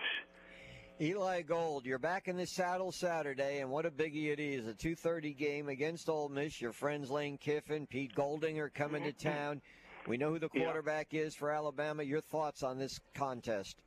Eli 1.01 1.41
Gold, 1.41 1.87
you're 1.87 1.99
back 1.99 2.29
in 2.29 2.37
the 2.37 2.47
saddle 2.47 2.93
Saturday, 2.93 3.61
and 3.61 3.71
what 3.71 3.87
a 3.87 3.91
biggie 3.91 4.31
it 4.31 4.39
is. 4.39 4.67
A 4.67 4.75
2.30 4.75 5.37
game 5.37 5.69
against 5.71 6.11
Ole 6.11 6.29
Miss. 6.29 6.61
Your 6.61 6.73
friends 6.73 7.11
Lane 7.11 7.39
Kiffin, 7.39 7.87
Pete 7.87 8.15
Golding 8.15 8.59
are 8.61 8.69
coming 8.69 9.05
to 9.05 9.13
town. 9.13 9.63
We 10.07 10.19
know 10.19 10.31
who 10.31 10.39
the 10.39 10.51
quarterback 10.51 11.09
is 11.13 11.35
for 11.35 11.51
Alabama. 11.51 12.03
Your 12.03 12.21
thoughts 12.21 12.63
on 12.63 12.79
this 12.79 13.01
contest? 13.15 13.81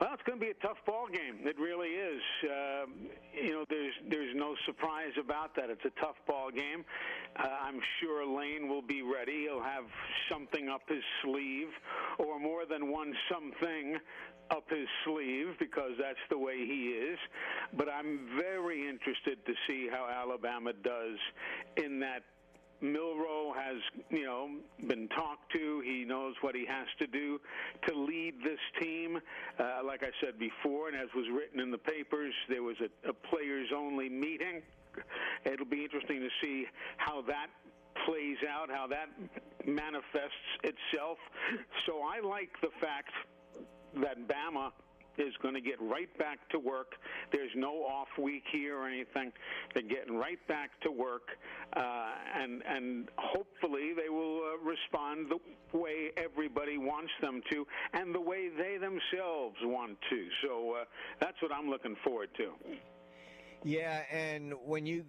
Well, 0.00 0.10
it's 0.12 0.22
going 0.26 0.40
to 0.40 0.44
be 0.44 0.50
a 0.50 0.60
tough 0.66 0.78
ball 0.86 1.06
game. 1.06 1.46
It 1.46 1.58
really 1.58 1.90
is. 1.90 2.20
Uh, 2.42 2.86
you 3.32 3.52
know, 3.52 3.64
there's 3.70 3.94
there's 4.10 4.34
no 4.34 4.54
surprise 4.66 5.12
about 5.20 5.54
that. 5.54 5.70
It's 5.70 5.84
a 5.84 6.00
tough 6.00 6.16
ball 6.26 6.50
game. 6.50 6.84
Uh, 7.36 7.46
I'm 7.62 7.80
sure 8.00 8.26
Lane 8.26 8.68
will 8.68 8.82
be 8.82 9.02
ready. 9.02 9.46
He'll 9.46 9.62
have 9.62 9.84
something 10.30 10.68
up 10.68 10.82
his 10.88 11.02
sleeve, 11.22 11.68
or 12.18 12.40
more 12.40 12.66
than 12.68 12.90
one 12.90 13.14
something 13.30 13.98
up 14.50 14.64
his 14.68 14.88
sleeve 15.04 15.54
because 15.60 15.92
that's 16.00 16.18
the 16.28 16.38
way 16.38 16.56
he 16.56 16.90
is. 16.98 17.18
But 17.76 17.88
I'm 17.88 18.28
very 18.36 18.88
interested 18.88 19.46
to 19.46 19.52
see 19.68 19.88
how 19.90 20.08
Alabama 20.10 20.72
does 20.72 21.18
in 21.76 22.00
that 22.00 22.22
Milroe 22.80 23.54
has, 23.56 23.76
you 24.10 24.24
know, 24.24 24.48
been 24.86 25.08
talked 25.08 25.52
to. 25.52 25.82
He 25.84 26.04
knows 26.04 26.34
what 26.40 26.54
he 26.54 26.66
has 26.66 26.86
to 26.98 27.06
do 27.06 27.40
to 27.88 27.94
lead 27.94 28.34
this 28.42 28.58
team. 28.80 29.18
Uh, 29.58 29.80
like 29.84 30.02
I 30.02 30.10
said 30.20 30.38
before, 30.38 30.88
and 30.88 30.96
as 30.96 31.08
was 31.14 31.26
written 31.32 31.60
in 31.60 31.70
the 31.70 31.78
papers, 31.78 32.34
there 32.48 32.62
was 32.62 32.76
a, 32.80 33.08
a 33.08 33.12
players-only 33.12 34.08
meeting. 34.08 34.62
It'll 35.44 35.66
be 35.66 35.82
interesting 35.82 36.20
to 36.20 36.28
see 36.42 36.66
how 36.96 37.22
that 37.22 37.48
plays 38.06 38.38
out, 38.48 38.70
how 38.70 38.86
that 38.88 39.08
manifests 39.66 40.50
itself. 40.62 41.18
So 41.86 42.02
I 42.02 42.20
like 42.26 42.50
the 42.60 42.70
fact 42.80 43.10
that 44.02 44.16
Bama 44.28 44.72
is 45.18 45.34
going 45.42 45.54
to 45.54 45.60
get 45.60 45.80
right 45.80 46.16
back 46.18 46.38
to 46.50 46.58
work. 46.58 46.92
There's 47.32 47.50
no 47.54 47.84
off 47.84 48.08
week 48.18 48.44
here 48.52 48.78
or 48.78 48.88
anything. 48.88 49.32
They're 49.72 49.82
getting 49.82 50.16
right 50.16 50.38
back 50.48 50.70
to 50.82 50.90
work, 50.90 51.28
uh, 51.76 52.10
and 52.36 52.62
and 52.66 53.08
hopefully 53.16 53.92
they 53.94 54.08
will 54.08 54.40
uh, 54.54 54.64
respond 54.64 55.30
the 55.30 55.78
way 55.78 56.10
everybody 56.16 56.78
wants 56.78 57.12
them 57.20 57.40
to, 57.50 57.66
and 57.92 58.14
the 58.14 58.20
way 58.20 58.48
they 58.48 58.78
themselves 58.78 59.56
want 59.62 59.98
to. 60.10 60.28
So 60.42 60.76
uh, 60.80 60.84
that's 61.20 61.40
what 61.42 61.52
I'm 61.52 61.68
looking 61.68 61.96
forward 62.04 62.30
to. 62.36 62.52
Yeah, 63.64 64.02
and 64.10 64.52
when 64.64 64.86
you 64.86 65.04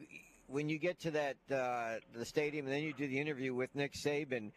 when 0.48 0.70
you 0.70 0.78
get 0.78 1.00
to 1.02 1.12
that 1.12 1.38
uh, 1.52 2.00
the 2.14 2.26
stadium, 2.26 2.66
and 2.66 2.74
then 2.74 2.84
you 2.84 2.94
do 2.94 3.08
the 3.08 3.20
interview 3.20 3.54
with 3.54 3.74
Nick 3.76 3.94
Saban 3.94 4.52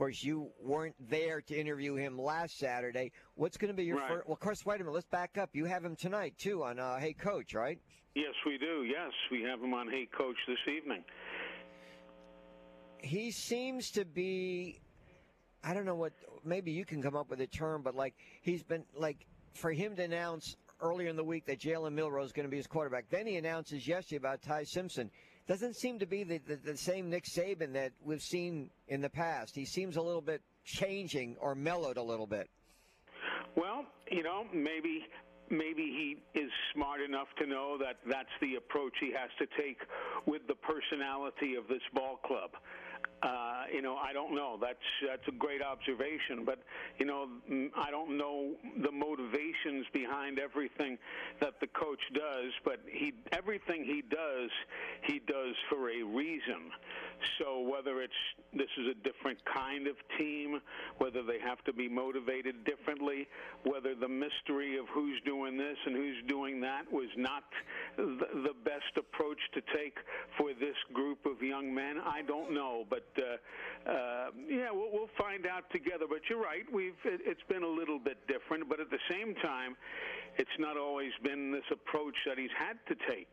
course, 0.00 0.24
you 0.24 0.48
weren't 0.62 0.94
there 1.10 1.42
to 1.42 1.54
interview 1.54 1.94
him 1.94 2.18
last 2.18 2.58
Saturday. 2.58 3.12
What's 3.34 3.58
going 3.58 3.70
to 3.70 3.76
be 3.76 3.84
your 3.84 3.98
right. 3.98 4.08
first? 4.08 4.26
Well, 4.26 4.32
of 4.32 4.40
course, 4.40 4.64
wait 4.64 4.76
a 4.76 4.78
minute. 4.78 4.94
Let's 4.94 5.06
back 5.06 5.36
up. 5.36 5.50
You 5.52 5.66
have 5.66 5.84
him 5.84 5.94
tonight 5.94 6.32
too 6.38 6.64
on 6.64 6.78
uh, 6.78 6.98
Hey 6.98 7.12
Coach, 7.12 7.52
right? 7.52 7.78
Yes, 8.14 8.32
we 8.46 8.56
do. 8.56 8.84
Yes, 8.84 9.12
we 9.30 9.42
have 9.42 9.60
him 9.60 9.74
on 9.74 9.90
Hey 9.90 10.08
Coach 10.16 10.36
this 10.48 10.74
evening. 10.74 11.04
He 12.96 13.30
seems 13.30 13.90
to 13.90 14.06
be. 14.06 14.80
I 15.62 15.74
don't 15.74 15.84
know 15.84 15.94
what. 15.94 16.14
Maybe 16.46 16.72
you 16.72 16.86
can 16.86 17.02
come 17.02 17.14
up 17.14 17.28
with 17.28 17.42
a 17.42 17.46
term, 17.46 17.82
but 17.82 17.94
like 17.94 18.14
he's 18.40 18.62
been 18.62 18.84
like 18.96 19.26
for 19.52 19.70
him 19.70 19.96
to 19.96 20.02
announce 20.02 20.56
earlier 20.80 21.10
in 21.10 21.16
the 21.16 21.24
week 21.24 21.44
that 21.44 21.60
Jalen 21.60 21.92
Milroe 21.92 22.24
is 22.24 22.32
going 22.32 22.46
to 22.46 22.50
be 22.50 22.56
his 22.56 22.66
quarterback. 22.66 23.10
Then 23.10 23.26
he 23.26 23.36
announces 23.36 23.86
yesterday 23.86 24.16
about 24.16 24.40
Ty 24.40 24.64
Simpson 24.64 25.10
doesn't 25.46 25.76
seem 25.76 25.98
to 25.98 26.06
be 26.06 26.24
the, 26.24 26.38
the, 26.38 26.56
the, 26.56 26.76
same 26.76 27.10
Nick 27.10 27.24
Saban 27.24 27.72
that 27.72 27.92
we've 28.04 28.22
seen 28.22 28.70
in 28.88 29.00
the 29.00 29.10
past. 29.10 29.54
He 29.54 29.64
seems 29.64 29.96
a 29.96 30.02
little 30.02 30.20
bit 30.20 30.42
changing 30.64 31.36
or 31.40 31.54
mellowed 31.54 31.96
a 31.96 32.02
little 32.02 32.26
bit. 32.26 32.48
Well, 33.56 33.84
you 34.10 34.22
know, 34.22 34.44
maybe 34.54 35.06
maybe 35.50 35.82
he 35.82 36.38
is 36.38 36.50
smart 36.72 37.00
enough 37.00 37.26
to 37.38 37.46
know 37.46 37.76
that 37.78 37.96
that's 38.08 38.30
the 38.40 38.54
approach 38.54 38.92
he 39.00 39.12
has 39.12 39.30
to 39.38 39.46
take 39.60 39.78
with 40.24 40.42
the 40.46 40.54
personality 40.54 41.56
of 41.56 41.66
this 41.66 41.82
ball 41.92 42.20
club. 42.24 42.50
Uh, 43.22 43.64
you 43.72 43.82
know, 43.82 43.96
I 43.96 44.14
don't 44.14 44.34
know. 44.34 44.56
That's 44.60 44.78
that's 45.06 45.28
a 45.28 45.32
great 45.32 45.60
observation, 45.60 46.44
but 46.46 46.58
you 46.98 47.04
know, 47.04 47.28
I 47.76 47.90
don't 47.90 48.16
know 48.16 48.52
the 48.82 48.90
motivations 48.90 49.86
behind 49.92 50.38
everything 50.38 50.96
that 51.40 51.60
the 51.60 51.66
coach 51.66 52.00
does. 52.14 52.52
But 52.64 52.80
he, 52.90 53.12
everything 53.32 53.84
he 53.84 54.02
does, 54.02 54.50
he 55.02 55.20
does 55.26 55.54
for 55.68 55.90
a 55.90 56.02
reason. 56.02 56.72
So 57.38 57.60
whether 57.60 58.02
it's 58.02 58.12
this 58.52 58.68
is 58.78 58.88
a 58.88 58.94
different 59.06 59.38
kind 59.44 59.86
of 59.86 59.96
team, 60.18 60.60
whether 60.98 61.22
they 61.22 61.38
have 61.38 61.62
to 61.64 61.72
be 61.72 61.88
motivated 61.88 62.64
differently, 62.64 63.28
whether 63.64 63.94
the 63.94 64.08
mystery 64.08 64.78
of 64.78 64.86
who's 64.88 65.20
doing 65.24 65.56
this 65.56 65.76
and 65.86 65.94
who's 65.94 66.22
doing 66.26 66.60
that 66.60 66.90
was 66.90 67.08
not 67.16 67.44
the, 67.96 68.50
best 68.64 68.96
approach 68.98 69.38
to 69.54 69.62
take 69.74 69.96
for 70.36 70.50
this 70.52 70.76
group 70.92 71.24
of 71.24 71.42
young 71.42 71.74
men, 71.74 71.96
I 72.04 72.22
don't 72.22 72.52
know. 72.52 72.84
But 72.90 73.08
uh, 73.16 73.90
uh, 73.90 74.30
yeah, 74.48 74.70
we'll, 74.70 74.90
we'll 74.92 75.14
find 75.16 75.46
out 75.46 75.70
together. 75.70 76.04
But 76.08 76.20
you're 76.28 76.42
right, 76.42 76.64
we've 76.72 76.92
it, 77.04 77.20
it's 77.24 77.42
been 77.48 77.62
a 77.62 77.68
little 77.68 77.98
bit 77.98 78.18
different. 78.28 78.68
But 78.68 78.80
at 78.80 78.90
the 78.90 79.00
same 79.10 79.34
time, 79.36 79.76
it's 80.36 80.50
not 80.58 80.76
always 80.76 81.12
been 81.22 81.50
this 81.52 81.64
approach 81.72 82.14
that 82.26 82.38
he's 82.38 82.54
had 82.58 82.76
to 82.88 82.94
take 83.08 83.32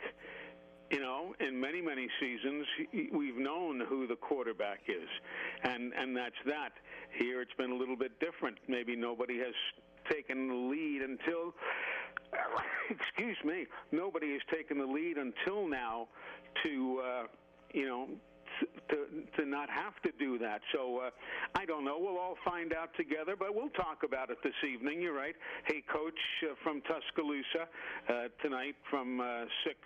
you 0.90 1.00
know, 1.00 1.34
in 1.40 1.60
many 1.60 1.82
many 1.82 2.08
seasons, 2.20 2.66
we've 3.14 3.38
known 3.38 3.82
who 3.88 4.08
the 4.08 4.16
quarterback 4.16 4.80
is, 4.88 5.10
and 5.64 5.94
and 5.94 6.16
that's 6.16 6.36
that. 6.46 6.72
Here, 7.18 7.42
it's 7.42 7.54
been 7.58 7.72
a 7.72 7.76
little 7.76 7.96
bit 7.96 8.20
different. 8.20 8.58
Maybe 8.68 8.96
nobody 8.96 9.38
has 9.40 9.54
taken 10.10 10.48
the 10.48 10.54
lead 10.54 11.02
until. 11.02 11.54
Excuse 12.90 13.38
me. 13.46 13.66
Nobody 13.92 14.34
has 14.34 14.42
taken 14.54 14.78
the 14.78 14.86
lead 14.86 15.18
until 15.18 15.68
now 15.68 16.08
to, 16.64 17.02
uh, 17.06 17.24
you 17.74 17.86
know, 17.86 18.08
to 18.90 19.06
to 19.38 19.46
not 19.46 19.70
have 19.70 20.02
to 20.04 20.12
do 20.20 20.38
that. 20.40 20.62
So 20.74 21.00
uh, 21.00 21.10
I 21.56 21.66
don't 21.66 21.84
know. 21.86 21.98
We'll 22.00 22.18
all 22.18 22.38
find 22.46 22.74
out 22.74 22.90
together, 22.96 23.36
but 23.38 23.54
we'll 23.54 23.70
talk 23.70 24.04
about 24.04 24.30
it 24.30 24.38
this 24.44 24.54
evening. 24.68 25.02
You're 25.02 25.16
right. 25.16 25.36
Hey, 25.66 25.84
coach 25.92 26.20
uh, 26.44 26.56
from 26.64 26.82
Tuscaloosa 26.82 27.68
uh, 28.10 28.14
tonight 28.42 28.76
from 28.90 29.20
uh, 29.20 29.46
six. 29.64 29.78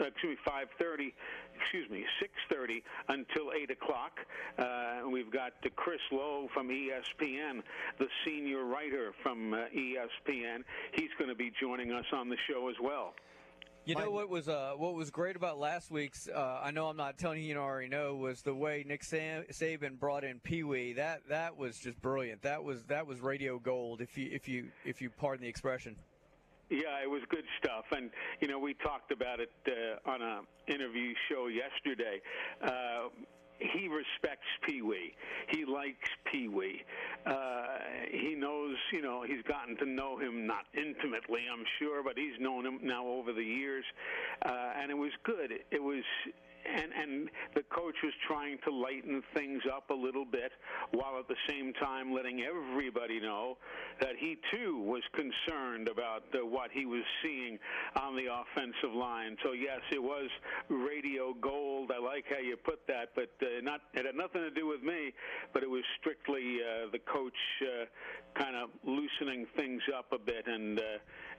Uh, 0.00 0.04
excuse 0.04 0.38
me, 0.46 0.52
5:30. 0.80 1.12
Excuse 1.60 1.90
me, 1.90 2.04
6:30 2.52 2.82
until 3.08 3.52
8 3.52 3.70
o'clock. 3.72 4.12
Uh, 4.56 5.08
we've 5.10 5.30
got 5.30 5.52
Chris 5.74 6.00
Low 6.12 6.48
from 6.54 6.68
ESPN, 6.68 7.62
the 7.98 8.06
senior 8.24 8.64
writer 8.64 9.12
from 9.24 9.50
ESPN. 9.74 10.62
He's 10.92 11.10
going 11.18 11.30
to 11.30 11.34
be 11.34 11.50
joining 11.60 11.90
us 11.90 12.04
on 12.12 12.28
the 12.28 12.36
show 12.48 12.68
as 12.68 12.76
well. 12.80 13.14
You 13.88 13.94
know 13.94 14.10
what 14.10 14.28
was 14.28 14.50
uh, 14.50 14.72
what 14.76 14.92
was 14.92 15.08
great 15.10 15.34
about 15.34 15.58
last 15.58 15.90
week's? 15.90 16.28
Uh, 16.28 16.60
I 16.62 16.70
know 16.72 16.88
I'm 16.88 16.96
not 16.98 17.16
telling 17.16 17.40
you, 17.40 17.48
you 17.48 17.56
already 17.58 17.88
know 17.88 18.16
was 18.16 18.42
the 18.42 18.54
way 18.54 18.84
Nick 18.86 19.02
Sam- 19.02 19.44
Saban 19.50 19.98
brought 19.98 20.24
in 20.24 20.40
Pee 20.40 20.62
Wee. 20.62 20.92
That 20.92 21.22
that 21.30 21.56
was 21.56 21.78
just 21.78 21.98
brilliant. 22.02 22.42
That 22.42 22.62
was 22.62 22.84
that 22.84 23.06
was 23.06 23.20
radio 23.20 23.58
gold. 23.58 24.02
If 24.02 24.18
you 24.18 24.28
if 24.30 24.46
you 24.46 24.66
if 24.84 25.00
you 25.00 25.08
pardon 25.08 25.42
the 25.42 25.48
expression. 25.48 25.96
Yeah, 26.68 27.02
it 27.02 27.08
was 27.08 27.22
good 27.30 27.44
stuff, 27.62 27.86
and 27.92 28.10
you 28.42 28.48
know 28.48 28.58
we 28.58 28.74
talked 28.74 29.10
about 29.10 29.40
it 29.40 29.50
uh, 29.66 30.10
on 30.10 30.20
a 30.20 30.40
interview 30.70 31.14
show 31.30 31.46
yesterday. 31.46 32.20
Uh, 32.62 33.08
he 33.58 33.88
respects 33.88 34.46
Pee 34.66 34.82
Wee. 34.82 35.14
He 35.48 35.64
likes 35.64 36.08
Pee 36.30 36.48
Wee. 36.48 36.82
Uh, 37.26 37.66
he 38.10 38.34
knows, 38.34 38.76
you 38.92 39.02
know, 39.02 39.22
he's 39.22 39.42
gotten 39.42 39.76
to 39.78 39.86
know 39.86 40.18
him 40.18 40.46
not 40.46 40.64
intimately, 40.74 41.42
I'm 41.52 41.64
sure, 41.78 42.02
but 42.02 42.16
he's 42.16 42.38
known 42.40 42.64
him 42.64 42.80
now 42.82 43.06
over 43.06 43.32
the 43.32 43.42
years, 43.42 43.84
uh, 44.44 44.72
and 44.80 44.90
it 44.90 44.96
was 44.96 45.12
good. 45.24 45.52
It 45.70 45.82
was 45.82 46.04
and 46.74 46.92
and 46.92 47.30
the 47.54 47.62
coach 47.70 47.94
was 48.02 48.12
trying 48.26 48.58
to 48.64 48.70
lighten 48.70 49.22
things 49.34 49.62
up 49.72 49.90
a 49.90 49.94
little 49.94 50.24
bit, 50.24 50.52
while 50.92 51.18
at 51.18 51.28
the 51.28 51.36
same 51.48 51.72
time 51.74 52.12
letting 52.12 52.42
everybody 52.42 53.20
know 53.20 53.56
that 54.00 54.16
he 54.18 54.36
too 54.52 54.78
was 54.78 55.02
concerned 55.12 55.88
about 55.88 56.24
uh, 56.34 56.44
what 56.44 56.70
he 56.72 56.86
was 56.86 57.02
seeing 57.22 57.58
on 57.96 58.16
the 58.16 58.26
offensive 58.26 58.94
line. 58.94 59.36
So 59.42 59.52
yes, 59.52 59.80
it 59.92 60.02
was 60.02 60.28
radio 60.68 61.34
gold. 61.40 61.90
I 61.94 61.98
like 61.98 62.24
how 62.28 62.38
you 62.38 62.56
put 62.56 62.86
that, 62.86 63.10
but 63.14 63.30
uh, 63.42 63.60
not 63.62 63.80
it 63.94 64.06
had 64.06 64.14
nothing 64.14 64.42
to 64.42 64.50
do 64.50 64.66
with 64.66 64.82
me, 64.82 65.12
but 65.52 65.62
it 65.62 65.70
was 65.70 65.82
strictly 66.00 66.58
uh, 66.60 66.90
the 66.92 66.98
coach 66.98 67.32
uh, 67.62 67.84
kind 68.34 68.56
of 68.56 68.70
loosening 68.84 69.46
things 69.56 69.82
up 69.96 70.12
a 70.12 70.18
bit 70.18 70.46
and 70.46 70.78
uh, 70.78 70.82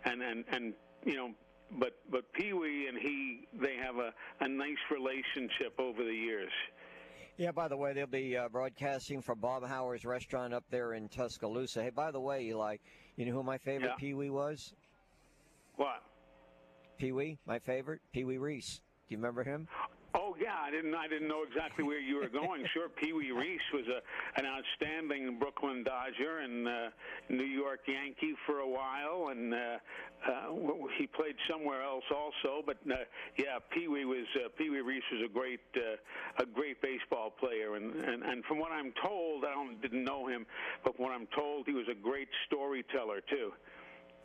and 0.05 0.21
and 0.21 0.45
and 0.51 0.73
you 1.05 1.15
know 1.15 1.31
but 1.77 1.93
but 2.11 2.31
Pee 2.33 2.53
Wee 2.53 2.87
and 2.87 2.97
he 2.97 3.47
they 3.61 3.75
have 3.75 3.97
a, 3.97 4.13
a 4.41 4.47
nice 4.47 4.77
relationship 4.91 5.79
over 5.79 6.03
the 6.03 6.13
years. 6.13 6.51
Yeah, 7.37 7.51
by 7.51 7.69
the 7.69 7.77
way, 7.77 7.93
they'll 7.93 8.05
be 8.05 8.35
uh, 8.35 8.49
broadcasting 8.49 9.21
from 9.21 9.39
Bob 9.39 9.61
Baumhower's 9.61 10.03
restaurant 10.03 10.53
up 10.53 10.65
there 10.69 10.93
in 10.93 11.07
Tuscaloosa. 11.07 11.81
Hey, 11.83 11.89
by 11.89 12.11
the 12.11 12.19
way, 12.19 12.43
Eli, 12.47 12.75
you 13.15 13.25
know 13.25 13.31
who 13.31 13.43
my 13.43 13.57
favorite 13.57 13.91
Yeah. 13.91 13.95
Pee 13.97 14.13
Wee 14.13 14.29
was? 14.29 14.73
What? 15.77 16.03
Pee 16.97 17.13
Wee, 17.13 17.37
my 17.45 17.59
favorite? 17.59 18.01
Pee 18.11 18.25
Wee 18.25 18.37
Reese. 18.37 18.81
Do 19.07 19.13
you 19.13 19.17
remember 19.17 19.45
him? 19.45 19.69
Oh 20.15 20.35
yeah, 20.41 20.55
I 20.59 20.71
didn't 20.71 20.95
I 20.95 21.07
didn't 21.07 21.27
know 21.27 21.43
exactly 21.47 21.83
where 21.83 21.99
you 21.99 22.15
were 22.15 22.29
going. 22.29 22.65
sure, 22.73 22.89
Pee 22.89 23.13
Wee 23.13 23.31
Reese 23.31 23.61
was 23.73 23.85
a 23.87 24.39
an 24.39 24.45
outstanding 24.45 25.37
Brooklyn 25.37 25.83
Dodger 25.83 26.39
and 26.39 26.67
uh, 26.67 26.89
New 27.29 27.45
York 27.45 27.81
Yankee 27.87 28.33
for 28.47 28.59
a 28.59 28.67
while, 28.67 29.27
and 29.29 29.53
uh, 29.53 29.57
uh, 30.27 30.53
he 30.97 31.05
played 31.05 31.35
somewhere 31.49 31.83
else 31.83 32.03
also. 32.09 32.63
But 32.65 32.77
uh, 32.89 32.95
yeah, 33.37 33.59
Pee 33.71 33.87
Wee 33.87 34.05
was 34.05 34.25
uh, 34.35 34.49
Pee 34.57 34.71
Wee 34.71 34.81
Reese 34.81 35.03
was 35.11 35.21
a 35.29 35.31
great 35.31 35.61
uh, 35.75 36.41
a 36.41 36.45
great 36.45 36.81
baseball 36.81 37.29
player, 37.29 37.75
and, 37.75 37.93
and 37.95 38.23
and 38.23 38.43
from 38.45 38.57
what 38.57 38.71
I'm 38.71 38.91
told, 39.03 39.45
I 39.45 39.53
don't 39.53 39.79
didn't 39.79 40.03
know 40.03 40.27
him, 40.27 40.47
but 40.83 40.95
from 40.95 41.05
what 41.05 41.13
I'm 41.13 41.27
told, 41.35 41.67
he 41.67 41.73
was 41.73 41.87
a 41.87 41.95
great 41.95 42.29
storyteller 42.47 43.21
too. 43.29 43.51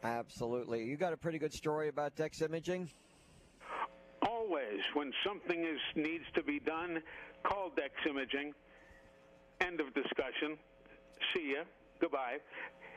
Absolutely. 0.03 0.85
You 0.85 0.97
got 0.97 1.13
a 1.13 1.17
pretty 1.17 1.39
good 1.39 1.53
story 1.53 1.89
about 1.89 2.15
Dex 2.15 2.43
Imaging? 2.43 2.91
Always 4.29 4.81
when 4.95 5.13
something 5.27 5.65
is 5.65 5.81
needs 5.95 6.25
to 6.35 6.43
be 6.43 6.61
done 6.61 7.03
call 7.45 7.71
dex 7.77 7.93
imaging. 8.09 8.53
End 9.61 9.81
of 9.81 9.93
discussion. 9.95 10.59
See 11.35 11.55
ya. 11.55 11.65
Goodbye 12.01 12.39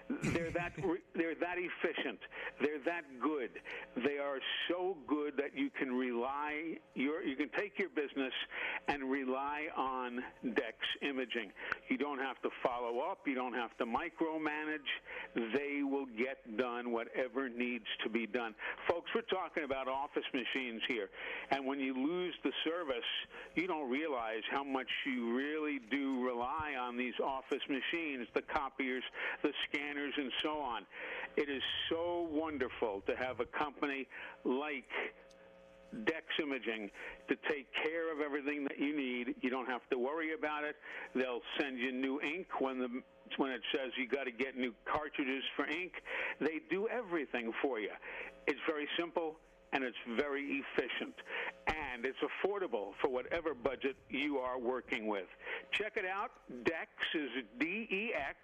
they're 0.09 0.51
that 0.51 0.73
they're 1.15 1.35
that 1.35 1.57
efficient. 1.57 2.19
They're 2.61 2.79
that 2.85 3.03
good. 3.21 3.49
They 3.95 4.17
are 4.17 4.39
so 4.69 4.95
good 5.07 5.33
that 5.37 5.55
you 5.55 5.69
can 5.69 5.91
rely 5.91 6.77
your 6.95 7.23
you 7.23 7.35
can 7.35 7.49
take 7.57 7.77
your 7.77 7.89
business 7.89 8.33
and 8.87 9.09
rely 9.09 9.67
on 9.75 10.23
dex 10.55 10.77
imaging. 11.01 11.51
You 11.89 11.97
don't 11.97 12.19
have 12.19 12.41
to 12.41 12.49
follow 12.63 12.99
up. 12.99 13.19
You 13.25 13.35
don't 13.35 13.53
have 13.53 13.75
to 13.77 13.85
micromanage. 13.85 14.89
They 15.35 15.83
will 15.83 16.07
get 16.17 16.57
done 16.57 16.91
whatever 16.91 17.49
needs 17.49 17.85
to 18.03 18.09
be 18.09 18.25
done. 18.25 18.55
Folks 18.89 19.09
we're 19.13 19.21
talking 19.21 19.63
about 19.63 19.87
office 19.87 20.27
machines 20.33 20.81
here. 20.87 21.09
And 21.51 21.65
when 21.65 21.79
you 21.79 21.93
lose 21.93 22.33
the 22.43 22.51
service 22.63 22.97
you 23.55 23.67
don't 23.67 23.89
realize 23.89 24.43
how 24.51 24.63
much 24.63 24.87
you 25.05 25.35
really 25.35 25.79
do 25.91 26.23
rely 26.25 26.75
on 26.79 26.97
these 26.97 27.13
office 27.23 27.61
machines 27.69 28.27
the 28.33 28.41
copiers 28.41 29.03
the 29.43 29.51
scanners 29.69 29.96
and 29.97 30.31
so 30.43 30.59
on 30.59 30.83
it 31.37 31.49
is 31.49 31.61
so 31.89 32.27
wonderful 32.31 33.03
to 33.05 33.15
have 33.15 33.39
a 33.39 33.45
company 33.45 34.07
like 34.43 34.89
Dex 36.05 36.25
Imaging 36.41 36.89
to 37.29 37.35
take 37.49 37.67
care 37.85 38.11
of 38.11 38.19
everything 38.19 38.63
that 38.65 38.77
you 38.77 38.95
need. 38.95 39.35
You 39.41 39.49
don't 39.49 39.67
have 39.67 39.87
to 39.91 39.97
worry 39.97 40.33
about 40.33 40.63
it. 40.63 40.75
They'll 41.15 41.45
send 41.59 41.79
you 41.79 41.91
new 41.91 42.19
ink 42.21 42.47
when 42.59 42.79
the 42.79 42.89
when 43.37 43.51
it 43.51 43.61
says 43.71 43.91
you 43.97 44.07
got 44.07 44.23
to 44.23 44.31
get 44.31 44.57
new 44.57 44.73
cartridges 44.85 45.43
for 45.55 45.67
ink. 45.67 45.93
They 46.39 46.59
do 46.69 46.87
everything 46.87 47.51
for 47.61 47.79
you. 47.79 47.91
It's 48.47 48.59
very 48.67 48.87
simple 48.97 49.37
and 49.73 49.83
it's 49.83 49.97
very 50.15 50.63
efficient 50.63 51.15
and 51.67 52.05
it's 52.05 52.17
affordable 52.19 52.91
for 53.01 53.09
whatever 53.09 53.53
budget 53.53 53.95
you 54.09 54.37
are 54.37 54.59
working 54.59 55.07
with. 55.07 55.27
Check 55.71 55.93
it 55.95 56.05
out. 56.05 56.31
Dex 56.63 56.89
is 57.13 57.29
D 57.59 57.87
E 57.89 58.13
X. 58.15 58.37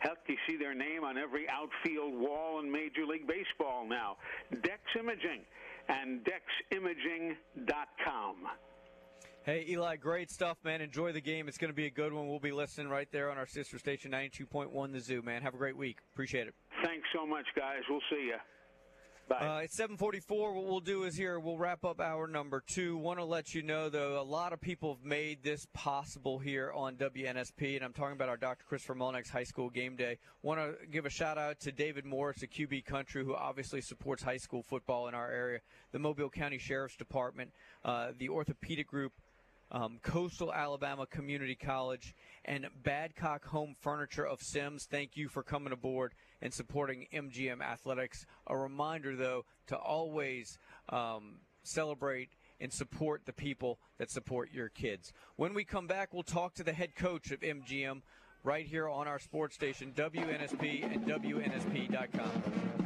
Heck, 0.00 0.18
you 0.28 0.36
see 0.48 0.56
their 0.56 0.74
name 0.74 1.04
on 1.04 1.16
every 1.16 1.46
outfield 1.48 2.14
wall 2.14 2.60
in 2.60 2.70
Major 2.70 3.06
League 3.06 3.26
Baseball 3.26 3.86
now. 3.88 4.16
Dex 4.62 4.80
Imaging 4.98 5.42
and 5.88 6.26
deximaging.com. 6.72 8.36
Hey, 9.44 9.64
Eli, 9.68 9.94
great 9.96 10.28
stuff, 10.28 10.58
man. 10.64 10.80
Enjoy 10.80 11.12
the 11.12 11.20
game. 11.20 11.46
It's 11.46 11.56
going 11.56 11.70
to 11.70 11.74
be 11.76 11.86
a 11.86 11.90
good 11.90 12.12
one. 12.12 12.28
We'll 12.28 12.40
be 12.40 12.50
listening 12.50 12.88
right 12.88 13.08
there 13.12 13.30
on 13.30 13.38
our 13.38 13.46
sister 13.46 13.78
station, 13.78 14.10
92.1 14.10 14.92
The 14.92 14.98
Zoo, 15.00 15.22
man. 15.22 15.40
Have 15.42 15.54
a 15.54 15.56
great 15.56 15.76
week. 15.76 15.98
Appreciate 16.12 16.48
it. 16.48 16.54
Thanks 16.82 17.06
so 17.14 17.24
much, 17.24 17.46
guys. 17.54 17.82
We'll 17.88 18.00
see 18.10 18.26
you. 18.26 18.38
Bye. 19.28 19.36
Uh, 19.40 19.58
it's 19.58 19.76
744. 19.76 20.54
What 20.54 20.64
we'll 20.66 20.78
do 20.78 21.02
is 21.02 21.16
here, 21.16 21.40
we'll 21.40 21.58
wrap 21.58 21.84
up 21.84 22.00
hour 22.00 22.28
number 22.28 22.62
two. 22.64 22.96
Want 22.96 23.18
to 23.18 23.24
let 23.24 23.54
you 23.54 23.62
know, 23.62 23.88
though, 23.88 24.20
a 24.20 24.22
lot 24.22 24.52
of 24.52 24.60
people 24.60 24.94
have 24.94 25.04
made 25.04 25.42
this 25.42 25.66
possible 25.74 26.38
here 26.38 26.70
on 26.72 26.94
WNSP, 26.94 27.74
and 27.74 27.84
I'm 27.84 27.92
talking 27.92 28.12
about 28.12 28.28
our 28.28 28.36
Dr. 28.36 28.64
Christopher 28.68 28.94
Mulnex 28.94 29.28
High 29.28 29.42
School 29.42 29.68
Game 29.68 29.96
Day. 29.96 30.18
Want 30.42 30.60
to 30.60 30.86
give 30.86 31.06
a 31.06 31.10
shout 31.10 31.38
out 31.38 31.58
to 31.60 31.72
David 31.72 32.04
Morris 32.04 32.44
at 32.44 32.50
QB 32.50 32.84
Country, 32.84 33.24
who 33.24 33.34
obviously 33.34 33.80
supports 33.80 34.22
high 34.22 34.36
school 34.36 34.62
football 34.62 35.08
in 35.08 35.14
our 35.14 35.28
area, 35.28 35.58
the 35.90 35.98
Mobile 35.98 36.30
County 36.30 36.58
Sheriff's 36.58 36.96
Department, 36.96 37.50
uh, 37.84 38.12
the 38.16 38.28
Orthopedic 38.28 38.86
Group, 38.86 39.12
um, 39.70 39.98
Coastal 40.02 40.52
Alabama 40.52 41.06
Community 41.06 41.54
College, 41.54 42.14
and 42.44 42.66
Badcock 42.82 43.44
Home 43.46 43.74
Furniture 43.80 44.26
of 44.26 44.40
Semmes. 44.40 44.84
Thank 44.84 45.16
you 45.16 45.28
for 45.28 45.42
coming 45.42 45.72
aboard 45.72 46.14
and 46.40 46.52
supporting 46.52 47.06
MGM 47.12 47.60
Athletics. 47.60 48.26
A 48.46 48.56
reminder, 48.56 49.16
though, 49.16 49.44
to 49.68 49.76
always 49.76 50.58
um, 50.88 51.40
celebrate 51.62 52.30
and 52.60 52.72
support 52.72 53.22
the 53.26 53.32
people 53.32 53.78
that 53.98 54.10
support 54.10 54.50
your 54.52 54.68
kids. 54.68 55.12
When 55.36 55.52
we 55.54 55.64
come 55.64 55.86
back, 55.86 56.14
we'll 56.14 56.22
talk 56.22 56.54
to 56.54 56.64
the 56.64 56.72
head 56.72 56.94
coach 56.94 57.30
of 57.30 57.40
MGM 57.40 58.02
right 58.44 58.66
here 58.66 58.88
on 58.88 59.08
our 59.08 59.18
sports 59.18 59.54
station, 59.54 59.92
WNSP 59.94 60.84
and 60.84 61.04
WNSP.com. 61.04 62.85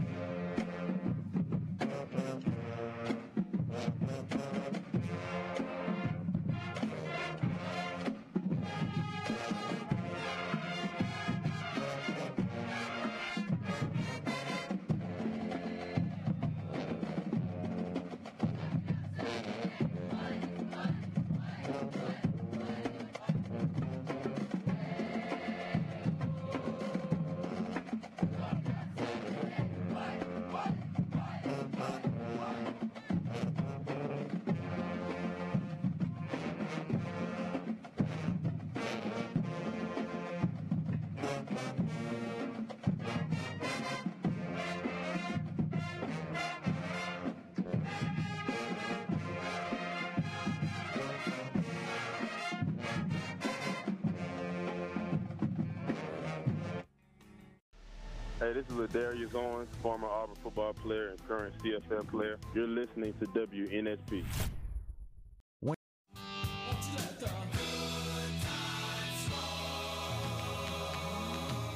Is 58.92 59.34
Owens, 59.36 59.68
former 59.82 60.08
Auburn 60.08 60.34
football 60.42 60.72
player 60.72 61.10
and 61.10 61.28
current 61.28 61.54
CFL 61.62 62.08
player. 62.08 62.38
You're 62.54 62.66
listening 62.66 63.14
to 63.20 63.26
WNSP. 63.26 64.24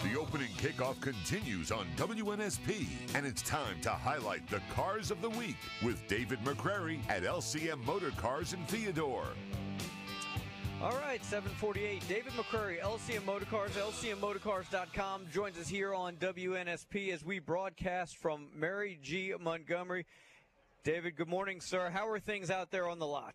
The 0.03 0.20
opening 0.20 0.49
kickoff 0.57 1.01
continues 1.01 1.70
on 1.70 1.86
WNSP, 1.97 2.89
and 3.15 3.24
it's 3.24 3.43
time 3.43 3.81
to 3.82 3.91
highlight 3.91 4.49
the 4.51 4.61
cars 4.74 5.12
of 5.12 5.23
the 5.23 5.31
week 5.31 5.57
with 5.85 6.05
David 6.09 6.41
McCrary 6.41 6.99
at 7.09 7.23
LCM 7.23 7.85
Motor 7.85 8.11
Cars 8.11 8.55
in 8.55 8.65
Theodore. 8.66 9.28
All 10.85 10.98
right, 10.98 11.24
748. 11.24 12.06
David 12.09 12.35
McCrary, 12.35 12.78
LCM 12.78 13.23
Motorcars, 13.23 13.70
LCMMotorcars.com, 13.70 15.28
joins 15.32 15.56
us 15.56 15.66
here 15.66 15.94
on 15.94 16.16
WNSP 16.16 17.11
as 17.11 17.24
we 17.24 17.39
broadcast 17.39 18.19
from 18.19 18.48
Mary 18.55 18.98
G. 19.02 19.32
Montgomery. 19.40 20.05
David, 20.82 21.16
good 21.16 21.28
morning, 21.28 21.62
sir. 21.62 21.89
How 21.89 22.06
are 22.06 22.19
things 22.19 22.51
out 22.51 22.70
there 22.70 22.86
on 22.86 22.98
the 22.98 23.06
lot? 23.06 23.35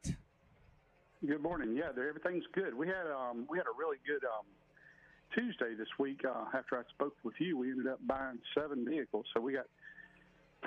Good 1.26 1.42
morning. 1.42 1.76
Yeah, 1.76 1.90
everything's 1.90 2.46
good. 2.54 2.76
We 2.76 2.86
had 2.86 3.08
um, 3.08 3.48
we 3.50 3.58
had 3.58 3.66
a 3.66 3.76
really 3.76 3.98
good 4.06 4.24
um, 4.26 4.46
Tuesday 5.34 5.74
this 5.74 5.90
week. 5.98 6.22
Uh, 6.24 6.56
after 6.56 6.78
I 6.78 6.84
spoke 6.94 7.16
with 7.24 7.34
you, 7.40 7.58
we 7.58 7.72
ended 7.72 7.88
up 7.88 8.00
buying 8.06 8.38
seven 8.56 8.86
vehicles. 8.88 9.26
So 9.34 9.42
we 9.42 9.54
got 9.54 9.66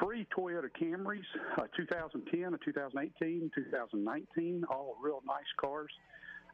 three 0.01 0.27
Toyota 0.37 0.69
Camrys, 0.83 1.23
a 1.59 1.69
2010, 1.77 2.55
a 2.55 2.59
2018, 2.59 3.53
2019, 3.55 4.65
all 4.69 4.97
real 5.01 5.23
nice 5.25 5.45
cars. 5.61 5.93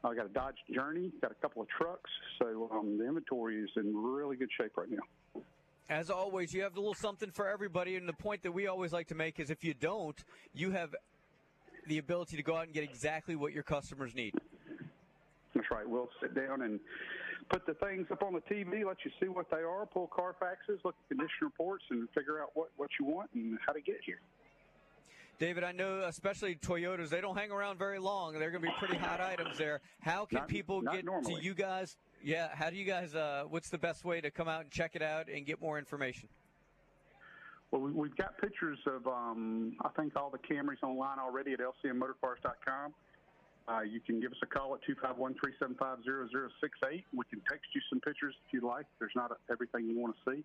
I 0.04 0.14
got 0.14 0.26
a 0.26 0.28
Dodge 0.28 0.56
Journey, 0.72 1.10
got 1.20 1.32
a 1.32 1.34
couple 1.34 1.62
of 1.62 1.68
trucks. 1.68 2.10
So 2.40 2.68
um, 2.72 2.98
the 2.98 3.06
inventory 3.06 3.56
is 3.62 3.70
in 3.76 3.96
really 3.96 4.36
good 4.36 4.50
shape 4.58 4.76
right 4.76 4.88
now. 4.90 5.42
As 5.90 6.10
always, 6.10 6.52
you 6.52 6.62
have 6.62 6.76
a 6.76 6.80
little 6.80 6.94
something 6.94 7.30
for 7.30 7.48
everybody, 7.48 7.96
and 7.96 8.08
the 8.08 8.12
point 8.12 8.42
that 8.42 8.52
we 8.52 8.66
always 8.66 8.92
like 8.92 9.08
to 9.08 9.14
make 9.14 9.40
is 9.40 9.50
if 9.50 9.64
you 9.64 9.74
don't, 9.74 10.22
you 10.52 10.70
have 10.70 10.94
the 11.86 11.98
ability 11.98 12.36
to 12.36 12.42
go 12.42 12.56
out 12.56 12.64
and 12.64 12.74
get 12.74 12.84
exactly 12.84 13.34
what 13.34 13.52
your 13.52 13.62
customers 13.62 14.14
need. 14.14 14.34
That's 15.54 15.66
right. 15.70 15.88
We'll 15.88 16.10
sit 16.20 16.34
down 16.34 16.60
and 16.62 16.78
put 17.48 17.64
the 17.66 17.74
things 17.74 18.06
up 18.12 18.22
on 18.22 18.34
the 18.34 18.42
TV, 18.42 18.84
let 18.84 18.98
you 19.04 19.10
see 19.20 19.28
what 19.28 19.50
they 19.50 19.62
are, 19.62 19.86
pull 19.86 20.08
Carfaxes, 20.08 20.84
look 20.84 20.94
at 21.02 21.08
condition 21.08 21.40
reports, 21.42 21.84
and 21.90 22.06
figure 22.14 22.42
out 22.42 22.50
what, 22.52 22.68
what 22.76 22.90
you 23.00 23.06
want 23.06 23.30
and 23.34 23.58
how 23.66 23.72
to 23.72 23.80
get 23.80 23.96
here. 24.04 24.20
David, 25.38 25.62
I 25.62 25.70
know 25.72 26.00
especially 26.00 26.56
Toyotas, 26.56 27.10
they 27.10 27.20
don't 27.20 27.36
hang 27.36 27.52
around 27.52 27.78
very 27.78 27.98
long. 28.00 28.36
They're 28.38 28.50
going 28.50 28.62
to 28.62 28.68
be 28.68 28.74
pretty 28.78 28.96
hot 28.96 29.20
items 29.20 29.56
there. 29.56 29.80
How 30.00 30.24
can 30.26 30.38
Not- 30.40 30.48
people 30.48 30.82
not 30.82 30.94
get 30.94 31.04
normally. 31.04 31.36
to 31.36 31.40
you 31.42 31.54
guys? 31.54 31.96
Yeah, 32.24 32.48
how 32.52 32.70
do 32.70 32.76
you 32.76 32.84
guys, 32.84 33.14
uh, 33.14 33.44
what's 33.48 33.70
the 33.70 33.78
best 33.78 34.04
way 34.04 34.20
to 34.20 34.30
come 34.32 34.48
out 34.48 34.62
and 34.62 34.70
check 34.70 34.96
it 34.96 35.02
out 35.02 35.28
and 35.28 35.46
get 35.46 35.60
more 35.60 35.78
information? 35.78 36.28
Well, 37.70 37.82
we- 37.82 37.92
we've 37.92 38.16
got 38.16 38.36
pictures 38.38 38.80
of, 38.86 39.06
um, 39.06 39.76
I 39.82 39.90
think, 39.90 40.16
all 40.16 40.30
the 40.30 40.38
Camrys 40.38 40.82
online 40.82 41.20
already 41.20 41.52
at 41.52 41.60
lcmmotorcars.com. 41.60 42.94
Uh, 43.68 43.80
you 43.82 44.00
can 44.00 44.18
give 44.18 44.32
us 44.32 44.38
a 44.42 44.46
call 44.46 44.74
at 44.74 44.80
251-375-0068. 44.82 47.04
We 47.12 47.24
can 47.26 47.40
text 47.48 47.66
you 47.74 47.80
some 47.90 48.00
pictures 48.00 48.34
if 48.46 48.52
you'd 48.54 48.62
like. 48.64 48.86
There's 48.98 49.14
not 49.14 49.38
everything 49.50 49.86
you 49.88 50.00
want 50.00 50.16
to 50.16 50.22
see. 50.32 50.42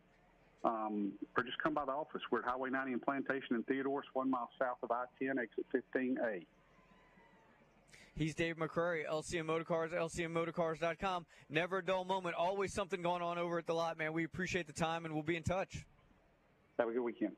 Um, 0.63 1.11
or 1.35 1.43
just 1.43 1.57
come 1.61 1.73
by 1.73 1.85
the 1.85 1.91
office. 1.91 2.21
We're 2.31 2.39
at 2.39 2.45
Highway 2.45 2.69
90 2.69 2.93
and 2.93 3.01
Plantation 3.01 3.55
in 3.55 3.63
Theodore, 3.63 3.99
It's 3.99 4.09
one 4.13 4.29
mile 4.29 4.49
south 4.57 4.77
of 4.81 4.91
I-10, 4.91 5.31
exit 5.37 5.65
15A. 5.73 6.45
He's 8.15 8.35
Dave 8.35 8.57
McCrary, 8.57 9.09
LCM 9.09 9.45
Motorcars, 9.45 9.91
LCMMotorcars.com. 9.91 11.25
Never 11.49 11.79
a 11.79 11.85
dull 11.85 12.05
moment. 12.05 12.35
Always 12.35 12.71
something 12.71 13.01
going 13.01 13.23
on 13.23 13.39
over 13.39 13.57
at 13.57 13.65
the 13.65 13.73
lot, 13.73 13.97
man. 13.97 14.13
We 14.13 14.23
appreciate 14.23 14.67
the 14.67 14.73
time, 14.73 15.05
and 15.05 15.13
we'll 15.13 15.23
be 15.23 15.35
in 15.35 15.43
touch. 15.43 15.83
Have 16.77 16.89
a 16.89 16.91
good 16.91 17.01
weekend. 17.01 17.35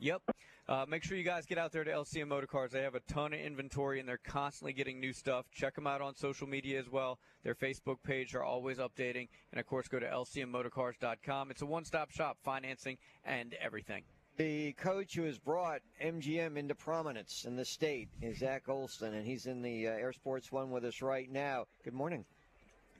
Yep. 0.00 0.22
Uh, 0.66 0.86
make 0.88 1.02
sure 1.02 1.18
you 1.18 1.24
guys 1.24 1.44
get 1.44 1.58
out 1.58 1.72
there 1.72 1.84
to 1.84 1.90
LCM 1.90 2.28
Motorcars. 2.28 2.70
They 2.70 2.82
have 2.82 2.94
a 2.94 3.00
ton 3.00 3.34
of 3.34 3.40
inventory 3.40 4.00
and 4.00 4.08
they're 4.08 4.16
constantly 4.16 4.72
getting 4.72 4.98
new 4.98 5.12
stuff. 5.12 5.44
Check 5.52 5.74
them 5.74 5.86
out 5.86 6.00
on 6.00 6.16
social 6.16 6.46
media 6.46 6.78
as 6.78 6.88
well. 6.88 7.18
Their 7.42 7.54
Facebook 7.54 8.02
page 8.02 8.34
are 8.34 8.42
always 8.42 8.78
updating. 8.78 9.28
And 9.52 9.60
of 9.60 9.66
course, 9.66 9.88
go 9.88 9.98
to 9.98 10.06
lcmmotorcars.com. 10.06 11.50
It's 11.50 11.60
a 11.60 11.66
one 11.66 11.84
stop 11.84 12.10
shop, 12.10 12.38
financing 12.42 12.96
and 13.26 13.54
everything. 13.60 14.04
The 14.36 14.72
coach 14.72 15.14
who 15.14 15.24
has 15.24 15.38
brought 15.38 15.82
MGM 16.02 16.56
into 16.56 16.74
prominence 16.74 17.44
in 17.44 17.56
the 17.56 17.64
state 17.64 18.08
is 18.20 18.38
Zach 18.38 18.66
Golson, 18.66 19.12
and 19.12 19.24
he's 19.24 19.46
in 19.46 19.62
the 19.62 19.86
uh, 19.86 19.92
Air 19.92 20.12
Sports 20.12 20.50
One 20.50 20.70
with 20.72 20.84
us 20.84 21.02
right 21.02 21.30
now. 21.30 21.66
Good 21.84 21.94
morning. 21.94 22.24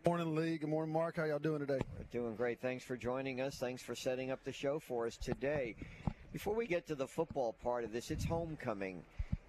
Morning, 0.07 0.37
Lee. 0.37 0.59
Good 0.59 0.69
morning, 0.69 0.93
Mark. 0.93 1.17
How 1.17 1.25
y'all 1.25 1.41
doing 1.41 1.59
today? 1.59 1.81
We're 1.99 2.05
doing 2.13 2.37
great. 2.37 2.61
Thanks 2.61 2.85
for 2.85 2.97
joining 2.97 3.41
us. 3.41 3.57
Thanks 3.57 3.83
for 3.83 3.97
setting 3.97 4.31
up 4.31 4.45
the 4.45 4.53
show 4.53 4.79
for 4.79 5.07
us 5.07 5.17
today. 5.17 5.75
Before 6.35 6.57
we 6.57 6.67
get 6.67 6.85
to 6.89 6.97
the 6.97 7.07
football 7.07 7.55
part 7.63 7.85
of 7.85 7.93
this, 7.93 8.11
it's 8.11 8.25
homecoming. 8.25 9.05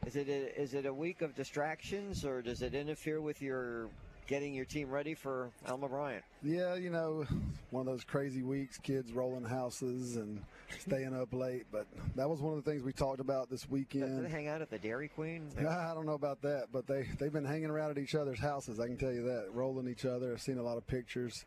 Is 0.05 0.15
it 0.15 0.29
a, 0.29 0.61
is 0.61 0.75
it 0.75 0.85
a 0.85 0.93
week 0.93 1.23
of 1.23 1.33
distractions, 1.33 2.23
or 2.23 2.43
does 2.43 2.61
it 2.61 2.75
interfere 2.75 3.21
with 3.21 3.41
your 3.41 3.89
getting 4.27 4.53
your 4.53 4.65
team 4.65 4.91
ready 4.91 5.15
for 5.15 5.49
Alma 5.67 5.89
Bryant? 5.89 6.23
Yeah, 6.43 6.75
you 6.75 6.91
know, 6.91 7.25
one 7.71 7.87
of 7.87 7.87
those 7.87 8.03
crazy 8.03 8.43
weeks, 8.43 8.77
kids 8.77 9.13
rolling 9.13 9.45
houses 9.45 10.17
and 10.17 10.39
staying 10.77 11.19
up 11.19 11.33
late. 11.33 11.65
But 11.71 11.87
that 12.15 12.29
was 12.29 12.39
one 12.39 12.55
of 12.55 12.63
the 12.63 12.69
things 12.69 12.83
we 12.83 12.93
talked 12.93 13.19
about 13.19 13.49
this 13.49 13.67
weekend. 13.67 14.23
they 14.23 14.29
hang 14.29 14.47
out 14.47 14.61
at 14.61 14.69
the 14.69 14.77
Dairy 14.77 15.07
Queen? 15.07 15.49
I 15.57 15.95
don't 15.95 16.05
know 16.05 16.13
about 16.13 16.43
that, 16.43 16.67
but 16.71 16.85
they 16.85 17.09
they've 17.19 17.33
been 17.33 17.45
hanging 17.45 17.71
around 17.71 17.89
at 17.89 17.97
each 17.97 18.13
other's 18.13 18.39
houses. 18.39 18.79
I 18.79 18.85
can 18.85 18.97
tell 18.97 19.11
you 19.11 19.23
that, 19.23 19.47
rolling 19.51 19.87
each 19.87 20.05
other. 20.05 20.33
I've 20.33 20.41
seen 20.41 20.59
a 20.59 20.63
lot 20.63 20.77
of 20.77 20.85
pictures. 20.85 21.45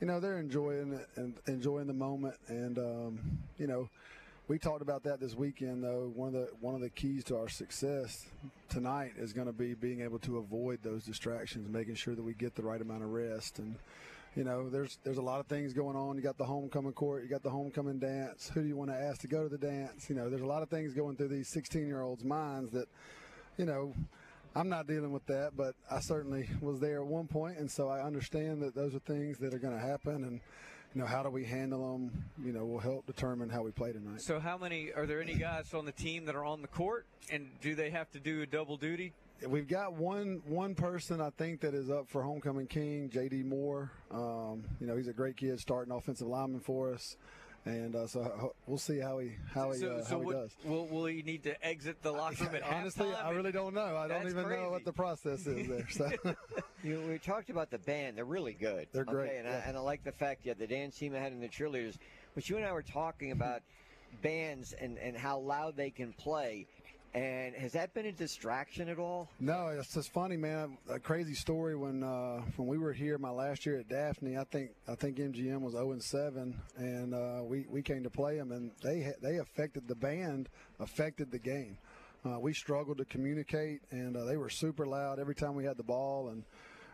You 0.00 0.08
know, 0.08 0.18
they're 0.18 0.40
enjoying 0.40 0.94
it 0.94 1.06
and 1.14 1.34
enjoying 1.46 1.86
the 1.86 1.94
moment. 1.94 2.34
And 2.48 2.76
um, 2.78 3.20
you 3.56 3.68
know, 3.68 3.88
we 4.50 4.58
talked 4.58 4.82
about 4.82 5.04
that 5.04 5.20
this 5.20 5.36
weekend. 5.36 5.84
Though 5.84 6.10
one 6.12 6.26
of 6.26 6.34
the 6.34 6.48
one 6.60 6.74
of 6.74 6.80
the 6.80 6.90
keys 6.90 7.22
to 7.24 7.36
our 7.36 7.48
success 7.48 8.26
tonight 8.68 9.12
is 9.16 9.32
going 9.32 9.46
to 9.46 9.52
be 9.52 9.74
being 9.74 10.00
able 10.00 10.18
to 10.20 10.38
avoid 10.38 10.80
those 10.82 11.04
distractions, 11.04 11.68
making 11.68 11.94
sure 11.94 12.16
that 12.16 12.22
we 12.22 12.34
get 12.34 12.56
the 12.56 12.62
right 12.62 12.80
amount 12.82 13.04
of 13.04 13.10
rest 13.10 13.60
and. 13.60 13.76
You 14.36 14.44
know, 14.44 14.70
there's 14.70 14.96
there's 15.02 15.16
a 15.16 15.22
lot 15.22 15.40
of 15.40 15.46
things 15.46 15.72
going 15.72 15.96
on. 15.96 16.14
You 16.14 16.22
got 16.22 16.38
the 16.38 16.44
homecoming 16.44 16.92
court, 16.92 17.24
you 17.24 17.28
got 17.28 17.42
the 17.42 17.50
homecoming 17.50 17.98
dance. 17.98 18.48
Who 18.54 18.62
do 18.62 18.68
you 18.68 18.76
want 18.76 18.90
to 18.90 18.96
ask 18.96 19.22
to 19.22 19.26
go 19.26 19.42
to 19.42 19.48
the 19.48 19.58
dance? 19.58 20.08
You 20.08 20.14
know, 20.14 20.30
there's 20.30 20.40
a 20.40 20.46
lot 20.46 20.62
of 20.62 20.68
things 20.68 20.94
going 20.94 21.16
through 21.16 21.30
these 21.30 21.48
16 21.48 21.84
year 21.84 22.02
olds' 22.02 22.22
minds 22.22 22.70
that, 22.70 22.86
you 23.58 23.64
know, 23.64 23.92
I'm 24.54 24.68
not 24.68 24.86
dealing 24.86 25.10
with 25.10 25.26
that, 25.26 25.56
but 25.56 25.74
I 25.90 25.98
certainly 25.98 26.48
was 26.60 26.78
there 26.78 27.00
at 27.00 27.06
one 27.06 27.26
point, 27.26 27.58
and 27.58 27.68
so 27.68 27.88
I 27.88 28.02
understand 28.02 28.62
that 28.62 28.76
those 28.76 28.94
are 28.94 29.00
things 29.00 29.38
that 29.38 29.52
are 29.52 29.58
going 29.58 29.74
to 29.74 29.84
happen, 29.84 30.22
and 30.22 30.40
you 30.94 31.00
know, 31.00 31.06
how 31.06 31.22
do 31.22 31.30
we 31.30 31.44
handle 31.44 31.92
them? 31.92 32.24
You 32.44 32.52
know, 32.52 32.64
will 32.64 32.80
help 32.80 33.06
determine 33.06 33.48
how 33.48 33.62
we 33.62 33.70
play 33.70 33.92
tonight. 33.92 34.22
So, 34.22 34.40
how 34.40 34.58
many 34.58 34.92
are 34.92 35.06
there 35.06 35.20
any 35.20 35.34
guys 35.34 35.72
on 35.72 35.84
the 35.84 35.92
team 35.92 36.24
that 36.24 36.34
are 36.34 36.44
on 36.44 36.62
the 36.62 36.68
court, 36.68 37.06
and 37.30 37.48
do 37.60 37.74
they 37.74 37.90
have 37.90 38.10
to 38.12 38.20
do 38.20 38.42
a 38.42 38.46
double 38.46 38.76
duty? 38.76 39.12
We've 39.46 39.68
got 39.68 39.94
one 39.94 40.42
one 40.46 40.74
person 40.74 41.20
I 41.20 41.30
think 41.30 41.60
that 41.60 41.74
is 41.74 41.90
up 41.90 42.08
for 42.08 42.22
homecoming 42.22 42.66
king, 42.66 43.08
J.D. 43.08 43.42
Moore. 43.44 43.90
Um, 44.10 44.64
you 44.80 44.86
know, 44.86 44.96
he's 44.96 45.08
a 45.08 45.12
great 45.12 45.36
kid, 45.36 45.58
starting 45.60 45.92
offensive 45.92 46.26
lineman 46.26 46.60
for 46.60 46.92
us, 46.92 47.16
and 47.64 47.94
uh, 47.94 48.06
so 48.06 48.54
we'll 48.66 48.78
see 48.78 48.98
how 48.98 49.18
he 49.18 49.32
how 49.52 49.72
he, 49.72 49.78
so, 49.78 49.92
uh, 49.92 50.04
so 50.04 50.10
how 50.14 50.20
he 50.20 50.26
what- 50.26 50.32
does. 50.34 50.56
Will, 50.64 50.86
will 50.86 51.06
he 51.06 51.22
need 51.22 51.42
to 51.44 51.66
exit 51.66 52.02
the 52.02 52.12
locker 52.12 52.44
room 52.44 52.54
at 52.56 52.62
Honestly. 52.62 53.12
I 53.12 53.30
really 53.30 53.52
don't 53.52 53.74
know. 53.74 53.96
I 53.96 54.08
don't 54.08 54.22
That's 54.24 54.34
even 54.34 54.48
know 54.48 54.70
what 54.70 54.84
the 54.84 54.92
process 54.92 55.46
is 55.46 55.68
there. 55.68 55.88
So. 55.90 56.10
You, 56.82 56.98
we 57.06 57.18
talked 57.18 57.50
about 57.50 57.70
the 57.70 57.76
band. 57.76 58.16
They're 58.16 58.24
really 58.24 58.54
good. 58.54 58.86
They're 58.92 59.04
great, 59.04 59.28
Okay, 59.28 59.36
and, 59.36 59.46
yeah. 59.46 59.62
I, 59.62 59.68
and 59.68 59.76
I 59.76 59.80
like 59.80 60.02
the 60.02 60.12
fact 60.12 60.46
you 60.46 60.48
had 60.50 60.58
the 60.58 60.66
dance 60.66 60.96
team 60.96 61.14
ahead 61.14 61.30
and 61.32 61.42
the 61.42 61.48
cheerleaders. 61.48 61.98
But 62.34 62.48
you 62.48 62.56
and 62.56 62.64
I 62.64 62.72
were 62.72 62.80
talking 62.82 63.32
about 63.32 63.60
bands 64.22 64.72
and, 64.72 64.96
and 64.96 65.14
how 65.14 65.40
loud 65.40 65.76
they 65.76 65.90
can 65.90 66.14
play. 66.14 66.66
And 67.12 67.56
has 67.56 67.72
that 67.72 67.92
been 67.92 68.06
a 68.06 68.12
distraction 68.12 68.88
at 68.88 69.00
all? 69.00 69.28
No, 69.40 69.66
it's 69.76 69.94
just 69.94 70.12
funny, 70.12 70.36
man. 70.36 70.78
A 70.88 71.00
crazy 71.00 71.34
story 71.34 71.74
when 71.74 72.04
uh, 72.04 72.42
when 72.56 72.68
we 72.68 72.78
were 72.78 72.92
here 72.92 73.18
my 73.18 73.30
last 73.30 73.66
year 73.66 73.80
at 73.80 73.88
Daphne. 73.88 74.36
I 74.36 74.44
think 74.44 74.70
I 74.86 74.94
think 74.94 75.16
MGM 75.16 75.60
was 75.60 75.72
0 75.72 75.90
and 75.90 76.02
7, 76.02 76.60
and 76.76 77.14
uh, 77.14 77.40
we 77.42 77.66
we 77.68 77.82
came 77.82 78.04
to 78.04 78.10
play 78.10 78.36
them, 78.36 78.52
and 78.52 78.70
they 78.82 79.12
they 79.22 79.38
affected 79.38 79.88
the 79.88 79.96
band, 79.96 80.48
affected 80.78 81.32
the 81.32 81.40
game. 81.40 81.78
Uh, 82.24 82.38
we 82.38 82.52
struggled 82.52 82.98
to 82.98 83.04
communicate, 83.06 83.80
and 83.90 84.16
uh, 84.16 84.24
they 84.24 84.36
were 84.36 84.50
super 84.50 84.86
loud 84.86 85.18
every 85.18 85.34
time 85.34 85.54
we 85.54 85.64
had 85.64 85.76
the 85.76 85.82
ball, 85.82 86.28
and 86.28 86.44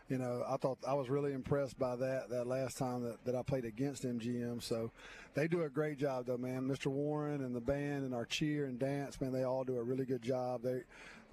you 0.09 0.17
know, 0.17 0.43
I 0.47 0.57
thought 0.57 0.77
I 0.87 0.93
was 0.93 1.09
really 1.09 1.33
impressed 1.33 1.77
by 1.77 1.95
that 1.97 2.29
that 2.29 2.47
last 2.47 2.77
time 2.77 3.03
that, 3.03 3.23
that 3.25 3.35
I 3.35 3.41
played 3.41 3.65
against 3.65 4.03
MGM. 4.03 4.63
So 4.63 4.91
they 5.33 5.47
do 5.47 5.63
a 5.63 5.69
great 5.69 5.97
job, 5.97 6.25
though, 6.25 6.37
man. 6.37 6.67
Mr. 6.67 6.87
Warren 6.87 7.43
and 7.43 7.55
the 7.55 7.61
band 7.61 8.05
and 8.05 8.13
our 8.13 8.25
cheer 8.25 8.65
and 8.65 8.79
dance, 8.79 9.19
man, 9.19 9.31
they 9.31 9.43
all 9.43 9.63
do 9.63 9.77
a 9.77 9.83
really 9.83 10.05
good 10.05 10.21
job. 10.21 10.61
They 10.61 10.81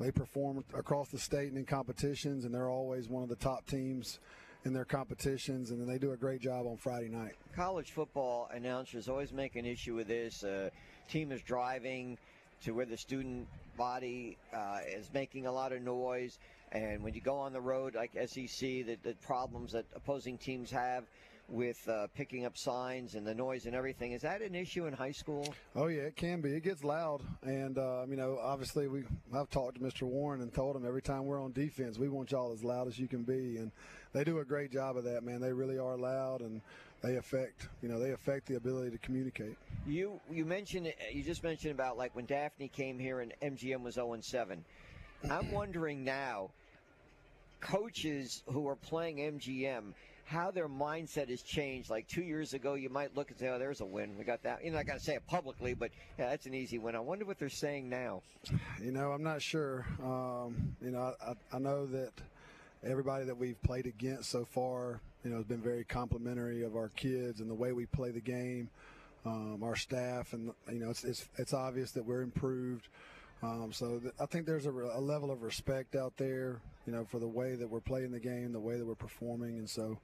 they 0.00 0.10
perform 0.10 0.64
across 0.74 1.08
the 1.08 1.18
state 1.18 1.48
and 1.48 1.58
in 1.58 1.64
competitions, 1.64 2.44
and 2.44 2.54
they're 2.54 2.70
always 2.70 3.08
one 3.08 3.22
of 3.22 3.28
the 3.28 3.36
top 3.36 3.66
teams 3.66 4.18
in 4.64 4.72
their 4.72 4.84
competitions, 4.84 5.70
and 5.70 5.80
then 5.80 5.86
they 5.86 5.98
do 5.98 6.12
a 6.12 6.16
great 6.16 6.40
job 6.40 6.66
on 6.66 6.76
Friday 6.76 7.08
night. 7.08 7.34
College 7.54 7.92
football 7.92 8.48
announcers 8.52 9.08
always 9.08 9.32
make 9.32 9.56
an 9.56 9.66
issue 9.66 9.94
with 9.94 10.08
this. 10.08 10.42
Uh, 10.42 10.70
team 11.08 11.30
is 11.32 11.42
driving 11.42 12.18
to 12.62 12.72
where 12.72 12.86
the 12.86 12.96
student 12.96 13.46
body 13.76 14.36
uh, 14.54 14.78
is 14.88 15.10
making 15.12 15.46
a 15.46 15.52
lot 15.52 15.72
of 15.72 15.82
noise, 15.82 16.38
and 16.74 17.02
when 17.02 17.14
you 17.14 17.20
go 17.20 17.36
on 17.36 17.52
the 17.52 17.60
road 17.60 17.94
like 17.94 18.12
SEC, 18.26 18.58
the, 18.58 18.98
the 19.02 19.14
problems 19.22 19.72
that 19.72 19.86
opposing 19.94 20.36
teams 20.36 20.70
have 20.70 21.04
with 21.48 21.88
uh, 21.88 22.06
picking 22.16 22.46
up 22.46 22.56
signs 22.56 23.14
and 23.14 23.26
the 23.26 23.34
noise 23.34 23.66
and 23.66 23.74
everything. 23.74 24.12
Is 24.12 24.22
that 24.22 24.40
an 24.40 24.54
issue 24.54 24.86
in 24.86 24.94
high 24.94 25.12
school? 25.12 25.54
Oh 25.76 25.86
yeah, 25.86 26.02
it 26.02 26.16
can 26.16 26.40
be. 26.40 26.50
It 26.50 26.64
gets 26.64 26.82
loud, 26.82 27.22
and 27.42 27.78
uh, 27.78 28.06
you 28.08 28.16
know, 28.16 28.38
obviously, 28.42 28.88
we 28.88 29.04
I've 29.32 29.50
talked 29.50 29.76
to 29.76 29.80
Mr. 29.80 30.02
Warren 30.02 30.40
and 30.40 30.52
told 30.52 30.74
him 30.74 30.86
every 30.86 31.02
time 31.02 31.26
we're 31.26 31.42
on 31.42 31.52
defense, 31.52 31.98
we 31.98 32.08
want 32.08 32.32
y'all 32.32 32.52
as 32.52 32.64
loud 32.64 32.88
as 32.88 32.98
you 32.98 33.06
can 33.06 33.22
be, 33.22 33.58
and 33.58 33.70
they 34.12 34.24
do 34.24 34.38
a 34.38 34.44
great 34.44 34.72
job 34.72 34.96
of 34.96 35.04
that, 35.04 35.22
man. 35.22 35.40
They 35.40 35.52
really 35.52 35.78
are 35.78 35.96
loud, 35.96 36.40
and 36.40 36.60
they 37.02 37.16
affect, 37.16 37.68
you 37.82 37.88
know, 37.88 37.98
they 37.98 38.12
affect 38.12 38.46
the 38.46 38.54
ability 38.54 38.90
to 38.90 38.98
communicate. 38.98 39.56
You 39.86 40.20
you 40.30 40.46
mentioned 40.46 40.92
you 41.12 41.22
just 41.22 41.42
mentioned 41.42 41.72
about 41.72 41.98
like 41.98 42.16
when 42.16 42.24
Daphne 42.24 42.68
came 42.68 42.98
here 42.98 43.20
and 43.20 43.34
MGM 43.42 43.82
was 43.82 43.94
0 43.94 44.16
7. 44.20 44.64
I'm 45.30 45.50
wondering 45.52 46.04
now, 46.04 46.50
coaches 47.64 48.42
who 48.46 48.68
are 48.68 48.76
playing 48.76 49.16
MGM, 49.16 49.94
how 50.24 50.50
their 50.50 50.68
mindset 50.68 51.28
has 51.28 51.42
changed. 51.42 51.90
Like 51.90 52.06
two 52.08 52.22
years 52.22 52.54
ago, 52.54 52.74
you 52.74 52.88
might 52.88 53.16
look 53.16 53.30
and 53.30 53.38
say, 53.38 53.48
"Oh, 53.48 53.58
there's 53.58 53.80
a 53.80 53.84
win. 53.84 54.16
We 54.18 54.24
got 54.24 54.42
that." 54.42 54.64
You 54.64 54.70
know, 54.70 54.78
I 54.78 54.82
got 54.82 54.98
to 54.98 55.04
say 55.04 55.14
it 55.14 55.26
publicly, 55.26 55.74
but 55.74 55.90
yeah, 56.18 56.30
that's 56.30 56.46
an 56.46 56.54
easy 56.54 56.78
win. 56.78 56.94
I 56.94 57.00
wonder 57.00 57.24
what 57.24 57.38
they're 57.38 57.48
saying 57.48 57.88
now. 57.88 58.22
You 58.82 58.92
know, 58.92 59.12
I'm 59.12 59.22
not 59.22 59.42
sure. 59.42 59.86
Um, 60.02 60.76
you 60.82 60.90
know, 60.90 61.14
I, 61.24 61.34
I, 61.52 61.58
know 61.58 61.86
that 61.86 62.12
everybody 62.82 63.24
that 63.26 63.36
we've 63.36 63.60
played 63.62 63.86
against 63.86 64.30
so 64.30 64.44
far, 64.44 65.00
you 65.24 65.30
know, 65.30 65.36
has 65.36 65.46
been 65.46 65.62
very 65.62 65.84
complimentary 65.84 66.62
of 66.62 66.76
our 66.76 66.88
kids 66.90 67.40
and 67.40 67.50
the 67.50 67.54
way 67.54 67.72
we 67.72 67.86
play 67.86 68.10
the 68.10 68.20
game. 68.20 68.68
Um, 69.26 69.62
our 69.62 69.74
staff, 69.74 70.34
and 70.34 70.52
you 70.70 70.80
know, 70.80 70.90
it's 70.90 71.02
it's, 71.02 71.26
it's 71.38 71.54
obvious 71.54 71.92
that 71.92 72.04
we're 72.04 72.20
improved. 72.20 72.88
Um, 73.44 73.72
so 73.72 73.98
th- 73.98 74.14
I 74.18 74.26
think 74.26 74.46
there's 74.46 74.64
a, 74.64 74.70
a, 74.70 75.00
level 75.00 75.30
of 75.30 75.42
respect 75.42 75.96
out 75.96 76.16
there, 76.16 76.62
you 76.86 76.92
know, 76.92 77.04
for 77.04 77.18
the 77.18 77.28
way 77.28 77.56
that 77.56 77.68
we're 77.68 77.80
playing 77.80 78.10
the 78.10 78.20
game, 78.20 78.52
the 78.52 78.60
way 78.60 78.78
that 78.78 78.86
we're 78.86 78.94
performing, 78.94 79.58
and 79.58 79.68
so, 79.68 79.98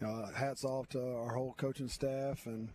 you 0.00 0.06
know, 0.06 0.26
hats 0.36 0.62
off 0.62 0.90
to 0.90 1.00
our 1.00 1.34
whole 1.34 1.54
coaching 1.56 1.88
staff 1.88 2.44
and 2.44 2.68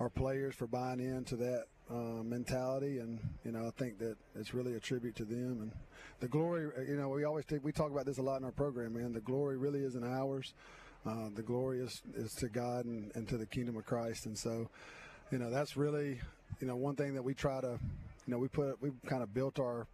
our 0.00 0.08
players 0.08 0.56
for 0.56 0.66
buying 0.66 0.98
into 0.98 1.36
that 1.36 1.66
uh, 1.88 2.22
mentality, 2.22 2.98
and 2.98 3.20
you 3.44 3.52
know, 3.52 3.66
I 3.66 3.70
think 3.70 3.98
that 3.98 4.16
it's 4.34 4.54
really 4.54 4.74
a 4.74 4.80
tribute 4.80 5.14
to 5.16 5.24
them 5.24 5.60
and 5.60 5.72
the 6.18 6.28
glory. 6.28 6.68
You 6.88 6.96
know, 6.96 7.08
we 7.08 7.24
always 7.24 7.44
we 7.62 7.70
talk 7.70 7.92
about 7.92 8.06
this 8.06 8.18
a 8.18 8.22
lot 8.22 8.38
in 8.38 8.44
our 8.44 8.52
program, 8.52 8.94
man. 8.94 9.12
The 9.12 9.20
glory 9.20 9.56
really 9.56 9.84
isn't 9.84 10.04
ours. 10.04 10.54
Uh, 11.06 11.28
the 11.34 11.42
glory 11.42 11.80
is, 11.80 12.02
is 12.14 12.34
to 12.34 12.48
God 12.48 12.84
and, 12.84 13.10
and 13.14 13.26
to 13.28 13.38
the 13.38 13.46
kingdom 13.46 13.76
of 13.76 13.86
Christ, 13.86 14.26
and 14.26 14.36
so 14.36 14.68
you 15.30 15.38
know 15.38 15.50
that's 15.50 15.76
really 15.76 16.20
you 16.60 16.66
know 16.66 16.76
one 16.76 16.96
thing 16.96 17.14
that 17.14 17.22
we 17.22 17.34
try 17.34 17.60
to 17.60 17.78
you 18.26 18.32
know 18.32 18.38
we 18.38 18.48
put 18.48 18.80
we 18.80 18.90
kind 19.06 19.22
of 19.22 19.32
built 19.32 19.58
our 19.58 19.86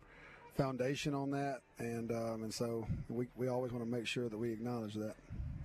foundation 0.57 1.15
on 1.15 1.31
that 1.31 1.61
and 1.79 2.11
um, 2.13 2.43
and 2.43 2.53
so 2.53 2.87
we, 3.09 3.27
we 3.37 3.49
always 3.49 3.73
want 3.73 3.85
to 3.85 3.91
make 3.91 4.07
sure 4.07 4.29
that 4.29 4.39
we 4.39 4.51
acknowledge 4.51 4.95
that 4.95 5.15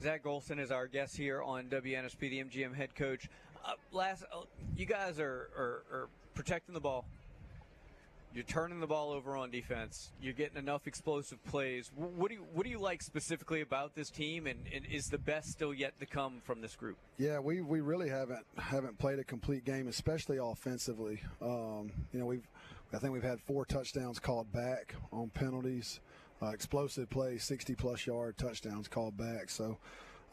Zach 0.01 0.23
Golson 0.23 0.59
is 0.59 0.71
our 0.71 0.87
guest 0.87 1.15
here 1.15 1.43
on 1.43 1.65
WNSP, 1.65 2.19
the 2.19 2.43
MGM 2.43 2.75
head 2.75 2.95
coach. 2.95 3.29
Uh, 3.63 3.73
last, 3.91 4.23
uh, 4.33 4.41
you 4.75 4.87
guys 4.87 5.19
are, 5.19 5.49
are, 5.55 5.83
are 5.91 6.09
protecting 6.33 6.73
the 6.73 6.79
ball. 6.79 7.05
You're 8.33 8.45
turning 8.45 8.79
the 8.79 8.87
ball 8.87 9.11
over 9.11 9.35
on 9.35 9.51
defense. 9.51 10.13
You're 10.21 10.33
getting 10.33 10.57
enough 10.57 10.87
explosive 10.87 11.43
plays. 11.43 11.91
What 11.95 12.29
do 12.29 12.35
you 12.35 12.45
What 12.53 12.63
do 12.63 12.69
you 12.69 12.79
like 12.79 13.01
specifically 13.01 13.59
about 13.59 13.93
this 13.93 14.09
team, 14.09 14.47
and, 14.47 14.59
and 14.73 14.85
is 14.85 15.07
the 15.07 15.17
best 15.17 15.51
still 15.51 15.73
yet 15.73 15.99
to 15.99 16.05
come 16.05 16.39
from 16.43 16.61
this 16.61 16.75
group? 16.75 16.97
Yeah, 17.17 17.39
we, 17.39 17.61
we 17.61 17.81
really 17.81 18.07
haven't 18.07 18.45
haven't 18.57 18.97
played 18.99 19.19
a 19.19 19.25
complete 19.25 19.65
game, 19.65 19.89
especially 19.89 20.37
offensively. 20.37 21.21
Um, 21.41 21.91
you 22.13 22.19
know, 22.19 22.25
we've 22.25 22.47
I 22.93 22.99
think 22.99 23.11
we've 23.11 23.23
had 23.23 23.41
four 23.41 23.65
touchdowns 23.65 24.17
called 24.19 24.51
back 24.53 24.95
on 25.11 25.29
penalties, 25.29 25.99
uh, 26.41 26.47
explosive 26.47 27.09
plays, 27.09 27.43
60 27.43 27.75
plus 27.75 28.05
yard 28.07 28.37
touchdowns 28.37 28.87
called 28.87 29.17
back. 29.17 29.49
So, 29.49 29.77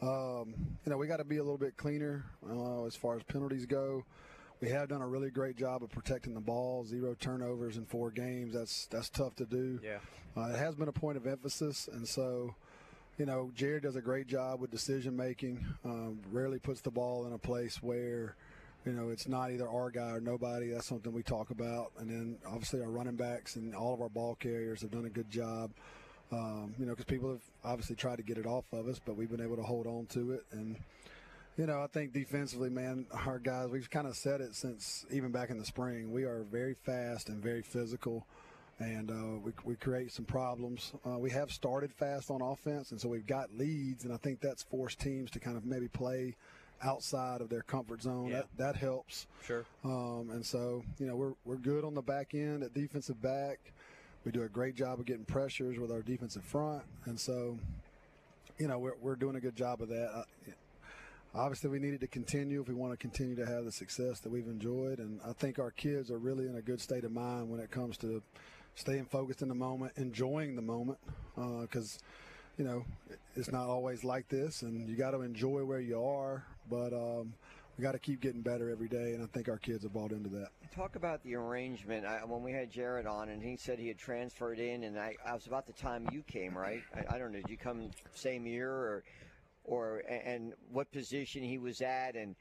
um, 0.01 0.53
you 0.85 0.89
know, 0.89 0.97
we 0.97 1.07
got 1.07 1.17
to 1.17 1.25
be 1.25 1.37
a 1.37 1.43
little 1.43 1.57
bit 1.57 1.75
cleaner 1.75 2.25
uh, 2.49 2.85
as 2.85 2.95
far 2.95 3.15
as 3.15 3.23
penalties 3.23 3.65
go 3.65 4.05
we 4.61 4.69
have 4.69 4.89
done 4.89 5.01
a 5.01 5.07
really 5.07 5.29
great 5.29 5.55
job 5.55 5.83
of 5.83 5.89
protecting 5.89 6.33
the 6.33 6.41
ball. 6.41 6.83
Zero 6.83 7.15
turnovers 7.19 7.77
in 7.77 7.85
four 7.85 8.11
games. 8.11 8.53
That's 8.53 8.87
that's 8.87 9.09
tough 9.09 9.35
to 9.37 9.45
do. 9.45 9.79
Yeah. 9.83 9.99
Uh, 10.35 10.49
it 10.49 10.57
has 10.57 10.75
been 10.75 10.87
a 10.87 10.93
point 10.93 11.17
of 11.17 11.25
emphasis, 11.25 11.89
and 11.91 12.07
so, 12.07 12.53
you 13.17 13.25
know, 13.25 13.51
Jared 13.55 13.83
does 13.83 13.95
a 13.95 14.01
great 14.01 14.27
job 14.27 14.61
with 14.61 14.69
decision 14.69 15.15
making. 15.15 15.65
Um, 15.83 16.19
rarely 16.31 16.59
puts 16.59 16.81
the 16.81 16.91
ball 16.91 17.25
in 17.25 17.33
a 17.33 17.37
place 17.37 17.81
where, 17.81 18.35
you 18.85 18.91
know, 18.91 19.09
it's 19.09 19.27
not 19.27 19.51
either 19.51 19.67
our 19.67 19.89
guy 19.89 20.11
or 20.11 20.19
nobody. 20.19 20.69
That's 20.69 20.87
something 20.87 21.11
we 21.11 21.23
talk 21.23 21.49
about. 21.49 21.91
And 21.97 22.09
then 22.09 22.37
obviously 22.45 22.81
our 22.81 22.89
running 22.89 23.15
backs 23.15 23.55
and 23.55 23.75
all 23.75 23.93
of 23.93 24.01
our 24.01 24.09
ball 24.09 24.35
carriers 24.35 24.81
have 24.81 24.91
done 24.91 25.05
a 25.05 25.09
good 25.09 25.29
job. 25.29 25.71
Um, 26.31 26.75
you 26.77 26.85
know, 26.85 26.91
because 26.91 27.05
people 27.05 27.31
have 27.31 27.41
obviously 27.63 27.95
tried 27.95 28.17
to 28.17 28.23
get 28.23 28.37
it 28.37 28.45
off 28.45 28.65
of 28.71 28.87
us, 28.87 28.99
but 29.03 29.15
we've 29.15 29.31
been 29.31 29.41
able 29.41 29.55
to 29.55 29.63
hold 29.63 29.87
on 29.87 30.05
to 30.11 30.31
it 30.33 30.45
and 30.51 30.77
you 31.59 31.65
know, 31.65 31.83
I 31.83 31.87
think 31.87 32.13
defensively, 32.13 32.69
man, 32.69 33.05
our 33.25 33.37
guys, 33.37 33.67
we've 33.67 33.89
kind 33.89 34.07
of 34.07 34.15
said 34.15 34.39
it 34.39 34.55
since 34.55 35.05
even 35.11 35.29
back 35.29 35.49
in 35.49 35.57
the 35.57 35.65
spring. 35.65 36.09
We 36.09 36.23
are 36.23 36.45
very 36.49 36.73
fast 36.73 37.27
and 37.27 37.43
very 37.43 37.61
physical, 37.61 38.25
and 38.79 39.11
uh, 39.11 39.39
we, 39.43 39.51
we 39.65 39.75
create 39.75 40.13
some 40.13 40.23
problems. 40.23 40.93
Uh, 41.05 41.19
we 41.19 41.29
have 41.31 41.51
started 41.51 41.91
fast 41.91 42.31
on 42.31 42.41
offense, 42.41 42.91
and 42.91 43.01
so 43.01 43.09
we've 43.09 43.27
got 43.27 43.53
leads, 43.57 44.05
and 44.05 44.13
I 44.13 44.17
think 44.17 44.39
that's 44.39 44.63
forced 44.63 45.01
teams 45.01 45.31
to 45.31 45.39
kind 45.41 45.57
of 45.57 45.65
maybe 45.65 45.89
play 45.89 46.37
outside 46.81 47.41
of 47.41 47.49
their 47.49 47.63
comfort 47.63 48.03
zone. 48.03 48.29
Yeah. 48.29 48.35
That, 48.37 48.47
that 48.57 48.75
helps. 48.77 49.27
Sure. 49.43 49.65
Um, 49.83 50.29
and 50.31 50.45
so, 50.45 50.81
you 50.97 51.07
know, 51.07 51.17
we're, 51.17 51.33
we're 51.43 51.57
good 51.57 51.83
on 51.83 51.93
the 51.93 52.01
back 52.01 52.33
end 52.33 52.63
at 52.63 52.73
defensive 52.73 53.21
back. 53.21 53.73
We 54.23 54.31
do 54.31 54.43
a 54.43 54.47
great 54.47 54.75
job 54.75 55.01
of 55.01 55.05
getting 55.05 55.25
pressures 55.25 55.77
with 55.77 55.91
our 55.91 56.03
defensive 56.03 56.45
front. 56.45 56.83
And 57.03 57.19
so, 57.19 57.57
you 58.57 58.69
know, 58.69 58.79
we're, 58.79 58.95
we're 59.01 59.17
doing 59.17 59.35
a 59.35 59.41
good 59.41 59.57
job 59.57 59.81
of 59.81 59.89
that. 59.89 60.25
Obviously 61.35 61.69
we 61.69 61.79
needed 61.79 61.99
to 62.01 62.07
continue 62.07 62.59
if 62.59 62.67
we 62.67 62.73
want 62.73 62.91
to 62.91 62.97
continue 62.97 63.35
to 63.35 63.45
have 63.45 63.63
the 63.63 63.71
success 63.71 64.19
that 64.21 64.31
we've 64.31 64.47
enjoyed 64.47 64.97
and 64.99 65.19
i 65.27 65.31
think 65.31 65.59
our 65.59 65.71
kids 65.71 66.09
are 66.09 66.17
really 66.17 66.47
in 66.47 66.55
a 66.55 66.61
good 66.61 66.81
state 66.81 67.03
of 67.03 67.11
mind 67.11 67.49
when 67.49 67.59
it 67.59 67.69
comes 67.69 67.97
to 67.97 68.21
staying 68.75 69.05
focused 69.05 69.41
in 69.41 69.47
the 69.47 69.55
moment 69.55 69.91
enjoying 69.97 70.55
the 70.55 70.61
moment 70.61 70.97
because 71.61 71.99
uh, 72.01 72.05
you 72.57 72.65
know 72.65 72.83
it's 73.35 73.51
not 73.51 73.67
always 73.67 74.03
like 74.03 74.27
this 74.27 74.63
and 74.63 74.89
you 74.89 74.95
got 74.95 75.11
to 75.11 75.21
enjoy 75.21 75.63
where 75.63 75.79
you 75.79 76.03
are 76.03 76.43
but 76.69 76.93
um, 76.93 77.31
we 77.77 77.83
got 77.83 77.91
to 77.91 77.99
keep 77.99 78.21
getting 78.21 78.41
better 78.41 78.71
every 78.71 78.87
day 78.87 79.13
and 79.13 79.23
i 79.23 79.27
think 79.27 79.47
our 79.49 79.57
kids 79.57 79.83
have 79.83 79.93
bought 79.93 80.11
into 80.11 80.29
that. 80.29 80.49
Talk 80.75 80.95
about 80.95 81.23
the 81.23 81.35
arrangement. 81.35 82.05
I, 82.05 82.23
when 82.25 82.43
we 82.43 82.51
had 82.51 82.69
jared 82.69 83.07
on 83.07 83.29
and 83.29 83.41
he 83.41 83.55
said 83.55 83.79
he 83.79 83.87
had 83.87 83.97
transferred 83.99 84.59
in 84.59 84.83
and 84.83 84.97
i, 84.97 85.13
I 85.25 85.35
was 85.35 85.45
about 85.45 85.67
the 85.67 85.73
time 85.73 86.09
you 86.11 86.23
came 86.23 86.57
right? 86.57 86.81
I, 86.95 87.15
I 87.15 87.19
don't 87.19 87.31
know 87.31 87.39
did 87.39 87.49
you 87.49 87.57
come 87.57 87.91
same 88.13 88.47
year 88.47 88.71
or 88.71 89.03
or 89.69 90.01
and 90.09 90.53
what 90.71 90.91
position 90.91 91.43
he 91.43 91.57
was 91.57 91.81
at 91.81 92.15
and 92.15 92.35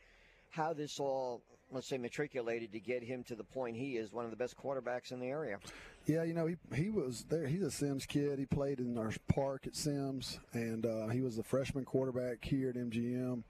how 0.50 0.72
this 0.72 0.98
all 0.98 1.42
let's 1.70 1.86
say 1.86 1.98
matriculated 1.98 2.72
to 2.72 2.80
get 2.80 3.02
him 3.02 3.22
to 3.22 3.34
the 3.34 3.44
point 3.44 3.76
he 3.76 3.96
is 3.98 4.12
one 4.12 4.24
of 4.24 4.30
the 4.30 4.36
best 4.36 4.56
quarterbacks 4.56 5.12
in 5.12 5.20
the 5.20 5.26
area. 5.26 5.58
Yeah, 6.06 6.22
you 6.22 6.32
know 6.32 6.46
he 6.46 6.56
he 6.74 6.88
was 6.88 7.26
there. 7.28 7.46
He's 7.46 7.62
a 7.62 7.70
Semmes 7.70 8.06
kid. 8.06 8.38
He 8.38 8.46
played 8.46 8.80
in 8.80 8.96
our 8.96 9.12
park 9.28 9.66
at 9.66 9.76
Semmes, 9.76 10.40
and 10.52 10.86
uh, 10.86 11.08
he 11.08 11.20
was 11.20 11.36
the 11.36 11.42
freshman 11.42 11.84
quarterback 11.84 12.44
here 12.44 12.70
at 12.70 12.76
MGM. 12.76 13.42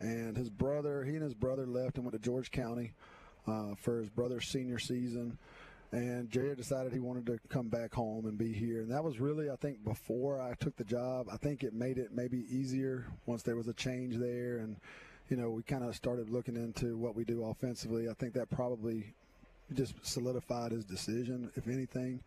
And 0.00 0.36
his 0.36 0.50
brother, 0.50 1.04
he 1.04 1.14
and 1.14 1.22
his 1.22 1.34
brother 1.34 1.64
left 1.64 1.96
and 1.96 2.04
went 2.04 2.12
to 2.12 2.18
George 2.18 2.50
County 2.50 2.92
uh, 3.46 3.76
for 3.76 3.98
his 3.98 4.10
brother's 4.10 4.48
senior 4.48 4.80
season 4.80 5.38
and 5.92 6.30
Jared 6.30 6.56
decided 6.56 6.92
he 6.92 7.00
wanted 7.00 7.26
to 7.26 7.38
come 7.50 7.68
back 7.68 7.92
home 7.92 8.24
and 8.24 8.38
be 8.38 8.50
here. 8.50 8.80
And 8.80 8.90
that 8.90 9.04
was 9.04 9.20
really, 9.20 9.50
I 9.50 9.56
think, 9.56 9.84
before 9.84 10.40
I 10.40 10.54
took 10.54 10.74
the 10.76 10.84
job. 10.84 11.26
I 11.30 11.36
think 11.36 11.62
it 11.62 11.74
made 11.74 11.98
it 11.98 12.12
maybe 12.14 12.46
easier 12.50 13.06
once 13.26 13.42
there 13.42 13.56
was 13.56 13.68
a 13.68 13.74
change 13.74 14.16
there, 14.16 14.58
and 14.58 14.76
you 15.28 15.36
know, 15.36 15.50
we 15.50 15.62
kind 15.62 15.84
of 15.84 15.94
started 15.94 16.30
looking 16.30 16.56
into 16.56 16.96
what 16.96 17.14
we 17.14 17.24
do 17.24 17.44
offensively. 17.44 18.08
I 18.08 18.14
think 18.14 18.32
that 18.34 18.50
probably 18.50 19.14
just 19.74 19.94
solidified 20.04 20.72
his 20.72 20.84
decision, 20.84 21.50
if 21.56 21.68
anything. 21.68 22.20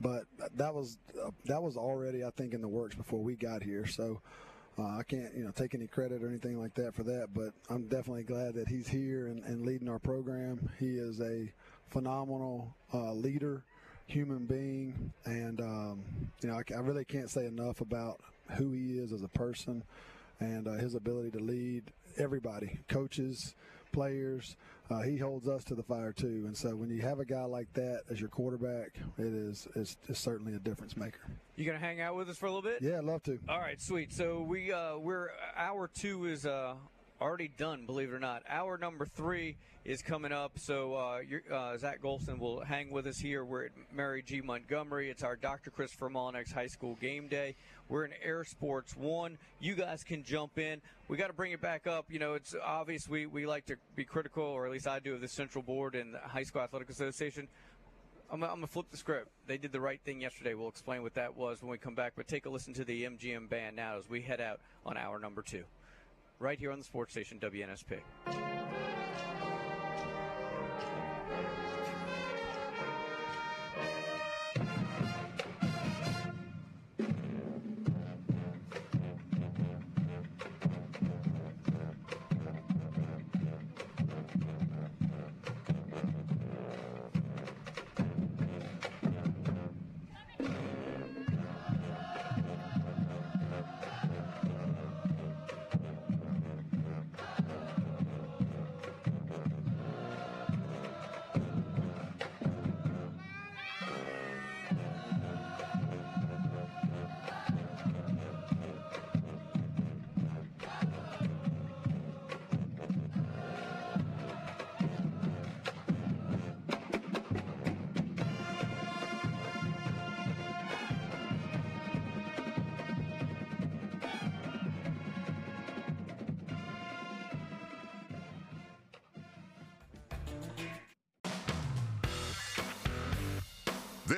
But 0.00 0.24
that 0.56 0.74
was 0.74 0.98
uh, 1.22 1.30
that 1.44 1.62
was 1.62 1.76
already, 1.76 2.24
I 2.24 2.30
think, 2.30 2.54
in 2.54 2.62
the 2.62 2.68
works 2.68 2.94
before 2.94 3.20
we 3.20 3.36
got 3.36 3.62
here. 3.62 3.86
So. 3.86 4.20
Uh, 4.76 4.98
I 4.98 5.04
can't, 5.04 5.32
you 5.36 5.44
know, 5.44 5.52
take 5.52 5.72
any 5.76 5.86
credit 5.86 6.24
or 6.24 6.28
anything 6.28 6.60
like 6.60 6.74
that 6.74 6.96
for 6.96 7.04
that, 7.04 7.28
but 7.32 7.52
I'm 7.70 7.86
definitely 7.86 8.24
glad 8.24 8.54
that 8.54 8.66
he's 8.66 8.88
here 8.88 9.28
and, 9.28 9.44
and 9.44 9.64
leading 9.64 9.88
our 9.88 10.00
program. 10.00 10.68
He 10.80 10.98
is 10.98 11.20
a 11.20 11.48
phenomenal 11.94 12.74
uh, 12.92 13.12
leader, 13.12 13.64
human 14.06 14.46
being, 14.46 15.12
and 15.24 15.60
um, 15.60 16.02
you 16.42 16.50
know 16.50 16.56
I, 16.56 16.74
I, 16.74 16.80
really 16.80 17.04
can't 17.04 17.30
say 17.30 17.46
enough 17.46 17.80
about 17.80 18.20
who 18.58 18.72
he 18.72 18.98
is 18.98 19.12
as 19.12 19.22
a 19.22 19.28
person 19.28 19.84
and 20.40 20.66
uh, 20.66 20.72
his 20.72 20.96
ability 20.96 21.30
to 21.30 21.38
lead 21.38 21.84
everybody, 22.18 22.80
coaches, 22.88 23.54
players. 23.92 24.56
Uh, 24.90 25.02
he 25.02 25.16
holds 25.16 25.48
us 25.48 25.62
to 25.64 25.76
the 25.76 25.84
fire 25.84 26.12
too, 26.12 26.44
and 26.46 26.56
so 26.56 26.74
when 26.74 26.90
you 26.90 27.00
have 27.00 27.20
a 27.20 27.24
guy 27.24 27.44
like 27.44 27.72
that 27.74 28.02
as 28.10 28.20
your 28.20 28.28
quarterback, 28.28 28.98
it 29.16 29.32
is 29.32 29.68
it's, 29.76 29.96
it's 30.08 30.20
certainly 30.20 30.54
a 30.54 30.58
difference 30.58 30.96
maker. 30.96 31.20
You 31.54 31.64
gonna 31.64 31.78
hang 31.78 32.00
out 32.00 32.16
with 32.16 32.28
us 32.28 32.36
for 32.36 32.46
a 32.46 32.52
little 32.52 32.68
bit? 32.68 32.82
Yeah, 32.82 32.98
I'd 32.98 33.04
love 33.04 33.22
to. 33.22 33.38
All 33.48 33.60
right, 33.60 33.80
sweet. 33.80 34.12
So 34.12 34.42
we 34.42 34.72
uh, 34.72 34.98
we're 34.98 35.28
hour 35.56 35.88
two 35.88 36.26
is 36.26 36.44
uh, 36.44 36.74
already 37.20 37.48
done, 37.56 37.86
believe 37.86 38.08
it 38.08 38.14
or 38.14 38.20
not. 38.20 38.42
Hour 38.48 38.78
number 38.78 39.06
three 39.06 39.56
is 39.84 40.02
coming 40.02 40.32
up. 40.32 40.58
So 40.58 40.94
uh, 40.94 41.20
uh, 41.52 41.76
Zach 41.78 42.02
Golson 42.02 42.38
will 42.38 42.60
hang 42.60 42.90
with 42.90 43.06
us 43.06 43.18
here. 43.18 43.44
We're 43.44 43.66
at 43.66 43.70
Mary 43.94 44.22
G. 44.22 44.40
Montgomery. 44.40 45.10
It's 45.10 45.22
our 45.22 45.36
Dr. 45.36 45.70
Christopher 45.70 46.10
Mullinex 46.10 46.52
High 46.52 46.66
School 46.66 46.96
game 47.00 47.28
day. 47.28 47.54
We're 47.88 48.04
in 48.04 48.12
Air 48.22 48.44
Sports 48.44 48.96
One. 48.96 49.38
You 49.60 49.74
guys 49.74 50.02
can 50.04 50.22
jump 50.24 50.58
in. 50.58 50.80
We 51.08 51.16
got 51.16 51.26
to 51.28 51.32
bring 51.32 51.52
it 51.52 51.60
back 51.60 51.86
up. 51.86 52.06
You 52.08 52.18
know, 52.18 52.34
it's 52.34 52.54
obvious 52.64 53.08
we, 53.08 53.26
we 53.26 53.46
like 53.46 53.66
to 53.66 53.76
be 53.94 54.04
critical, 54.04 54.44
or 54.44 54.66
at 54.66 54.72
least 54.72 54.88
I 54.88 54.98
do, 54.98 55.14
of 55.14 55.20
the 55.20 55.28
Central 55.28 55.62
Board 55.62 55.94
and 55.94 56.14
the 56.14 56.18
High 56.18 56.44
School 56.44 56.62
Athletic 56.62 56.88
Association. 56.88 57.46
I'm, 58.30 58.42
I'm 58.42 58.48
going 58.48 58.60
to 58.62 58.66
flip 58.66 58.86
the 58.90 58.96
script. 58.96 59.28
They 59.46 59.58
did 59.58 59.70
the 59.70 59.80
right 59.80 60.00
thing 60.04 60.22
yesterday. 60.22 60.54
We'll 60.54 60.68
explain 60.68 61.02
what 61.02 61.14
that 61.14 61.36
was 61.36 61.62
when 61.62 61.70
we 61.70 61.76
come 61.76 61.94
back. 61.94 62.14
But 62.16 62.26
take 62.26 62.46
a 62.46 62.50
listen 62.50 62.72
to 62.74 62.84
the 62.84 63.04
MGM 63.04 63.50
band 63.50 63.76
now 63.76 63.98
as 63.98 64.08
we 64.08 64.22
head 64.22 64.40
out 64.40 64.60
on 64.86 64.96
hour 64.96 65.18
number 65.18 65.42
two 65.42 65.64
right 66.44 66.58
here 66.58 66.70
on 66.70 66.78
the 66.78 66.84
sports 66.84 67.10
station 67.10 67.38
WNSP. 67.40 68.00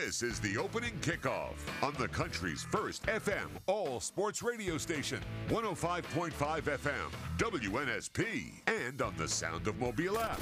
This 0.06 0.22
is 0.22 0.38
the 0.38 0.56
opening 0.56 0.92
kickoff 1.00 1.54
on 1.82 1.92
the 1.98 2.06
country's 2.06 2.62
first 2.62 3.04
FM 3.06 3.48
all 3.66 3.98
sports 3.98 4.40
radio 4.40 4.78
station, 4.78 5.18
105.5 5.48 6.30
FM, 6.30 7.10
WNSP, 7.38 8.52
and 8.68 9.02
on 9.02 9.16
the 9.16 9.26
Sound 9.26 9.66
of 9.66 9.80
Mobile 9.80 10.16
app. 10.16 10.38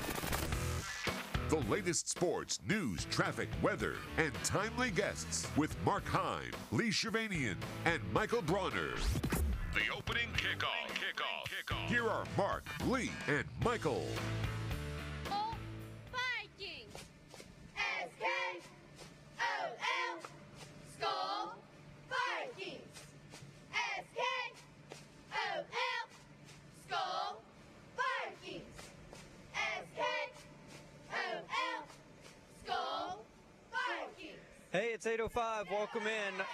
The 1.48 1.60
latest 1.70 2.10
sports, 2.10 2.58
news, 2.68 3.06
traffic, 3.06 3.48
weather, 3.62 3.94
and 4.18 4.34
timely 4.44 4.90
guests 4.90 5.48
with 5.56 5.74
Mark 5.82 6.04
Heim, 6.08 6.50
Lee 6.70 6.90
Shervanian, 6.90 7.56
and 7.86 8.02
Michael 8.12 8.42
Bronner. 8.42 8.90
The 9.72 9.96
opening 9.96 10.28
kickoff. 10.36 10.90
Kickoff. 10.90 11.48
Kickoff. 11.48 11.88
Here 11.88 12.06
are 12.06 12.26
Mark, 12.36 12.64
Lee, 12.86 13.10
and 13.28 13.46
Michael. 13.64 14.04
Welcome 35.94 36.10
in. 36.10 36.44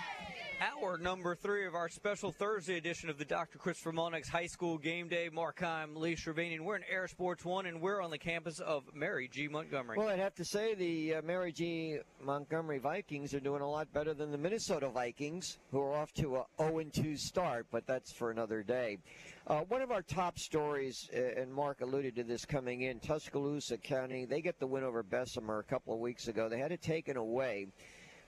Hour 0.61 0.99
number 0.99 1.35
three 1.35 1.67
of 1.67 1.75
our 1.75 1.89
special 1.89 2.31
Thursday 2.31 2.77
edition 2.77 3.09
of 3.09 3.17
the 3.17 3.25
Dr. 3.25 3.57
Christopher 3.57 3.91
Mullenix 3.91 4.29
High 4.29 4.49
School 4.49 4.77
Game 4.77 5.09
Day. 5.09 5.31
Mark 5.33 5.61
Heim, 5.61 5.97
Lee 5.97 6.15
Shervanian. 6.15 6.61
We're 6.61 6.77
in 6.77 6.83
Air 6.91 7.09
Sports 7.09 7.43
One, 7.43 7.65
and 7.65 7.81
we're 7.81 8.03
on 8.03 8.11
the 8.11 8.19
campus 8.19 8.61
of 8.61 8.85
Mary 8.95 9.31
G. 9.33 9.49
Montgomery. 9.49 9.97
Well, 9.97 10.09
I'd 10.09 10.19
have 10.19 10.35
to 10.35 10.45
say 10.45 10.75
the 10.75 11.15
uh, 11.15 11.23
Mary 11.23 11.53
G. 11.53 12.01
Montgomery 12.23 12.81
Vikings 12.81 13.33
are 13.33 13.41
doing 13.41 13.63
a 13.63 13.67
lot 13.67 13.91
better 13.95 14.13
than 14.13 14.31
the 14.31 14.37
Minnesota 14.37 14.91
Vikings, 14.91 15.57
who 15.71 15.81
are 15.81 15.97
off 15.97 16.13
to 16.15 16.37
a 16.37 16.45
0-2 16.59 17.17
start, 17.17 17.67
but 17.71 17.87
that's 17.87 18.13
for 18.13 18.31
another 18.31 18.63
day. 18.63 18.99
Uh, 19.47 19.61
one 19.69 19.81
of 19.81 19.91
our 19.91 20.03
top 20.03 20.39
stories, 20.39 21.09
and 21.15 21.51
Mark 21.51 21.81
alluded 21.81 22.15
to 22.17 22.25
this 22.25 22.45
coming 22.45 22.83
in, 22.83 23.01
Tuscaloosa 23.01 23.79
County, 23.79 24.27
they 24.27 24.43
get 24.43 24.61
the 24.61 24.67
win 24.67 24.85
over 24.85 25.03
Bessemer 25.03 25.61
a 25.61 25.65
couple 25.65 25.95
of 25.95 26.01
weeks 26.01 26.29
ago. 26.29 26.51
They 26.51 26.59
had 26.59 26.73
it 26.73 26.83
taken 26.83 27.17
away, 27.17 27.69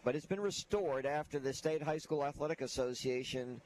but 0.05 0.17
it's 0.17 0.27
been 0.27 0.41
restored 0.41 1.07
after 1.07 1.39
the 1.39 1.53
State 1.53 1.83
High 1.83 1.99
School 1.99 2.25
Athletic 2.25 2.61
Association 2.61 3.61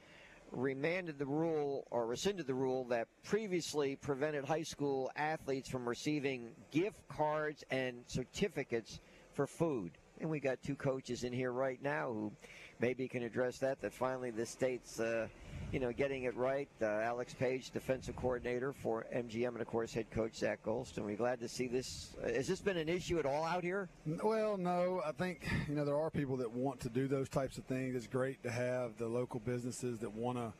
remanded 0.51 1.19
the 1.19 1.25
rule 1.25 1.85
or 1.91 2.05
rescinded 2.05 2.47
the 2.47 2.53
rule 2.53 2.85
that 2.85 3.07
previously 3.23 3.95
prevented 3.95 4.45
high 4.45 4.63
school 4.63 5.11
athletes 5.15 5.69
from 5.69 5.87
receiving 5.87 6.49
gift 6.71 6.97
cards 7.09 7.63
and 7.69 8.03
certificates 8.07 8.99
for 9.33 9.45
food. 9.45 9.91
And 10.19 10.29
we 10.29 10.39
got 10.39 10.61
two 10.63 10.75
coaches 10.75 11.23
in 11.23 11.33
here 11.33 11.51
right 11.51 11.81
now 11.81 12.11
who 12.11 12.31
maybe 12.79 13.07
can 13.07 13.23
address 13.23 13.59
that. 13.59 13.81
That 13.81 13.93
finally 13.93 14.31
the 14.31 14.45
state's, 14.45 14.99
uh, 14.99 15.27
you 15.71 15.79
know, 15.79 15.91
getting 15.91 16.23
it 16.23 16.35
right. 16.35 16.69
Uh, 16.81 16.85
Alex 16.85 17.33
Page, 17.33 17.71
defensive 17.71 18.15
coordinator 18.15 18.73
for 18.73 19.05
MGM, 19.13 19.49
and 19.49 19.61
of 19.61 19.67
course 19.67 19.93
head 19.93 20.09
coach 20.11 20.35
Zach 20.35 20.63
Golson. 20.63 20.99
We're 20.99 21.17
glad 21.17 21.39
to 21.41 21.47
see 21.47 21.67
this. 21.67 22.15
Uh, 22.23 22.29
has 22.29 22.47
this 22.47 22.61
been 22.61 22.77
an 22.77 22.87
issue 22.87 23.19
at 23.19 23.25
all 23.25 23.43
out 23.43 23.63
here? 23.63 23.89
Well, 24.23 24.57
no. 24.57 25.01
I 25.05 25.11
think 25.11 25.47
you 25.67 25.75
know 25.75 25.85
there 25.85 25.97
are 25.97 26.09
people 26.09 26.37
that 26.37 26.51
want 26.51 26.79
to 26.81 26.89
do 26.89 27.07
those 27.07 27.27
types 27.29 27.57
of 27.57 27.65
things. 27.65 27.95
It's 27.95 28.07
great 28.07 28.41
to 28.43 28.51
have 28.51 28.97
the 28.97 29.07
local 29.07 29.39
businesses 29.41 29.99
that 29.99 30.13
want 30.13 30.37
to 30.37 30.53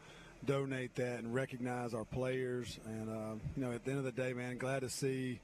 donate 0.46 0.96
that 0.96 1.20
and 1.20 1.34
recognize 1.34 1.94
our 1.94 2.06
players. 2.06 2.80
And 2.86 3.10
uh, 3.10 3.36
you 3.56 3.64
know, 3.64 3.72
at 3.72 3.86
the 3.86 3.92
end 3.92 4.00
of 4.00 4.06
the 4.06 4.12
day, 4.12 4.34
man, 4.34 4.58
glad 4.58 4.82
to 4.82 4.90
see 4.90 5.40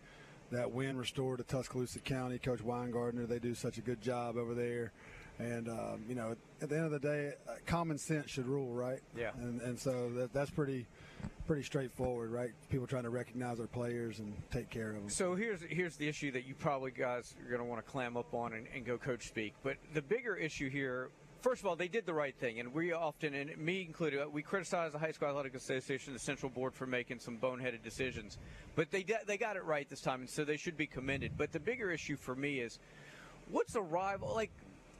that 0.52 0.72
win 0.72 0.98
restored 0.98 1.40
to 1.40 1.44
Tuscaloosa 1.44 2.00
County. 2.00 2.38
Coach 2.38 2.60
Weingardner, 2.60 3.28
they 3.28 3.40
do 3.40 3.56
such 3.56 3.78
a 3.78 3.82
good 3.82 4.02
job 4.02 4.38
over 4.38 4.54
there. 4.54 4.92
And 5.40 5.68
um, 5.68 6.06
you 6.08 6.16
know, 6.16 6.36
at 6.64 6.70
the 6.70 6.76
end 6.78 6.86
of 6.86 6.92
the 6.92 7.00
day, 7.00 7.34
uh, 7.48 7.52
common 7.66 7.98
sense 7.98 8.32
should 8.32 8.48
rule, 8.48 8.74
right? 8.74 9.00
Yeah. 9.16 9.32
And 9.36 9.62
and 9.62 9.78
so 9.78 10.10
that, 10.16 10.34
that's 10.34 10.50
pretty 10.50 10.88
pretty 11.46 11.64
straightforward, 11.64 12.32
right? 12.32 12.52
People 12.70 12.88
trying 12.88 13.04
to 13.04 13.10
recognize 13.10 13.58
their 13.58 13.68
players 13.68 14.20
and 14.20 14.34
take 14.50 14.70
care 14.70 14.90
of 14.90 14.96
them. 14.96 15.10
So 15.10 15.36
here's 15.36 15.62
here's 15.62 15.98
the 15.98 16.08
issue 16.08 16.32
that 16.32 16.48
you 16.48 16.56
probably 16.56 16.92
guys 16.92 17.36
are 17.46 17.50
going 17.50 17.60
to 17.60 17.66
want 17.66 17.86
to 17.86 17.92
clam 17.92 18.16
up 18.16 18.34
on 18.34 18.54
and, 18.54 18.66
and 18.74 18.86
go 18.86 18.98
coach 18.98 19.28
speak. 19.28 19.54
But 19.62 19.76
the 19.94 20.02
bigger 20.02 20.38
issue 20.38 20.70
here, 20.70 21.10
first 21.42 21.62
of 21.62 21.68
all, 21.68 21.76
they 21.76 21.90
did 21.90 22.06
the 22.06 22.14
right 22.14 22.34
thing, 22.34 22.62
and 22.62 22.74
we 22.74 22.94
often, 22.94 23.34
and 23.34 23.58
me 23.58 23.82
included, 23.82 24.26
we 24.32 24.42
criticize 24.42 24.94
the 24.94 25.00
High 25.00 25.12
School 25.12 25.28
Athletic 25.28 25.56
Association, 25.56 26.14
the 26.14 26.20
Central 26.20 26.50
Board, 26.50 26.74
for 26.74 26.88
making 26.88 27.20
some 27.20 27.38
boneheaded 27.38 27.84
decisions. 27.84 28.38
But 28.76 28.90
they 28.90 29.04
de- 29.04 29.26
they 29.28 29.38
got 29.38 29.58
it 29.58 29.66
right 29.66 29.90
this 29.90 30.02
time, 30.02 30.22
and 30.22 30.30
so 30.30 30.46
they 30.46 30.58
should 30.58 30.78
be 30.78 30.88
commended. 30.88 31.34
But 31.38 31.52
the 31.52 31.60
bigger 31.60 31.92
issue 31.92 32.16
for 32.16 32.36
me 32.36 32.60
is, 32.60 32.80
what's 33.50 33.76
a 33.76 33.82
rival 33.82 34.34
like? 34.34 34.52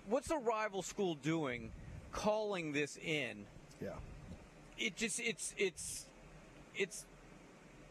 What's 0.08 0.30
a 0.32 0.38
rival 0.38 0.82
school 0.82 1.16
doing, 1.16 1.72
calling 2.12 2.74
this 2.74 2.98
in? 2.98 3.46
Yeah. 3.82 3.92
It 4.78 4.96
just 4.96 5.20
it's 5.20 5.54
it's 5.58 6.06
it's 6.76 7.06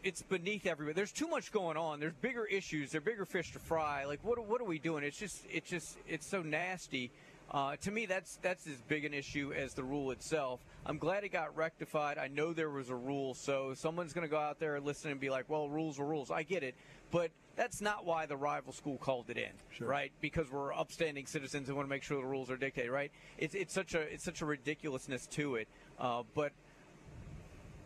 it's 0.03 0.21
beneath 0.21 0.67
everybody. 0.67 0.93
There's 0.93 1.11
too 1.11 1.27
much 1.27 1.51
going 1.51 1.77
on. 1.77 1.99
There's 1.99 2.13
bigger 2.21 2.45
issues. 2.45 2.91
There 2.91 2.99
are 2.99 3.01
bigger 3.01 3.25
fish 3.25 3.51
to 3.53 3.59
fry. 3.59 4.05
Like 4.05 4.19
what 4.21 4.45
what 4.47 4.61
are 4.61 4.65
we 4.65 4.79
doing? 4.79 5.03
It's 5.03 5.17
just 5.17 5.43
it's 5.51 5.69
just 5.69 5.97
it's 6.07 6.27
so 6.27 6.41
nasty. 6.41 7.09
Uh, 7.51 7.75
to 7.77 7.91
me, 7.91 8.05
that's 8.05 8.37
that's 8.41 8.65
as 8.67 8.81
big 8.87 9.05
an 9.05 9.13
issue 9.13 9.53
as 9.53 9.73
the 9.73 9.83
rule 9.83 10.11
itself. 10.11 10.59
I'm 10.85 10.97
glad 10.97 11.23
it 11.23 11.29
got 11.29 11.55
rectified. 11.55 12.17
I 12.17 12.27
know 12.27 12.53
there 12.53 12.69
was 12.69 12.89
a 12.89 12.95
rule, 12.95 13.33
so 13.33 13.73
someone's 13.75 14.13
going 14.13 14.25
to 14.25 14.31
go 14.31 14.39
out 14.39 14.59
there 14.59 14.75
and 14.75 14.85
listen 14.85 15.11
and 15.11 15.19
be 15.19 15.29
like, 15.29 15.49
"Well, 15.49 15.69
rules 15.69 15.99
are 15.99 16.05
rules." 16.05 16.31
I 16.31 16.43
get 16.43 16.63
it, 16.63 16.73
but 17.11 17.29
that's 17.55 17.81
not 17.81 18.05
why 18.05 18.25
the 18.25 18.35
rival 18.37 18.73
school 18.73 18.97
called 18.97 19.29
it 19.29 19.37
in, 19.37 19.51
Sure. 19.77 19.87
right? 19.87 20.11
Because 20.21 20.49
we're 20.51 20.73
upstanding 20.73 21.25
citizens 21.27 21.67
and 21.67 21.75
want 21.77 21.87
to 21.87 21.89
make 21.89 22.03
sure 22.03 22.17
the 22.19 22.27
rules 22.27 22.49
are 22.49 22.57
dictated, 22.57 22.91
right? 22.91 23.11
It's 23.37 23.53
it's 23.55 23.73
such 23.73 23.93
a 23.93 24.01
it's 24.01 24.23
such 24.23 24.41
a 24.41 24.45
ridiculousness 24.45 25.27
to 25.27 25.55
it. 25.55 25.67
Uh, 25.99 26.23
but 26.33 26.51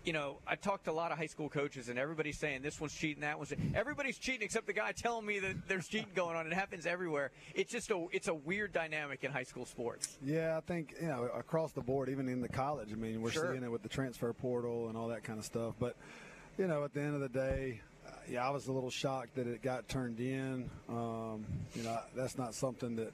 you 0.06 0.14
know, 0.14 0.38
I 0.48 0.56
talked 0.56 0.85
to 0.85 0.91
a 0.91 0.94
lot 0.94 1.11
of 1.11 1.18
high 1.18 1.26
school 1.26 1.49
coaches, 1.49 1.89
and 1.89 1.99
everybody's 1.99 2.38
saying 2.38 2.61
this 2.61 2.80
one's 2.80 2.95
cheating, 2.95 3.22
that 3.22 3.38
one's 3.38 3.49
cheating. 3.49 3.73
everybody's 3.76 4.18
cheating, 4.18 4.44
except 4.44 4.65
the 4.65 4.72
guy 4.72 4.94
telling 4.94 5.26
me 5.26 5.39
that 5.39 5.68
there's 5.68 5.85
cheating 5.89 6.07
going 6.15 6.38
on. 6.38 6.48
It 6.48 6.53
happens 6.53 6.85
everywhere. 6.85 7.31
It's 7.53 7.69
just 7.69 7.91
a 7.91 8.07
it's 8.14 8.30
a 8.30 8.34
weird 8.34 8.72
dynamic 8.72 9.26
in 9.26 9.31
high 9.31 9.44
school 9.44 9.65
sports. 9.65 10.18
Yeah, 10.23 10.56
I 10.56 10.61
think 10.61 10.95
you 11.02 11.07
know 11.10 11.23
across 11.35 11.73
the 11.73 11.81
board, 11.81 12.07
even 12.07 12.30
in 12.30 12.39
the 12.39 12.48
college. 12.48 12.89
I 12.94 12.95
mean, 12.95 13.22
we're 13.22 13.31
Sure. 13.31 13.52
seeing 13.52 13.64
it 13.64 13.72
with 13.72 13.84
the 13.84 13.89
transfer 13.89 14.31
portal 14.31 14.88
and 14.88 14.98
all 14.98 15.10
that 15.10 15.23
kind 15.26 15.39
of 15.39 15.44
stuff. 15.45 15.73
But 15.77 15.98
you 16.57 16.68
know, 16.68 16.85
at 16.85 16.94
the 16.94 17.02
end 17.02 17.14
of 17.15 17.19
the 17.19 17.27
day, 17.30 17.81
yeah, 18.30 18.45
I 18.45 18.49
was 18.49 18.68
a 18.68 18.72
little 18.72 18.90
shocked 18.90 19.36
that 19.36 19.48
it 19.48 19.62
got 19.62 19.88
turned 19.88 20.20
in. 20.20 20.70
Um, 20.90 21.45
you 21.76 21.84
know, 21.84 21.98
that's 22.16 22.38
not 22.38 22.54
something 22.54 22.95
that 22.98 23.14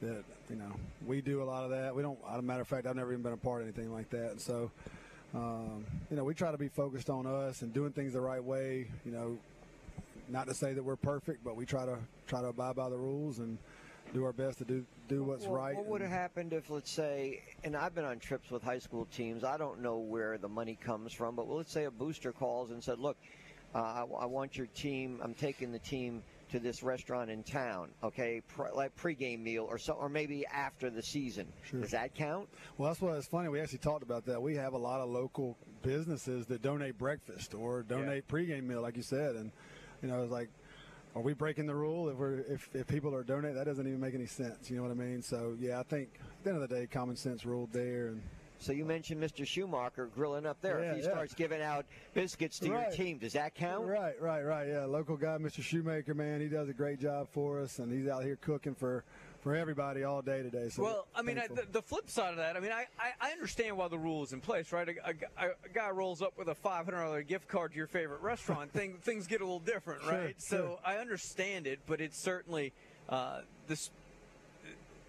that 0.00 0.24
you 0.50 0.56
know 0.56 0.72
we 1.06 1.20
do 1.20 1.42
a 1.42 1.44
lot 1.44 1.64
of 1.64 1.70
that. 1.70 1.94
We 1.94 2.02
don't. 2.02 2.18
As 2.30 2.38
a 2.38 2.42
matter 2.42 2.60
of 2.60 2.68
fact, 2.68 2.86
I've 2.86 2.96
never 2.96 3.12
even 3.12 3.22
been 3.22 3.32
a 3.32 3.36
part 3.36 3.62
of 3.62 3.68
anything 3.68 3.92
like 3.92 4.10
that. 4.10 4.32
And 4.32 4.40
so, 4.40 4.70
um, 5.34 5.84
you 6.10 6.16
know, 6.16 6.24
we 6.24 6.34
try 6.34 6.50
to 6.50 6.58
be 6.58 6.68
focused 6.68 7.10
on 7.10 7.26
us 7.26 7.62
and 7.62 7.72
doing 7.72 7.92
things 7.92 8.14
the 8.14 8.20
right 8.20 8.42
way. 8.42 8.88
You 9.04 9.12
know, 9.12 9.38
not 10.28 10.46
to 10.48 10.54
say 10.54 10.72
that 10.72 10.82
we're 10.82 10.96
perfect, 10.96 11.44
but 11.44 11.56
we 11.56 11.64
try 11.64 11.84
to 11.84 11.98
try 12.26 12.40
to 12.40 12.48
abide 12.48 12.76
by 12.76 12.88
the 12.88 12.96
rules 12.96 13.38
and 13.38 13.58
do 14.12 14.24
our 14.24 14.32
best 14.32 14.58
to 14.58 14.64
do 14.64 14.84
do 15.08 15.22
what's 15.22 15.44
Well, 15.44 15.54
right. 15.54 15.76
What 15.76 15.86
would 15.86 16.00
have 16.00 16.10
happened 16.10 16.52
if, 16.52 16.70
let's 16.70 16.90
say, 16.90 17.42
and 17.64 17.76
I've 17.76 17.94
been 17.94 18.04
on 18.04 18.18
trips 18.18 18.50
with 18.50 18.62
high 18.62 18.78
school 18.78 19.06
teams. 19.06 19.44
I 19.44 19.56
don't 19.56 19.80
know 19.80 19.98
where 19.98 20.38
the 20.38 20.48
money 20.48 20.78
comes 20.82 21.12
from, 21.12 21.36
but 21.36 21.48
let's 21.48 21.72
say 21.72 21.84
a 21.84 21.90
booster 21.90 22.32
calls 22.32 22.70
and 22.70 22.82
said, 22.82 22.98
"Look, 22.98 23.16
uh, 23.74 23.78
I, 23.78 24.04
I 24.20 24.26
want 24.26 24.56
your 24.56 24.66
team. 24.68 25.20
I'm 25.22 25.34
taking 25.34 25.72
the 25.72 25.78
team 25.78 26.22
to 26.50 26.58
this 26.58 26.82
restaurant 26.82 27.30
in 27.30 27.42
town. 27.42 27.88
Okay, 28.04 28.42
pre, 28.46 28.66
like 28.74 28.94
pregame 28.96 29.40
meal 29.42 29.66
or 29.68 29.78
so, 29.78 29.94
or 29.94 30.08
maybe 30.08 30.46
after 30.46 30.90
the 30.90 31.02
season. 31.02 31.46
Sure. 31.62 31.80
Does 31.80 31.90
that 31.92 32.14
count? 32.14 32.48
Well, 32.76 32.90
that's 32.90 33.00
what 33.00 33.16
it's 33.16 33.26
funny. 33.26 33.48
We 33.48 33.60
actually 33.60 33.78
talked 33.78 34.02
about 34.02 34.26
that. 34.26 34.40
We 34.40 34.54
have 34.56 34.74
a 34.74 34.78
lot 34.78 35.00
of 35.00 35.08
local 35.08 35.56
businesses 35.82 36.46
that 36.46 36.62
donate 36.62 36.98
breakfast 36.98 37.54
or 37.54 37.82
donate 37.82 38.28
pregame 38.28 38.64
meal, 38.64 38.82
like 38.82 38.96
you 38.96 39.02
said, 39.02 39.34
and 39.36 39.50
you 40.02 40.08
know, 40.08 40.22
it's 40.22 40.32
like, 40.32 40.50
are 41.14 41.22
we 41.22 41.32
breaking 41.32 41.66
the 41.66 41.74
rule 41.74 42.08
if 42.08 42.16
we're 42.16 42.40
if, 42.40 42.68
if 42.74 42.86
people 42.86 43.14
are 43.14 43.22
donating? 43.22 43.56
That 43.56 43.66
doesn't 43.66 43.86
even 43.86 44.00
make 44.00 44.14
any 44.14 44.26
sense. 44.26 44.70
You 44.70 44.76
know 44.76 44.82
what 44.82 44.90
I 44.90 44.94
mean? 44.94 45.22
So 45.22 45.56
yeah, 45.58 45.80
I 45.80 45.82
think 45.82 46.08
at 46.20 46.44
the 46.44 46.50
end 46.50 46.62
of 46.62 46.68
the 46.68 46.74
day, 46.74 46.86
common 46.86 47.16
sense 47.16 47.46
ruled 47.46 47.72
there, 47.72 48.08
and 48.08 48.22
So 48.62 48.72
you 48.72 48.84
mentioned 48.84 49.22
Mr. 49.22 49.46
Schumacher 49.46 50.06
grilling 50.14 50.46
up 50.46 50.60
there. 50.62 50.80
Yeah, 50.80 50.90
if 50.90 50.96
he 50.98 51.02
yeah. 51.02 51.10
starts 51.10 51.34
giving 51.34 51.60
out 51.60 51.84
biscuits 52.14 52.58
to 52.60 52.68
your 52.68 52.84
team, 52.92 53.18
does 53.18 53.32
that 53.32 53.54
count? 53.54 53.86
Right, 53.86 54.20
right, 54.20 54.42
right. 54.42 54.68
Yeah, 54.68 54.84
local 54.84 55.16
guy, 55.16 55.36
Mr. 55.38 55.62
Shoemaker, 55.62 56.14
man, 56.14 56.40
he 56.40 56.48
does 56.48 56.68
a 56.68 56.72
great 56.72 57.00
job 57.00 57.28
for 57.32 57.60
us, 57.60 57.78
and 57.78 57.92
he's 57.92 58.08
out 58.08 58.22
here 58.22 58.38
cooking 58.40 58.74
for 58.74 59.04
for 59.42 59.56
everybody 59.56 60.04
all 60.04 60.22
day 60.22 60.40
today. 60.40 60.68
So 60.68 60.84
well, 60.84 61.06
I 61.16 61.22
mean, 61.22 61.36
I, 61.36 61.48
the, 61.48 61.66
the 61.72 61.82
flip 61.82 62.08
side 62.08 62.30
of 62.30 62.36
that, 62.36 62.56
I 62.56 62.60
mean, 62.60 62.70
I, 62.70 62.86
I, 62.96 63.28
I 63.28 63.32
understand 63.32 63.76
why 63.76 63.88
the 63.88 63.98
rule 63.98 64.22
is 64.22 64.32
in 64.32 64.40
place, 64.40 64.72
right? 64.72 64.88
A, 64.88 65.10
a- 65.46 65.46
a 65.46 65.68
guy 65.74 65.90
rolls 65.90 66.22
up 66.22 66.38
with 66.38 66.46
a 66.46 66.54
five 66.54 66.84
hundred 66.84 67.02
dollar 67.02 67.22
gift 67.22 67.48
card 67.48 67.72
to 67.72 67.76
your 67.76 67.88
favorite 67.88 68.20
restaurant, 68.20 68.72
thing, 68.72 68.98
things 69.02 69.26
get 69.26 69.40
a 69.40 69.44
little 69.44 69.58
different, 69.58 70.02
Sure, 70.04 70.12
right? 70.12 70.40
So 70.40 70.56
sure. 70.56 70.78
I 70.84 70.96
understand 70.98 71.66
it, 71.66 71.80
but 71.86 72.00
it's 72.00 72.18
certainly 72.18 72.72
uh, 73.08 73.40
this. 73.66 73.90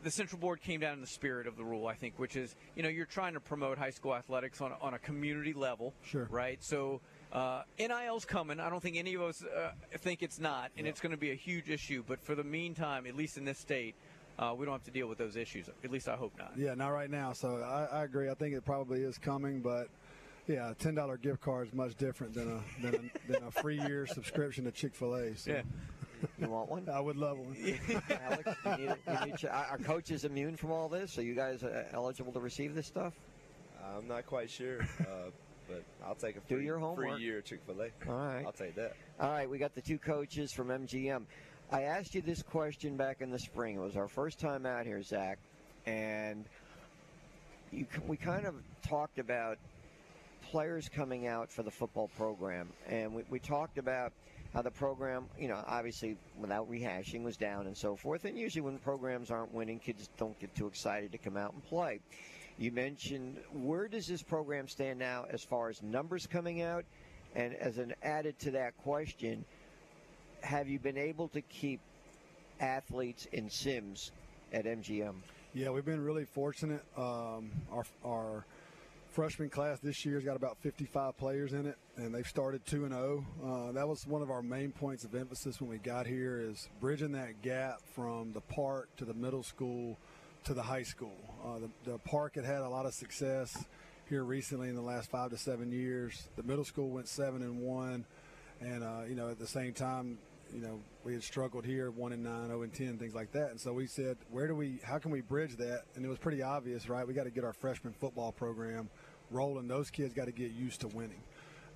The 0.03 0.11
central 0.11 0.39
board 0.39 0.61
came 0.61 0.79
down 0.79 0.93
in 0.93 1.01
the 1.01 1.07
spirit 1.07 1.47
of 1.47 1.55
the 1.55 1.63
rule, 1.63 1.87
I 1.87 1.93
think, 1.95 2.19
which 2.19 2.35
is 2.35 2.55
you 2.75 2.83
know 2.83 2.89
you're 2.89 3.05
trying 3.05 3.33
to 3.33 3.39
promote 3.39 3.77
high 3.77 3.89
school 3.91 4.13
athletics 4.15 4.59
on 4.61 4.71
a, 4.71 4.75
on 4.81 4.93
a 4.93 4.99
community 4.99 5.53
level, 5.53 5.93
Sure. 6.03 6.27
right? 6.29 6.61
So 6.63 7.01
uh, 7.31 7.63
NIL's 7.79 8.25
coming. 8.25 8.59
I 8.59 8.69
don't 8.69 8.81
think 8.83 8.97
any 8.97 9.13
of 9.15 9.21
us 9.21 9.43
uh, 9.43 9.71
think 9.99 10.21
it's 10.21 10.39
not, 10.39 10.71
and 10.77 10.85
it's 10.85 10.99
going 11.01 11.11
to 11.13 11.17
be 11.17 11.31
a 11.31 11.35
huge 11.35 11.69
issue. 11.69 12.03
But 12.07 12.19
for 12.21 12.35
the 12.35 12.43
meantime, 12.43 13.07
at 13.07 13.15
least 13.15 13.37
in 13.37 13.45
this 13.45 13.57
state, 13.59 13.95
uh, 14.37 14.53
we 14.57 14.65
don't 14.65 14.73
have 14.73 14.83
to 14.83 14.91
deal 14.91 15.07
with 15.07 15.17
those 15.17 15.35
issues. 15.35 15.69
At 15.83 15.89
least 15.91 16.07
I 16.09 16.15
hope 16.15 16.33
not. 16.37 16.51
Yeah, 16.57 16.73
not 16.75 16.89
right 16.89 17.09
now. 17.09 17.33
So 17.33 17.57
I, 17.57 17.99
I 17.99 18.03
agree. 18.03 18.29
I 18.29 18.33
think 18.33 18.55
it 18.55 18.65
probably 18.65 19.01
is 19.03 19.17
coming, 19.17 19.61
but 19.61 19.87
yeah, 20.47 20.71
a 20.71 20.75
ten 20.75 20.95
dollar 20.95 21.15
gift 21.17 21.41
card 21.41 21.67
is 21.69 21.73
much 21.73 21.95
different 21.95 22.33
than 22.33 22.51
a 22.51 22.81
than 22.81 22.95
a, 22.95 23.31
than 23.31 23.43
a 23.43 23.51
free 23.51 23.79
year 23.79 24.05
subscription 24.05 24.65
to 24.65 24.71
Chick 24.71 24.93
Fil 24.95 25.15
A. 25.15 25.35
So. 25.37 25.51
Yeah. 25.51 25.61
You 26.39 26.49
want 26.49 26.69
one? 26.69 26.89
I 26.89 26.99
would 26.99 27.17
love 27.17 27.37
one. 27.37 27.55
Alex, 28.25 28.49
you 28.65 28.71
need, 28.71 28.95
you 29.07 29.25
need, 29.25 29.45
are 29.45 29.65
are 29.71 29.77
coaches 29.77 30.25
immune 30.25 30.55
from 30.55 30.71
all 30.71 30.89
this? 30.89 31.17
Are 31.17 31.23
you 31.23 31.35
guys 31.35 31.63
uh, 31.63 31.85
eligible 31.93 32.31
to 32.33 32.39
receive 32.39 32.75
this 32.75 32.87
stuff? 32.87 33.13
I'm 33.97 34.07
not 34.07 34.25
quite 34.25 34.49
sure, 34.49 34.81
uh, 35.01 35.29
but 35.67 35.83
I'll 36.05 36.15
take 36.15 36.37
a 36.37 36.39
Do 36.41 36.55
free, 36.55 36.65
your 36.65 36.79
homework. 36.79 37.15
free 37.15 37.23
year 37.23 37.41
Chick 37.41 37.61
Fil 37.65 37.81
A. 37.81 38.09
All 38.09 38.15
right. 38.17 38.45
I'll 38.45 38.51
take 38.51 38.75
that. 38.75 38.95
All 39.19 39.31
right, 39.31 39.49
we 39.49 39.57
got 39.57 39.75
the 39.75 39.81
two 39.81 39.97
coaches 39.97 40.51
from 40.53 40.67
MGM. 40.69 41.23
I 41.71 41.83
asked 41.83 42.13
you 42.15 42.21
this 42.21 42.41
question 42.43 42.97
back 42.97 43.21
in 43.21 43.31
the 43.31 43.39
spring. 43.39 43.75
It 43.77 43.81
was 43.81 43.97
our 43.97 44.07
first 44.07 44.39
time 44.39 44.65
out 44.65 44.85
here, 44.85 45.01
Zach, 45.01 45.39
and 45.85 46.45
you, 47.71 47.85
we 48.07 48.15
kind 48.17 48.45
of 48.45 48.55
talked 48.87 49.19
about 49.19 49.57
players 50.51 50.89
coming 50.89 51.27
out 51.27 51.51
for 51.51 51.63
the 51.63 51.71
football 51.71 52.09
program, 52.15 52.69
and 52.87 53.13
we, 53.13 53.23
we 53.29 53.39
talked 53.39 53.77
about 53.77 54.13
the 54.61 54.71
program, 54.71 55.25
you 55.39 55.47
know, 55.47 55.63
obviously 55.65 56.15
without 56.39 56.69
rehashing, 56.69 57.23
was 57.23 57.37
down 57.37 57.65
and 57.65 57.75
so 57.75 57.95
forth. 57.95 58.25
And 58.25 58.37
usually, 58.37 58.61
when 58.61 58.77
programs 58.77 59.31
aren't 59.31 59.53
winning, 59.53 59.79
kids 59.79 60.09
don't 60.17 60.39
get 60.39 60.53
too 60.55 60.67
excited 60.67 61.11
to 61.11 61.17
come 61.17 61.37
out 61.37 61.53
and 61.53 61.63
play. 61.65 61.99
You 62.57 62.71
mentioned 62.71 63.39
where 63.51 63.87
does 63.87 64.05
this 64.05 64.21
program 64.21 64.67
stand 64.67 64.99
now 64.99 65.25
as 65.29 65.43
far 65.43 65.69
as 65.69 65.81
numbers 65.81 66.27
coming 66.27 66.61
out? 66.61 66.85
And 67.35 67.55
as 67.55 67.79
an 67.79 67.95
added 68.03 68.37
to 68.39 68.51
that 68.51 68.77
question, 68.83 69.43
have 70.41 70.69
you 70.69 70.77
been 70.77 70.97
able 70.97 71.29
to 71.29 71.41
keep 71.41 71.79
athletes 72.59 73.25
in 73.31 73.49
Semmes 73.49 74.11
at 74.51 74.65
MGM? 74.65 75.15
Yeah, 75.55 75.69
we've 75.69 75.85
been 75.85 76.03
really 76.03 76.25
fortunate. 76.25 76.83
Um, 76.97 77.51
our 77.71 77.85
our 78.05 78.45
freshman 79.13 79.47
class 79.47 79.79
this 79.79 80.03
year's 80.05 80.23
got 80.23 80.35
about 80.35 80.57
55 80.61 81.15
players 81.17 81.53
in 81.53 81.67
it, 81.67 81.77
and 81.97 82.13
they've 82.13 82.27
started 82.27 82.65
two 82.65 82.85
and 82.85 82.93
zero. 82.93 83.23
Uh, 83.43 83.71
That 83.71 83.87
was 83.87 84.07
one 84.07 84.23
of 84.23 84.31
our 84.31 84.41
main 84.41 84.71
points 84.71 85.03
of 85.03 85.13
emphasis 85.13 85.61
when 85.61 85.69
we 85.69 85.77
got 85.77 86.07
here 86.07 86.41
is 86.41 86.67
bridging 86.81 87.11
that 87.11 87.41
gap 87.43 87.77
from 87.93 88.33
the 88.33 88.41
park 88.41 88.89
to 88.97 89.05
the 89.05 89.13
middle 89.13 89.43
school 89.43 89.99
to 90.45 90.55
the 90.55 90.63
high 90.63 90.83
school. 90.83 91.15
Uh, 91.45 91.59
the, 91.59 91.91
the 91.91 91.97
park 91.99 92.35
had 92.35 92.43
had 92.43 92.61
a 92.61 92.67
lot 92.69 92.87
of 92.87 92.93
success 92.93 93.55
here 94.09 94.23
recently 94.23 94.67
in 94.67 94.75
the 94.75 94.81
last 94.81 95.11
five 95.11 95.29
to 95.29 95.37
seven 95.37 95.71
years. 95.71 96.27
The 96.35 96.43
middle 96.43 96.65
school 96.65 96.89
went 96.89 97.07
seven 97.07 97.43
and 97.43 97.59
one, 97.59 98.05
and 98.61 98.83
uh, 98.83 99.01
you 99.07 99.15
know 99.15 99.29
at 99.29 99.37
the 99.37 99.47
same 99.47 99.73
time, 99.73 100.17
you 100.51 100.59
know 100.61 100.79
we 101.03 101.13
had 101.13 101.23
struggled 101.23 101.65
here, 101.65 101.91
one 101.91 102.13
and 102.13 102.23
nine, 102.23 102.47
zero 102.47 102.63
and 102.63 102.73
ten, 102.73 102.97
things 102.97 103.13
like 103.13 103.31
that. 103.33 103.51
And 103.51 103.59
so 103.61 103.73
we 103.73 103.85
said, 103.85 104.17
where 104.31 104.47
do 104.47 104.55
we? 104.55 104.79
How 104.83 104.97
can 104.97 105.11
we 105.11 105.21
bridge 105.21 105.55
that? 105.57 105.83
And 105.95 106.03
it 106.03 106.09
was 106.09 106.17
pretty 106.17 106.41
obvious, 106.41 106.89
right? 106.89 107.07
We 107.07 107.13
got 107.13 107.25
to 107.25 107.31
get 107.31 107.43
our 107.43 107.53
freshman 107.53 107.93
football 107.93 108.31
program 108.31 108.89
rolling. 109.33 109.67
Those 109.67 109.89
kids 109.89 110.13
got 110.13 110.25
to 110.25 110.31
get 110.31 110.51
used 110.51 110.81
to 110.81 110.87
winning. 110.87 111.23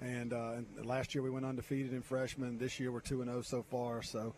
And, 0.02 0.32
uh, 0.32 0.54
and 0.58 0.86
last 0.86 1.16
year 1.16 1.24
we 1.24 1.30
went 1.30 1.46
undefeated 1.46 1.92
in 1.92 2.02
freshmen. 2.02 2.58
This 2.58 2.80
year 2.80 2.92
we're 2.92 3.00
two 3.02 3.22
and 3.22 3.30
zero 3.30 3.42
so 3.42 3.64
far. 3.64 4.02
So. 4.02 4.34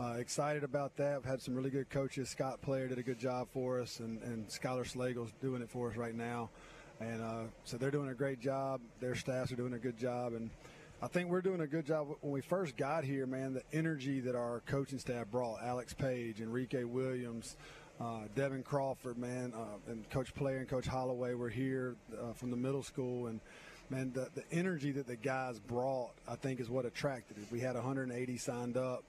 Uh, 0.00 0.12
excited 0.12 0.62
about 0.62 0.96
that. 0.96 1.16
We've 1.16 1.28
had 1.28 1.42
some 1.42 1.56
really 1.56 1.70
good 1.70 1.90
coaches. 1.90 2.28
Scott 2.28 2.62
Player 2.62 2.86
did 2.86 2.98
a 2.98 3.02
good 3.02 3.18
job 3.18 3.48
for 3.52 3.80
us, 3.80 3.98
and, 3.98 4.22
and 4.22 4.46
Skylar 4.46 4.84
Slagle's 4.84 5.32
doing 5.40 5.60
it 5.60 5.68
for 5.68 5.90
us 5.90 5.96
right 5.96 6.14
now. 6.14 6.50
And 7.00 7.20
uh, 7.20 7.42
so 7.64 7.76
they're 7.76 7.90
doing 7.90 8.08
a 8.08 8.14
great 8.14 8.40
job. 8.40 8.80
Their 9.00 9.14
staffs 9.14 9.52
are 9.52 9.56
doing 9.56 9.74
a 9.74 9.78
good 9.78 9.96
job. 9.96 10.34
And 10.34 10.50
I 11.00 11.06
think 11.06 11.30
we're 11.30 11.42
doing 11.42 11.60
a 11.60 11.66
good 11.66 11.86
job. 11.86 12.08
When 12.20 12.32
we 12.32 12.40
first 12.40 12.76
got 12.76 13.04
here, 13.04 13.26
man, 13.26 13.54
the 13.54 13.62
energy 13.72 14.20
that 14.20 14.34
our 14.34 14.62
coaching 14.66 14.98
staff 14.98 15.26
brought 15.30 15.62
Alex 15.62 15.94
Page, 15.94 16.40
Enrique 16.40 16.84
Williams, 16.84 17.56
uh, 18.00 18.20
Devin 18.34 18.62
Crawford, 18.62 19.18
man, 19.18 19.52
uh, 19.56 19.90
and 19.90 20.08
Coach 20.10 20.34
Player 20.34 20.58
and 20.58 20.68
Coach 20.68 20.86
Holloway 20.86 21.34
were 21.34 21.48
here 21.48 21.96
uh, 22.12 22.32
from 22.32 22.50
the 22.50 22.56
middle 22.56 22.82
school. 22.82 23.26
And 23.26 23.40
man, 23.90 24.12
the, 24.12 24.28
the 24.34 24.44
energy 24.52 24.92
that 24.92 25.06
the 25.06 25.16
guys 25.16 25.58
brought, 25.58 26.12
I 26.28 26.36
think, 26.36 26.60
is 26.60 26.70
what 26.70 26.84
attracted 26.84 27.38
it. 27.38 27.44
We 27.50 27.60
had 27.60 27.74
180 27.74 28.38
signed 28.38 28.76
up. 28.76 29.02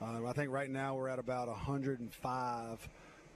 Uh, 0.00 0.26
I 0.26 0.32
think 0.32 0.50
right 0.50 0.70
now 0.70 0.96
we're 0.96 1.08
at 1.08 1.20
about 1.20 1.46
105, 1.46 2.88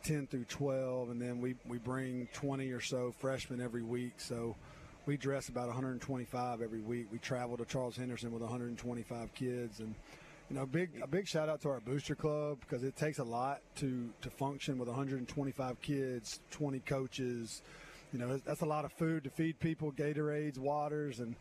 10 0.02 0.26
through 0.26 0.44
12, 0.44 1.10
and 1.10 1.22
then 1.22 1.40
we, 1.40 1.54
we 1.68 1.78
bring 1.78 2.28
20 2.32 2.72
or 2.72 2.80
so 2.80 3.14
freshmen 3.20 3.60
every 3.60 3.82
week. 3.82 4.14
So 4.18 4.56
we 5.06 5.16
dress 5.16 5.48
about 5.48 5.68
125 5.68 6.62
every 6.62 6.80
week. 6.80 7.06
We 7.12 7.18
travel 7.18 7.56
to 7.58 7.64
Charles 7.64 7.96
Henderson 7.96 8.32
with 8.32 8.42
125 8.42 9.34
kids, 9.34 9.78
and 9.78 9.94
you 10.48 10.56
know, 10.56 10.66
big 10.66 10.90
a 11.02 11.06
big 11.06 11.26
shout 11.26 11.48
out 11.48 11.60
to 11.62 11.68
our 11.68 11.80
booster 11.80 12.14
club 12.14 12.58
because 12.60 12.84
it 12.84 12.96
takes 12.96 13.18
a 13.18 13.24
lot 13.24 13.60
to 13.76 14.10
to 14.22 14.30
function 14.30 14.78
with 14.78 14.88
125 14.88 15.80
kids, 15.80 16.40
20 16.50 16.80
coaches. 16.80 17.62
You 18.12 18.20
know, 18.20 18.40
that's 18.46 18.60
a 18.60 18.66
lot 18.66 18.84
of 18.84 18.92
food 18.92 19.24
to 19.24 19.30
feed 19.30 19.58
people, 19.58 19.90
Gatorades, 19.92 20.58
waters, 20.58 21.18
and 21.18 21.34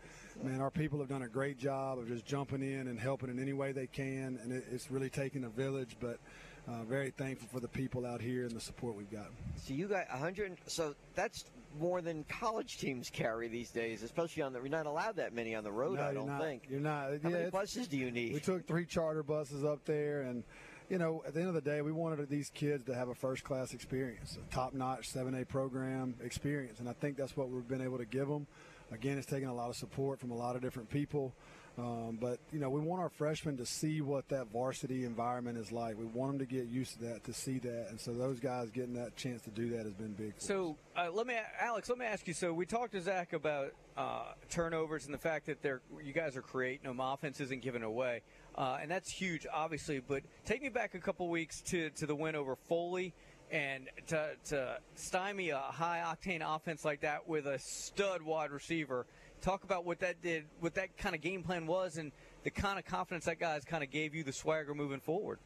man, 0.44 0.60
our 0.60 0.72
people 0.72 1.00
have 1.00 1.08
done 1.08 1.22
a 1.22 1.28
great 1.28 1.60
job 1.60 2.00
of 2.00 2.08
just 2.08 2.26
jumping 2.26 2.64
in 2.64 2.88
and 2.88 3.00
helping 3.00 3.30
in 3.30 3.40
any 3.40 3.54
way 3.54 3.72
they 3.72 3.88
can, 3.88 4.40
and 4.42 4.52
it, 4.52 4.66
it's 4.72 4.90
really 4.90 5.10
taken 5.10 5.44
a 5.44 5.50
village. 5.50 5.96
But 6.00 6.20
uh, 6.68 6.84
very 6.84 7.12
thankful 7.12 7.48
for 7.52 7.60
the 7.60 7.68
people 7.68 8.06
out 8.06 8.20
here 8.20 8.44
and 8.44 8.52
the 8.52 8.60
support 8.60 8.96
we've 8.96 9.12
got. 9.12 9.28
So 9.58 9.74
you 9.76 9.88
got 9.88 10.10
100. 10.10 10.58
So 10.66 10.96
that's 11.14 11.46
more 11.80 12.02
than 12.02 12.24
college 12.26 12.78
teams 12.78 13.10
carry 13.10 13.48
these 13.48 13.72
days, 13.72 14.04
especially 14.04 14.44
on 14.44 14.54
the. 14.54 14.60
We're 14.62 14.68
not 14.68 14.86
allowed 14.86 15.18
that 15.18 15.34
many 15.34 15.56
on 15.56 15.64
the 15.64 15.72
road. 15.72 15.98
No, 15.98 16.04
I 16.04 16.14
don't 16.14 16.28
not. 16.28 16.42
think. 16.42 16.64
You're 16.70 16.80
not. 16.80 17.10
How 17.24 17.30
Yeah, 17.30 17.38
many 17.38 17.50
buses 17.50 17.88
do 17.88 17.98
you 17.98 18.12
need? 18.12 18.34
We 18.34 18.40
took 18.40 18.66
three 18.68 18.86
charter 18.86 19.24
buses 19.24 19.64
up 19.64 19.86
there, 19.86 20.22
and 20.22 20.44
you 20.90 20.98
know, 20.98 21.24
at 21.28 21.34
the 21.34 21.40
end 21.40 21.50
of 21.50 21.56
the 21.56 21.62
day, 21.62 21.82
we 21.82 21.92
wanted 21.92 22.30
these 22.30 22.50
kids 22.50 22.84
to 22.86 22.94
have 22.96 23.10
a 23.10 23.16
first 23.16 23.44
class 23.44 23.74
experience, 23.74 24.38
a 24.38 24.54
top 24.54 24.74
notch 24.74 25.12
7A 25.12 25.48
program 25.48 26.16
experience, 26.24 26.80
and 26.80 26.88
I 26.88 26.94
think 26.94 27.18
that's 27.18 27.36
what 27.36 27.50
we've 27.50 27.68
been 27.68 27.82
able 27.82 27.98
to 27.98 28.06
give 28.06 28.28
them. 28.28 28.46
Again, 28.92 29.18
it's 29.18 29.26
taken 29.26 29.50
a 29.50 29.54
lot 29.54 29.70
of 29.70 29.76
support 29.76 30.20
from 30.20 30.30
a 30.32 30.36
lot 30.36 30.56
of 30.56 30.62
different 30.62 30.90
people. 30.90 31.34
Um, 31.78 32.18
but 32.22 32.40
you 32.54 32.60
know, 32.60 32.70
we 32.70 32.80
want 32.80 33.02
our 33.02 33.10
freshmen 33.10 33.58
to 33.58 33.66
see 33.66 34.00
what 34.00 34.30
that 34.30 34.48
varsity 34.48 35.04
environment 35.04 35.58
is 35.58 35.74
like. 35.74 35.98
We 35.98 36.06
want 36.06 36.32
them 36.32 36.40
to 36.40 36.46
get 36.46 36.68
used 36.68 36.94
to 36.94 37.06
that, 37.06 37.26
to 37.26 37.34
see 37.34 37.60
that, 37.60 37.88
and 37.90 38.00
so 38.00 38.14
those 38.14 38.40
guys 38.40 38.70
getting 38.70 38.94
that 38.94 39.18
chance 39.18 39.42
to 39.42 39.50
do 39.50 39.70
that 39.72 39.86
has 39.86 39.94
been 39.94 40.14
big. 40.14 40.36
So 40.38 40.78
uh, 40.96 41.10
let 41.12 41.28
me, 41.28 41.36
Alex, 41.60 41.90
let 41.90 41.98
me 41.98 42.06
ask 42.06 42.28
you. 42.28 42.34
So 42.34 42.54
we 42.54 42.66
talked 42.66 42.94
to 42.94 43.02
Zach 43.02 43.34
about 43.34 43.74
uh, 43.98 44.32
turnovers 44.50 45.06
and 45.06 45.14
the 45.14 45.20
fact 45.20 45.48
that 45.48 45.62
they're 45.62 45.82
you 46.02 46.14
guys 46.14 46.38
are 46.38 46.42
creating 46.42 46.88
them, 46.88 47.02
offense 47.02 47.42
isn't 47.42 47.62
giving 47.62 47.84
away, 47.84 48.22
uh, 48.58 48.78
and 48.82 48.90
that's 48.90 49.12
huge, 49.12 49.46
obviously. 49.54 50.00
But 50.00 50.24
take 50.46 50.62
me 50.62 50.70
back 50.70 50.96
a 50.96 51.00
couple 51.00 51.28
weeks 51.30 51.62
to 51.64 51.90
to 51.90 52.06
the 52.06 52.16
win 52.16 52.36
over 52.36 52.56
Foley. 52.56 53.14
And 53.52 53.90
to, 54.08 54.32
to 54.46 54.80
stymie 54.96 55.52
a 55.52 55.60
high 55.60 56.02
octane 56.04 56.42
offense 56.44 56.84
like 56.84 57.02
that 57.02 57.28
with 57.28 57.46
a 57.46 57.60
stud 57.60 58.24
wide 58.24 58.50
receiver, 58.50 59.06
talk 59.42 59.64
about 59.64 59.86
what 59.86 60.00
that 60.00 60.22
did, 60.22 60.46
what 60.60 60.76
that 60.76 60.98
kind 60.98 61.16
of 61.16 61.22
game 61.22 61.44
plan 61.44 61.68
was, 61.68 61.98
and 61.98 62.12
the 62.44 62.50
kind 62.50 62.80
of 62.80 62.86
confidence 62.86 63.26
that 63.26 63.40
guys 63.40 63.64
kind 63.64 63.84
of 63.84 63.90
gave 63.90 64.14
you 64.16 64.24
the 64.24 64.34
swagger 64.34 64.74
moving 64.74 65.00
forward. 65.00 65.40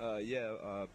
Uh, 0.00 0.16
yeah, 0.16 0.52
uh, 0.62 0.86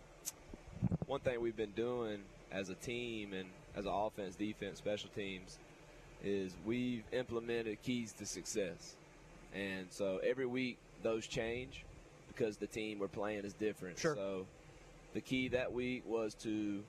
one 1.07 1.19
thing 1.19 1.41
we've 1.41 1.57
been 1.57 1.71
doing 1.71 2.19
as 2.51 2.69
a 2.69 2.75
team 2.75 3.33
and 3.33 3.49
as 3.75 3.85
an 3.85 3.91
offense, 3.91 4.35
defense, 4.35 4.77
special 4.77 5.09
teams 5.15 5.57
is 6.23 6.53
we've 6.65 7.03
implemented 7.11 7.81
keys 7.81 8.13
to 8.13 8.25
success. 8.25 8.95
And 9.53 9.87
so 9.89 10.19
every 10.23 10.45
week 10.45 10.77
those 11.03 11.25
change 11.27 11.83
because 12.27 12.57
the 12.57 12.67
team 12.67 12.99
we're 12.99 13.07
playing 13.07 13.43
is 13.43 13.53
different. 13.53 13.97
Sure. 13.97 14.15
So 14.15 14.45
the 15.13 15.21
key 15.21 15.49
that 15.49 15.71
week 15.71 16.03
was 16.07 16.33
to 16.35 16.83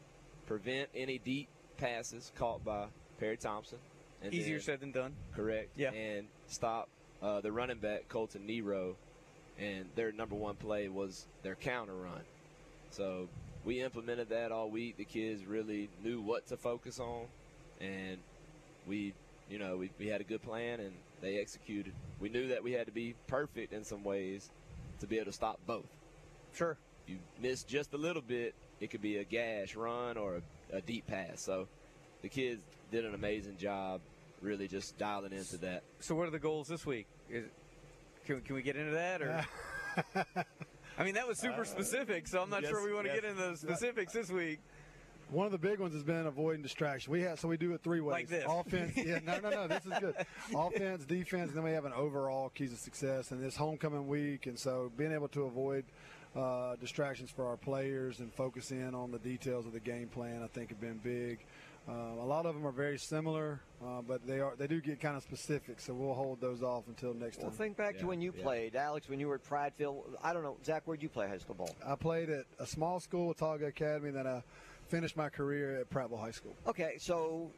prevent 0.46 0.88
any 0.94 1.18
deep 1.18 1.48
passes 1.78 2.30
caught 2.36 2.64
by 2.64 2.86
Perry 3.18 3.36
Thompson. 3.36 3.78
And 4.22 4.32
Easier 4.32 4.56
then- 4.56 4.62
said 4.62 4.80
than 4.80 4.92
done. 4.92 5.14
Correct. 5.34 5.70
Yeah. 5.76 5.92
And 5.92 6.26
stop 6.46 6.88
uh, 7.22 7.40
the 7.40 7.52
running 7.52 7.78
back 7.78 8.08
Colton 8.08 8.46
Nero, 8.46 8.96
and 9.58 9.86
their 9.94 10.12
number 10.12 10.34
one 10.34 10.54
play 10.56 10.88
was 10.88 11.26
their 11.42 11.54
counter 11.54 11.94
run. 11.94 12.22
So 12.90 13.28
we 13.64 13.80
implemented 13.80 14.28
that 14.30 14.52
all 14.52 14.70
week. 14.70 14.96
The 14.96 15.04
kids 15.04 15.44
really 15.44 15.88
knew 16.02 16.20
what 16.20 16.46
to 16.48 16.56
focus 16.56 16.98
on, 17.00 17.26
and 17.80 18.18
we, 18.86 19.14
you 19.48 19.58
know, 19.58 19.76
we, 19.76 19.90
we 19.98 20.06
had 20.08 20.20
a 20.20 20.24
good 20.24 20.42
plan 20.42 20.80
and 20.80 20.92
they 21.20 21.38
executed. 21.38 21.92
We 22.20 22.28
knew 22.28 22.48
that 22.48 22.62
we 22.62 22.72
had 22.72 22.86
to 22.86 22.92
be 22.92 23.14
perfect 23.28 23.72
in 23.72 23.84
some 23.84 24.02
ways 24.04 24.50
to 25.00 25.06
be 25.06 25.16
able 25.16 25.26
to 25.26 25.32
stop 25.32 25.58
both. 25.66 25.86
Sure. 26.54 26.76
If 27.04 27.10
you 27.12 27.18
miss 27.40 27.62
just 27.62 27.92
a 27.94 27.96
little 27.96 28.22
bit, 28.22 28.54
it 28.80 28.90
could 28.90 29.02
be 29.02 29.18
a 29.18 29.24
gash 29.24 29.74
run 29.76 30.16
or 30.16 30.36
a, 30.72 30.76
a 30.76 30.80
deep 30.80 31.06
pass. 31.06 31.40
So 31.40 31.68
the 32.22 32.28
kids 32.28 32.60
did 32.90 33.04
an 33.04 33.14
amazing 33.14 33.56
job, 33.56 34.00
really 34.42 34.68
just 34.68 34.98
dialing 34.98 35.32
into 35.32 35.56
that. 35.58 35.82
So, 36.00 36.14
what 36.14 36.26
are 36.26 36.30
the 36.30 36.38
goals 36.38 36.68
this 36.68 36.84
week? 36.84 37.06
Is, 37.30 37.44
can, 38.26 38.40
can 38.42 38.54
we 38.54 38.62
get 38.62 38.76
into 38.76 38.92
that, 38.92 39.22
or? 39.22 39.46
I 40.98 41.04
mean, 41.04 41.14
that 41.14 41.26
was 41.26 41.38
super 41.38 41.64
specific, 41.64 42.28
so 42.28 42.42
I'm 42.42 42.50
not 42.50 42.62
yes, 42.62 42.70
sure 42.70 42.84
we 42.84 42.92
want 42.92 43.06
to 43.06 43.12
yes. 43.12 43.22
get 43.22 43.30
into 43.30 43.50
the 43.50 43.56
specifics 43.56 44.12
this 44.12 44.30
week. 44.30 44.60
One 45.30 45.46
of 45.46 45.52
the 45.52 45.58
big 45.58 45.78
ones 45.78 45.94
has 45.94 46.02
been 46.02 46.26
avoiding 46.26 46.60
distraction. 46.62 47.10
We 47.10 47.22
have 47.22 47.40
so 47.40 47.48
we 47.48 47.56
do 47.56 47.72
it 47.72 47.82
three 47.82 48.00
ways. 48.00 48.12
Like 48.12 48.28
this. 48.28 48.44
Offense, 48.46 48.92
yeah, 48.96 49.20
no, 49.24 49.38
no, 49.40 49.48
no. 49.48 49.66
This 49.66 49.86
is 49.86 49.92
good. 49.98 50.14
Offense, 50.54 51.06
defense, 51.06 51.48
and 51.48 51.56
then 51.56 51.64
we 51.64 51.72
have 51.72 51.86
an 51.86 51.94
overall 51.94 52.50
keys 52.50 52.72
of 52.72 52.78
success. 52.78 53.30
And 53.30 53.42
this 53.42 53.56
homecoming 53.56 54.06
week, 54.06 54.46
and 54.46 54.58
so 54.58 54.92
being 54.98 55.12
able 55.12 55.28
to 55.28 55.44
avoid 55.44 55.86
uh, 56.36 56.76
distractions 56.76 57.30
for 57.30 57.46
our 57.46 57.56
players 57.56 58.20
and 58.20 58.32
focus 58.32 58.70
in 58.70 58.94
on 58.94 59.10
the 59.10 59.18
details 59.18 59.66
of 59.66 59.72
the 59.72 59.80
game 59.80 60.08
plan. 60.08 60.42
I 60.42 60.48
think 60.48 60.68
have 60.68 60.80
been 60.80 61.00
big. 61.02 61.38
Uh, 61.88 61.92
a 61.92 62.24
lot 62.24 62.46
of 62.46 62.54
them 62.54 62.64
are 62.64 62.70
very 62.72 62.96
similar, 62.96 63.60
uh, 63.84 64.00
but 64.02 64.24
they 64.24 64.38
are 64.38 64.54
they 64.56 64.68
do 64.68 64.80
get 64.80 65.00
kind 65.00 65.16
of 65.16 65.22
specific. 65.22 65.80
So 65.80 65.92
we'll 65.92 66.14
hold 66.14 66.40
those 66.40 66.62
off 66.62 66.84
until 66.86 67.12
next 67.12 67.38
Well, 67.38 67.48
time. 67.48 67.58
think 67.58 67.76
back 67.76 67.98
to 67.98 68.06
when 68.06 68.20
you 68.20 68.30
played, 68.30 68.76
Alex. 68.76 69.08
When 69.08 69.18
you 69.18 69.26
were 69.26 69.34
at 69.34 69.44
Prattville, 69.44 70.02
I 70.22 70.32
don't 70.32 70.44
know, 70.44 70.56
Zach. 70.64 70.82
Where'd 70.84 71.02
you 71.02 71.08
play 71.08 71.26
high 71.28 71.38
school 71.38 71.56
ball? 71.56 71.74
I 71.84 71.96
played 71.96 72.30
at 72.30 72.44
a 72.60 72.66
small 72.66 73.00
school, 73.00 73.34
Autauga 73.34 73.66
Academy, 73.66 74.10
then 74.12 74.28
I 74.28 74.44
finished 74.88 75.16
my 75.16 75.28
career 75.28 75.80
at 75.80 75.90
Prattville 75.90 76.20
High 76.20 76.30
School. 76.30 76.54
Okay, 76.68 76.94
so 76.98 77.50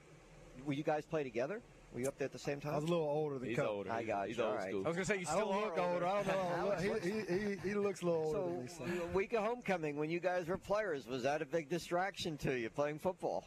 will 0.64 0.74
you 0.74 0.84
guys 0.84 1.04
play 1.04 1.22
together? 1.22 1.60
Were 1.92 2.00
you 2.00 2.08
up 2.08 2.16
there 2.18 2.26
at 2.26 2.32
the 2.32 2.38
same 2.38 2.60
time? 2.60 2.72
I 2.72 2.76
was 2.76 2.84
a 2.84 2.88
little 2.88 3.04
older 3.06 3.38
than 3.38 3.50
He's 3.50 3.58
Coach. 3.58 3.68
older. 3.68 3.92
I 3.92 4.02
got 4.04 4.26
He's 4.26 4.38
you. 4.38 4.42
old 4.42 4.52
All 4.52 4.58
right. 4.58 4.68
school. 4.70 4.82
I 4.84 4.88
was 4.88 4.96
gonna 4.96 5.04
say 5.04 5.18
you 5.18 5.26
still 5.26 5.48
look 5.48 5.78
older. 5.78 6.06
I 6.06 6.22
don't 6.22 6.26
know. 6.28 6.52
Alex, 6.56 6.82
Look, 6.84 7.04
he, 7.04 7.10
he, 7.10 7.38
he, 7.62 7.68
he 7.68 7.74
looks 7.74 8.00
a 8.02 8.06
little 8.06 8.22
older 8.24 8.68
So, 8.68 8.84
than 8.84 8.90
me. 8.94 8.98
So. 9.00 9.06
week 9.12 9.32
of 9.34 9.44
homecoming, 9.44 9.96
when 9.96 10.08
you 10.10 10.18
guys 10.18 10.48
were 10.48 10.56
players, 10.58 11.06
was 11.06 11.22
that 11.24 11.42
a 11.42 11.46
big 11.46 11.68
distraction 11.68 12.38
to 12.38 12.58
you 12.58 12.70
playing 12.70 12.98
football? 13.00 13.44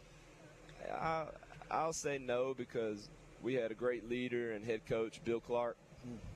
I, 0.91 1.27
I'll 1.69 1.93
say 1.93 2.18
no 2.18 2.53
because 2.53 3.09
we 3.41 3.53
had 3.55 3.72
a 3.72 3.76
great 3.76 4.07
leader 4.09 4.51
and 4.53 4.65
head 4.65 4.85
coach, 4.85 5.23
Bill 5.23 5.39
Clark, 5.39 5.77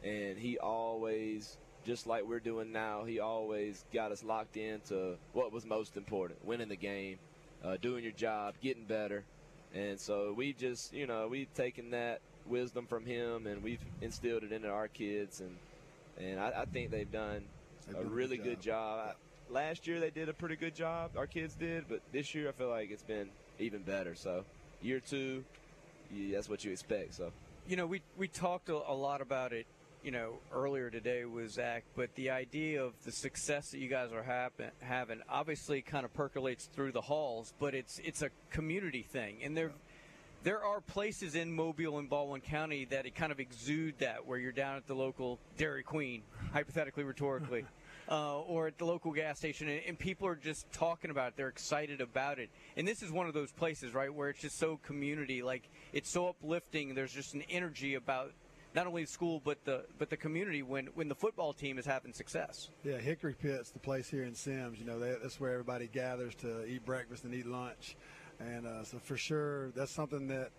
and 0.03 0.37
he 0.37 0.57
always, 0.59 1.57
just 1.85 2.05
like 2.07 2.23
we're 2.25 2.39
doing 2.39 2.71
now, 2.71 3.03
he 3.05 3.19
always 3.19 3.85
got 3.93 4.11
us 4.11 4.23
locked 4.23 4.57
into 4.57 5.17
what 5.33 5.51
was 5.51 5.65
most 5.65 5.97
important: 5.97 6.43
winning 6.45 6.69
the 6.69 6.75
game, 6.75 7.19
uh, 7.63 7.77
doing 7.77 8.03
your 8.03 8.13
job, 8.13 8.55
getting 8.61 8.85
better. 8.85 9.23
And 9.73 9.99
so 9.99 10.33
we 10.33 10.53
just, 10.53 10.91
you 10.93 11.07
know, 11.07 11.27
we've 11.29 11.53
taken 11.53 11.91
that 11.91 12.21
wisdom 12.45 12.87
from 12.87 13.05
him 13.05 13.47
and 13.47 13.63
we've 13.63 13.83
instilled 14.01 14.43
it 14.43 14.51
into 14.51 14.69
our 14.69 14.87
kids, 14.87 15.39
and 15.39 15.57
and 16.17 16.39
I, 16.39 16.61
I 16.61 16.65
think 16.65 16.91
they've 16.91 17.11
done 17.11 17.47
They've 17.87 17.95
a 17.95 17.99
done 17.99 18.01
a 18.01 18.09
good 18.09 18.15
really 18.15 18.37
good 18.37 18.61
job. 18.61 19.15
I- 19.15 19.15
Last 19.49 19.85
year 19.85 19.99
they 19.99 20.11
did 20.11 20.29
a 20.29 20.33
pretty 20.33 20.55
good 20.55 20.75
job, 20.75 21.11
our 21.17 21.27
kids 21.27 21.55
did, 21.55 21.89
but 21.89 22.01
this 22.13 22.33
year 22.33 22.47
I 22.47 22.51
feel 22.53 22.69
like 22.69 22.89
it's 22.89 23.03
been 23.03 23.31
even 23.59 23.83
better. 23.83 24.15
So 24.15 24.43
year 24.81 24.99
two, 24.99 25.43
yeah, 26.13 26.35
that's 26.35 26.49
what 26.49 26.63
you 26.63 26.71
expect. 26.71 27.15
So 27.15 27.31
you 27.67 27.75
know, 27.75 27.85
we 27.85 28.01
we 28.17 28.27
talked 28.27 28.69
a, 28.69 28.75
a 28.75 28.93
lot 28.93 29.21
about 29.21 29.53
it, 29.53 29.65
you 30.03 30.11
know, 30.11 30.33
earlier 30.53 30.89
today 30.89 31.25
with 31.25 31.51
Zach, 31.51 31.83
but 31.95 32.13
the 32.15 32.31
idea 32.31 32.83
of 32.83 32.93
the 33.03 33.11
success 33.11 33.71
that 33.71 33.79
you 33.79 33.87
guys 33.87 34.11
are 34.11 34.23
happen, 34.23 34.71
having 34.79 35.21
obviously 35.29 35.81
kind 35.81 36.05
of 36.05 36.13
percolates 36.13 36.65
through 36.75 36.91
the 36.91 37.01
halls, 37.01 37.53
but 37.59 37.73
it's 37.75 37.99
it's 38.03 38.21
a 38.21 38.29
community 38.49 39.03
thing, 39.03 39.37
and 39.43 39.55
there. 39.55 39.71
There 40.43 40.65
are 40.65 40.81
places 40.81 41.35
in 41.35 41.51
Mobile 41.51 41.99
and 41.99 42.09
Baldwin 42.09 42.41
County 42.41 42.85
that 42.85 43.05
it 43.05 43.13
kind 43.13 43.31
of 43.31 43.39
exude 43.39 43.99
that, 43.99 44.25
where 44.25 44.39
you're 44.39 44.51
down 44.51 44.75
at 44.75 44.87
the 44.87 44.95
local 44.95 45.37
Dairy 45.55 45.83
Queen, 45.83 46.23
hypothetically, 46.51 47.03
rhetorically, 47.03 47.63
uh, 48.11 48.41
or 48.41 48.67
at 48.67 48.77
the 48.77 48.85
local 48.85 49.13
gas 49.13 49.37
station, 49.37 49.69
and, 49.69 49.81
and 49.87 49.97
people 49.97 50.27
are 50.27 50.35
just 50.35 50.69
talking 50.73 51.09
about 51.09 51.29
it. 51.29 51.33
They're 51.37 51.47
excited 51.47 52.01
about 52.01 52.39
it. 52.39 52.49
And 52.75 52.85
this 52.85 53.01
is 53.01 53.11
one 53.11 53.25
of 53.25 53.33
those 53.33 53.53
places, 53.53 53.93
right, 53.93 54.13
where 54.13 54.29
it's 54.29 54.41
just 54.41 54.59
so 54.59 54.77
community, 54.83 55.41
like 55.41 55.69
it's 55.93 56.11
so 56.11 56.27
uplifting. 56.27 56.93
There's 56.93 57.13
just 57.13 57.33
an 57.33 57.43
energy 57.49 57.95
about 57.95 58.33
not 58.75 58.87
only 58.87 59.03
the 59.03 59.11
school 59.11 59.41
but 59.43 59.63
the 59.65 59.85
but 59.97 60.09
the 60.09 60.17
community 60.17 60.61
when 60.61 60.87
when 60.93 61.07
the 61.07 61.15
football 61.15 61.53
team 61.53 61.77
is 61.77 61.85
having 61.85 62.13
success. 62.13 62.69
Yeah, 62.83 62.97
Hickory 62.97 63.33
Pit's 63.33 63.71
the 63.71 63.79
place 63.79 64.09
here 64.09 64.23
in 64.23 64.35
Semmes. 64.35 64.77
You 64.77 64.85
know, 64.85 64.99
that, 64.99 65.21
that's 65.21 65.39
where 65.39 65.51
everybody 65.51 65.87
gathers 65.87 66.35
to 66.35 66.65
eat 66.65 66.85
breakfast 66.85 67.23
and 67.23 67.33
eat 67.33 67.45
lunch. 67.45 67.95
And 68.39 68.65
uh, 68.65 68.83
so 68.83 68.97
for 68.97 69.17
sure, 69.17 69.69
that's 69.71 69.91
something 69.91 70.27
that, 70.27 70.49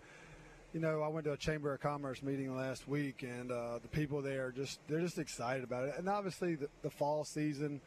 you 0.73 0.79
know, 0.79 1.01
I 1.03 1.07
went 1.07 1.25
to 1.25 1.33
a 1.33 1.37
Chamber 1.37 1.73
of 1.73 1.81
Commerce 1.81 2.23
meeting 2.23 2.55
last 2.55 2.87
week, 2.87 3.21
and 3.21 3.51
uh, 3.51 3.77
the 3.79 3.87
people 3.87 4.21
there 4.21 4.51
just 4.51 4.79
they're 4.87 5.01
just 5.01 5.19
excited 5.19 5.63
about 5.63 5.87
it. 5.87 5.95
And 5.97 6.09
obviously, 6.09 6.55
the, 6.55 6.67
the 6.81 6.89
fall 6.89 7.23
season, 7.23 7.79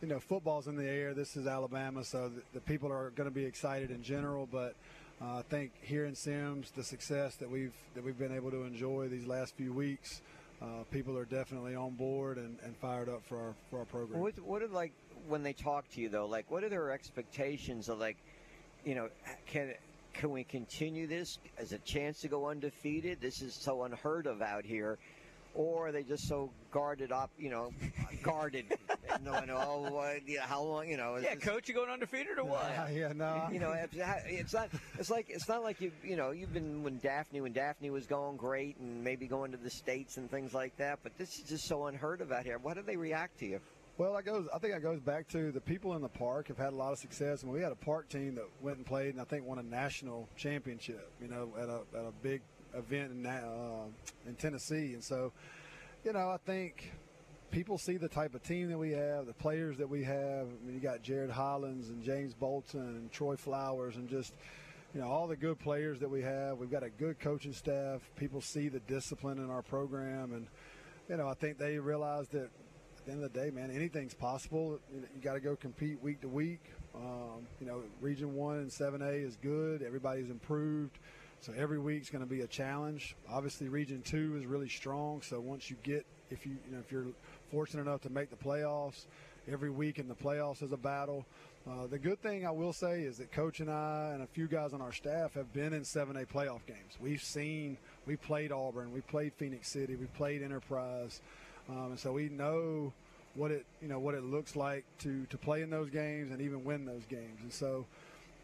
you 0.00 0.08
know, 0.08 0.18
football's 0.18 0.66
in 0.66 0.74
the 0.76 0.86
air. 0.86 1.14
This 1.14 1.36
is 1.36 1.46
Alabama, 1.46 2.02
so 2.04 2.28
the, 2.28 2.42
the 2.54 2.60
people 2.60 2.90
are 2.90 3.10
going 3.10 3.28
to 3.28 3.34
be 3.34 3.44
excited 3.44 3.92
in 3.92 4.02
general. 4.02 4.48
But 4.50 4.74
uh, 5.22 5.36
I 5.36 5.42
think 5.42 5.70
here 5.82 6.04
in 6.04 6.16
Semmes, 6.16 6.72
the 6.72 6.82
success 6.82 7.36
that 7.36 7.48
we've 7.48 7.74
that 7.94 8.02
we've 8.02 8.18
been 8.18 8.34
able 8.34 8.50
to 8.50 8.64
enjoy 8.64 9.08
these 9.08 9.26
last 9.26 9.56
few 9.56 9.72
weeks. 9.72 10.20
Uh, 10.60 10.84
people 10.92 11.18
are 11.18 11.24
definitely 11.24 11.74
on 11.74 11.90
board 11.94 12.38
and, 12.38 12.56
and 12.62 12.76
fired 12.76 13.08
up 13.08 13.24
for 13.24 13.36
our 13.36 13.54
for 13.70 13.80
our 13.80 13.84
program. 13.84 14.20
What 14.20 14.38
what 14.40 14.62
are 14.62 14.68
like 14.68 14.92
when 15.28 15.42
they 15.44 15.52
talk 15.52 15.88
to 15.90 16.00
you 16.00 16.08
though? 16.08 16.26
Like, 16.26 16.50
what 16.50 16.64
are 16.64 16.68
their 16.68 16.90
expectations 16.90 17.88
of 17.88 17.98
like, 17.98 18.16
you 18.84 18.94
know, 18.94 19.08
can 19.46 19.74
can 20.12 20.30
we 20.30 20.44
continue 20.44 21.06
this 21.06 21.38
as 21.58 21.72
a 21.72 21.78
chance 21.78 22.20
to 22.20 22.28
go 22.28 22.48
undefeated? 22.48 23.20
This 23.20 23.42
is 23.42 23.54
so 23.54 23.84
unheard 23.84 24.26
of 24.26 24.42
out 24.42 24.64
here. 24.64 24.98
Or 25.54 25.88
are 25.88 25.92
they 25.92 26.02
just 26.02 26.28
so 26.28 26.50
guarded 26.70 27.12
up, 27.12 27.30
you 27.38 27.50
know, 27.50 27.74
guarded, 28.22 28.64
knowing, 29.22 29.50
oh, 29.50 29.98
uh, 29.98 30.14
you 30.26 30.36
know, 30.36 30.42
how 30.44 30.62
long, 30.62 30.88
you 30.88 30.96
know? 30.96 31.16
Yeah, 31.16 31.32
it's- 31.32 31.46
coach, 31.46 31.68
you 31.68 31.74
going 31.74 31.90
undefeated 31.90 32.38
or 32.38 32.44
what? 32.44 32.90
yeah, 32.90 33.12
no. 33.12 33.48
you 33.52 33.60
know, 33.60 33.72
it's, 33.72 33.94
it's 34.26 34.54
not. 34.54 34.70
It's 34.98 35.10
like 35.10 35.26
it's 35.28 35.48
not 35.48 35.62
like 35.62 35.82
you. 35.82 35.92
You 36.02 36.16
know, 36.16 36.30
you've 36.30 36.54
been 36.54 36.82
when 36.82 36.98
Daphne, 37.00 37.42
when 37.42 37.52
Daphne 37.52 37.90
was 37.90 38.06
going 38.06 38.38
great, 38.38 38.78
and 38.78 39.04
maybe 39.04 39.26
going 39.26 39.50
to 39.52 39.58
the 39.58 39.68
states 39.68 40.16
and 40.16 40.30
things 40.30 40.54
like 40.54 40.74
that. 40.78 41.00
But 41.02 41.18
this 41.18 41.38
is 41.38 41.44
just 41.44 41.66
so 41.66 41.84
unheard 41.84 42.22
of 42.22 42.32
out 42.32 42.44
here. 42.44 42.58
How 42.66 42.72
do 42.72 42.80
they 42.80 42.96
react 42.96 43.40
to 43.40 43.46
you? 43.46 43.60
Well, 43.98 44.14
that 44.14 44.24
goes. 44.24 44.48
I 44.54 44.58
think 44.58 44.72
that 44.72 44.82
goes 44.82 45.00
back 45.00 45.28
to 45.28 45.52
the 45.52 45.60
people 45.60 45.94
in 45.94 46.02
the 46.02 46.08
park 46.08 46.48
have 46.48 46.56
had 46.56 46.72
a 46.72 46.76
lot 46.76 46.92
of 46.92 46.98
success. 46.98 47.42
I 47.42 47.46
mean, 47.46 47.54
we 47.54 47.60
had 47.60 47.72
a 47.72 47.76
park 47.76 48.08
team 48.08 48.36
that 48.36 48.46
went 48.62 48.78
and 48.78 48.86
played, 48.86 49.10
and 49.10 49.20
I 49.20 49.24
think 49.24 49.46
won 49.46 49.58
a 49.58 49.62
national 49.62 50.28
championship. 50.34 51.12
You 51.20 51.28
know, 51.28 51.52
at 51.58 51.68
a 51.68 51.80
at 51.98 52.06
a 52.06 52.12
big 52.22 52.40
event 52.74 53.12
in 53.12 53.26
uh, 53.26 53.84
in 54.26 54.34
Tennessee, 54.36 54.94
and 54.94 55.04
so, 55.04 55.32
you 56.04 56.12
know, 56.14 56.30
I 56.30 56.38
think 56.46 56.90
people 57.50 57.76
see 57.76 57.98
the 57.98 58.08
type 58.08 58.34
of 58.34 58.42
team 58.42 58.70
that 58.70 58.78
we 58.78 58.92
have, 58.92 59.26
the 59.26 59.34
players 59.34 59.76
that 59.76 59.88
we 59.88 60.04
have. 60.04 60.46
I 60.46 60.66
mean, 60.66 60.74
you 60.74 60.80
got 60.80 61.02
Jared 61.02 61.30
Hollins 61.30 61.90
and 61.90 62.02
James 62.02 62.32
Bolton 62.32 62.80
and 62.80 63.12
Troy 63.12 63.36
Flowers, 63.36 63.96
and 63.96 64.08
just 64.08 64.32
you 64.94 65.02
know 65.02 65.06
all 65.06 65.26
the 65.26 65.36
good 65.36 65.58
players 65.58 66.00
that 66.00 66.08
we 66.08 66.22
have. 66.22 66.56
We've 66.56 66.70
got 66.70 66.82
a 66.82 66.90
good 66.90 67.20
coaching 67.20 67.52
staff. 67.52 68.00
People 68.16 68.40
see 68.40 68.68
the 68.68 68.80
discipline 68.80 69.36
in 69.36 69.50
our 69.50 69.62
program, 69.62 70.32
and 70.32 70.46
you 71.10 71.18
know, 71.18 71.28
I 71.28 71.34
think 71.34 71.58
they 71.58 71.78
realize 71.78 72.28
that 72.28 72.48
at 73.02 73.06
the 73.06 73.12
end 73.12 73.24
of 73.24 73.32
the 73.32 73.40
day, 73.40 73.50
man, 73.50 73.72
anything's 73.72 74.14
possible. 74.14 74.78
You, 74.94 75.00
know, 75.00 75.06
you 75.12 75.20
got 75.20 75.34
to 75.34 75.40
go 75.40 75.56
compete 75.56 76.00
week 76.00 76.20
to 76.20 76.28
week. 76.28 76.60
Um, 76.94 77.48
you 77.60 77.66
know, 77.66 77.82
Region 78.00 78.36
One 78.36 78.58
and 78.58 78.72
Seven 78.72 79.02
A 79.02 79.10
is 79.10 79.36
good. 79.42 79.82
Everybody's 79.82 80.30
improved, 80.30 80.98
so 81.40 81.52
every 81.56 81.80
week's 81.80 82.10
going 82.10 82.22
to 82.22 82.30
be 82.30 82.42
a 82.42 82.46
challenge. 82.46 83.16
Obviously, 83.28 83.68
Region 83.68 84.02
Two 84.02 84.36
is 84.38 84.46
really 84.46 84.68
strong. 84.68 85.20
So 85.20 85.40
once 85.40 85.68
you 85.68 85.76
get, 85.82 86.06
if 86.30 86.46
you, 86.46 86.52
you 86.64 86.76
know, 86.76 86.78
if 86.78 86.92
you're 86.92 87.06
fortunate 87.50 87.82
enough 87.82 88.02
to 88.02 88.10
make 88.10 88.30
the 88.30 88.36
playoffs, 88.36 89.06
every 89.50 89.70
week 89.70 89.98
in 89.98 90.06
the 90.06 90.14
playoffs 90.14 90.62
is 90.62 90.70
a 90.70 90.76
battle. 90.76 91.26
Uh, 91.68 91.88
the 91.88 91.98
good 91.98 92.20
thing 92.22 92.46
I 92.46 92.50
will 92.52 92.72
say 92.72 93.02
is 93.02 93.18
that 93.18 93.32
Coach 93.32 93.58
and 93.58 93.70
I 93.70 94.10
and 94.14 94.22
a 94.22 94.26
few 94.26 94.46
guys 94.46 94.72
on 94.72 94.80
our 94.80 94.92
staff 94.92 95.34
have 95.34 95.52
been 95.52 95.72
in 95.72 95.82
7A 95.82 96.26
playoff 96.26 96.66
games. 96.66 96.98
We've 97.00 97.22
seen, 97.22 97.78
we 98.06 98.16
played 98.16 98.52
Auburn, 98.52 98.92
we 98.92 99.00
played 99.00 99.32
Phenix 99.34 99.68
City, 99.68 99.94
we 99.94 100.06
played 100.06 100.42
Enterprise, 100.42 101.20
um, 101.68 101.90
and 101.90 101.98
so 101.98 102.12
we 102.12 102.28
know 102.28 102.92
what 103.34 103.50
it, 103.50 103.64
you 103.80 103.88
know, 103.88 103.98
what 103.98 104.14
it 104.14 104.24
looks 104.24 104.56
like 104.56 104.84
to 105.00 105.24
to 105.26 105.38
play 105.38 105.62
in 105.62 105.70
those 105.70 105.90
games 105.90 106.30
and 106.30 106.40
even 106.40 106.64
win 106.64 106.84
those 106.84 107.04
games. 107.08 107.40
And 107.42 107.52
so, 107.52 107.86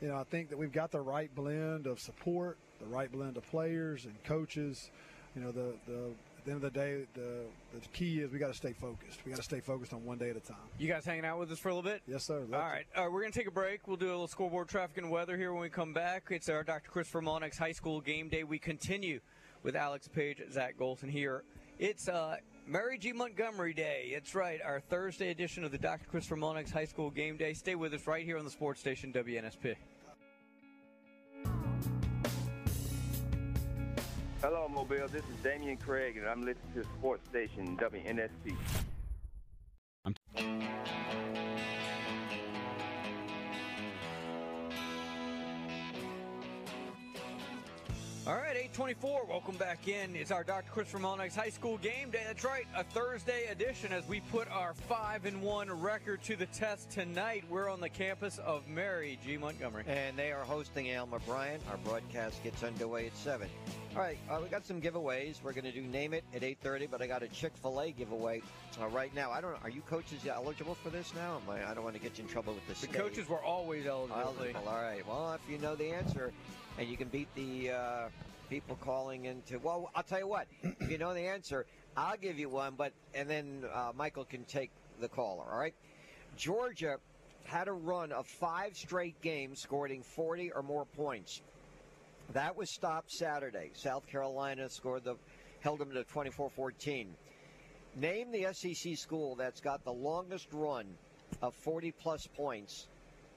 you 0.01 0.09
know, 0.09 0.17
I 0.17 0.25
think 0.25 0.51
that 0.51 0.59
we've 0.59 0.73
got 0.73 0.91
the 0.91 1.01
right 1.01 1.35
blend 1.35 1.87
of 1.87 2.01
support, 2.01 2.57
the 2.81 2.87
right 2.87 3.11
blend 3.11 3.37
of 3.37 3.49
players 3.51 4.05
and 4.05 4.15
coaches. 4.25 4.91
You 5.37 5.43
know, 5.43 5.53
the 5.53 5.75
the 5.87 6.11
at 6.39 6.45
the 6.45 6.53
end 6.53 6.65
of 6.65 6.73
the 6.73 6.79
day, 6.79 7.05
the 7.15 7.43
the 7.75 7.87
key 7.93 8.21
is 8.21 8.31
we 8.33 8.39
got 8.39 8.49
to 8.49 8.55
stay 8.55 8.73
focused. 8.73 9.25
We 9.25 9.31
got 9.31 9.39
to 9.39 9.43
stay 9.43 9.61
focused 9.61 9.93
on 9.93 10.05
one 10.05 10.19
day 10.19 10.31
at 10.31 10.37
a 10.37 10.41
time. 10.41 10.57
You 10.79 10.89
guys 10.89 11.05
hanging 11.05 11.25
out 11.25 11.39
with 11.39 11.51
us 11.53 11.59
for 11.59 11.69
a 11.69 11.75
little 11.75 11.89
bit? 11.91 12.01
Yes, 12.07 12.25
sir. 12.25 12.47
All 12.53 12.59
right. 12.59 12.87
All 12.97 13.05
right, 13.05 13.13
we're 13.13 13.21
going 13.21 13.33
to 13.33 13.39
take 13.39 13.49
a 13.49 13.53
break. 13.53 13.87
We'll 13.87 13.97
do 13.97 14.07
a 14.07 14.11
little 14.11 14.29
scoreboard 14.29 14.69
traffic 14.69 14.97
and 14.99 15.11
weather 15.11 15.37
here 15.37 15.53
when 15.53 15.61
we 15.61 15.69
come 15.69 15.93
back. 15.93 16.29
It's 16.31 16.49
our 16.49 16.63
Dr. 16.63 16.91
Christopher 16.91 17.21
Mullinax's 17.21 17.59
High 17.59 17.73
School 17.73 18.01
Game 18.01 18.29
Day. 18.29 18.45
We 18.45 18.59
continue 18.59 19.21
with 19.63 19.77
Alex 19.77 20.09
Page, 20.09 20.41
Zach 20.51 20.79
Golson 20.79 21.11
here. 21.11 21.43
It's 21.79 22.09
uh, 22.09 22.37
Mary 22.69 22.99
G. 22.99 23.15
Montgomery 23.15 23.73
Day. 23.73 24.11
It's 24.11 24.35
right, 24.35 24.61
our 24.63 24.79
Thursday 24.79 25.31
edition 25.31 25.65
of 25.65 25.71
the 25.73 25.79
Dr. 25.79 26.05
Christopher 26.05 26.37
Mullinax's 26.37 26.71
High 26.71 26.85
School 26.85 27.09
Game 27.09 27.39
Day. 27.39 27.55
Stay 27.55 27.75
with 27.75 27.95
us 27.95 28.07
right 28.07 28.23
here 28.23 28.37
on 28.37 28.45
the 28.45 28.51
sports 28.51 28.79
station 28.79 29.11
WNSP. 29.11 29.75
Hello, 34.43 34.69
Mobile. 34.69 35.09
This 35.09 35.23
is 35.23 35.43
Damian 35.43 35.79
Craig, 35.79 36.19
and 36.19 36.27
I'm 36.29 36.45
listening 36.45 36.75
to 36.75 36.85
Sports 36.99 37.27
Station 37.31 37.75
WNSP. 37.79 38.55
All 48.29 48.37
right, 48.37 48.57
824. 48.57 49.25
Welcome 49.27 49.57
back 49.57 49.89
in. 49.89 50.15
It's 50.15 50.31
our 50.31 50.45
Dr. 50.45 50.71
Christopher 50.71 50.99
Mullinax 50.99 51.35
High 51.35 51.49
School 51.49 51.79
game 51.79 52.11
day. 52.11 52.25
That's 52.27 52.45
right, 52.45 52.67
a 52.77 52.85
Thursday 52.85 53.47
edition 53.47 53.91
as 53.91 54.07
we 54.07 54.21
put 54.21 54.51
our 54.51 54.75
5 54.75 55.25
and 55.25 55.41
1 55.41 55.81
record 55.81 56.23
to 56.25 56.37
the 56.37 56.45
test 56.45 56.91
tonight. 56.91 57.45
We're 57.49 57.71
on 57.71 57.81
the 57.81 57.89
campus 57.89 58.37
of 58.37 58.69
Mary 58.69 59.19
G. 59.25 59.39
Montgomery. 59.39 59.85
And 59.87 60.15
they 60.15 60.31
are 60.31 60.43
hosting 60.45 60.95
Alma 60.95 61.21
Bryant. 61.21 61.63
Our 61.71 61.79
broadcast 61.79 62.45
gets 62.45 62.63
underway 62.63 63.07
at 63.07 63.17
7. 63.17 63.49
All 63.95 64.03
right, 64.03 64.19
uh, 64.29 64.41
we 64.43 64.51
got 64.51 64.67
some 64.67 64.79
giveaways. 64.79 65.43
We're 65.43 65.55
going 65.55 65.65
to 65.65 65.73
do 65.73 65.81
Name 65.81 66.13
It 66.13 66.23
at 66.35 66.43
8.30, 66.43 66.91
but 66.91 67.01
I 67.01 67.07
got 67.07 67.23
a 67.23 67.29
Chick-fil-A 67.29 67.93
giveaway 67.93 68.43
uh, 68.79 68.89
right 68.89 69.15
now. 69.15 69.31
I 69.31 69.41
don't 69.41 69.53
know. 69.53 69.61
Are 69.63 69.71
you 69.71 69.81
coaches 69.81 70.27
eligible 70.31 70.75
for 70.75 70.91
this 70.91 71.15
now? 71.15 71.41
Am 71.43 71.51
I, 71.51 71.71
I 71.71 71.73
don't 71.73 71.83
want 71.83 71.97
to 71.97 72.03
get 72.03 72.19
you 72.19 72.25
in 72.25 72.31
trouble 72.31 72.53
with 72.53 72.67
the 72.67 72.75
The 72.75 72.93
state. 72.93 72.93
coaches 72.93 73.27
were 73.27 73.43
always 73.43 73.87
eligible. 73.87 74.21
Eligible, 74.21 74.69
all 74.69 74.83
right. 74.83 75.07
Well, 75.09 75.33
if 75.33 75.51
you 75.51 75.57
know 75.57 75.75
the 75.75 75.87
answer 75.95 76.31
and 76.79 76.89
you 76.89 76.97
can 76.97 77.09
beat 77.09 77.29
the 77.35 77.73
uh, 77.73 78.09
people 78.49 78.77
calling 78.77 79.25
into, 79.25 79.59
well, 79.59 79.91
I'll 79.95 80.05
tell 80.05 80.21
you 80.21 80.29
what. 80.29 80.47
if 80.63 80.91
you 80.91 80.97
know 80.99 81.13
the 81.13 81.27
answer, 81.27 81.67
I'll 81.97 82.17
give 82.17 82.39
you 82.39 82.49
one, 82.49 82.75
but 82.77 82.93
and 83.15 83.29
then 83.29 83.65
uh, 83.73 83.91
Michael 83.97 84.25
can 84.25 84.45
take 84.45 84.71
the 85.01 85.09
caller. 85.09 85.45
All 85.51 85.59
right. 85.59 85.75
Georgia 86.37 86.99
had 87.45 87.67
a 87.67 87.73
run 87.73 88.13
of 88.13 88.27
five 88.27 88.77
straight 88.77 89.21
games, 89.21 89.61
scoring 89.61 90.03
40 90.03 90.53
or 90.53 90.63
more 90.63 90.85
points. 90.85 91.43
That 92.33 92.57
was 92.57 92.71
stopped 92.71 93.11
Saturday. 93.11 93.71
South 93.75 94.07
Carolina 94.07 94.69
scored 94.69 95.03
the, 95.03 95.17
held 95.61 95.81
them 95.81 95.91
to 95.93 96.05
24-14. 96.05 97.07
Name 97.97 98.31
the 98.31 98.53
SEC 98.53 98.97
school 98.97 99.35
that's 99.35 99.61
got 99.61 99.83
the 99.85 99.93
longest 99.93 100.47
run 100.53 100.87
of 101.43 101.55
40 101.57 101.93
plus 101.93 102.27
points 102.37 102.87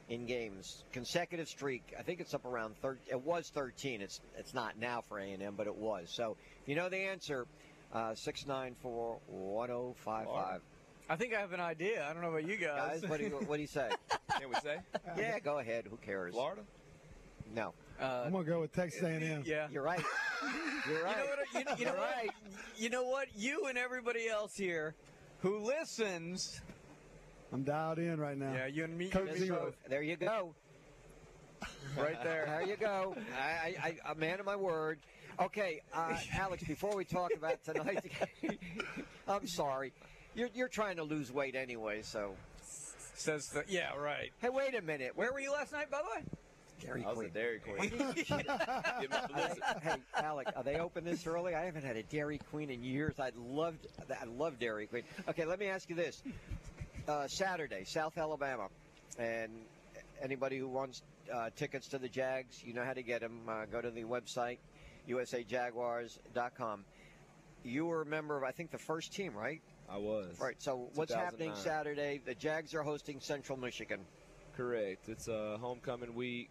in 0.10 0.26
games, 0.26 0.84
consecutive 0.91 1.48
streak. 1.48 1.94
I 1.98 2.02
think 2.02 2.19
it's 2.19 2.34
up 2.34 2.45
around 2.45 2.76
13. 2.82 3.02
It 3.10 3.22
was 3.22 3.49
13. 3.49 4.02
It's 4.02 4.19
it's 4.38 4.53
not 4.53 4.78
now 4.80 5.02
for 5.07 5.19
A&M, 5.19 5.56
but 5.56 5.68
it 5.68 5.76
was. 5.76 6.10
So 6.11 6.38
if 6.61 6.69
you 6.69 6.76
know 6.76 6.90
the 6.90 6.98
answer, 6.98 7.45
uh, 7.94 8.15
six 8.15 8.45
nine 8.45 8.76
four 8.82 9.19
one 9.28 9.68
zero 9.68 9.95
five 9.98 10.28
five. 10.28 10.61
I 11.10 11.15
think 11.15 11.34
I 11.34 11.40
have 11.40 11.52
an 11.52 11.60
idea. 11.60 12.07
I 12.10 12.14
don't 12.14 12.22
know 12.22 12.30
about 12.30 12.48
you 12.48 12.56
guys. 12.56 13.02
Guys, 13.02 13.10
what 13.10 13.19
do 13.19 13.26
you 13.26 13.32
what 13.32 13.56
do 13.56 13.61
you 13.61 13.68
say? 13.68 13.90
Can 14.40 14.49
we 14.49 14.56
say? 14.56 14.78
yeah, 15.18 15.40
go 15.40 15.60
ahead. 15.60 15.86
Who 15.90 15.98
cares? 15.98 16.34
Florida. 16.34 16.61
No. 17.53 17.73
Uh, 17.99 18.23
I'm 18.26 18.32
gonna 18.32 18.44
go 18.45 18.61
with 18.61 18.73
Texas 18.73 19.03
A&M. 19.03 19.44
Yeah. 19.45 19.68
You're 19.72 19.84
right. 19.84 20.03
You're 20.90 21.03
right. 21.03 21.18
You 21.18 21.26
know 21.26 21.28
what? 21.28 21.53
You, 21.53 21.60
you 21.60 21.65
know 21.65 21.76
You're 21.78 21.99
what? 21.99 22.15
right. 22.15 22.30
You 22.78 22.90
know 22.90 23.03
what? 23.03 23.28
You 23.36 23.65
and 23.68 23.78
everybody 23.78 24.28
else 24.28 24.56
here 24.56 24.95
who 25.41 25.60
listens. 25.60 26.61
I'm 27.52 27.64
dialed 27.64 27.99
in 27.99 28.19
right 28.19 28.38
now. 28.38 28.53
Yeah, 28.53 28.68
you 28.68 28.84
and 28.86 28.98
me. 28.98 29.10
Coach 29.10 29.36
Zero. 29.38 29.65
both. 29.65 29.90
There 29.90 30.02
you 30.02 30.15
go. 30.15 30.53
Right 31.98 32.23
there. 32.23 32.45
There 32.48 32.68
you 32.68 32.78
go. 32.78 33.15
I, 33.38 33.76
I, 33.84 33.95
I, 34.07 34.11
a 34.11 34.15
man 34.15 34.40
of 34.40 34.45
my 34.45 34.56
word. 34.56 34.99
Okay, 35.40 35.82
uh, 35.94 36.15
Alex. 36.34 36.64
Before 36.68 36.95
we 36.95 37.03
talk 37.03 37.32
about 37.36 37.64
tonight, 37.64 38.11
I'm 39.28 39.45
sorry. 39.48 39.91
You're 40.34 40.49
you're 40.53 40.69
trying 40.69 40.95
to 40.98 41.03
lose 41.03 41.32
weight 41.32 41.56
anyway, 41.56 42.02
so. 42.02 42.36
Says 43.15 43.49
the, 43.49 43.64
yeah, 43.68 43.95
right. 43.95 44.32
Hey, 44.40 44.49
wait 44.49 44.73
a 44.73 44.82
minute. 44.82 45.11
Where 45.15 45.32
were 45.32 45.40
you 45.40 45.52
last 45.52 45.73
night, 45.73 45.91
by 45.91 45.99
the 45.99 46.19
way? 46.19 46.26
Dairy 46.82 47.02
Queen. 47.02 47.06
I 47.06 47.10
was 47.10 47.18
Queen. 47.18 47.28
at 47.28 47.34
Dairy 47.34 47.60
Queen. 47.60 47.90
Give 48.99 49.11
hey, 49.84 49.95
Alec, 50.15 50.48
are 50.56 50.64
they 50.64 50.78
open 50.78 51.03
this 51.03 51.28
early? 51.28 51.53
I 51.53 51.65
haven't 51.65 51.84
had 51.84 51.95
a 51.98 52.03
Dairy 52.03 52.40
Queen 52.49 52.69
in 52.72 52.84
years. 52.84 53.19
I 53.19 53.32
loved, 53.36 53.86
I 54.10 54.26
love 54.26 54.57
Dairy 54.60 54.88
Queen. 54.88 55.03
Okay, 55.30 55.45
let 55.45 55.60
me 55.60 55.68
ask 55.68 55.90
you 55.90 55.95
this: 55.95 56.23
uh, 57.07 57.28
Saturday, 57.28 57.84
South 57.86 58.18
Alabama, 58.18 58.68
and 59.18 59.52
anybody 60.22 60.57
who 60.57 60.68
wants 60.68 61.03
uh, 61.34 61.49
tickets 61.56 61.88
to 61.90 61.98
the 61.98 62.10
Jags, 62.10 62.64
you 62.64 62.73
know 62.73 62.84
how 62.84 62.94
to 62.94 63.03
get 63.03 63.22
them. 63.22 63.41
Uh, 63.48 63.65
go 63.72 63.82
to 63.82 63.90
the 63.90 64.03
website, 64.03 64.57
usajaguars.com. 65.10 66.86
You 67.64 67.86
were 67.86 68.02
a 68.02 68.06
member 68.06 68.38
of, 68.38 68.44
I 68.44 68.52
think, 68.52 68.72
the 68.72 68.78
first 68.78 69.14
team, 69.14 69.34
right? 69.36 69.61
I 69.90 69.98
was. 69.98 70.40
Right. 70.40 70.56
So 70.60 70.90
what's 70.95 71.14
happening 71.14 71.52
Saturday? 71.56 72.22
The 72.23 72.34
Jags 72.34 72.73
are 72.73 72.82
hosting 72.82 73.19
Central 73.19 73.57
Michigan. 73.57 73.99
Correct. 74.56 75.10
It's 75.10 75.28
a 75.28 75.57
homecoming 75.60 76.15
week. 76.15 76.49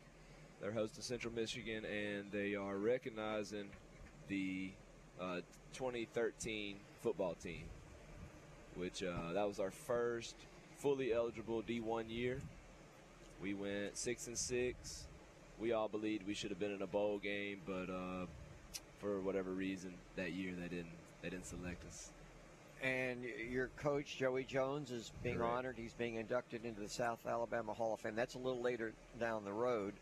They're 0.60 0.72
hosting 0.72 1.02
Central 1.02 1.32
Michigan, 1.32 1.84
and 1.84 2.30
they 2.30 2.54
are 2.54 2.76
recognizing 2.76 3.70
the 4.28 4.70
uh, 5.20 5.40
2013 5.72 6.76
football 7.02 7.34
team, 7.34 7.64
which 8.76 9.02
uh, 9.02 9.32
that 9.32 9.46
was 9.46 9.60
our 9.60 9.70
first 9.70 10.34
fully 10.78 11.12
eligible 11.12 11.62
D1 11.62 12.04
year. 12.08 12.40
We 13.42 13.54
went 13.54 13.96
six 13.96 14.26
and 14.26 14.36
six. 14.36 15.06
We 15.58 15.72
all 15.72 15.88
believed 15.88 16.26
we 16.26 16.34
should 16.34 16.50
have 16.50 16.58
been 16.58 16.72
in 16.72 16.82
a 16.82 16.86
bowl 16.86 17.18
game, 17.18 17.60
but 17.66 17.90
uh, 17.90 18.26
for 18.98 19.20
whatever 19.20 19.50
reason 19.50 19.94
that 20.16 20.32
year 20.32 20.52
they 20.58 20.68
didn't. 20.68 20.92
They 21.22 21.28
didn't 21.30 21.46
select 21.46 21.84
us. 21.86 22.10
And 22.82 23.24
your 23.50 23.68
coach, 23.76 24.16
Joey 24.16 24.44
Jones, 24.44 24.90
is 24.90 25.12
being 25.22 25.36
Correct. 25.36 25.52
honored. 25.52 25.76
He's 25.76 25.92
being 25.92 26.14
inducted 26.14 26.64
into 26.64 26.80
the 26.80 26.88
South 26.88 27.18
Alabama 27.26 27.74
Hall 27.74 27.92
of 27.92 28.00
Fame. 28.00 28.14
That's 28.14 28.36
a 28.36 28.38
little 28.38 28.62
later 28.62 28.92
down 29.18 29.44
the 29.44 29.52
road. 29.52 29.92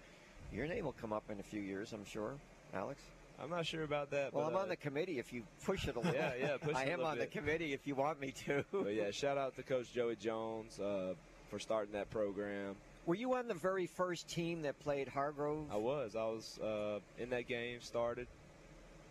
Your 0.53 0.67
name 0.67 0.85
will 0.85 0.95
come 1.01 1.13
up 1.13 1.25
in 1.29 1.41
a 1.41 1.43
few 1.43 1.61
years, 1.61 1.93
I'm 1.93 2.05
sure, 2.05 2.35
Alex. 2.73 3.03
I'm 3.43 3.51
not 3.51 3.67
sure 3.67 3.85
about 3.85 4.11
that. 4.11 4.33
Well, 4.33 4.45
but, 4.45 4.51
I'm 4.51 4.57
on 4.57 4.65
uh, 4.65 4.71
the 4.71 4.77
committee 4.77 5.19
if 5.19 5.33
you 5.33 5.45
push 5.65 5.87
it 5.87 5.97
a 5.97 6.01
little. 6.01 6.15
Yeah, 6.15 6.33
yeah, 6.41 6.57
push 6.57 6.75
I 6.75 6.85
it 6.85 6.91
am 6.91 7.05
on 7.05 7.19
bit. 7.19 7.31
the 7.31 7.39
committee 7.39 7.73
if 7.73 7.87
you 7.87 7.95
want 7.95 8.21
me 8.21 8.33
to. 8.47 8.65
But 8.73 8.95
yeah, 8.95 9.11
shout 9.13 9.39
out 9.39 9.57
to 9.57 9.63
Coach 9.63 9.93
Joey 9.93 10.17
Jones 10.17 10.79
uh, 10.81 11.15
for 11.51 11.59
starting 11.59 11.93
that 11.93 12.11
program. 12.11 12.75
Were 13.07 13.15
you 13.15 13.35
on 13.35 13.49
the 13.49 13.55
very 13.55 13.87
first 13.87 14.29
team 14.29 14.63
that 14.63 14.79
played 14.81 15.09
Hargrave? 15.09 15.71
I 15.73 15.77
was. 15.77 16.15
I 16.17 16.25
was 16.25 16.59
uh, 16.59 16.99
in 17.19 17.31
that 17.31 17.47
game, 17.47 17.81
started, 17.81 18.27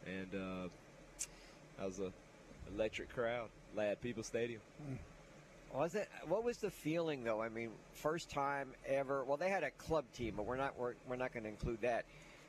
and 0.05 0.27
uh, 0.35 1.81
I 1.81 1.85
was 1.85 1.99
a 1.99 2.11
electric 2.75 3.13
crowd, 3.13 3.47
Ladd-Peebles 3.75 4.27
Stadium. 4.27 4.61
Was 5.73 5.95
it? 5.95 6.09
What 6.27 6.43
was 6.43 6.57
the 6.57 6.69
feeling 6.69 7.23
though? 7.23 7.41
I 7.41 7.49
mean, 7.49 7.71
first 7.93 8.29
time 8.29 8.69
ever. 8.85 9.23
Well, 9.23 9.37
they 9.37 9.49
had 9.49 9.63
a 9.63 9.71
club 9.71 10.05
team, 10.13 10.33
but 10.37 10.45
we're 10.45 10.57
not 10.57 10.77
we're, 10.77 10.93
we're 11.07 11.15
not 11.15 11.33
going 11.33 11.43
to 11.43 11.49
include 11.49 11.81
that. 11.81 12.05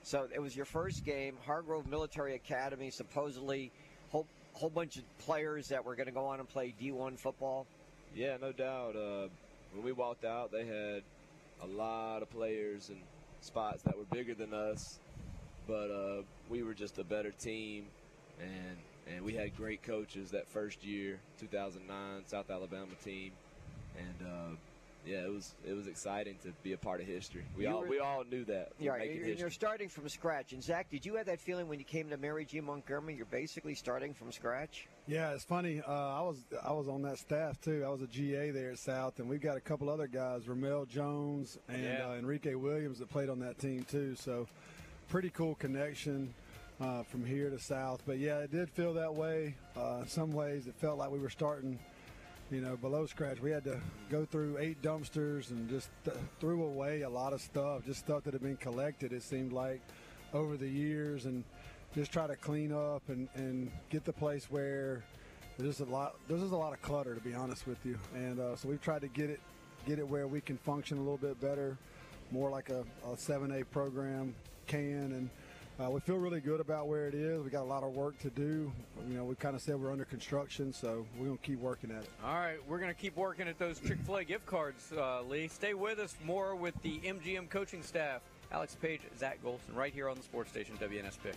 So 0.08 0.26
it 0.34 0.40
was 0.40 0.56
your 0.56 0.64
first 0.64 1.04
game, 1.04 1.36
Hargrave 1.44 1.86
Military 1.86 2.34
Academy. 2.34 2.90
Supposedly, 2.90 3.70
whole 4.08 4.26
whole 4.54 4.70
bunch 4.70 4.96
of 4.96 5.02
players 5.18 5.68
that 5.68 5.84
were 5.84 5.94
going 5.96 6.06
to 6.06 6.12
go 6.12 6.24
on 6.24 6.40
and 6.40 6.48
play 6.48 6.74
D1 6.80 7.18
football. 7.18 7.66
Yeah, 8.14 8.38
no 8.40 8.50
doubt. 8.50 8.96
Uh, 8.96 9.28
when 9.74 9.84
we 9.84 9.92
walked 9.92 10.24
out, 10.24 10.50
they 10.50 10.64
had 10.64 11.02
a 11.62 11.66
lot 11.66 12.22
of 12.22 12.30
players 12.30 12.88
and 12.88 12.98
spots 13.42 13.82
that 13.82 13.98
were 13.98 14.06
bigger 14.10 14.32
than 14.32 14.54
us, 14.54 14.98
but 15.66 15.90
uh, 15.90 16.22
we 16.48 16.62
were 16.62 16.72
just 16.72 16.96
a 16.98 17.04
better 17.04 17.32
team, 17.32 17.84
and 18.40 18.78
and 19.14 19.22
we 19.22 19.34
had 19.34 19.54
great 19.58 19.82
coaches 19.82 20.30
that 20.30 20.48
first 20.48 20.82
year, 20.82 21.20
2009 21.38 22.22
South 22.28 22.48
Alabama 22.48 22.94
team, 23.04 23.32
and 23.98 24.26
uh, 24.26 24.56
yeah, 25.06 25.24
it 25.24 25.32
was 25.32 25.54
it 25.66 25.72
was 25.72 25.86
exciting 25.86 26.36
to 26.42 26.52
be 26.62 26.72
a 26.72 26.76
part 26.76 27.00
of 27.00 27.06
history. 27.06 27.44
We 27.56 27.64
You 27.64 27.70
all 27.74 27.80
were- 27.82 27.86
we 27.88 27.98
all 27.98 28.24
knew 28.24 28.44
that. 28.46 28.72
Yeah, 28.78 28.90
right. 28.90 29.00
making 29.08 29.26
You're, 29.26 29.36
you're 29.36 29.50
starting 29.50 29.88
from 29.88 30.08
scratch. 30.08 30.52
And 30.52 30.62
Zach, 30.62 30.90
did 30.90 31.06
you 31.06 31.14
have 31.16 31.26
that 31.26 31.40
feeling 31.40 31.68
when 31.68 31.78
you 31.78 31.84
came 31.84 32.10
to 32.10 32.16
Mary 32.16 32.44
G. 32.44 32.60
Montgomery? 32.60 33.14
You're 33.14 33.26
basically 33.26 33.74
starting 33.74 34.12
from 34.14 34.32
scratch. 34.32 34.86
Yeah, 35.06 35.30
it's 35.32 35.44
funny. 35.44 35.80
Uh, 35.86 35.90
I 35.92 36.20
was 36.22 36.44
I 36.64 36.72
was 36.72 36.88
on 36.88 37.02
that 37.02 37.18
staff 37.18 37.60
too. 37.60 37.84
I 37.86 37.88
was 37.88 38.02
a 38.02 38.06
GA 38.06 38.50
there 38.50 38.70
at 38.72 38.78
South, 38.78 39.18
and 39.18 39.28
we've 39.28 39.40
got 39.40 39.56
a 39.56 39.60
couple 39.60 39.88
other 39.88 40.06
guys, 40.08 40.46
Ramel 40.48 40.84
Jones 40.86 41.58
and 41.68 41.82
Yeah. 41.82 42.08
uh, 42.08 42.14
Enrique 42.14 42.54
Williams, 42.54 42.98
that 42.98 43.08
played 43.08 43.28
on 43.30 43.38
that 43.40 43.58
team 43.58 43.84
too. 43.84 44.14
So, 44.16 44.46
pretty 45.08 45.30
cool 45.30 45.54
connection 45.54 46.34
uh, 46.80 47.02
from 47.04 47.24
here 47.24 47.48
to 47.50 47.58
South. 47.58 48.02
But 48.06 48.18
yeah, 48.18 48.38
it 48.40 48.50
did 48.52 48.68
feel 48.70 48.92
that 48.94 49.14
way. 49.14 49.54
Uh, 49.76 50.00
in 50.02 50.08
some 50.08 50.32
ways, 50.32 50.66
it 50.66 50.74
felt 50.76 50.98
like 50.98 51.10
we 51.10 51.18
were 51.18 51.30
starting, 51.30 51.78
you 52.50 52.60
know, 52.60 52.76
below 52.76 53.06
scratch. 53.06 53.40
We 53.40 53.50
had 53.50 53.64
to 53.64 53.78
go 54.10 54.24
through 54.24 54.58
eight 54.58 54.80
dumpsters 54.82 55.50
and 55.50 55.68
just 55.68 55.90
th- 56.04 56.16
threw 56.40 56.64
away 56.64 57.02
a 57.02 57.08
lot 57.10 57.32
of 57.32 57.40
stuff, 57.40 57.84
just 57.84 58.00
stuff 58.00 58.24
that 58.24 58.32
had 58.32 58.42
been 58.42 58.56
collected. 58.56 59.12
It 59.12 59.22
seemed 59.22 59.52
like 59.52 59.80
over 60.32 60.56
the 60.56 60.68
years, 60.68 61.24
and 61.26 61.44
just 61.94 62.12
try 62.12 62.26
to 62.26 62.36
clean 62.36 62.72
up 62.72 63.02
and, 63.08 63.28
and 63.34 63.70
get 63.90 64.04
the 64.04 64.12
place 64.12 64.50
where 64.50 65.02
there's 65.58 65.80
a 65.80 65.84
lot 65.84 66.14
there's 66.28 66.40
just 66.40 66.52
a 66.52 66.56
lot 66.56 66.72
of 66.72 66.80
clutter 66.82 67.14
to 67.14 67.20
be 67.20 67.34
honest 67.34 67.66
with 67.66 67.84
you 67.84 67.98
and 68.14 68.38
uh, 68.38 68.54
so 68.54 68.68
we've 68.68 68.80
tried 68.80 69.00
to 69.00 69.08
get 69.08 69.28
it 69.28 69.40
get 69.86 69.98
it 69.98 70.06
where 70.06 70.28
we 70.28 70.40
can 70.40 70.56
function 70.58 70.98
a 70.98 71.00
little 71.00 71.16
bit 71.16 71.40
better 71.40 71.76
more 72.30 72.50
like 72.50 72.68
a, 72.68 72.84
a 73.04 73.16
7a 73.16 73.64
program 73.70 74.34
can 74.66 75.12
and 75.12 75.30
uh, 75.80 75.88
we 75.90 76.00
feel 76.00 76.16
really 76.16 76.40
good 76.40 76.60
about 76.60 76.88
where 76.88 77.06
it 77.08 77.14
is 77.14 77.42
we 77.42 77.50
got 77.50 77.62
a 77.62 77.64
lot 77.64 77.82
of 77.82 77.94
work 77.94 78.18
to 78.18 78.30
do 78.30 78.70
you 79.08 79.16
know 79.16 79.24
we 79.24 79.34
kind 79.34 79.54
of 79.54 79.62
said 79.62 79.80
we're 79.80 79.92
under 79.92 80.04
construction 80.04 80.72
so 80.72 81.06
we're 81.16 81.26
going 81.26 81.38
to 81.38 81.44
keep 81.44 81.60
working 81.60 81.90
at 81.90 82.02
it 82.02 82.10
All 82.24 82.34
right, 82.34 82.58
we're 82.68 82.78
going 82.78 82.94
to 82.94 83.00
keep 83.00 83.16
working 83.16 83.48
at 83.48 83.58
those 83.58 83.78
Chick 83.80 83.98
fil 84.04 84.16
A 84.16 84.24
gift 84.24 84.46
cards, 84.46 84.92
uh, 84.96 85.22
Lee. 85.22 85.48
Stay 85.48 85.74
with 85.74 85.98
us 85.98 86.16
more 86.24 86.54
with 86.56 86.74
the 86.82 86.98
MGM 86.98 87.48
coaching 87.48 87.82
staff. 87.82 88.22
Alex 88.50 88.74
Page, 88.80 89.02
Zach 89.18 89.38
Golson, 89.44 89.74
right 89.74 89.92
here 89.92 90.08
on 90.08 90.16
the 90.16 90.22
sports 90.22 90.50
station 90.50 90.74
WNSP. 90.80 91.34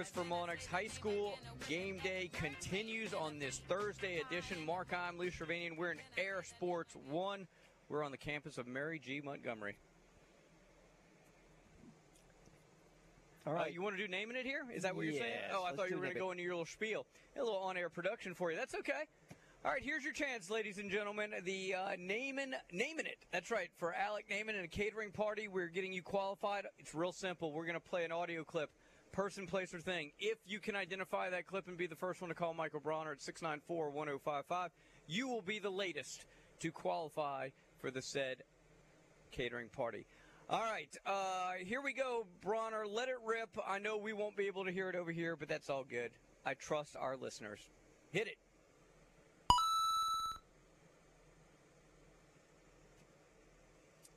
Christopher 0.00 0.24
Mullinax 0.30 0.66
High 0.66 0.86
School 0.86 1.38
game 1.68 1.98
day 2.02 2.30
continues 2.32 3.12
on 3.12 3.38
this 3.38 3.60
Thursday 3.68 4.22
edition. 4.26 4.64
Mark, 4.64 4.94
I'm 4.94 5.18
Lee 5.18 5.30
Cervanian. 5.30 5.76
We're 5.76 5.90
in 5.92 5.98
Air 6.16 6.42
Sports 6.42 6.96
1. 7.10 7.46
We're 7.90 8.02
on 8.02 8.10
the 8.10 8.16
campus 8.16 8.56
of 8.56 8.66
Mary 8.66 8.98
G. 8.98 9.20
Montgomery. 9.22 9.76
All 13.46 13.52
right. 13.52 13.74
you 13.74 13.82
want 13.82 13.94
to 13.98 14.02
do 14.02 14.08
naming 14.10 14.38
it 14.38 14.46
here? 14.46 14.62
Is 14.74 14.84
that 14.84 14.96
what 14.96 15.04
you're 15.04 15.12
saying? 15.12 15.34
Oh, 15.52 15.66
I 15.66 15.72
thought 15.72 15.90
you 15.90 15.96
were 15.96 16.02
going 16.02 16.14
to 16.14 16.18
go 16.18 16.30
into 16.30 16.42
your 16.42 16.54
little 16.54 16.64
spiel. 16.64 17.04
A 17.36 17.44
little 17.44 17.58
on 17.58 17.76
air 17.76 17.90
production 17.90 18.32
for 18.32 18.50
you. 18.50 18.56
That's 18.56 18.74
okay. 18.74 19.04
All 19.62 19.70
right, 19.70 19.82
here's 19.82 20.02
your 20.02 20.14
chance, 20.14 20.48
ladies 20.48 20.78
and 20.78 20.90
gentlemen. 20.90 21.32
The 21.44 21.74
uh, 21.74 21.88
naming, 21.98 22.54
naming 22.72 23.04
it. 23.04 23.26
That's 23.30 23.50
right. 23.50 23.68
For 23.76 23.92
Alec 23.92 24.24
Naaman 24.30 24.54
and 24.54 24.64
a 24.64 24.68
catering 24.68 25.10
party, 25.10 25.46
we're 25.46 25.68
getting 25.68 25.92
you 25.92 26.00
qualified. 26.00 26.64
It's 26.78 26.94
real 26.94 27.12
simple. 27.12 27.52
We're 27.52 27.66
going 27.66 27.74
to 27.74 27.80
play 27.80 28.06
an 28.06 28.12
audio 28.12 28.42
clip, 28.44 28.70
person, 29.12 29.46
place, 29.46 29.74
or 29.74 29.80
thing. 29.80 30.12
If 30.18 30.38
you 30.46 30.60
can 30.60 30.76
identify 30.76 31.30
that 31.30 31.46
clip 31.46 31.68
and 31.68 31.76
be 31.76 31.86
the 31.86 31.96
first 31.96 32.20
one 32.20 32.28
to 32.28 32.34
call 32.34 32.54
Michael 32.54 32.80
Bronner 32.80 33.12
at 33.12 33.22
694 33.22 33.90
1055, 33.90 34.70
you 35.06 35.28
will 35.28 35.42
be 35.42 35.58
the 35.58 35.70
latest 35.70 36.24
to 36.60 36.70
qualify 36.70 37.48
for 37.80 37.90
the 37.90 38.02
said 38.02 38.42
catering 39.32 39.68
party. 39.68 40.06
All 40.48 40.62
right, 40.62 40.94
uh, 41.06 41.52
here 41.64 41.80
we 41.80 41.92
go, 41.92 42.26
Bronner. 42.40 42.86
Let 42.86 43.08
it 43.08 43.18
rip. 43.24 43.50
I 43.66 43.78
know 43.78 43.96
we 43.96 44.12
won't 44.12 44.36
be 44.36 44.46
able 44.48 44.64
to 44.64 44.72
hear 44.72 44.88
it 44.88 44.96
over 44.96 45.12
here, 45.12 45.36
but 45.36 45.48
that's 45.48 45.70
all 45.70 45.84
good. 45.84 46.10
I 46.44 46.54
trust 46.54 46.96
our 46.96 47.16
listeners. 47.16 47.60
Hit 48.10 48.26
it. 48.26 48.36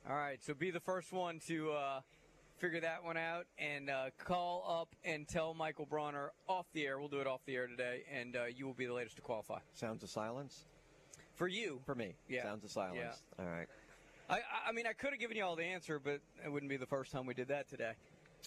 All 0.08 0.16
right, 0.16 0.42
so 0.42 0.52
be 0.52 0.70
the 0.70 0.80
first 0.80 1.12
one 1.12 1.40
to 1.46 1.72
uh, 1.72 2.00
figure 2.64 2.80
that 2.80 3.04
one 3.04 3.18
out 3.18 3.44
and 3.58 3.90
uh, 3.90 4.06
call 4.24 4.64
up 4.80 4.88
and 5.04 5.28
tell 5.28 5.52
Michael 5.52 5.84
Bronner 5.84 6.30
off 6.48 6.64
the 6.72 6.86
air. 6.86 6.98
We'll 6.98 7.08
do 7.08 7.20
it 7.20 7.26
off 7.26 7.42
the 7.44 7.54
air 7.56 7.66
today, 7.66 8.04
and 8.10 8.34
uh, 8.36 8.44
you 8.56 8.64
will 8.64 8.72
be 8.72 8.86
the 8.86 8.94
latest 8.94 9.16
to 9.16 9.22
qualify. 9.22 9.58
Sounds 9.74 10.02
of 10.02 10.08
silence? 10.08 10.64
For 11.34 11.46
you. 11.46 11.80
For 11.84 11.94
me. 11.94 12.14
Yeah. 12.26 12.42
Sounds 12.42 12.64
of 12.64 12.70
silence. 12.70 13.22
All 13.38 13.44
right. 13.44 13.66
I, 14.30 14.36
I- 14.36 14.68
I 14.68 14.72
mean, 14.72 14.86
I 14.86 14.94
could 14.94 15.10
have 15.10 15.20
given 15.20 15.36
you 15.36 15.44
all 15.44 15.56
the 15.56 15.64
answer, 15.64 15.98
but 15.98 16.20
it 16.42 16.50
wouldn't 16.50 16.70
be 16.70 16.78
the 16.78 16.86
first 16.86 17.12
time 17.12 17.26
we 17.26 17.34
did 17.34 17.48
that 17.48 17.68
today. 17.68 17.92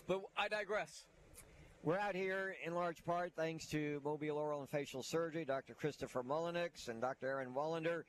But 0.08 0.22
I 0.36 0.48
digress. 0.48 1.06
We're 1.84 2.00
out 2.00 2.16
here 2.16 2.56
in 2.66 2.74
large 2.74 3.06
part 3.06 3.34
thanks 3.36 3.68
to 3.68 4.02
Mobile 4.04 4.38
Oral 4.40 4.62
and 4.62 4.70
Facial 4.70 5.04
Surgery. 5.04 5.46
Dr. 5.46 5.76
Christopher 5.76 6.24
Mullinax 6.24 6.88
and 6.88 7.00
Dr. 7.00 7.28
Aaron 7.28 7.50
Wallander 7.56 8.02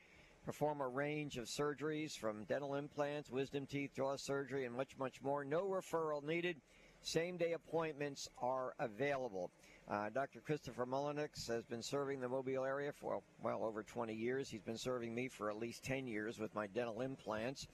perform 0.48 0.80
a 0.80 0.88
range 0.88 1.36
of 1.36 1.44
surgeries 1.44 2.16
from 2.16 2.44
dental 2.44 2.76
implants, 2.76 3.28
wisdom 3.30 3.66
teeth, 3.66 3.90
jaw 3.94 4.16
surgery, 4.16 4.64
and 4.64 4.74
much, 4.74 4.96
much 4.98 5.20
more. 5.20 5.44
No 5.44 5.64
referral 5.64 6.24
needed. 6.24 6.56
Same 7.02 7.36
day 7.36 7.52
appointments 7.52 8.30
are 8.40 8.72
available. 8.78 9.50
Uh, 9.90 10.08
Dr. 10.08 10.40
Christopher 10.40 10.86
Mullinax 10.86 11.46
has 11.48 11.66
been 11.66 11.82
serving 11.82 12.18
the 12.18 12.30
Mobile 12.30 12.64
area 12.64 12.92
for 12.94 13.20
well 13.42 13.62
over 13.62 13.82
20 13.82 14.14
years. 14.14 14.48
He's 14.48 14.62
been 14.62 14.78
serving 14.78 15.14
me 15.14 15.28
for 15.28 15.50
at 15.50 15.58
least 15.58 15.84
10 15.84 16.06
years 16.06 16.38
with 16.38 16.54
my 16.54 16.66
dental 16.66 17.02
implants. 17.02 17.68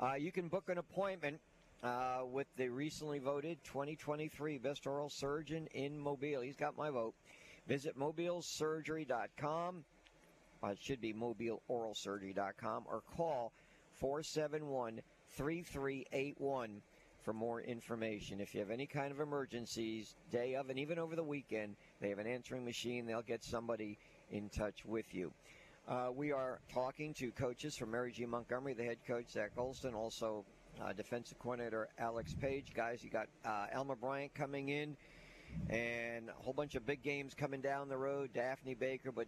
Uh, 0.00 0.14
you 0.14 0.32
can 0.32 0.48
book 0.48 0.70
an 0.70 0.78
appointment 0.78 1.38
uh, 1.82 2.20
with 2.24 2.46
the 2.56 2.70
recently 2.70 3.18
voted 3.18 3.58
2023 3.64 4.56
Best 4.56 4.86
Oral 4.86 5.10
Surgeon 5.10 5.66
in 5.74 5.98
Mobile. 5.98 6.40
He's 6.40 6.56
got 6.56 6.74
my 6.74 6.88
vote. 6.88 7.12
Visit 7.68 7.98
mobilesurgery.com. 7.98 9.84
Uh, 10.64 10.68
it 10.68 10.78
should 10.80 11.00
be 11.00 11.12
mobileoralsurgery.com 11.12 12.84
or 12.86 13.02
call 13.16 13.52
471 13.92 15.00
3381 15.30 16.80
for 17.22 17.32
more 17.32 17.60
information. 17.60 18.40
If 18.40 18.54
you 18.54 18.60
have 18.60 18.70
any 18.70 18.86
kind 18.86 19.12
of 19.12 19.20
emergencies, 19.20 20.14
day 20.30 20.54
of 20.54 20.70
and 20.70 20.78
even 20.78 20.98
over 20.98 21.16
the 21.16 21.24
weekend, 21.24 21.76
they 22.00 22.08
have 22.10 22.18
an 22.18 22.26
answering 22.26 22.64
machine. 22.64 23.06
They'll 23.06 23.22
get 23.22 23.44
somebody 23.44 23.98
in 24.30 24.48
touch 24.48 24.84
with 24.84 25.14
you. 25.14 25.32
Uh, 25.86 26.08
we 26.14 26.32
are 26.32 26.60
talking 26.72 27.12
to 27.14 27.30
coaches 27.32 27.76
from 27.76 27.90
Mary 27.90 28.12
G. 28.12 28.24
Montgomery, 28.24 28.72
the 28.74 28.84
head 28.84 28.98
coach, 29.06 29.32
Zach 29.32 29.54
Golson, 29.56 29.94
also 29.94 30.44
uh, 30.82 30.92
defensive 30.92 31.38
coordinator 31.38 31.88
Alex 31.98 32.34
Page. 32.34 32.72
Guys, 32.74 33.04
you 33.04 33.10
got 33.10 33.26
uh, 33.44 33.66
Alma 33.74 33.96
Bryant 33.96 34.34
coming 34.34 34.70
in 34.70 34.96
and 35.68 36.28
a 36.28 36.42
whole 36.42 36.52
bunch 36.52 36.74
of 36.74 36.86
big 36.86 37.02
games 37.02 37.34
coming 37.34 37.60
down 37.60 37.88
the 37.88 37.96
road, 37.96 38.30
Daphne 38.32 38.74
Baker, 38.74 39.12
but 39.12 39.26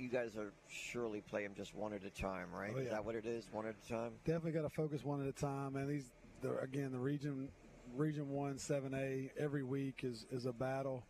you 0.00 0.08
guys 0.08 0.36
are 0.36 0.52
surely 0.68 1.20
play 1.20 1.42
them 1.42 1.52
just 1.56 1.74
one 1.74 1.92
at 1.92 2.04
a 2.04 2.10
time, 2.10 2.48
right? 2.52 2.72
Oh, 2.74 2.78
Is 2.78 2.90
that 2.90 3.04
what 3.04 3.14
it 3.14 3.26
is? 3.26 3.48
One 3.52 3.66
at 3.66 3.74
a 3.84 3.88
time? 3.88 4.12
Definitely 4.24 4.52
got 4.52 4.62
to 4.62 4.70
focus 4.70 5.04
one 5.04 5.20
at 5.20 5.28
a 5.28 5.32
time. 5.32 5.76
And 5.76 5.88
these, 5.88 6.10
the, 6.40 6.58
again, 6.58 6.90
the 6.92 6.98
region, 6.98 7.48
region 7.94 8.30
one, 8.30 8.58
seven 8.58 8.94
A, 8.94 9.30
every 9.38 9.62
week 9.62 10.00
is 10.02 10.26
is 10.30 10.46
a 10.46 10.52
battle. 10.52 11.04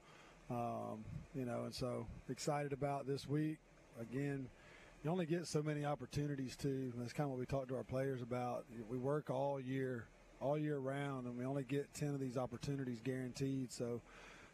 Um, 0.50 1.04
you 1.34 1.44
know, 1.44 1.62
and 1.64 1.72
so 1.72 2.06
excited 2.28 2.72
about 2.72 3.06
this 3.06 3.28
week. 3.28 3.58
Again, 4.00 4.48
you 5.04 5.10
only 5.10 5.26
get 5.26 5.46
so 5.46 5.62
many 5.62 5.84
opportunities 5.84 6.56
too. 6.56 6.92
That's 6.96 7.12
kind 7.12 7.26
of 7.26 7.30
what 7.30 7.38
we 7.38 7.46
talk 7.46 7.68
to 7.68 7.76
our 7.76 7.84
players 7.84 8.20
about. 8.20 8.64
We 8.90 8.98
work 8.98 9.30
all 9.30 9.60
year, 9.60 10.06
all 10.40 10.58
year 10.58 10.78
round, 10.78 11.26
and 11.26 11.38
we 11.38 11.44
only 11.44 11.62
get 11.62 11.92
ten 11.94 12.08
of 12.08 12.20
these 12.20 12.36
opportunities 12.36 13.00
guaranteed. 13.00 13.70
So, 13.70 14.00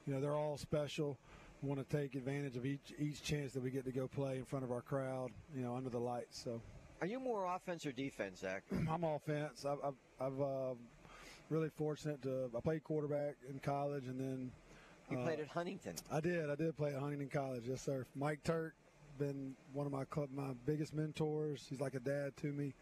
you 0.07 0.13
know, 0.13 0.21
they're 0.21 0.37
all 0.37 0.59
special. 0.59 1.17
Want 1.63 1.89
to 1.89 1.97
take 1.97 2.15
advantage 2.15 2.57
of 2.57 2.67
each 2.67 2.93
each 2.99 3.23
chance 3.23 3.53
that 3.53 3.63
we 3.63 3.71
get 3.71 3.85
to 3.87 3.93
go 3.93 4.07
play 4.07 4.37
in 4.37 4.45
front 4.45 4.65
of 4.65 4.71
our 4.71 4.83
crowd. 4.83 5.31
You 5.55 5.63
know, 5.63 5.75
under 5.75 5.91
the 5.91 5.99
lights. 5.99 6.43
So. 6.45 6.61
Are 7.01 7.07
you 7.07 7.21
more 7.21 7.45
offense 7.45 7.85
or 7.85 7.93
defense, 7.93 8.41
Zach? 8.41 8.63
I'm 8.91 9.05
offense. 9.05 9.67
I've, 9.67 9.79
I've, 9.85 9.95
I've 10.19 10.41
uh, 10.41 10.75
really 11.51 11.69
fortunate 11.69 12.23
to. 12.23 12.51
I 12.57 12.61
played 12.61 12.85
quarterback 12.85 13.35
in 13.51 13.59
college, 13.59 14.07
and 14.07 14.19
then 14.19 14.51
You 15.11 15.19
uh, 15.19 15.25
played 15.25 15.41
at 15.41 15.49
Huntington. 15.49 15.95
I 16.11 16.21
did. 16.21 16.49
I 16.51 16.55
did 16.55 16.77
play 16.77 16.95
at 16.95 17.01
Huntington 17.01 17.29
College. 17.29 17.65
Yes, 17.67 17.83
sir. 17.83 18.07
Mike 18.15 18.43
Turk, 18.45 18.75
been 19.19 19.55
one 19.73 19.87
of 19.87 19.93
my 19.93 20.05
club, 20.05 20.29
my 20.35 20.53
biggest 20.65 20.95
mentors. 20.95 21.67
He's 21.69 21.81
like 21.81 21.95
a 21.95 22.01
dad 22.01 22.37
to 22.39 22.47
me. 22.49 22.75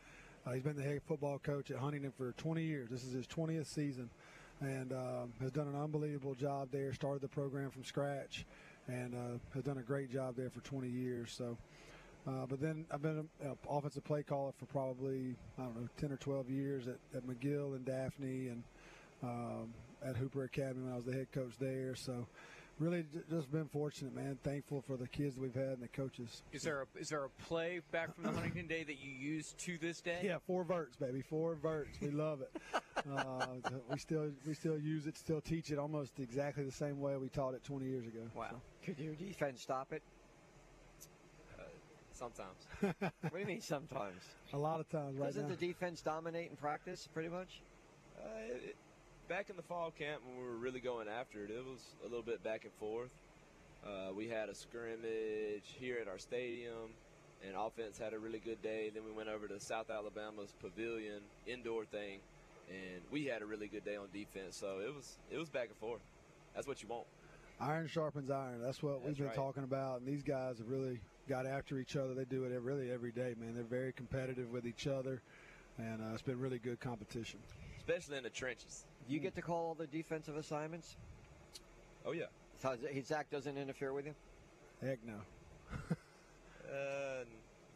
Uh, 0.47 0.53
he's 0.53 0.63
been 0.63 0.77
the 0.77 0.83
head 0.83 1.01
football 1.07 1.39
coach 1.39 1.71
at 1.71 1.79
Huntington 1.79 2.13
for 2.17 2.33
20 2.33 2.63
years. 2.63 2.91
This 2.91 3.03
is 3.03 3.13
his 3.13 3.27
20th 3.27 3.67
season, 3.67 4.11
and 4.61 4.93
um, 4.93 5.33
has 5.41 5.51
done 5.51 5.69
an 5.69 5.81
unbelievable 5.81 6.35
job 6.35 6.69
there. 6.71 6.93
Started 6.93 7.23
the 7.23 7.29
program 7.29 7.71
from 7.71 7.83
scratch, 7.85 8.45
and 8.89 9.15
uh, 9.15 9.39
has 9.55 9.65
done 9.65 9.79
a 9.79 9.83
great 9.83 10.11
job 10.11 10.37
there 10.37 10.51
for 10.51 10.61
20 10.61 10.89
years. 10.89 11.33
So. 11.37 11.57
Uh, 12.27 12.47
but 12.49 12.59
then 12.59 12.87
I've 12.91 13.03
been 13.03 13.29
an 13.43 13.59
offensive 13.69 14.03
play 14.03 14.23
caller 14.23 14.53
for 14.59 14.65
probably 14.65 15.37
I 15.59 15.63
don't 15.65 15.79
know 15.79 15.89
10 15.99 16.11
or 16.11 16.17
12 16.17 16.49
years 16.49 16.89
at, 16.89 16.97
at 17.15 17.27
McGill 17.27 17.77
and 17.77 17.85
Daphne 17.85 18.49
and 18.49 18.63
um, 19.23 19.75
at 20.03 20.17
Hooper 20.17 20.45
Academy 20.45 20.85
when 20.85 20.93
I 20.93 20.97
was 20.97 21.05
the 21.05 21.13
head 21.13 21.31
coach 21.33 21.53
there. 21.59 21.95
So 21.95 22.27
really 22.79 23.03
j- 23.13 23.21
just 23.31 23.51
been 23.53 23.69
fortunate, 23.69 24.15
man. 24.15 24.39
Thankful 24.43 24.83
for 24.83 24.97
the 24.97 25.07
kids 25.09 25.37
we've 25.37 25.55
had 25.55 25.69
and 25.69 25.83
the 25.83 25.89
coaches. 25.89 26.43
Is 26.53 26.63
there 26.63 26.83
a, 26.83 26.99
is 26.99 27.09
there 27.09 27.25
a 27.25 27.29
play 27.47 27.81
back 27.93 28.15
from 28.15 28.25
the 28.25 28.33
Huntington 28.33 28.67
day 28.67 28.85
that 28.85 28.99
you 28.99 29.11
use 29.11 29.55
to 29.59 29.79
this 29.79 30.01
day? 30.01 30.21
Yeah, 30.25 30.39
four 30.47 30.65
verts, 30.65 30.97
baby. 30.97 31.23
Four 31.23 31.57
verts. 31.57 31.99
We 32.01 32.11
love 32.11 32.41
it. 32.41 32.51
uh, 33.15 33.47
we 33.91 33.99
still 33.99 34.31
we 34.47 34.55
still 34.55 34.79
use 34.79 35.07
it, 35.07 35.17
still 35.17 35.41
teach 35.41 35.71
it 35.71 35.79
almost 35.79 36.19
exactly 36.19 36.65
the 36.65 36.73
same 36.73 37.01
way 37.01 37.17
we 37.17 37.29
taught 37.29 37.55
it 37.55 37.65
20 37.65 37.87
years 37.87 38.07
ago. 38.07 38.31
Wow. 38.35 38.61
Could 38.85 38.99
your 38.99 39.15
defense 39.15 39.63
stop 39.63 39.93
it? 39.93 40.03
Sometimes. 42.13 42.67
what 42.81 43.33
do 43.33 43.39
you 43.41 43.47
mean 43.47 43.61
sometimes? 43.61 44.23
A 44.53 44.57
lot 44.59 44.79
of 44.79 44.89
times 44.89 45.19
right 45.19 45.27
Doesn't 45.27 45.49
now. 45.49 45.57
the 45.57 45.67
defense 45.67 46.01
dominate 46.01 46.49
in 46.49 46.57
practice 46.57 47.09
pretty 47.13 47.29
much? 47.29 47.61
Uh, 48.17 48.29
it, 48.49 48.63
it- 48.71 48.77
back 49.29 49.49
in 49.49 49.57
the 49.57 49.63
fall 49.63 49.91
camp 49.91 50.21
when 50.27 50.37
we 50.37 50.45
were 50.45 50.57
really 50.57 50.81
going 50.81 51.09
after 51.09 51.43
it, 51.45 51.51
it 51.51 51.65
was 51.65 51.81
a 52.03 52.05
little 52.05 52.23
bit 52.23 52.45
back 52.45 52.65
and 52.65 52.73
forth. 52.75 53.11
Uh, 53.85 54.13
we 54.15 54.29
had 54.29 54.49
a 54.51 54.55
scrimmage 54.55 55.65
here 55.81 55.99
at 56.01 56.09
our 56.09 56.19
stadium, 56.19 56.93
and 57.45 57.57
offense 57.57 57.99
had 57.99 58.13
a 58.13 58.19
really 58.19 58.39
good 58.39 58.61
day. 58.63 58.91
Then 58.95 59.03
we 59.05 59.11
went 59.13 59.29
over 59.31 59.49
to 59.49 59.59
South 59.59 59.91
Alabama's 59.91 60.53
pavilion 60.61 61.21
indoor 61.47 61.85
thing, 61.87 62.21
and 62.69 63.01
we 63.11 63.25
had 63.25 63.43
a 63.43 63.47
really 63.47 63.67
good 63.67 63.85
day 63.85 63.97
on 63.97 64.09
defense. 64.13 64.57
So 64.57 64.79
it 64.79 64.95
was 64.95 65.17
it 65.33 65.39
was 65.39 65.49
back 65.49 65.69
and 65.69 65.77
forth. 65.79 66.03
That's 66.55 66.67
what 66.67 66.83
you 66.83 66.89
want. 66.89 67.07
Iron 67.61 67.87
sharpens 67.87 68.31
iron. 68.31 68.61
That's 68.61 68.83
what 68.83 69.05
we've 69.05 69.17
been 69.17 69.27
right. 69.27 69.35
talking 69.35 69.63
about. 69.63 70.01
And 70.01 70.09
these 70.09 70.23
guys 70.23 70.59
have 70.59 70.69
really 70.69 71.01
got 71.29 71.47
after 71.47 71.79
each 71.79 71.97
other. 71.97 72.15
They 72.15 72.25
do 72.25 72.45
it 72.45 72.61
really 72.61 72.91
every 72.91 73.13
day, 73.13 73.35
man. 73.39 73.55
They're 73.55 73.65
very 73.65 73.93
competitive 73.93 74.51
with 74.51 74.67
each 74.67 74.87
other, 74.87 75.23
and 75.79 76.03
uh, 76.03 76.13
it's 76.13 76.23
been 76.23 76.41
really 76.41 76.59
good 76.59 76.81
competition. 76.81 77.41
especially 77.79 78.17
in 78.19 78.25
the 78.25 78.31
trenches. 78.31 78.85
You 79.09 79.21
get 79.21 79.35
to 79.37 79.43
call 79.43 79.67
all 79.67 79.75
the 79.75 79.87
defensive 79.87 80.37
assignments? 80.37 80.97
Oh 82.05 82.13
yeah. 82.13 82.27
So 82.61 82.77
Zach 83.05 83.31
doesn't 83.31 83.57
interfere 83.57 83.93
with 83.93 84.07
you? 84.07 84.15
Heck 84.83 84.99
no. 85.05 85.15
Uh, 86.71 87.25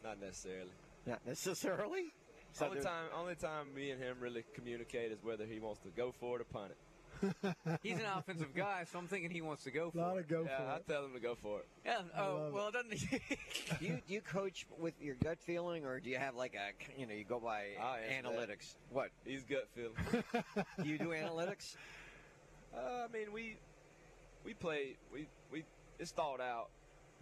not 0.03 0.19
necessarily. 0.19 0.71
Not 1.05 1.19
necessarily. 1.25 2.13
So 2.53 2.65
only 2.65 2.81
time, 2.81 3.05
only 3.15 3.35
time 3.35 3.73
me 3.75 3.91
and 3.91 4.01
him 4.01 4.17
really 4.19 4.43
communicate 4.53 5.11
is 5.11 5.23
whether 5.23 5.45
he 5.45 5.59
wants 5.59 5.79
to 5.81 5.89
go 5.95 6.11
for 6.19 6.37
it 6.37 6.41
or 6.41 6.45
punt 6.45 6.71
it. 6.71 6.77
He's 7.83 7.97
an 7.99 8.05
offensive 8.15 8.53
guy, 8.55 8.85
so 8.91 8.99
I'm 8.99 9.07
thinking 9.07 9.29
he 9.29 9.41
wants 9.41 9.63
to 9.63 9.71
go 9.71 9.91
for 9.91 9.97
Lot 9.97 10.17
it. 10.17 10.19
of 10.21 10.27
go 10.27 10.43
yeah, 10.43 10.57
for 10.57 10.63
I 10.63 10.75
it. 10.77 10.87
tell 10.87 11.05
him 11.05 11.13
to 11.13 11.19
go 11.19 11.35
for 11.35 11.59
it. 11.59 11.67
Yeah. 11.85 12.01
Oh 12.17 12.49
well, 12.53 12.69
it 12.69 12.73
doesn't. 12.73 12.91
do 13.79 13.85
you 13.85 14.01
do 14.07 14.13
you 14.13 14.21
coach 14.21 14.65
with 14.77 14.93
your 15.01 15.15
gut 15.15 15.39
feeling, 15.41 15.85
or 15.85 15.99
do 15.99 16.09
you 16.09 16.17
have 16.17 16.35
like 16.35 16.55
a 16.55 16.99
you 16.99 17.05
know 17.07 17.13
you 17.13 17.23
go 17.23 17.39
by 17.39 17.65
I 17.81 17.99
answer 17.99 18.29
that. 18.31 18.49
analytics? 18.49 18.75
What 18.91 19.09
He's 19.25 19.43
gut 19.43 19.67
feeling. 19.75 19.95
do 20.81 20.83
you 20.89 20.97
do 20.97 21.09
analytics? 21.09 21.75
Uh, 22.73 23.05
I 23.05 23.07
mean, 23.11 23.31
we 23.33 23.57
we 24.45 24.53
play 24.53 24.95
we 25.11 25.27
we 25.51 25.63
it's 25.99 26.11
thought 26.11 26.39
out, 26.41 26.69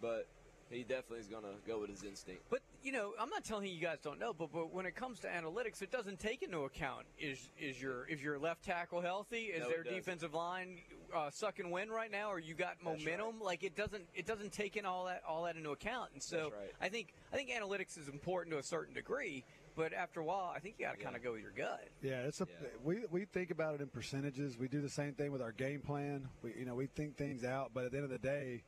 but 0.01 0.27
he 0.69 0.81
definitely 0.81 1.19
is 1.19 1.27
going 1.27 1.43
to 1.43 1.53
go 1.67 1.79
with 1.79 1.89
his 1.89 2.03
instinct. 2.03 2.43
But 2.49 2.61
you 2.83 2.91
know, 2.91 3.13
I'm 3.19 3.29
not 3.29 3.43
telling 3.43 3.67
you 3.67 3.79
guys 3.81 3.99
don't 4.03 4.19
know, 4.19 4.33
but, 4.33 4.51
but 4.53 4.73
when 4.73 4.85
it 4.85 4.95
comes 4.95 5.19
to 5.21 5.27
analytics, 5.27 5.81
it 5.81 5.91
doesn't 5.91 6.19
take 6.19 6.41
into 6.43 6.59
account 6.59 7.05
is 7.19 7.49
is 7.59 7.81
your 7.81 8.05
is 8.05 8.23
your 8.23 8.37
left 8.37 8.63
tackle 8.63 9.01
healthy? 9.01 9.45
Is 9.45 9.63
No, 9.63 9.69
their 9.69 9.83
doesn't. 9.83 9.97
defensive 9.97 10.33
line 10.33 10.79
uh, 11.13 11.29
sucking 11.29 11.69
wind 11.69 11.91
right 11.91 12.11
now, 12.11 12.31
or 12.31 12.39
you 12.39 12.53
got 12.53 12.75
That's 12.83 12.99
momentum? 12.99 13.41
Like 13.41 13.63
it 13.63 13.75
doesn't 13.75 14.03
it 14.13 14.25
doesn't 14.25 14.51
take 14.51 14.77
in 14.77 14.85
all 14.85 15.05
that 15.05 15.23
all 15.27 15.43
that 15.43 15.55
into 15.55 15.71
account. 15.71 16.11
And 16.13 16.21
so 16.21 16.51
right. 16.57 16.71
I 16.81 16.89
think 16.89 17.13
I 17.33 17.35
think 17.35 17.49
analytics 17.49 17.97
is 17.97 18.07
important 18.07 18.53
to 18.53 18.59
a 18.59 18.63
certain 18.63 18.93
degree, 18.93 19.43
but 19.75 19.93
after 19.93 20.19
a 20.19 20.23
while, 20.23 20.51
I 20.55 20.59
think 20.59 20.75
you 20.79 20.85
got 20.85 20.97
to 20.97 21.03
kind 21.03 21.15
of 21.15 21.23
go 21.23 21.33
with 21.33 21.41
your 21.41 21.51
gut. 21.51 21.87
Yeah, 22.01 22.21
it's 22.21 22.41
a 22.41 22.47
we 22.83 23.01
we 23.11 23.25
think 23.25 23.51
about 23.51 23.75
it 23.75 23.81
in 23.81 23.87
percentages. 23.87 24.57
We 24.57 24.67
do 24.67 24.81
the 24.81 24.89
same 24.89 25.13
thing 25.13 25.31
with 25.31 25.41
our 25.41 25.51
game 25.51 25.81
plan. 25.81 26.27
We 26.41 26.53
you 26.57 26.65
know 26.65 26.75
we 26.75 26.87
think 26.87 27.17
things 27.17 27.43
out, 27.43 27.71
but 27.73 27.85
at 27.85 27.91
the 27.91 27.97
end 27.97 28.05
of 28.05 28.11
the 28.11 28.17
day, 28.19 28.63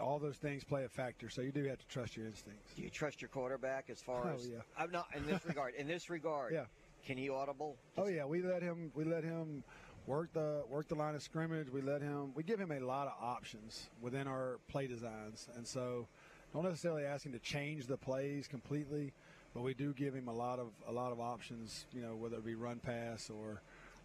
all 0.00 0.18
those 0.18 0.36
things 0.36 0.64
play 0.64 0.84
a 0.84 0.88
factor. 0.88 1.28
So 1.28 1.40
you 1.42 1.52
do 1.52 1.64
have 1.64 1.78
to 1.78 1.86
trust 1.86 2.16
your 2.16 2.26
instincts. 2.26 2.72
Do 2.74 2.82
you 2.82 2.90
trust 2.90 3.20
your 3.22 3.28
quarterback 3.28 3.90
as 3.90 4.00
far 4.00 4.26
Oh, 4.30 4.34
as? 4.34 4.48
yeah. 4.48 4.58
I'm 4.78 4.90
not 4.90 5.06
in 5.14 5.26
this 5.26 5.44
regard. 5.46 5.74
In 5.74 5.86
this 5.86 6.10
regard, 6.10 6.52
Yeah. 6.52 6.64
Can 7.06 7.18
he 7.18 7.28
audible? 7.28 7.76
Oh 7.98 8.06
yeah, 8.06 8.24
we 8.24 8.40
let 8.40 8.62
him 8.62 8.90
we 8.94 9.04
let 9.04 9.24
him 9.24 9.62
work 10.06 10.32
the 10.32 10.62
work 10.70 10.88
the 10.88 10.94
line 10.94 11.14
of 11.14 11.22
scrimmage. 11.22 11.68
We 11.70 11.82
let 11.82 12.00
him 12.00 12.32
we 12.34 12.42
give 12.42 12.58
him 12.58 12.70
a 12.72 12.80
lot 12.80 13.08
of 13.08 13.12
options 13.22 13.90
within 14.00 14.26
our 14.26 14.58
play 14.68 14.86
designs, 14.86 15.48
and 15.54 15.66
so 15.66 16.08
don't 16.54 16.64
necessarily 16.64 17.04
ask 17.04 17.26
him 17.26 17.32
to 17.32 17.38
change 17.40 17.86
the 17.88 17.98
plays 17.98 18.48
completely, 18.48 19.12
but 19.52 19.62
we 19.62 19.74
do 19.74 19.92
give 19.92 20.14
him 20.14 20.28
a 20.28 20.32
lot 20.32 20.58
of 20.58 20.68
a 20.88 20.92
lot 20.92 21.12
of 21.12 21.20
options. 21.20 21.84
You 21.92 22.00
know, 22.00 22.16
whether 22.16 22.36
it 22.38 22.44
be 22.46 22.54
run 22.54 22.78
pass 22.78 23.28
or 23.28 23.60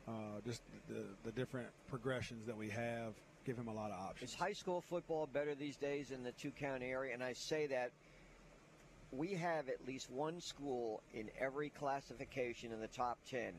uh, 0.10 0.42
just 0.46 0.62
the, 0.90 1.06
the 1.24 1.32
different 1.32 1.68
progressions 1.88 2.46
that 2.48 2.58
we 2.58 2.68
have. 2.68 3.14
Give 3.50 3.58
him 3.58 3.68
a 3.68 3.74
lot 3.74 3.90
of 3.90 4.00
options. 4.00 4.30
Is 4.30 4.36
high 4.36 4.54
school 4.54 4.80
football 4.80 5.28
better 5.34 5.56
these 5.56 5.76
days 5.76 6.12
in 6.12 6.24
the 6.24 6.34
two 6.34 6.52
county 6.52 6.92
area? 6.92 7.16
And 7.16 7.24
I 7.24 7.34
say 7.34 7.66
that 7.66 7.90
we 9.12 9.34
have 9.34 9.70
at 9.70 9.88
least 9.88 10.12
one 10.12 10.40
school 10.40 11.02
in 11.16 11.32
every 11.40 11.70
classification 11.70 12.72
in 12.72 12.80
the 12.80 12.90
top 12.90 13.18
10. 13.32 13.54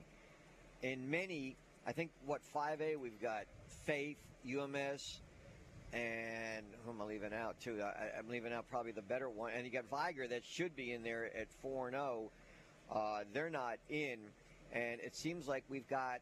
In 0.83 1.11
many, 1.11 1.57
I 1.89 1.91
think, 1.91 2.13
what, 2.25 2.41
5A, 2.55 2.99
we've 2.99 3.21
got 3.21 3.47
Faith, 3.85 4.19
UMS, 4.47 5.19
and 5.93 6.65
who 6.85 6.93
am 6.93 7.03
I 7.03 7.07
leaving 7.07 7.35
out, 7.35 7.61
too? 7.61 7.83
I, 7.83 8.17
I'm 8.17 8.29
leaving 8.29 8.53
out 8.53 8.71
probably 8.71 8.93
the 8.93 9.03
better 9.03 9.29
one. 9.29 9.51
And 9.57 9.67
you 9.67 9.73
got 9.73 9.87
Vigor 9.91 10.29
that 10.29 10.45
should 10.45 10.77
be 10.77 10.93
in 10.93 11.03
there 11.03 11.37
at 11.37 11.49
4 11.63 11.91
0. 11.91 12.31
Uh, 12.93 13.21
they're 13.33 13.51
not 13.51 13.79
in. 13.89 14.21
And 14.73 15.01
it 15.01 15.17
seems 15.17 15.49
like 15.49 15.65
we've 15.69 15.89
got 15.89 16.21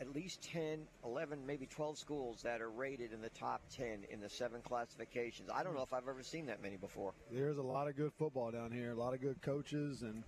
at 0.00 0.14
least 0.14 0.42
10, 0.42 0.80
11, 1.04 1.46
maybe 1.46 1.66
12 1.66 1.98
schools 1.98 2.42
that 2.42 2.60
are 2.60 2.70
rated 2.70 3.12
in 3.12 3.20
the 3.20 3.28
top 3.30 3.62
10 3.74 4.04
in 4.10 4.20
the 4.20 4.28
seven 4.28 4.60
classifications. 4.62 5.48
I 5.52 5.62
don't 5.62 5.74
know 5.74 5.82
if 5.82 5.92
I've 5.92 6.08
ever 6.08 6.22
seen 6.22 6.46
that 6.46 6.62
many 6.62 6.76
before. 6.76 7.12
There's 7.30 7.58
a 7.58 7.62
lot 7.62 7.88
of 7.88 7.96
good 7.96 8.12
football 8.18 8.50
down 8.50 8.72
here, 8.72 8.92
a 8.92 8.94
lot 8.94 9.14
of 9.14 9.20
good 9.20 9.40
coaches, 9.42 10.02
and 10.02 10.24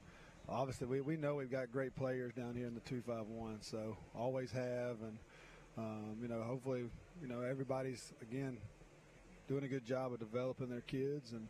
obviously 0.48 0.86
we, 0.86 1.00
we 1.00 1.16
know 1.16 1.34
we've 1.34 1.50
got 1.50 1.72
great 1.72 1.94
players 1.96 2.32
down 2.34 2.54
here 2.54 2.66
in 2.66 2.74
the 2.74 2.80
251, 2.80 3.58
so 3.60 3.96
always 4.16 4.50
have. 4.52 4.96
And, 5.02 5.18
um, 5.76 6.16
you 6.22 6.28
know, 6.28 6.42
hopefully, 6.42 6.84
you 7.20 7.28
know, 7.28 7.40
everybody's, 7.40 8.12
again, 8.22 8.58
doing 9.48 9.64
a 9.64 9.68
good 9.68 9.84
job 9.84 10.12
of 10.12 10.20
developing 10.20 10.68
their 10.68 10.80
kids 10.82 11.32
and, 11.32 11.48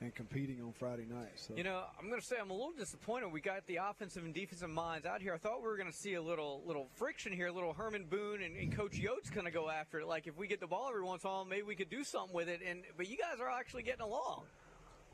and 0.00 0.14
competing 0.14 0.62
on 0.62 0.72
Friday 0.72 1.04
night. 1.08 1.32
So. 1.36 1.54
You 1.56 1.64
know, 1.64 1.82
I'm 1.98 2.08
going 2.08 2.20
to 2.20 2.26
say 2.26 2.36
I'm 2.40 2.50
a 2.50 2.54
little 2.54 2.72
disappointed. 2.72 3.32
We 3.32 3.40
got 3.40 3.66
the 3.66 3.76
offensive 3.76 4.24
and 4.24 4.32
defensive 4.32 4.70
minds 4.70 5.06
out 5.06 5.20
here. 5.20 5.34
I 5.34 5.38
thought 5.38 5.58
we 5.60 5.68
were 5.68 5.76
going 5.76 5.90
to 5.90 5.96
see 5.96 6.14
a 6.14 6.22
little 6.22 6.62
little 6.66 6.88
friction 6.94 7.32
here, 7.32 7.48
a 7.48 7.52
little 7.52 7.72
Herman 7.72 8.04
Boone 8.08 8.42
and, 8.42 8.56
and 8.56 8.74
Coach 8.74 8.92
Yoast 8.92 9.32
going 9.32 9.46
to 9.46 9.50
go 9.50 9.68
after 9.68 10.00
it. 10.00 10.06
Like 10.06 10.26
if 10.26 10.36
we 10.36 10.46
get 10.46 10.60
the 10.60 10.66
ball 10.66 10.86
every 10.88 11.02
once 11.02 11.24
in 11.24 11.30
a 11.30 11.32
while, 11.32 11.44
maybe 11.44 11.62
we 11.62 11.74
could 11.74 11.90
do 11.90 12.04
something 12.04 12.34
with 12.34 12.48
it. 12.48 12.60
And 12.66 12.82
but 12.96 13.08
you 13.08 13.16
guys 13.16 13.40
are 13.40 13.50
actually 13.50 13.82
getting 13.82 14.02
along. 14.02 14.44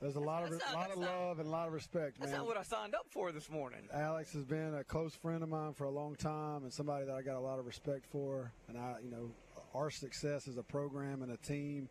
There's 0.00 0.16
a 0.16 0.20
lot 0.20 0.42
of 0.42 0.50
not- 0.50 0.74
lot 0.74 0.90
of 0.90 0.98
not- 0.98 1.08
love 1.08 1.38
and 1.38 1.48
a 1.48 1.50
lot 1.50 1.66
of 1.66 1.72
respect, 1.72 2.18
That's 2.18 2.30
man. 2.32 2.40
not 2.40 2.46
what 2.48 2.56
I 2.58 2.62
signed 2.62 2.94
up 2.94 3.06
for 3.10 3.32
this 3.32 3.48
morning. 3.48 3.80
Alex 3.92 4.32
has 4.34 4.44
been 4.44 4.74
a 4.74 4.84
close 4.84 5.14
friend 5.14 5.42
of 5.42 5.48
mine 5.48 5.72
for 5.72 5.84
a 5.84 5.90
long 5.90 6.14
time 6.16 6.64
and 6.64 6.72
somebody 6.72 7.06
that 7.06 7.14
I 7.14 7.22
got 7.22 7.36
a 7.36 7.40
lot 7.40 7.58
of 7.58 7.64
respect 7.64 8.04
for. 8.10 8.52
And 8.68 8.76
I, 8.76 8.96
you 9.02 9.10
know, 9.10 9.30
our 9.72 9.90
success 9.90 10.46
as 10.46 10.58
a 10.58 10.62
program 10.62 11.22
and 11.22 11.32
a 11.32 11.36
team, 11.38 11.88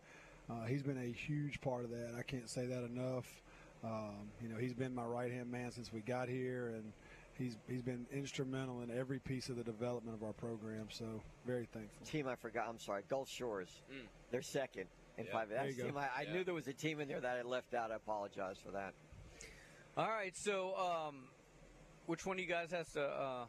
uh, 0.49 0.65
he's 0.65 0.83
been 0.83 0.97
a 0.97 1.11
huge 1.11 1.61
part 1.61 1.83
of 1.85 1.91
that. 1.91 2.15
I 2.17 2.23
can't 2.23 2.49
say 2.49 2.65
that 2.65 2.83
enough. 2.85 3.25
Um, 3.83 4.31
you 4.41 4.49
know, 4.49 4.57
he's 4.57 4.73
been 4.73 4.93
my 4.95 5.03
right 5.03 5.31
hand 5.31 5.51
man 5.51 5.71
since 5.71 5.91
we 5.91 5.99
got 6.01 6.29
here, 6.29 6.69
and 6.75 6.93
he's 7.37 7.57
he's 7.67 7.81
been 7.81 8.05
instrumental 8.13 8.81
in 8.81 8.91
every 8.97 9.19
piece 9.19 9.49
of 9.49 9.57
the 9.57 9.63
development 9.63 10.15
of 10.15 10.23
our 10.25 10.33
program. 10.33 10.87
So 10.89 11.21
very 11.45 11.67
thankful. 11.73 12.05
Team 12.05 12.27
I 12.27 12.35
forgot. 12.35 12.67
I'm 12.69 12.79
sorry, 12.79 13.03
Gulf 13.09 13.29
Shores. 13.29 13.81
They're 14.31 14.41
second 14.41 14.85
in 15.17 15.25
Yeah, 15.25 15.31
five. 15.31 15.49
That's 15.49 15.77
you 15.77 15.83
team 15.83 15.97
I, 15.97 16.07
I 16.17 16.21
Yeah. 16.23 16.33
knew 16.33 16.43
there 16.43 16.53
was 16.53 16.67
a 16.67 16.73
team 16.73 16.99
in 17.01 17.07
there 17.07 17.19
that 17.19 17.37
I 17.37 17.41
left 17.41 17.73
out. 17.73 17.91
I 17.91 17.95
apologize 17.95 18.57
for 18.63 18.71
that. 18.71 18.93
All 19.95 20.07
right, 20.09 20.35
so 20.35 20.75
um, 20.75 21.25
which 22.07 22.25
one 22.25 22.37
of 22.37 22.39
you 22.43 22.49
guys 22.49 22.71
has 22.71 22.89
to 22.93 23.03
uh, 23.03 23.45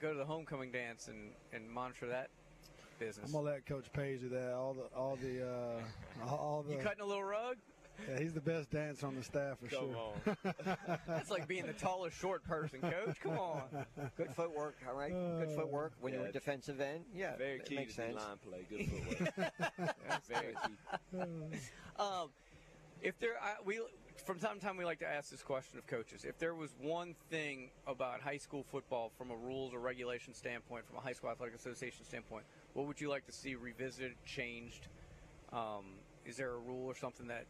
go 0.00 0.12
to 0.12 0.18
the 0.18 0.24
homecoming 0.24 0.72
dance 0.72 1.06
and, 1.06 1.30
and 1.52 1.70
monitor 1.70 2.08
that 2.08 2.30
business? 3.06 3.26
I'm 3.26 3.32
gonna 3.32 3.44
let 3.46 3.66
Coach 3.66 3.92
Page 3.92 4.20
do 4.20 4.28
that. 4.30 4.52
All 4.54 4.74
the 4.74 4.96
all 4.96 5.16
the 5.20 5.46
uh, 5.46 6.28
all 6.28 6.64
the. 6.66 6.74
You 6.74 6.78
cutting 6.80 7.00
a 7.02 7.06
little 7.06 7.24
rug? 7.24 7.56
Yeah, 8.08 8.18
he's 8.20 8.32
the 8.32 8.40
best 8.40 8.70
dancer 8.70 9.06
on 9.06 9.14
the 9.14 9.22
staff 9.22 9.58
for 9.60 9.66
Come 9.68 9.90
sure. 9.92 10.36
That's 11.06 11.30
like 11.30 11.46
being 11.46 11.66
the 11.66 11.74
tallest 11.74 12.18
short 12.18 12.42
person, 12.42 12.80
Coach. 12.80 13.20
Come 13.22 13.38
on. 13.38 13.62
Good 14.16 14.34
footwork, 14.34 14.76
all 14.88 14.94
right. 14.96 15.12
Good 15.12 15.54
footwork 15.54 15.92
when 16.00 16.12
you're 16.14 16.26
a 16.26 16.32
defensive 16.32 16.80
end. 16.80 17.04
Yeah, 17.14 17.36
Very 17.36 17.58
it 17.58 17.66
key 17.66 17.76
makes 17.76 17.94
to 17.96 18.00
the 18.00 18.06
sense. 18.08 18.16
line 18.16 18.38
play. 18.38 18.66
Good 18.68 18.88
footwork. 18.88 19.94
Very 20.28 20.54
key. 20.64 21.58
um, 21.98 22.30
if 23.02 23.18
there, 23.20 23.34
I, 23.40 23.54
we 23.64 23.80
from 24.24 24.38
time 24.38 24.58
to 24.58 24.64
time 24.64 24.76
we 24.76 24.84
like 24.84 25.00
to 25.00 25.08
ask 25.08 25.30
this 25.30 25.42
question 25.42 25.78
of 25.78 25.86
coaches. 25.86 26.24
If 26.24 26.38
there 26.38 26.54
was 26.54 26.70
one 26.80 27.14
thing 27.30 27.70
about 27.86 28.20
high 28.20 28.36
school 28.36 28.64
football 28.70 29.10
from 29.16 29.30
a 29.30 29.36
rules 29.36 29.74
or 29.74 29.80
regulation 29.80 30.34
standpoint, 30.34 30.86
from 30.86 30.96
a 30.96 31.00
high 31.00 31.12
school 31.12 31.30
athletic 31.30 31.54
association 31.54 32.04
standpoint, 32.04 32.44
what 32.74 32.86
would 32.86 33.00
you 33.00 33.08
like 33.08 33.26
to 33.26 33.32
see 33.32 33.54
revisited, 33.54 34.14
changed? 34.24 34.88
Um, 35.52 35.96
is 36.24 36.36
there 36.36 36.50
a 36.50 36.58
rule 36.58 36.86
or 36.86 36.94
something 36.94 37.26
that? 37.28 37.46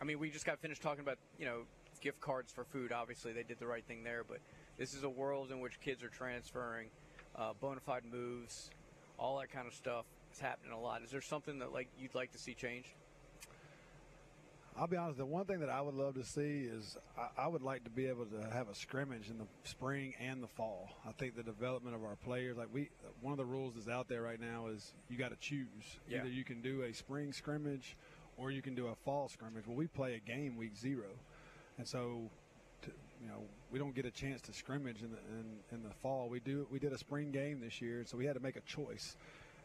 I 0.00 0.04
mean, 0.04 0.18
we 0.18 0.30
just 0.30 0.46
got 0.46 0.58
finished 0.60 0.82
talking 0.82 1.00
about 1.00 1.18
you 1.38 1.46
know 1.46 1.62
gift 2.00 2.20
cards 2.20 2.52
for 2.52 2.64
food. 2.64 2.92
Obviously, 2.92 3.32
they 3.32 3.42
did 3.42 3.58
the 3.58 3.66
right 3.66 3.84
thing 3.84 4.04
there, 4.04 4.24
but 4.24 4.38
this 4.78 4.94
is 4.94 5.04
a 5.04 5.10
world 5.10 5.50
in 5.50 5.60
which 5.60 5.80
kids 5.80 6.02
are 6.02 6.08
transferring, 6.08 6.88
uh, 7.36 7.52
bona 7.60 7.80
fide 7.80 8.04
moves, 8.10 8.70
all 9.18 9.38
that 9.38 9.50
kind 9.50 9.66
of 9.66 9.74
stuff 9.74 10.04
is 10.32 10.40
happening 10.40 10.72
a 10.72 10.80
lot. 10.80 11.02
Is 11.02 11.10
there 11.10 11.20
something 11.20 11.58
that 11.60 11.72
like 11.72 11.88
you'd 11.98 12.14
like 12.14 12.32
to 12.32 12.38
see 12.38 12.54
changed? 12.54 12.88
I'll 14.76 14.88
be 14.88 14.96
honest. 14.96 15.18
The 15.18 15.24
one 15.24 15.44
thing 15.44 15.60
that 15.60 15.68
I 15.68 15.80
would 15.80 15.94
love 15.94 16.14
to 16.14 16.24
see 16.24 16.62
is 16.62 16.96
I, 17.16 17.44
I 17.44 17.46
would 17.46 17.62
like 17.62 17.84
to 17.84 17.90
be 17.90 18.06
able 18.06 18.26
to 18.26 18.50
have 18.52 18.68
a 18.68 18.74
scrimmage 18.74 19.30
in 19.30 19.38
the 19.38 19.46
spring 19.62 20.14
and 20.20 20.42
the 20.42 20.48
fall. 20.48 20.90
I 21.06 21.12
think 21.12 21.36
the 21.36 21.42
development 21.44 21.94
of 21.94 22.02
our 22.02 22.16
players, 22.16 22.56
like 22.56 22.68
we, 22.72 22.90
one 23.20 23.32
of 23.32 23.38
the 23.38 23.44
rules 23.44 23.74
that's 23.76 23.88
out 23.88 24.08
there 24.08 24.22
right 24.22 24.40
now 24.40 24.66
is 24.66 24.92
you 25.08 25.16
got 25.16 25.30
to 25.30 25.36
choose. 25.36 25.66
Yeah. 26.08 26.18
Either 26.18 26.28
you 26.28 26.44
can 26.44 26.60
do 26.60 26.82
a 26.82 26.92
spring 26.92 27.32
scrimmage, 27.32 27.96
or 28.36 28.50
you 28.50 28.62
can 28.62 28.74
do 28.74 28.88
a 28.88 28.94
fall 29.04 29.28
scrimmage. 29.28 29.66
Well, 29.66 29.76
we 29.76 29.86
play 29.86 30.14
a 30.14 30.18
game 30.18 30.56
week 30.56 30.76
zero, 30.76 31.10
and 31.78 31.86
so. 31.86 32.30
To, 32.82 32.90
you 33.22 33.28
know, 33.28 33.44
we 33.70 33.78
don't 33.78 33.94
get 33.94 34.04
a 34.04 34.10
chance 34.10 34.42
to 34.42 34.52
scrimmage 34.52 35.00
in 35.00 35.10
the 35.10 35.16
in, 35.38 35.78
in 35.78 35.82
the 35.82 35.94
fall. 36.02 36.28
We 36.28 36.40
do. 36.40 36.66
We 36.70 36.78
did 36.78 36.92
a 36.92 36.98
spring 36.98 37.30
game 37.30 37.60
this 37.60 37.80
year, 37.80 38.04
so 38.04 38.18
we 38.18 38.26
had 38.26 38.34
to 38.34 38.42
make 38.42 38.56
a 38.56 38.60
choice. 38.60 39.16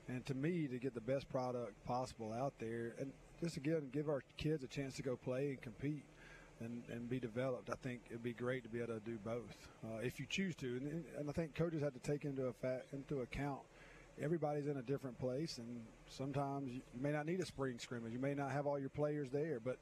And 0.07 0.26
to 0.27 0.34
me, 0.34 0.68
to 0.68 0.77
get 0.77 0.94
the 0.94 1.02
best 1.02 1.27
product 1.27 1.73
possible 1.86 2.31
out 2.31 2.53
there, 2.60 2.94
and 2.98 3.11
just 3.41 3.57
again 3.57 3.90
give 3.91 4.10
our 4.10 4.24
kids 4.38 4.64
a 4.64 4.68
chance 4.68 4.95
to 4.95 5.02
go 5.02 5.16
play 5.16 5.49
and 5.49 5.61
compete 5.61 6.03
and, 6.61 6.84
and 6.91 7.10
be 7.10 7.20
developed, 7.20 7.70
I 7.70 7.76
think 7.82 8.02
it'd 8.10 8.24
be 8.24 8.34
great 8.34 8.64
to 8.64 8.70
be 8.70 8.80
able 8.80 8.95
to 8.95 8.99
do 8.99 9.18
both 9.24 9.70
uh, 9.86 9.99
if 10.03 10.20
you 10.20 10.26
choose 10.30 10.56
to. 10.57 10.68
And, 10.68 11.06
and 11.18 11.30
I 11.30 11.34
think 11.34 11.56
coaches 11.56 11.82
have 11.82 11.94
to 11.94 11.99
take 11.99 12.26
into 12.26 12.48
a 12.48 12.80
into 12.94 13.22
account 13.22 13.61
everybody's 14.22 14.68
in 14.68 14.78
a 14.78 14.82
different 14.82 15.18
place, 15.20 15.57
and 15.57 15.82
sometimes 16.10 16.74
you 16.74 16.82
may 16.99 17.11
not 17.11 17.26
need 17.26 17.40
a 17.40 17.45
spring 17.45 17.80
scrimmage. 17.80 18.11
You 18.11 18.20
may 18.20 18.34
not 18.34 18.52
have 18.52 18.68
all 18.68 18.80
your 18.80 18.90
players 18.90 19.30
there, 19.32 19.60
but 19.64 19.78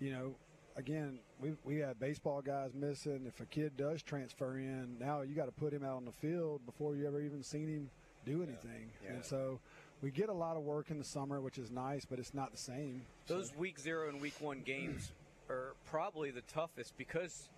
you 0.00 0.12
know. 0.12 0.34
Again, 0.76 1.20
we 1.40 1.52
we 1.62 1.76
have 1.76 2.00
baseball 2.00 2.42
guys 2.42 2.72
missing. 2.74 3.26
If 3.28 3.38
a 3.38 3.46
kid 3.46 3.76
does 3.76 4.02
transfer 4.02 4.58
in, 4.58 4.96
now 4.98 5.20
you 5.22 5.32
got 5.32 5.44
to 5.44 5.52
put 5.52 5.72
him 5.72 5.84
out 5.84 5.94
on 5.94 6.04
the 6.04 6.10
field 6.10 6.66
before 6.66 6.96
you 6.96 7.06
ever 7.06 7.20
even 7.20 7.44
seen 7.44 7.68
him 7.68 7.90
do 8.26 8.42
anything. 8.42 8.90
Yeah. 9.04 9.12
And 9.12 9.24
so 9.24 9.60
we 10.02 10.10
get 10.10 10.28
a 10.28 10.32
lot 10.34 10.56
of 10.56 10.62
work 10.62 10.90
in 10.90 10.98
the 10.98 11.04
summer, 11.04 11.40
which 11.40 11.58
is 11.58 11.70
nice, 11.70 12.04
but 12.04 12.18
it's 12.18 12.34
not 12.34 12.50
the 12.52 12.58
same. 12.58 13.02
Those 13.26 13.54
week 13.56 13.78
zero 13.78 14.08
and 14.08 14.20
week 14.20 14.34
one 14.40 14.60
games 14.60 15.12
are 15.48 15.74
probably 15.86 16.30
the 16.30 16.42
toughest 16.42 16.96
because 16.96 17.48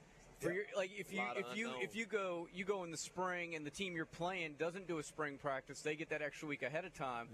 for 0.41 0.49
Yeah. 0.51 0.57
your 0.57 0.65
like 0.77 0.91
if 0.99 1.13
you 1.13 1.23
if 1.37 1.57
you 1.57 1.69
unknown. 1.69 1.83
if 1.83 1.97
you 1.97 2.07
go 2.07 2.49
you 2.53 2.65
go 2.65 2.85
in 2.85 2.91
the 2.91 2.97
spring 2.97 3.55
and 3.55 3.65
the 3.67 3.71
team 3.71 3.95
you're 3.97 4.05
playing 4.05 4.55
doesn't 4.59 4.87
do 4.87 4.99
a 4.99 5.03
spring 5.03 5.39
practice, 5.39 5.81
they 5.83 5.97
get 5.97 6.11
that 6.11 6.23
extra 6.23 6.47
week 6.49 6.63
ahead 6.63 6.85
of 6.85 6.95
time. 6.95 7.29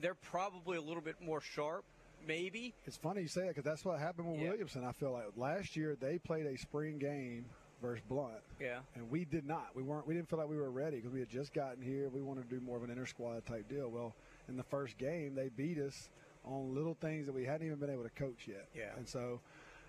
They're 0.00 0.14
probably 0.14 0.76
a 0.78 0.82
little 0.82 1.02
bit 1.02 1.16
more 1.20 1.40
sharp, 1.40 1.84
maybe. 2.26 2.74
It's 2.86 2.96
funny 2.96 3.22
you 3.22 3.28
say 3.28 3.42
that 3.42 3.48
because 3.48 3.64
that's 3.64 3.84
what 3.84 3.98
happened 4.00 4.30
with 4.32 4.40
Yeah. 4.40 4.48
Williamson. 4.50 4.84
I 4.84 4.92
feel 4.92 5.12
like 5.12 5.26
last 5.36 5.76
year 5.76 5.94
they 5.94 6.18
played 6.18 6.46
a 6.46 6.56
spring 6.58 6.98
game 6.98 7.44
versus 7.80 8.02
Blount. 8.08 8.42
Yeah. 8.60 8.80
And 8.94 9.10
we 9.10 9.24
did 9.24 9.44
not. 9.46 9.74
We 9.76 9.82
weren't. 9.82 10.06
We 10.06 10.14
didn't 10.14 10.28
feel 10.28 10.38
like 10.38 10.48
we 10.48 10.56
were 10.56 10.70
ready 10.70 10.96
because 10.96 11.12
we 11.12 11.20
had 11.20 11.28
just 11.28 11.52
gotten 11.52 11.82
here. 11.82 12.08
We 12.08 12.22
wanted 12.22 12.48
to 12.48 12.56
do 12.58 12.60
more 12.64 12.76
of 12.76 12.82
an 12.84 12.90
inter 12.90 13.06
squad 13.06 13.44
type 13.46 13.68
deal. 13.68 13.88
Well, 13.90 14.14
in 14.48 14.56
the 14.56 14.62
first 14.62 14.98
game, 14.98 15.34
they 15.34 15.48
beat 15.48 15.78
us 15.78 16.08
on 16.44 16.74
little 16.74 16.96
things 17.00 17.26
that 17.26 17.34
we 17.34 17.44
hadn't 17.44 17.66
even 17.66 17.78
been 17.78 17.90
able 17.90 18.02
to 18.02 18.10
coach 18.10 18.46
yet. 18.46 18.68
Yeah. 18.76 18.90
And 18.96 19.08
so, 19.08 19.40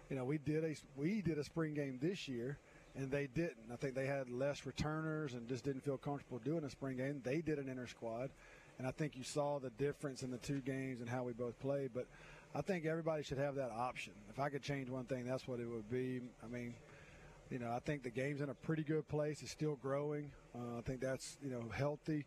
you 0.09 0.15
know, 0.15 0.25
we 0.25 0.37
did 0.37 0.63
a 0.63 0.75
we 0.95 1.21
did 1.21 1.37
a 1.37 1.43
spring 1.43 1.73
game 1.73 1.97
this 2.01 2.27
year, 2.27 2.57
and 2.95 3.09
they 3.09 3.27
didn't. 3.27 3.71
I 3.71 3.75
think 3.75 3.95
they 3.95 4.05
had 4.05 4.29
less 4.29 4.65
returners 4.65 5.33
and 5.33 5.47
just 5.47 5.63
didn't 5.63 5.83
feel 5.83 5.97
comfortable 5.97 6.39
doing 6.39 6.63
a 6.63 6.69
spring 6.69 6.97
game. 6.97 7.21
They 7.23 7.41
did 7.41 7.57
an 7.57 7.67
inter 7.69 7.87
squad, 7.87 8.29
and 8.77 8.87
I 8.87 8.91
think 8.91 9.15
you 9.15 9.23
saw 9.23 9.59
the 9.59 9.71
difference 9.71 10.23
in 10.23 10.31
the 10.31 10.37
two 10.37 10.59
games 10.61 11.01
and 11.01 11.09
how 11.09 11.23
we 11.23 11.33
both 11.33 11.59
played. 11.59 11.91
But 11.93 12.05
I 12.55 12.61
think 12.61 12.85
everybody 12.85 13.23
should 13.23 13.39
have 13.39 13.55
that 13.55 13.71
option. 13.71 14.13
If 14.29 14.39
I 14.39 14.49
could 14.49 14.61
change 14.61 14.89
one 14.89 15.05
thing, 15.05 15.25
that's 15.25 15.47
what 15.47 15.59
it 15.59 15.67
would 15.67 15.89
be. 15.89 16.21
I 16.43 16.47
mean, 16.47 16.75
you 17.49 17.59
know, 17.59 17.71
I 17.71 17.79
think 17.79 18.03
the 18.03 18.11
game's 18.11 18.41
in 18.41 18.49
a 18.49 18.53
pretty 18.53 18.83
good 18.83 19.07
place. 19.07 19.41
It's 19.41 19.51
still 19.51 19.77
growing. 19.81 20.31
Uh, 20.55 20.77
I 20.77 20.81
think 20.81 21.01
that's 21.01 21.37
you 21.43 21.49
know 21.49 21.63
healthy. 21.75 22.25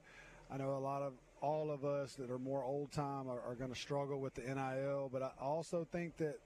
I 0.50 0.56
know 0.56 0.70
a 0.76 0.78
lot 0.78 1.02
of 1.02 1.12
all 1.42 1.70
of 1.70 1.84
us 1.84 2.14
that 2.14 2.30
are 2.30 2.38
more 2.38 2.64
old 2.64 2.92
time 2.92 3.28
are, 3.28 3.40
are 3.40 3.54
going 3.54 3.72
to 3.72 3.78
struggle 3.78 4.20
with 4.20 4.34
the 4.34 4.42
NIL, 4.42 5.10
but 5.12 5.22
I 5.22 5.30
also 5.40 5.86
think 5.90 6.16
that 6.18 6.36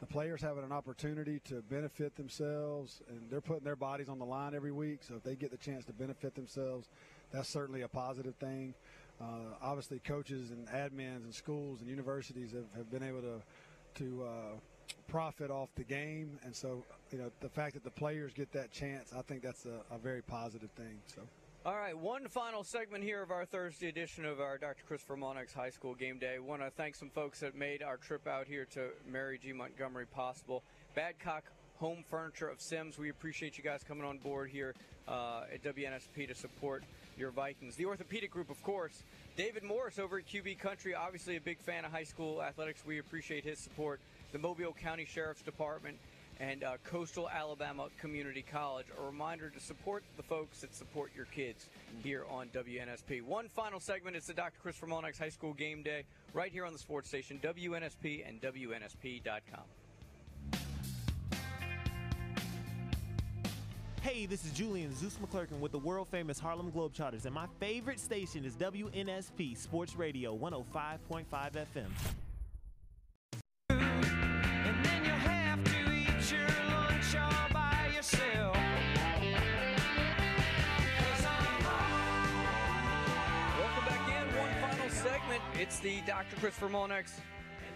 the 0.00 0.06
players 0.06 0.40
having 0.40 0.64
an 0.64 0.72
opportunity 0.72 1.40
to 1.40 1.62
benefit 1.62 2.14
themselves 2.16 3.02
and 3.08 3.28
they're 3.30 3.40
putting 3.40 3.64
their 3.64 3.76
bodies 3.76 4.08
on 4.08 4.18
the 4.18 4.24
line 4.24 4.54
every 4.54 4.70
week. 4.72 5.00
So 5.02 5.16
if 5.16 5.24
they 5.24 5.34
get 5.34 5.50
the 5.50 5.56
chance 5.56 5.84
to 5.86 5.92
benefit 5.92 6.34
themselves, 6.34 6.88
that's 7.32 7.48
certainly 7.48 7.82
a 7.82 7.88
positive 7.88 8.36
thing. 8.36 8.74
Uh, 9.20 9.54
obviously, 9.60 9.98
coaches 9.98 10.52
and 10.52 10.68
admins 10.68 11.24
and 11.24 11.34
schools 11.34 11.80
and 11.80 11.90
universities 11.90 12.52
have, 12.52 12.66
have 12.76 12.90
been 12.90 13.02
able 13.02 13.20
to 13.20 13.42
to 13.94 14.22
uh, 14.22 14.58
profit 15.08 15.50
off 15.50 15.68
the 15.74 15.82
game, 15.82 16.38
and 16.44 16.54
so 16.54 16.84
you 17.10 17.18
know 17.18 17.30
the 17.40 17.48
fact 17.48 17.74
that 17.74 17.82
the 17.82 17.90
players 17.90 18.32
get 18.32 18.52
that 18.52 18.70
chance, 18.70 19.12
I 19.12 19.22
think 19.22 19.42
that's 19.42 19.66
a, 19.66 19.80
a 19.92 19.98
very 19.98 20.22
positive 20.22 20.70
thing. 20.72 21.00
So. 21.06 21.22
All 21.68 21.76
right, 21.76 21.94
one 21.94 22.26
final 22.28 22.64
segment 22.64 23.04
here 23.04 23.22
of 23.22 23.30
our 23.30 23.44
Thursday 23.44 23.88
edition 23.88 24.24
of 24.24 24.40
our 24.40 24.56
Dr. 24.56 24.84
Christopher 24.86 25.18
Mullinax 25.18 25.52
High 25.52 25.68
School 25.68 25.94
Game 25.94 26.18
Day. 26.18 26.38
Want 26.38 26.62
to 26.62 26.70
thank 26.70 26.94
some 26.94 27.10
folks 27.10 27.40
that 27.40 27.54
made 27.54 27.82
our 27.82 27.98
trip 27.98 28.26
out 28.26 28.46
here 28.46 28.64
to 28.72 28.88
Mary 29.06 29.38
G. 29.38 29.52
Montgomery 29.52 30.06
possible. 30.06 30.62
Badcock 30.96 31.42
Home 31.76 32.04
Furniture 32.08 32.48
of 32.48 32.62
Semmes. 32.62 32.96
We 32.96 33.10
appreciate 33.10 33.58
you 33.58 33.64
guys 33.64 33.84
coming 33.86 34.06
on 34.06 34.16
board 34.16 34.48
here 34.48 34.74
uh, 35.06 35.42
at 35.52 35.62
WNSP 35.62 36.28
to 36.28 36.34
support 36.34 36.84
your 37.18 37.32
Vikings. 37.32 37.76
The 37.76 37.84
Orthopedic 37.84 38.30
Group, 38.30 38.48
of 38.48 38.62
course. 38.62 39.02
David 39.36 39.62
Morris 39.62 39.98
over 39.98 40.16
at 40.20 40.26
QB 40.26 40.58
Country, 40.60 40.94
obviously 40.94 41.36
a 41.36 41.40
big 41.42 41.60
fan 41.60 41.84
of 41.84 41.92
high 41.92 42.04
school 42.04 42.42
athletics. 42.42 42.82
We 42.86 42.98
appreciate 42.98 43.44
his 43.44 43.58
support. 43.58 44.00
The 44.32 44.38
Mobile 44.38 44.72
County 44.72 45.04
Sheriff's 45.04 45.42
Department 45.42 45.98
and 46.40 46.64
uh, 46.64 46.76
Coastal 46.84 47.28
Alabama 47.28 47.88
Community 47.98 48.44
College. 48.50 48.86
A 48.98 49.04
reminder 49.04 49.50
to 49.50 49.60
support 49.60 50.04
the 50.16 50.22
folks 50.22 50.60
that 50.60 50.74
support 50.74 51.10
your 51.14 51.26
kids 51.26 51.66
here 52.02 52.24
on 52.30 52.48
WNSP. 52.48 53.22
One 53.22 53.48
final 53.48 53.80
segment 53.80 54.16
is 54.16 54.26
the 54.26 54.34
Dr. 54.34 54.58
Christopher 54.62 54.86
Mullinax 54.86 55.18
High 55.18 55.28
School 55.28 55.52
Game 55.54 55.82
Day 55.82 56.04
right 56.34 56.52
here 56.52 56.64
on 56.64 56.72
the 56.72 56.78
sports 56.78 57.08
station, 57.08 57.40
WNSP 57.42 58.28
and 58.28 58.40
WNSP.com. 58.40 59.64
Hey, 64.00 64.26
this 64.26 64.44
is 64.44 64.52
Julian 64.52 64.94
Zeus 64.94 65.18
McClurkin 65.18 65.58
with 65.58 65.72
the 65.72 65.78
world 65.78 66.08
famous 66.08 66.38
Harlem 66.38 66.72
Globetrotters, 66.72 67.26
and 67.26 67.34
my 67.34 67.46
favorite 67.60 68.00
station 68.00 68.44
is 68.44 68.54
WNSP 68.54 69.56
Sports 69.56 69.96
Radio 69.96 70.36
105.5 70.36 71.26
FM. 71.30 72.27
It's 85.78 85.84
the 85.84 86.00
Dr. 86.10 86.34
Christopher 86.40 86.68
Mullinax 86.68 87.12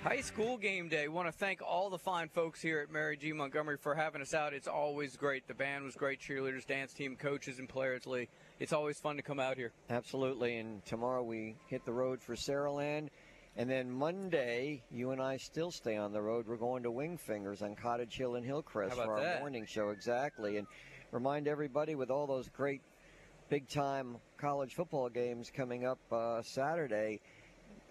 High 0.02 0.22
School 0.22 0.56
Game 0.56 0.88
Day. 0.88 1.06
Want 1.06 1.28
to 1.28 1.32
thank 1.32 1.62
all 1.62 1.88
the 1.88 1.98
fine 1.98 2.28
folks 2.28 2.60
here 2.60 2.80
at 2.80 2.90
Mary 2.90 3.16
G. 3.16 3.32
Montgomery 3.32 3.76
for 3.76 3.94
having 3.94 4.20
us 4.20 4.34
out. 4.34 4.52
It's 4.52 4.66
always 4.66 5.16
great. 5.16 5.46
The 5.46 5.54
band 5.54 5.84
was 5.84 5.94
great, 5.94 6.18
cheerleaders, 6.20 6.66
dance 6.66 6.92
team, 6.92 7.14
coaches, 7.14 7.60
and 7.60 7.68
players. 7.68 8.04
Lee, 8.04 8.28
it's 8.58 8.72
always 8.72 8.98
fun 8.98 9.18
to 9.18 9.22
come 9.22 9.38
out 9.38 9.56
here. 9.56 9.70
Absolutely. 9.88 10.56
And 10.56 10.84
tomorrow 10.84 11.22
we 11.22 11.54
hit 11.68 11.84
the 11.84 11.92
road 11.92 12.20
for 12.20 12.34
Saraland. 12.34 13.10
And 13.56 13.70
then 13.70 13.88
Monday, 13.88 14.82
you 14.90 15.12
and 15.12 15.22
I 15.22 15.36
still 15.36 15.70
stay 15.70 15.96
on 15.96 16.12
the 16.12 16.22
road. 16.22 16.48
We're 16.48 16.56
going 16.56 16.82
to 16.82 16.90
Wingfingers 16.90 17.62
on 17.62 17.76
Cottage 17.76 18.16
Hill 18.16 18.34
and 18.34 18.44
Hillcrest 18.44 18.96
for 18.96 19.12
our 19.12 19.20
that? 19.20 19.40
morning 19.40 19.64
show. 19.64 19.90
Exactly. 19.90 20.56
And 20.56 20.66
remind 21.12 21.46
everybody 21.46 21.94
with 21.94 22.10
all 22.10 22.26
those 22.26 22.48
great 22.48 22.80
big 23.48 23.68
time 23.68 24.16
college 24.38 24.74
football 24.74 25.08
games 25.08 25.52
coming 25.54 25.84
up 25.84 25.98
uh, 26.10 26.42
Saturday, 26.42 27.20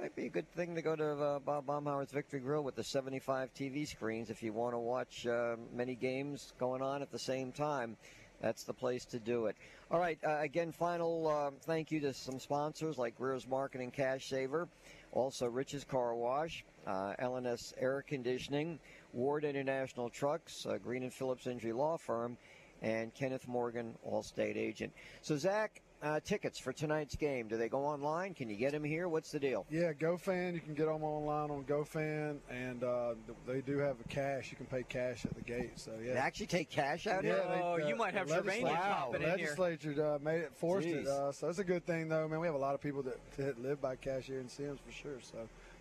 might 0.01 0.15
be 0.15 0.25
a 0.25 0.29
good 0.29 0.51
thing 0.53 0.73
to 0.73 0.81
go 0.81 0.95
to 0.95 1.11
uh, 1.11 1.37
Bob 1.37 1.67
Baumhower's 1.67 2.09
Victory 2.09 2.39
Grill 2.39 2.63
with 2.63 2.75
the 2.75 2.83
75 2.83 3.53
TV 3.53 3.87
screens 3.87 4.31
if 4.31 4.41
you 4.41 4.51
want 4.51 4.73
to 4.73 4.79
watch 4.79 5.27
uh, 5.27 5.55
many 5.75 5.93
games 5.93 6.53
going 6.57 6.81
on 6.81 7.03
at 7.03 7.11
the 7.11 7.19
same 7.19 7.51
time. 7.51 7.95
That's 8.41 8.63
the 8.63 8.73
place 8.73 9.05
to 9.05 9.19
do 9.19 9.45
it. 9.45 9.55
All 9.91 9.99
right, 9.99 10.17
uh, 10.25 10.39
again, 10.39 10.71
final 10.71 11.27
uh, 11.27 11.51
thank 11.67 11.91
you 11.91 11.99
to 11.99 12.15
some 12.15 12.39
sponsors 12.39 12.97
like 12.97 13.15
Greer's 13.15 13.47
Marketing 13.47 13.91
Cash 13.91 14.27
Saver, 14.27 14.67
also 15.11 15.45
Rich's 15.45 15.83
Car 15.83 16.15
Wash, 16.15 16.65
uh, 16.87 17.13
LNS 17.21 17.73
Air 17.77 18.03
Conditioning, 18.07 18.79
Ward 19.13 19.43
International 19.43 20.09
Trucks, 20.09 20.65
uh, 20.65 20.79
Green 20.79 21.03
and 21.03 21.13
Phillips 21.13 21.45
Injury 21.45 21.73
Law 21.73 21.97
Firm, 21.97 22.37
and 22.81 23.13
Kenneth 23.13 23.47
Morgan, 23.47 23.93
All-State 24.03 24.57
Agent. 24.57 24.93
So, 25.21 25.37
Zach, 25.37 25.79
uh, 26.01 26.19
tickets 26.21 26.57
for 26.57 26.73
tonight's 26.73 27.15
game, 27.15 27.47
do 27.47 27.57
they 27.57 27.69
go 27.69 27.85
online? 27.85 28.33
Can 28.33 28.49
you 28.49 28.55
get 28.55 28.71
them 28.71 28.83
here? 28.83 29.07
What's 29.07 29.31
the 29.31 29.39
deal? 29.39 29.65
Yeah, 29.69 29.93
GoFan. 29.93 30.53
You 30.55 30.59
can 30.59 30.73
get 30.73 30.87
them 30.87 31.03
online 31.03 31.51
on 31.51 31.63
GoFan, 31.65 32.37
and 32.49 32.83
uh, 32.83 33.13
they 33.45 33.61
do 33.61 33.77
have 33.77 33.97
a 34.03 34.07
cash. 34.07 34.49
You 34.49 34.57
can 34.57 34.65
pay 34.65 34.83
cash 34.83 35.25
at 35.25 35.35
the 35.35 35.41
gate. 35.41 35.73
So 35.79 35.91
yeah, 36.03 36.13
They 36.13 36.19
actually 36.19 36.47
take 36.47 36.69
cash 36.71 37.05
out 37.05 37.23
yeah, 37.23 37.35
here? 37.35 37.45
they, 37.49 37.61
Oh, 37.61 37.73
uh, 37.73 37.87
you 37.87 37.95
might 37.95 38.13
have 38.15 38.27
the 38.27 38.35
Shervania 38.35 38.63
legisla- 38.63 38.79
popping 38.79 39.21
in 39.21 39.27
here. 39.27 39.37
legislature 39.55 40.15
uh, 40.15 40.19
made 40.23 40.39
it 40.41 40.51
forced 40.55 40.87
it, 40.87 41.05
Jeez. 41.05 41.07
uh, 41.07 41.31
so 41.31 41.49
it's 41.49 41.59
a 41.59 41.63
good 41.63 41.85
thing 41.85 42.09
though. 42.09 42.27
Man, 42.27 42.39
we 42.39 42.47
have 42.47 42.55
a 42.55 42.59
lot 42.59 42.73
of 42.73 42.81
people 42.81 43.03
that, 43.03 43.19
that 43.37 43.61
live 43.61 43.79
by 43.79 43.95
cash 43.95 44.23
here 44.25 44.39
in 44.39 44.49
Semmes 44.49 44.79
for 44.83 44.91
sure. 44.91 45.19
So 45.21 45.37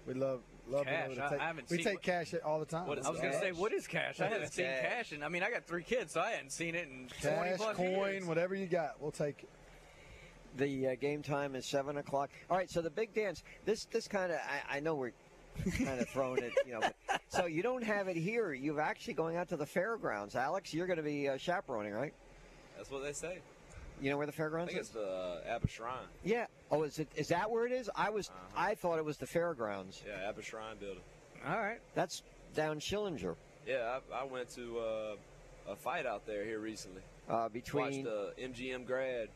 we 0.06 0.14
love 0.14 0.40
love 0.68 0.84
Cash, 0.86 1.08
to 1.10 1.14
take. 1.14 1.40
I 1.40 1.46
haven't 1.46 1.70
we 1.70 1.76
seen 1.78 1.84
take 1.84 1.94
what- 1.94 2.02
cash 2.02 2.34
all 2.44 2.58
the 2.60 2.66
time. 2.66 2.84
I 2.90 2.94
was 2.94 3.06
going 3.20 3.32
to 3.32 3.40
say, 3.40 3.52
what 3.52 3.72
is 3.72 3.86
cash? 3.86 4.20
I 4.20 4.26
haven't 4.28 4.52
seen 4.52 4.66
cash, 4.66 5.12
and 5.12 5.24
I 5.24 5.28
mean, 5.28 5.42
I 5.42 5.50
got 5.50 5.64
three 5.64 5.82
kids, 5.82 6.12
so 6.12 6.20
I 6.20 6.30
hadn't 6.32 6.52
seen 6.52 6.74
it 6.74 6.88
in 6.88 7.08
20 7.22 7.36
Cash, 7.50 7.56
plus 7.58 7.76
coin, 7.76 7.86
years. 8.12 8.24
whatever 8.26 8.54
you 8.54 8.66
got, 8.66 9.00
we'll 9.00 9.10
take 9.10 9.42
it. 9.42 9.48
The 10.56 10.88
uh, 10.88 10.94
game 11.00 11.22
time 11.22 11.54
is 11.54 11.66
seven 11.66 11.98
o'clock. 11.98 12.30
All 12.50 12.56
right, 12.56 12.70
so 12.70 12.80
the 12.80 12.90
big 12.90 13.14
dance. 13.14 13.42
This 13.64 13.84
this 13.86 14.08
kind 14.08 14.32
of 14.32 14.38
I, 14.38 14.76
I 14.76 14.80
know 14.80 14.94
we're 14.94 15.12
kind 15.84 16.00
of 16.00 16.08
throwing 16.08 16.42
it, 16.42 16.52
you 16.66 16.72
know. 16.72 16.80
But, 16.80 17.20
so 17.28 17.46
you 17.46 17.62
don't 17.62 17.84
have 17.84 18.08
it 18.08 18.16
here. 18.16 18.52
You're 18.52 18.80
actually 18.80 19.14
going 19.14 19.36
out 19.36 19.48
to 19.50 19.56
the 19.56 19.66
fairgrounds, 19.66 20.34
Alex. 20.34 20.74
You're 20.74 20.86
going 20.86 20.98
to 20.98 21.02
be 21.02 21.28
uh, 21.28 21.36
chaperoning, 21.36 21.92
right? 21.92 22.12
That's 22.76 22.90
what 22.90 23.02
they 23.02 23.12
say. 23.12 23.38
You 24.00 24.10
know 24.10 24.16
where 24.16 24.26
the 24.26 24.32
fairgrounds? 24.32 24.72
I 24.72 24.76
fairgrounds 24.76 24.92
think 24.92 25.04
is? 25.04 25.42
it's 25.42 25.44
the 25.44 25.50
uh, 25.52 25.54
Abba 25.54 25.68
Shrine. 25.68 26.08
Yeah. 26.24 26.46
Oh, 26.70 26.82
is 26.84 26.98
it? 26.98 27.08
Is 27.16 27.28
that 27.28 27.50
where 27.50 27.66
it 27.66 27.72
is? 27.72 27.90
I 27.94 28.10
was. 28.10 28.30
I 28.56 28.74
thought 28.74 28.98
it 28.98 29.04
was 29.04 29.18
the 29.18 29.26
fairgrounds. 29.26 30.02
Yeah, 30.06 30.28
Abba 30.28 30.42
Shrine 30.42 30.76
building. 30.78 31.02
All 31.46 31.58
right. 31.58 31.80
That's 31.94 32.22
down 32.54 32.80
Schillinger. 32.80 33.36
Yeah, 33.66 33.98
I, 34.12 34.22
I 34.22 34.24
went 34.24 34.48
to 34.54 34.78
uh, 34.78 35.72
a 35.72 35.76
fight 35.76 36.06
out 36.06 36.26
there 36.26 36.44
here 36.44 36.58
recently. 36.58 37.02
Uh, 37.28 37.48
between- 37.48 38.04
Watched 38.04 38.04
the 38.04 38.32
MGM 38.42 38.86
grad 38.86 39.28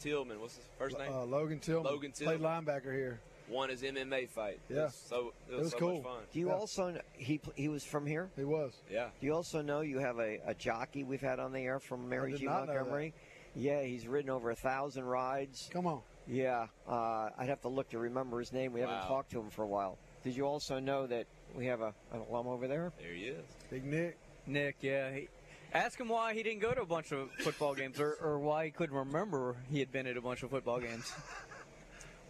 Tillman. 0.00 0.40
What's 0.40 0.56
his 0.56 0.64
first 0.78 0.98
name? 0.98 1.12
Uh, 1.12 1.24
Logan 1.24 1.58
Tillman. 1.60 1.84
Logan 1.92 2.12
played 2.12 2.40
linebacker 2.40 2.92
here. 2.94 3.20
Won 3.48 3.68
his 3.68 3.82
MMA 3.82 4.28
fight. 4.28 4.60
It 4.68 4.74
Yeah. 4.76 4.84
was 4.84 4.94
so 4.94 5.32
it 5.48 5.52
It 5.52 5.56
was, 5.56 5.62
was 5.64 5.72
so 5.72 5.78
cool. 5.78 5.94
much 5.94 6.02
fun. 6.04 6.22
Do 6.32 6.38
you 6.38 6.50
also 6.52 6.90
kn- 6.92 7.02
he 7.14 7.40
he 7.56 7.68
was 7.68 7.84
from 7.84 8.06
here? 8.06 8.30
He 8.36 8.44
was. 8.44 8.72
Yeah. 8.90 9.08
Do 9.20 9.26
you 9.26 9.34
also 9.34 9.60
know 9.60 9.80
you 9.80 9.98
have 9.98 10.18
a, 10.18 10.38
a 10.46 10.54
jockey 10.54 11.02
we've 11.04 11.20
had 11.20 11.40
on 11.40 11.52
the 11.52 11.60
air 11.60 11.80
from 11.80 12.08
Mary 12.08 12.30
did 12.32 12.40
G 12.40 12.46
not 12.46 12.60
know 12.60 12.66
that. 12.66 12.74
Montgomery? 12.74 13.12
Yeah, 13.56 13.82
he's 13.82 14.06
ridden 14.06 14.30
over 14.30 14.50
a 14.50 14.54
thousand 14.54 15.04
rides. 15.04 15.68
Come 15.72 15.86
on. 15.88 16.02
Yeah, 16.28 16.68
uh, 16.88 17.30
I'd 17.36 17.48
have 17.48 17.60
to 17.62 17.68
look 17.68 17.88
to 17.90 17.98
remember 17.98 18.38
his 18.38 18.52
name. 18.52 18.72
We 18.72 18.80
haven't 18.80 19.02
talked 19.08 19.32
to 19.32 19.40
him 19.40 19.50
for 19.50 19.62
a 19.64 19.66
while. 19.66 19.98
Did 20.22 20.36
you 20.36 20.44
also 20.46 20.78
know 20.78 21.08
that 21.08 21.26
we 21.56 21.66
have 21.66 21.80
a, 21.80 21.92
an 22.12 22.20
alum 22.30 22.46
over 22.46 22.68
there? 22.68 22.92
There 23.00 23.12
he 23.12 23.24
is. 23.24 23.44
Big 23.68 23.84
Nick. 23.84 24.16
Nick, 24.46 24.76
yeah. 24.80 25.10
He, 25.12 25.28
ask 25.72 25.98
him 25.98 26.08
why 26.08 26.34
he 26.34 26.42
didn't 26.42 26.60
go 26.60 26.72
to 26.72 26.82
a 26.82 26.86
bunch 26.86 27.12
of 27.12 27.30
football 27.40 27.74
games, 27.74 28.00
or, 28.00 28.14
or 28.22 28.38
why 28.38 28.64
he 28.66 28.70
couldn't 28.70 28.96
remember 28.96 29.56
he 29.70 29.78
had 29.78 29.90
been 29.92 30.06
at 30.06 30.16
a 30.16 30.20
bunch 30.20 30.42
of 30.42 30.50
football 30.50 30.80
games. 30.80 31.12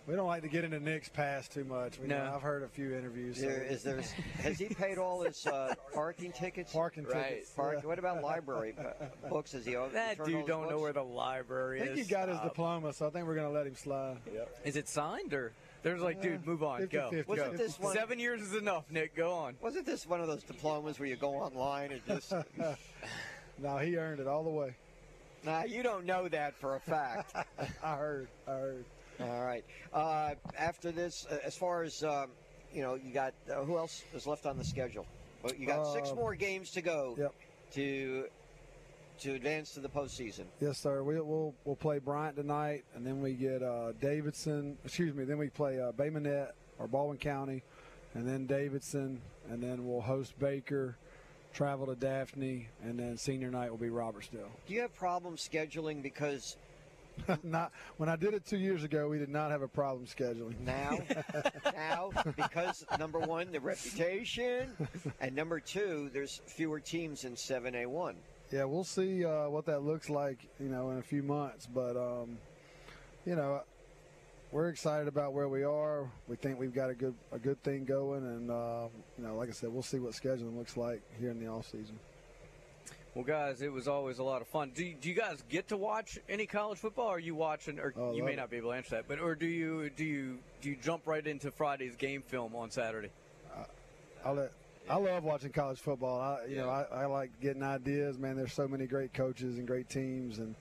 We 0.06 0.16
don't 0.16 0.26
like 0.26 0.42
to 0.42 0.48
get 0.48 0.64
into 0.64 0.80
Nick's 0.80 1.08
past 1.10 1.52
too 1.52 1.62
much. 1.62 1.98
We 2.00 2.08
No. 2.08 2.18
know, 2.24 2.32
I've 2.34 2.42
heard 2.42 2.64
a 2.64 2.68
few 2.68 2.94
interviews. 2.96 3.36
so- 3.36 3.42
There, 3.46 3.62
is 3.62 3.82
there, 3.84 4.00
has 4.42 4.58
he 4.58 4.64
paid 4.64 4.98
all 4.98 5.20
his 5.22 5.46
uh, 5.46 5.72
parking 5.94 6.32
tickets? 6.32 6.72
Parking 6.72 7.04
right. 7.04 7.28
tickets, 7.28 7.50
Park, 7.50 7.78
yeah. 7.82 7.86
What 7.86 7.98
about 8.00 8.20
library 8.22 8.74
books? 9.28 9.54
Is 9.54 9.66
he 9.66 9.76
owe- 9.76 9.88
That 9.90 10.16
dude 10.24 10.38
his 10.38 10.46
don't 10.46 10.68
know 10.68 10.78
where 10.80 10.94
the 10.94 11.04
library 11.04 11.78
is? 11.78 11.82
I 11.82 11.86
think 11.88 11.98
is. 12.00 12.06
he 12.08 12.12
got 12.12 12.28
his 12.28 12.38
Stop. 12.38 12.48
diploma, 12.48 12.92
so 12.92 13.06
I 13.06 13.10
think 13.10 13.26
we're 13.26 13.36
going 13.36 13.46
to 13.46 13.52
let 13.52 13.66
him 13.68 13.76
slide. 13.76 14.16
Is 14.64 14.74
it 14.74 14.88
signed 14.88 15.32
or? 15.32 15.52
There's 15.82 16.00
like, 16.02 16.20
dude, 16.20 16.44
move 16.44 16.64
on, 16.64 16.86
go. 16.86 17.10
50-50. 17.12 17.28
Wasn't 17.28 17.56
this 17.56 17.78
one? 17.78 17.94
Seven 17.94 18.18
years 18.18 18.40
is 18.42 18.54
enough, 18.54 18.84
Nick. 18.90 19.14
Go 19.14 19.32
on. 19.32 19.54
Wasn't 19.60 19.86
this 19.86 20.06
one 20.06 20.20
of 20.20 20.26
those 20.26 20.42
diplomas 20.42 20.98
where 20.98 21.08
you 21.08 21.16
go 21.16 21.34
online 21.34 21.92
and 21.92 22.00
just? 22.06 22.32
no, 23.62 23.78
he 23.78 23.96
earned 23.96 24.20
it 24.20 24.26
all 24.26 24.44
the 24.44 24.50
way. 24.50 24.74
Now, 25.44 25.64
you 25.64 25.82
don't 25.82 26.04
know 26.04 26.28
that 26.28 26.54
for 26.56 26.76
a 26.76 26.80
fact. 26.80 27.34
I 27.82 27.94
heard. 27.96 28.28
I 28.46 28.50
heard. 28.50 28.84
All 29.20 29.42
right. 29.44 29.64
Uh, 29.92 30.34
after 30.58 30.90
this, 30.92 31.26
uh, 31.30 31.38
as 31.44 31.56
far 31.56 31.82
as 31.82 32.02
um, 32.02 32.28
you 32.72 32.82
know, 32.82 32.94
you 32.94 33.12
got 33.12 33.34
uh, 33.50 33.64
who 33.64 33.78
else 33.78 34.04
is 34.14 34.26
left 34.26 34.46
on 34.46 34.56
the 34.58 34.64
schedule? 34.64 35.06
Well, 35.42 35.54
you 35.54 35.66
got 35.66 35.92
six 35.92 36.10
Um, 36.10 36.16
more 36.16 36.34
games 36.34 36.70
to 36.72 36.82
go. 36.82 37.14
Yep. 37.18 37.34
To 37.72 38.24
to 39.20 39.34
advance 39.34 39.72
to 39.74 39.80
the 39.80 39.88
postseason. 39.88 40.44
Yes, 40.60 40.78
sir. 40.78 41.02
We, 41.02 41.20
we'll 41.20 41.54
we'll 41.64 41.76
play 41.76 41.98
Bryant 41.98 42.36
tonight, 42.36 42.84
and 42.94 43.06
then 43.06 43.20
we 43.20 43.34
get 43.34 43.62
uh, 43.62 43.92
Davidson. 44.00 44.78
Excuse 44.84 45.14
me. 45.14 45.24
Then 45.24 45.38
we 45.38 45.48
play 45.48 45.80
uh, 45.80 45.92
Bay 45.92 46.10
Minette 46.10 46.54
or 46.78 46.86
Baldwin 46.86 47.18
County, 47.18 47.62
and 48.14 48.26
then 48.26 48.46
Davidson, 48.46 49.20
and 49.50 49.62
then 49.62 49.86
we'll 49.86 50.00
host 50.00 50.38
Baker, 50.38 50.96
travel 51.52 51.86
to 51.86 51.94
Daphne, 51.94 52.68
and 52.82 52.98
then 52.98 53.16
senior 53.16 53.50
night 53.50 53.70
will 53.70 53.78
be 53.78 53.88
Robertsdale. 53.88 54.48
Do 54.66 54.74
you 54.74 54.80
have 54.80 54.94
problems 54.94 55.48
scheduling 55.48 56.02
because 56.02 56.56
not 57.42 57.72
when 57.96 58.08
I 58.08 58.16
did 58.16 58.34
it 58.34 58.46
two 58.46 58.58
years 58.58 58.84
ago, 58.84 59.08
we 59.08 59.18
did 59.18 59.28
not 59.28 59.50
have 59.50 59.62
a 59.62 59.68
problem 59.68 60.06
scheduling. 60.06 60.58
now 60.60 60.98
now 61.74 62.10
because 62.36 62.84
number 62.98 63.18
one 63.18 63.52
the 63.52 63.60
reputation 63.60 64.70
and 65.20 65.34
number 65.34 65.60
two 65.60 66.10
there's 66.12 66.40
fewer 66.46 66.80
teams 66.80 67.24
in 67.24 67.34
7A1. 67.34 68.14
Yeah, 68.50 68.64
we'll 68.64 68.84
see 68.84 69.24
uh, 69.24 69.48
what 69.48 69.66
that 69.66 69.84
looks 69.84 70.10
like, 70.10 70.48
you 70.58 70.68
know, 70.68 70.90
in 70.90 70.98
a 70.98 71.02
few 71.02 71.22
months. 71.22 71.66
But 71.72 71.96
um, 71.96 72.38
you 73.24 73.36
know, 73.36 73.62
we're 74.52 74.68
excited 74.68 75.08
about 75.08 75.32
where 75.32 75.48
we 75.48 75.62
are. 75.64 76.10
We 76.28 76.36
think 76.36 76.58
we've 76.58 76.74
got 76.74 76.90
a 76.90 76.94
good 76.94 77.14
a 77.32 77.38
good 77.38 77.62
thing 77.62 77.84
going, 77.84 78.24
and 78.24 78.50
uh, 78.50 78.88
you 79.18 79.24
know, 79.24 79.34
like 79.36 79.48
I 79.48 79.52
said, 79.52 79.70
we'll 79.72 79.82
see 79.82 79.98
what 79.98 80.12
scheduling 80.12 80.56
looks 80.56 80.76
like 80.76 81.02
here 81.18 81.30
in 81.30 81.38
the 81.38 81.46
off 81.48 81.66
season. 81.66 81.98
Well, 83.14 83.24
guys, 83.24 83.60
it 83.60 83.72
was 83.72 83.88
always 83.88 84.20
a 84.20 84.22
lot 84.22 84.40
of 84.40 84.46
fun. 84.46 84.70
Do, 84.72 84.94
do 84.94 85.08
you 85.08 85.16
guys 85.16 85.42
get 85.48 85.68
to 85.68 85.76
watch 85.76 86.16
any 86.28 86.46
college 86.46 86.78
football? 86.78 87.08
Or 87.08 87.16
are 87.16 87.18
you 87.18 87.34
watching, 87.34 87.80
or 87.80 87.92
Oh, 87.96 88.12
you 88.14 88.22
may 88.22 88.34
it. 88.34 88.36
not 88.36 88.50
be 88.50 88.58
able 88.58 88.70
to 88.70 88.76
answer 88.76 88.90
that, 88.96 89.08
but 89.08 89.18
or 89.18 89.34
do 89.34 89.46
you 89.46 89.90
do 89.90 90.04
you 90.04 90.38
do 90.60 90.70
you 90.70 90.76
jump 90.80 91.06
right 91.06 91.26
into 91.26 91.50
Friday's 91.50 91.96
game 91.96 92.22
film 92.22 92.54
on 92.54 92.70
Saturday? 92.70 93.10
I 94.24 94.30
let. 94.32 94.52
I 94.88 94.96
love 94.96 95.22
watching 95.22 95.52
college 95.52 95.78
football. 95.78 96.20
I, 96.20 96.46
you 96.46 96.56
know, 96.56 96.68
I, 96.68 96.82
I 96.92 97.06
like 97.06 97.30
getting 97.40 97.62
ideas. 97.62 98.18
Man, 98.18 98.34
there's 98.36 98.52
so 98.52 98.66
many 98.66 98.86
great 98.86 99.14
coaches 99.14 99.58
and 99.58 99.66
great 99.66 99.88
teams, 99.88 100.38
and 100.38 100.56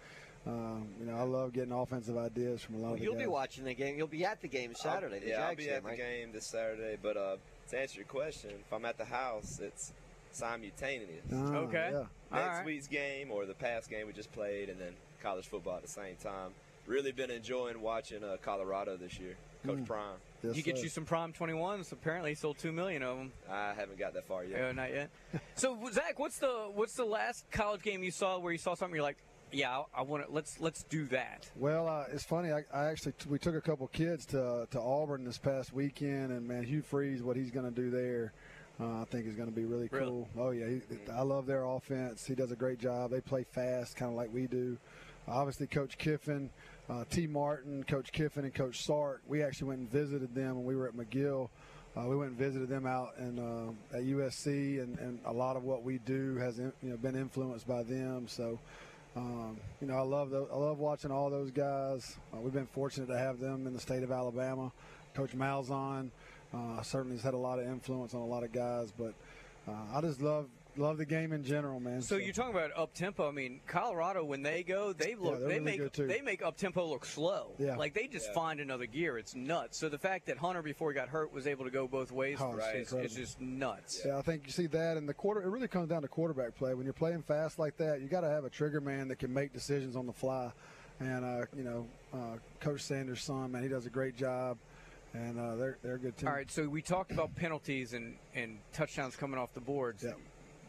um, 0.47 0.87
you 0.99 1.05
know, 1.05 1.15
I 1.17 1.23
love 1.23 1.53
getting 1.53 1.71
offensive 1.73 2.17
ideas 2.17 2.61
from 2.61 2.75
a 2.75 2.77
lot 2.79 2.83
Well, 2.85 2.93
of 2.93 2.99
the 2.99 3.03
you'll 3.05 3.13
guys. 3.13 3.21
be 3.23 3.27
watching 3.27 3.63
the 3.65 3.73
game. 3.73 3.97
You'll 3.97 4.07
be 4.07 4.25
at 4.25 4.41
the 4.41 4.47
game 4.47 4.73
Saturday. 4.75 5.15
I'll, 5.15 5.21
the 5.21 5.27
yeah, 5.27 5.41
I'll 5.41 5.47
Jags 5.49 5.57
be 5.65 5.69
at 5.69 5.73
game, 5.75 5.83
the 5.83 5.89
right? 5.89 5.97
game 5.97 6.31
this 6.31 6.47
Saturday. 6.47 6.97
But 7.01 7.17
uh, 7.17 7.35
to 7.69 7.79
answer 7.79 7.97
your 7.97 8.05
question, 8.07 8.51
if 8.65 8.71
I'm 8.73 8.85
at 8.85 8.97
the 8.97 9.05
house, 9.05 9.59
it's 9.61 9.93
simultaneous. 10.31 11.25
Ah, 11.33 11.55
Okay. 11.57 11.89
yeah. 11.91 11.99
Next 11.99 12.07
All 12.31 12.39
right. 12.57 12.65
week's 12.65 12.87
game 12.87 13.31
or 13.31 13.45
the 13.45 13.53
past 13.53 13.89
game 13.89 14.07
we 14.07 14.13
just 14.13 14.31
played, 14.31 14.69
and 14.69 14.79
then 14.79 14.93
college 15.21 15.47
football 15.47 15.75
at 15.75 15.81
the 15.81 15.87
same 15.87 16.15
time. 16.15 16.51
Really 16.87 17.11
been 17.11 17.29
enjoying 17.31 17.81
watching 17.81 18.23
uh, 18.23 18.37
Colorado 18.41 18.97
this 18.97 19.19
year. 19.19 19.35
Coach 19.65 19.79
Mm. 19.79 19.85
Prime. 19.87 20.15
you 20.53 20.61
get 20.63 20.81
you 20.81 20.87
some 20.87 21.03
Prime 21.03 21.33
21s. 21.33 21.91
Apparently, 21.91 22.31
he 22.31 22.35
sold 22.35 22.57
two 22.57 22.71
million 22.71 23.03
of 23.03 23.17
them. 23.17 23.31
I 23.51 23.73
haven't 23.73 23.99
got 23.99 24.13
that 24.13 24.25
far 24.25 24.45
yet. 24.45 24.57
Yeah, 24.59 24.71
not 24.71 24.89
yet. 24.89 25.09
so 25.55 25.77
Zach, 25.91 26.17
what's 26.17 26.39
the 26.39 26.69
what's 26.73 26.93
the 26.95 27.03
last 27.03 27.43
college 27.51 27.81
game 27.81 28.01
you 28.01 28.11
saw 28.11 28.39
where 28.39 28.53
you 28.53 28.57
saw 28.57 28.73
something 28.73 28.95
you're 28.95 29.03
like, 29.03 29.17
yeah, 29.51 29.79
I, 29.95 29.99
I 29.99 30.01
want 30.03 30.25
to 30.25 30.31
let's 30.31 30.59
let's 30.59 30.83
do 30.83 31.05
that. 31.07 31.49
Well, 31.55 31.87
uh, 31.87 32.05
it's 32.11 32.23
funny. 32.23 32.51
I, 32.51 32.63
I 32.73 32.85
actually 32.85 33.13
we 33.27 33.39
took 33.39 33.55
a 33.55 33.61
couple 33.61 33.87
kids 33.87 34.25
to 34.27 34.67
to 34.71 34.79
Auburn 34.79 35.23
this 35.23 35.37
past 35.37 35.73
weekend, 35.73 36.31
and 36.31 36.47
man, 36.47 36.63
Hugh 36.63 36.81
Freeze, 36.81 37.21
what 37.23 37.35
he's 37.35 37.51
going 37.51 37.65
to 37.65 37.71
do 37.81 37.89
there, 37.89 38.33
uh, 38.79 39.01
I 39.01 39.05
think 39.05 39.27
is 39.27 39.35
going 39.35 39.49
to 39.49 39.55
be 39.55 39.65
really 39.65 39.89
Really? 39.91 40.05
cool. 40.05 40.27
Oh 40.37 40.51
yeah, 40.51 40.67
he, 40.67 40.81
I 41.11 41.21
love 41.21 41.45
their 41.45 41.63
offense. 41.63 42.25
He 42.25 42.35
does 42.35 42.51
a 42.51 42.55
great 42.55 42.79
job. 42.79 43.11
They 43.11 43.21
play 43.21 43.43
fast, 43.43 43.95
kind 43.95 44.11
of 44.11 44.17
like 44.17 44.33
we 44.33 44.47
do. 44.47 44.77
Obviously, 45.27 45.67
Coach 45.67 45.97
Kiffin, 45.99 46.49
uh, 46.89 47.03
Tee 47.09 47.27
Martin, 47.27 47.83
Coach 47.83 48.11
Kiffin, 48.11 48.45
and 48.45 48.53
Coach 48.53 48.83
Sark. 48.83 49.21
We 49.27 49.43
actually 49.43 49.67
went 49.67 49.79
and 49.81 49.91
visited 49.91 50.33
them 50.33 50.55
when 50.55 50.65
we 50.65 50.75
were 50.75 50.87
at 50.87 50.95
McGill. 50.95 51.49
Uh, 51.97 52.07
we 52.07 52.15
went 52.15 52.29
and 52.31 52.39
visited 52.39 52.69
them 52.69 52.85
out 52.85 53.09
in, 53.17 53.37
uh, 53.39 53.97
at 53.97 54.03
USC, 54.03 54.81
and, 54.81 54.97
and 54.99 55.19
a 55.25 55.33
lot 55.33 55.55
of 55.55 55.63
what 55.63 55.83
we 55.83 55.97
do 55.99 56.35
has 56.37 56.57
you 56.57 56.71
know 56.83 56.97
been 56.97 57.15
influenced 57.15 57.67
by 57.67 57.83
them. 57.83 58.27
So, 58.27 58.59
um, 59.19 59.57
you 59.81 59.87
know, 59.87 59.95
I 59.95 60.01
love 60.01 60.29
those, 60.29 60.47
I 60.51 60.55
love 60.55 60.79
watching 60.79 61.11
all 61.11 61.29
those 61.29 61.51
guys. 61.51 62.15
Uh, 62.33 62.37
we've 62.39 62.53
been 62.53 62.67
fortunate 62.67 63.07
to 63.07 63.17
have 63.17 63.39
them 63.39 63.67
in 63.67 63.73
the 63.73 63.79
state 63.79 64.01
of 64.01 64.11
Alabama. 64.11 64.71
Coach 65.13 65.31
Malzahn 65.31 66.09
uh, 66.53 66.81
certainly 66.81 67.17
has 67.17 67.23
had 67.23 67.33
a 67.33 67.37
lot 67.37 67.59
of 67.59 67.67
influence 67.67 68.13
on 68.13 68.21
a 68.21 68.25
lot 68.25 68.43
of 68.43 68.53
guys, 68.53 68.93
but 68.97 69.13
uh, 69.67 69.73
I 69.93 70.01
just 70.01 70.21
love 70.21 70.47
love 70.77 70.97
the 70.97 71.05
game 71.05 71.33
in 71.33 71.43
general, 71.43 71.79
man. 71.79 72.01
So 72.01 72.15
you're 72.17 72.33
talking 72.33 72.55
about 72.55 72.71
up 72.77 72.93
tempo. 72.93 73.27
I 73.27 73.31
mean, 73.31 73.59
Colorado 73.67 74.23
when 74.23 74.41
they 74.43 74.63
go, 74.63 74.93
they 74.93 75.15
look 75.15 75.39
they're 75.39 75.47
they 75.49 75.59
really 75.59 75.77
make 75.79 75.93
they 75.93 76.21
make 76.21 76.41
up 76.41 76.57
tempo 76.57 76.85
look 76.87 77.05
slow. 77.05 77.51
Yeah. 77.57 77.75
Like 77.75 77.93
they 77.93 78.07
just 78.07 78.27
Yeah. 78.27 78.33
find 78.33 78.59
another 78.59 78.85
gear. 78.85 79.17
It's 79.17 79.35
nuts. 79.35 79.77
So 79.79 79.89
the 79.89 79.97
fact 79.97 80.27
that 80.27 80.37
Hunter 80.37 80.61
before 80.61 80.91
he 80.91 80.95
got 80.95 81.09
hurt 81.09 81.33
was 81.33 81.47
able 81.47 81.65
to 81.65 81.71
go 81.71 81.87
both 81.87 82.11
ways 82.11 82.37
Oh, 82.39 82.51
for 82.51 82.59
it's 82.59 82.93
us 82.93 82.99
is, 83.05 83.11
is 83.11 83.15
just 83.17 83.41
nuts. 83.41 84.01
Yeah, 84.05 84.17
I 84.17 84.21
think 84.21 84.43
you 84.45 84.51
see 84.51 84.67
that, 84.67 84.97
and 84.97 85.07
the 85.07 85.13
quarter. 85.13 85.41
It 85.41 85.49
really 85.49 85.67
comes 85.67 85.89
down 85.89 86.01
to 86.03 86.07
quarterback 86.07 86.55
play. 86.55 86.73
When 86.73 86.85
you're 86.85 86.93
playing 86.93 87.23
fast 87.23 87.59
like 87.59 87.77
that, 87.77 88.01
you 88.01 88.07
got 88.07 88.21
to 88.21 88.29
have 88.29 88.45
a 88.45 88.49
trigger 88.49 88.81
man 88.81 89.07
that 89.09 89.19
can 89.19 89.33
make 89.33 89.53
decisions 89.53 89.95
on 89.95 90.05
the 90.05 90.13
fly. 90.13 90.51
And 91.01 91.23
uh, 91.23 91.45
you 91.55 91.63
know, 91.63 91.87
uh, 92.13 92.37
Coach 92.59 92.81
Sanders' 92.81 93.21
son, 93.23 93.51
man, 93.53 93.63
he 93.63 93.69
does 93.69 93.85
a 93.85 93.89
great 93.89 94.17
job, 94.17 94.57
and 95.13 95.39
uh, 95.39 95.55
they're 95.55 95.77
they're 95.81 95.95
a 95.95 95.99
good 95.99 96.17
team. 96.17 96.27
All 96.27 96.35
right, 96.35 96.51
so 96.51 96.67
we 96.67 96.81
talked 96.81 97.11
about 97.11 97.33
penalties 97.35 97.93
and, 97.93 98.15
and 98.35 98.57
touchdowns 98.73 99.15
coming 99.15 99.39
off 99.39 99.53
the 99.53 99.61
boards. 99.61 100.05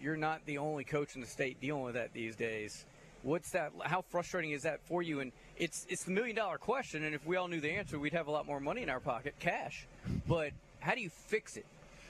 You're 0.03 0.17
not 0.17 0.45
the 0.47 0.59
only 0.59 0.85
coach 0.85 1.15
in 1.15 1.21
the 1.21 1.27
state 1.27 1.61
dealing 1.61 1.83
with 1.83 1.95
that 1.95 2.13
these 2.13 2.37
days. 2.37 2.85
What's 3.23 3.51
that? 3.51 3.73
How 3.83 4.03
frustrating 4.09 4.53
is 4.53 4.63
that 4.63 4.81
for 4.87 5.03
you? 5.03 5.21
And 5.21 5.33
it's 5.59 5.87
it's 5.91 6.05
the 6.05 6.11
million 6.11 6.37
dollar 6.37 6.57
question. 6.57 7.05
And 7.05 7.15
if 7.15 7.27
we 7.27 7.37
all 7.37 7.49
knew 7.49 7.61
the 7.61 7.71
answer, 7.71 7.99
we'd 7.99 8.15
have 8.15 8.29
a 8.29 8.31
lot 8.31 8.47
more 8.47 8.61
money 8.61 8.83
in 8.83 8.89
our 8.89 9.01
pocket, 9.01 9.35
cash. 9.39 9.87
But 10.27 10.53
how 10.81 10.95
do 10.95 11.01
you 11.01 11.11
fix 11.11 11.57
it? 11.57 11.67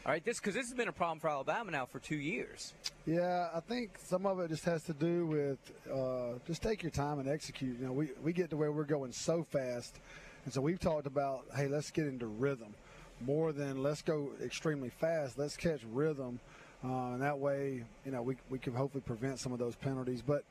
All 0.07 0.12
right, 0.12 0.25
this 0.25 0.39
because 0.39 0.55
this 0.55 0.67
has 0.67 0.75
been 0.75 0.89
a 0.89 0.93
problem 0.93 1.19
for 1.19 1.29
Alabama 1.29 1.71
now 1.73 1.85
for 1.85 1.99
two 1.99 2.17
years. 2.17 2.73
Yeah, 3.07 3.49
I 3.53 3.61
think 3.61 3.99
some 3.99 4.25
of 4.25 4.39
it 4.41 4.49
just 4.49 4.65
has 4.65 4.83
to 4.85 4.95
do 4.95 5.27
with 5.27 5.59
uh, 5.93 6.39
just 6.47 6.62
take 6.62 6.83
your 6.83 6.91
time 6.91 7.19
and 7.19 7.29
execute. 7.29 7.79
You 7.79 7.87
know, 7.87 7.93
we, 7.93 8.09
we 8.23 8.33
get 8.33 8.51
to 8.51 8.57
where 8.57 8.73
we're 8.73 8.85
going 8.85 9.12
so 9.12 9.43
fast, 9.43 9.97
and 10.45 10.55
so 10.55 10.61
we've 10.61 10.81
talked 10.81 11.07
about, 11.07 11.45
hey, 11.55 11.67
let's 11.67 11.91
get 11.91 12.07
into 12.07 12.27
rhythm 12.27 12.75
more 13.21 13.53
than 13.53 13.83
let's 13.83 14.03
go 14.03 14.31
extremely 14.43 14.89
fast. 14.89 15.39
Let's 15.39 15.57
catch 15.57 15.81
rhythm, 15.93 16.41
uh, 16.85 17.12
and 17.12 17.23
that 17.23 17.39
way, 17.39 17.85
you 18.05 18.12
know, 18.12 18.23
we 18.23 18.36
we 18.48 18.59
can 18.59 18.74
hopefully 18.74 19.02
prevent 19.07 19.39
some 19.39 19.52
of 19.52 19.59
those 19.59 19.77
penalties. 19.77 20.23
But 20.23 20.44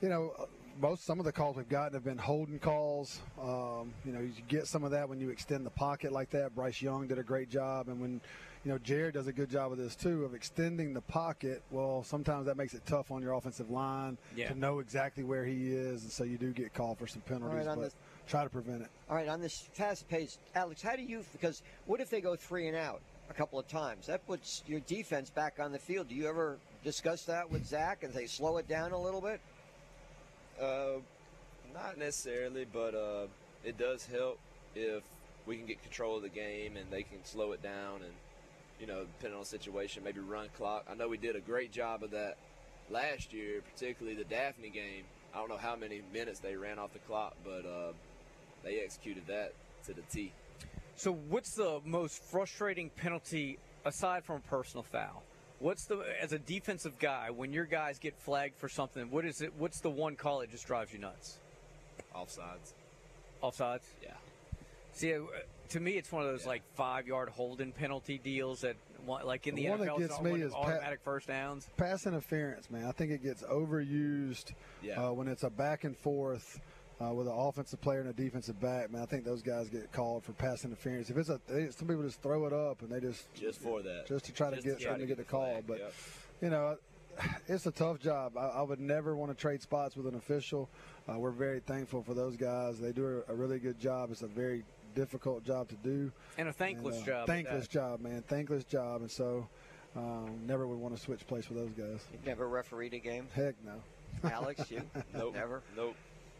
you 0.00 0.08
know, 0.08 0.32
uh, 0.38 0.44
most 0.80 1.04
some 1.04 1.18
of 1.18 1.24
the 1.24 1.32
calls 1.32 1.56
we've 1.56 1.68
gotten 1.68 1.94
have 1.94 2.04
been 2.04 2.18
holding 2.18 2.58
calls. 2.58 3.20
Um, 3.40 3.92
you 4.04 4.12
know, 4.12 4.20
you 4.20 4.32
get 4.48 4.66
some 4.66 4.84
of 4.84 4.90
that 4.92 5.08
when 5.08 5.20
you 5.20 5.30
extend 5.30 5.64
the 5.64 5.70
pocket 5.70 6.12
like 6.12 6.30
that. 6.30 6.54
Bryce 6.54 6.80
Young 6.82 7.06
did 7.06 7.18
a 7.18 7.22
great 7.22 7.48
job, 7.48 7.88
and 7.88 8.00
when 8.00 8.20
you 8.64 8.70
know 8.72 8.78
Jared 8.78 9.14
does 9.14 9.26
a 9.26 9.32
good 9.32 9.50
job 9.50 9.72
of 9.72 9.78
this 9.78 9.96
too 9.96 10.24
of 10.24 10.34
extending 10.34 10.92
the 10.94 11.00
pocket. 11.00 11.62
Well, 11.70 12.04
sometimes 12.04 12.46
that 12.46 12.56
makes 12.56 12.74
it 12.74 12.84
tough 12.86 13.10
on 13.10 13.22
your 13.22 13.32
offensive 13.32 13.70
line 13.70 14.18
Yeah. 14.36 14.48
to 14.48 14.54
know 14.58 14.78
exactly 14.80 15.24
where 15.24 15.44
he 15.44 15.72
is, 15.72 16.02
and 16.02 16.12
so 16.12 16.24
you 16.24 16.36
do 16.38 16.52
get 16.52 16.74
called 16.74 16.98
for 16.98 17.06
some 17.06 17.22
penalties. 17.22 17.66
on 17.66 17.76
but 17.78 17.84
this- 17.84 17.96
try 18.28 18.42
to 18.44 18.50
prevent 18.50 18.82
it. 18.82 18.88
All 19.08 19.14
right, 19.16 19.28
on 19.28 19.40
this 19.40 19.68
fast 19.72 20.08
pace, 20.08 20.38
Alex, 20.54 20.82
how 20.82 20.96
do 20.96 21.02
you? 21.02 21.24
Because 21.32 21.62
what 21.86 22.00
if 22.00 22.10
they 22.10 22.20
go 22.20 22.34
three 22.36 22.66
and 22.68 22.76
out 22.76 23.00
a 23.28 23.34
couple 23.34 23.58
of 23.58 23.68
times? 23.68 24.06
That 24.06 24.26
puts 24.26 24.62
your 24.66 24.80
defense 24.80 25.30
back 25.30 25.58
on 25.60 25.72
the 25.72 25.78
field. 25.78 26.08
Do 26.08 26.14
you 26.14 26.28
ever 26.28 26.58
discuss 26.84 27.24
that 27.24 27.50
with 27.50 27.66
Zach 27.66 28.02
and 28.02 28.12
say 28.12 28.26
slow 28.26 28.58
it 28.58 28.68
down 28.68 28.92
a 28.92 29.00
little 29.00 29.20
bit? 29.20 29.40
Uh, 30.60 31.00
not 31.74 31.98
necessarily, 31.98 32.66
but 32.72 32.94
uh, 32.94 33.26
it 33.64 33.78
does 33.78 34.06
help 34.06 34.38
if 34.74 35.02
we 35.46 35.56
can 35.56 35.66
get 35.66 35.82
control 35.82 36.16
of 36.16 36.22
the 36.22 36.28
game 36.28 36.76
and 36.76 36.90
they 36.90 37.02
can 37.02 37.24
slow 37.24 37.52
it 37.52 37.62
down 37.62 38.02
and, 38.02 38.12
you 38.80 38.86
know, 38.86 39.04
depending 39.04 39.34
on 39.34 39.42
the 39.42 39.48
situation, 39.48 40.02
maybe 40.04 40.20
run 40.20 40.48
clock. 40.56 40.84
I 40.90 40.94
know 40.94 41.08
we 41.08 41.18
did 41.18 41.36
a 41.36 41.40
great 41.40 41.72
job 41.72 42.02
of 42.02 42.10
that 42.12 42.36
last 42.90 43.32
year, 43.32 43.62
particularly 43.72 44.16
the 44.16 44.24
Daphne 44.24 44.70
game. 44.70 45.04
I 45.34 45.38
don't 45.38 45.48
know 45.48 45.56
how 45.56 45.76
many 45.76 46.02
minutes 46.12 46.40
they 46.40 46.56
ran 46.56 46.78
off 46.78 46.92
the 46.92 46.98
clock, 47.00 47.36
but 47.44 47.66
uh, 47.66 47.92
they 48.64 48.80
executed 48.80 49.24
that 49.28 49.52
to 49.86 49.92
the 49.92 50.02
T. 50.10 50.32
So, 50.96 51.12
what's 51.12 51.54
the 51.54 51.80
most 51.84 52.22
frustrating 52.24 52.90
penalty 52.90 53.58
aside 53.84 54.24
from 54.24 54.36
a 54.36 54.48
personal 54.48 54.82
foul? 54.82 55.22
What's 55.58 55.84
the 55.86 56.04
as 56.20 56.32
a 56.32 56.38
defensive 56.38 56.98
guy 56.98 57.30
when 57.30 57.52
your 57.52 57.64
guys 57.64 57.98
get 57.98 58.18
flagged 58.18 58.56
for 58.56 58.68
something? 58.68 59.10
What 59.10 59.24
is 59.24 59.40
it? 59.40 59.52
What's 59.58 59.80
the 59.80 59.90
one 59.90 60.16
call 60.16 60.40
that 60.40 60.50
just 60.50 60.66
drives 60.66 60.92
you 60.92 60.98
nuts? 60.98 61.38
Offsides. 62.14 62.72
Offsides. 63.42 63.82
Yeah. 64.02 64.10
See, 64.92 65.14
uh, 65.14 65.20
to 65.70 65.80
me, 65.80 65.92
it's 65.92 66.10
one 66.10 66.24
of 66.24 66.30
those 66.30 66.46
like 66.46 66.62
five 66.74 67.06
yard 67.06 67.28
holding 67.28 67.72
penalty 67.72 68.18
deals 68.22 68.62
that, 68.62 68.76
like 69.06 69.46
in 69.46 69.54
the, 69.54 69.64
The 69.64 69.68
one 69.70 69.80
that 69.80 69.88
NFL, 69.88 70.00
it's 70.00 70.08
gets 70.08 70.22
me 70.22 70.30
one- 70.32 70.42
is 70.42 70.52
pa- 70.52 70.58
automatic 70.60 71.00
first 71.04 71.26
downs. 71.28 71.68
Pass 71.76 72.06
interference, 72.06 72.70
man. 72.70 72.86
I 72.86 72.92
think 72.92 73.10
it 73.12 73.22
gets 73.22 73.42
overused 73.42 74.52
Yeah. 74.82 75.08
uh, 75.08 75.12
when 75.12 75.28
it's 75.28 75.42
a 75.42 75.50
back 75.50 75.84
and 75.84 75.96
forth 75.96 76.60
uh, 77.00 77.12
with 77.12 77.26
an 77.26 77.34
offensive 77.36 77.80
player 77.80 78.00
and 78.00 78.08
a 78.08 78.12
defensive 78.12 78.58
back. 78.60 78.90
Man, 78.90 79.02
I 79.02 79.06
think 79.06 79.24
those 79.24 79.42
guys 79.42 79.68
get 79.68 79.92
called 79.92 80.24
for 80.24 80.32
pass 80.32 80.64
interference. 80.64 81.10
If 81.10 81.16
it's 81.18 81.28
a, 81.28 81.40
they, 81.46 81.70
some 81.70 81.88
people 81.88 82.02
just 82.02 82.22
throw 82.22 82.46
it 82.46 82.52
up 82.52 82.82
and 82.82 82.90
they 82.90 83.00
just 83.00 83.32
Just 83.34 83.60
for 83.60 83.82
that. 83.82 84.06
just 84.06 84.24
to 84.26 84.32
try 84.32 84.50
to 84.50 84.56
Just 84.56 84.66
get 84.66 84.78
to 84.78 84.84
try 84.84 84.92
something 84.92 85.06
to 85.08 85.14
to 85.14 85.16
get 85.16 85.16
the 85.18 85.22
the 85.24 85.28
call. 85.30 85.50
flag, 85.52 85.64
But 85.66 85.78
yep. 85.78 85.92
you 86.42 86.50
know, 86.50 86.76
it's 87.48 87.66
a 87.66 87.70
tough 87.70 87.98
job. 87.98 88.36
I, 88.36 88.46
I 88.46 88.62
would 88.62 88.80
never 88.80 89.14
want 89.16 89.30
to 89.30 89.36
trade 89.36 89.62
spots 89.62 89.96
with 89.96 90.06
an 90.06 90.14
official. 90.14 90.68
Uh, 91.08 91.18
we're 91.18 91.30
very 91.30 91.60
thankful 91.60 92.02
for 92.02 92.14
those 92.14 92.36
guys. 92.36 92.78
They 92.78 92.92
do 92.92 93.22
a, 93.28 93.32
a 93.32 93.34
really 93.34 93.58
good 93.58 93.78
job. 93.78 94.10
It's 94.10 94.22
a 94.22 94.26
very 94.26 94.64
difficult 94.94 95.44
job 95.44 95.68
to 95.68 95.74
do. 95.76 96.10
And 96.38 96.48
a 96.48 96.52
thankless 96.52 96.96
And, 97.00 97.02
uh, 97.04 97.12
job. 97.12 97.26
Thankless 97.26 97.68
job, 97.68 98.00
man. 98.00 98.22
Thankless 98.26 98.64
job. 98.64 99.02
And 99.02 99.10
so, 99.10 99.46
um, 99.94 100.40
never 100.46 100.66
would 100.66 100.78
want 100.78 100.96
to 100.96 101.00
switch 101.02 101.26
place 101.26 101.48
with 101.50 101.58
those 101.58 101.72
guys. 101.72 102.02
You've 102.12 102.24
never 102.26 102.48
refereed 102.48 102.94
a 102.94 102.98
game? 102.98 103.28
Heck 103.34 103.54
no. 103.64 103.82
Alex, 104.30 104.70
you? 104.70 104.80
Nope. 105.14 105.34
Never? 105.34 105.62
Nope. 105.76 105.94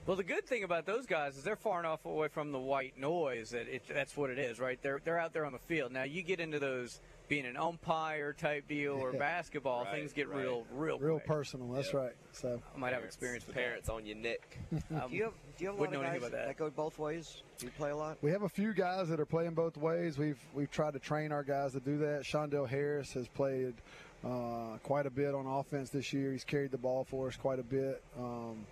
Well, 0.07 0.17
the 0.17 0.23
good 0.25 0.47
thing 0.47 0.63
about 0.63 0.87
those 0.87 1.05
guys 1.05 1.37
is 1.37 1.43
they're 1.43 1.57
far 1.57 1.81
enough 1.81 2.05
away 2.05 2.29
from 2.29 2.53
the 2.53 2.61
white 2.61 2.97
noise 2.97 3.51
that 3.51 3.67
it, 3.67 3.83
that's 3.93 4.17
what 4.17 4.31
it 4.31 4.39
is, 4.39 4.61
right? 4.61 4.79
They're 4.81 5.01
they're 5.05 5.19
out 5.19 5.33
there 5.33 5.45
on 5.45 5.53
the 5.53 5.59
field. 5.67 5.91
Now 5.93 6.05
you 6.05 6.23
get 6.23 6.39
into 6.39 6.61
those 6.61 7.01
being 7.29 7.45
an 7.45 7.57
umpire 7.57 8.33
type 8.33 8.69
deal 8.69 8.93
or 8.93 9.13
Yeah. 9.13 9.19
basketball, 9.19 9.83
Right, 9.85 9.95
things 9.97 10.13
get 10.13 10.29
right. 10.29 10.43
real 10.45 10.65
real 10.73 10.99
Real 11.01 11.15
quick. 11.17 11.27
personal. 11.27 11.67
That's 11.73 11.93
Yeah. 11.93 11.99
right. 11.99 12.13
So 12.31 12.63
I 12.73 12.79
might 12.79 12.93
have 12.95 13.03
experience 13.03 13.45
with 13.49 13.57
Parents 13.57 13.89
on 13.89 14.07
your 14.07 14.15
neck. 14.17 14.59
that. 14.71 15.03
Um, 15.03 15.11
Do 15.11 15.17
you 15.17 15.25
have, 15.25 15.33
do 15.59 15.65
you 15.65 15.71
have 15.71 15.79
a 15.79 15.83
lot 15.83 15.89
of 15.89 15.93
guys 15.95 16.11
anything 16.13 16.29
about 16.29 16.47
that. 16.47 16.57
go 16.57 16.71
both 16.71 16.99
ways? 17.01 17.43
Do 17.59 17.67
you 17.67 17.73
play 17.73 17.91
a 17.91 17.97
lot? 17.97 18.19
We 18.23 18.31
have 18.31 18.43
a 18.43 18.49
few 18.49 18.73
guys 18.75 19.09
that 19.09 19.19
are 19.19 19.27
playing 19.27 19.55
both 19.55 19.77
ways. 19.77 20.19
We've 20.19 20.39
we've 20.55 20.71
tried 20.71 20.93
to 20.93 21.01
train 21.01 21.33
our 21.33 21.43
guys 21.43 21.73
to 21.73 21.81
do 21.81 21.99
that. 21.99 22.23
Shondell 22.23 22.69
Harris 22.69 23.13
has 23.15 23.27
played 23.27 23.75
uh, 24.25 24.79
quite 24.85 25.07
a 25.07 25.11
bit 25.11 25.35
on 25.35 25.47
offense 25.47 25.91
this 25.91 26.13
year. 26.13 26.31
He's 26.31 26.45
carried 26.45 26.71
the 26.71 26.79
ball 26.79 27.03
for 27.03 27.27
us 27.27 27.37
quite 27.37 27.59
a 27.59 27.65
bit. 27.65 28.03
Um, 28.17 28.67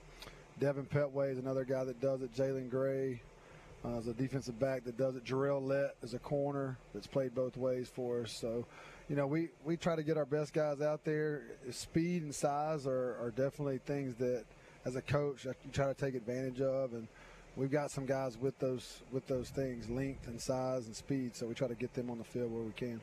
Devin 0.61 0.87
Petway 0.87 1.33
is 1.33 1.39
another 1.39 1.65
guy 1.65 1.85
that 1.85 2.01
does 2.01 2.23
it. 2.23 2.33
Jalen 2.35 2.71
Gray 2.71 3.21
uh, 3.85 3.99
is 3.99 4.07
a 4.07 4.15
defensive 4.15 4.59
back 4.59 4.85
that 4.85 4.97
does 4.97 5.17
it. 5.17 5.25
Jarrell 5.25 5.63
Lett 5.63 5.97
is 6.03 6.15
a 6.15 6.19
corner 6.19 6.79
that's 6.93 7.07
played 7.07 7.35
both 7.35 7.57
ways 7.57 7.91
for 7.93 8.23
us. 8.23 8.33
So, 8.41 8.65
you 9.09 9.17
know, 9.17 9.27
we, 9.27 9.49
we 9.65 9.77
try 9.77 9.97
to 9.97 10.03
get 10.03 10.17
our 10.17 10.25
best 10.25 10.53
guys 10.53 10.81
out 10.81 11.05
there. 11.05 11.43
Speed 11.71 12.23
and 12.23 12.35
size 12.35 12.87
are, 12.87 13.17
are 13.21 13.33
definitely 13.37 13.79
things 13.79 14.15
that, 14.17 14.45
as 14.85 14.97
a 14.97 15.03
coach, 15.03 15.45
you 15.45 15.55
try 15.73 15.87
to 15.87 15.95
take 15.95 16.15
advantage 16.15 16.61
of. 16.61 16.93
And 16.93 17.09
we've 17.57 17.71
got 17.73 17.91
some 17.91 18.07
guys 18.07 18.39
with 18.39 18.59
those 18.59 19.03
with 19.11 19.27
those 19.27 19.51
things, 19.51 19.91
length 19.91 20.29
and 20.29 20.41
size 20.41 20.87
and 20.87 20.95
speed. 20.95 21.35
So 21.35 21.47
we 21.47 21.55
try 21.55 21.69
to 21.69 21.75
get 21.75 21.93
them 21.95 22.11
on 22.11 22.19
the 22.19 22.25
field 22.25 22.53
where 22.53 22.63
we 22.63 22.73
can. 22.73 23.01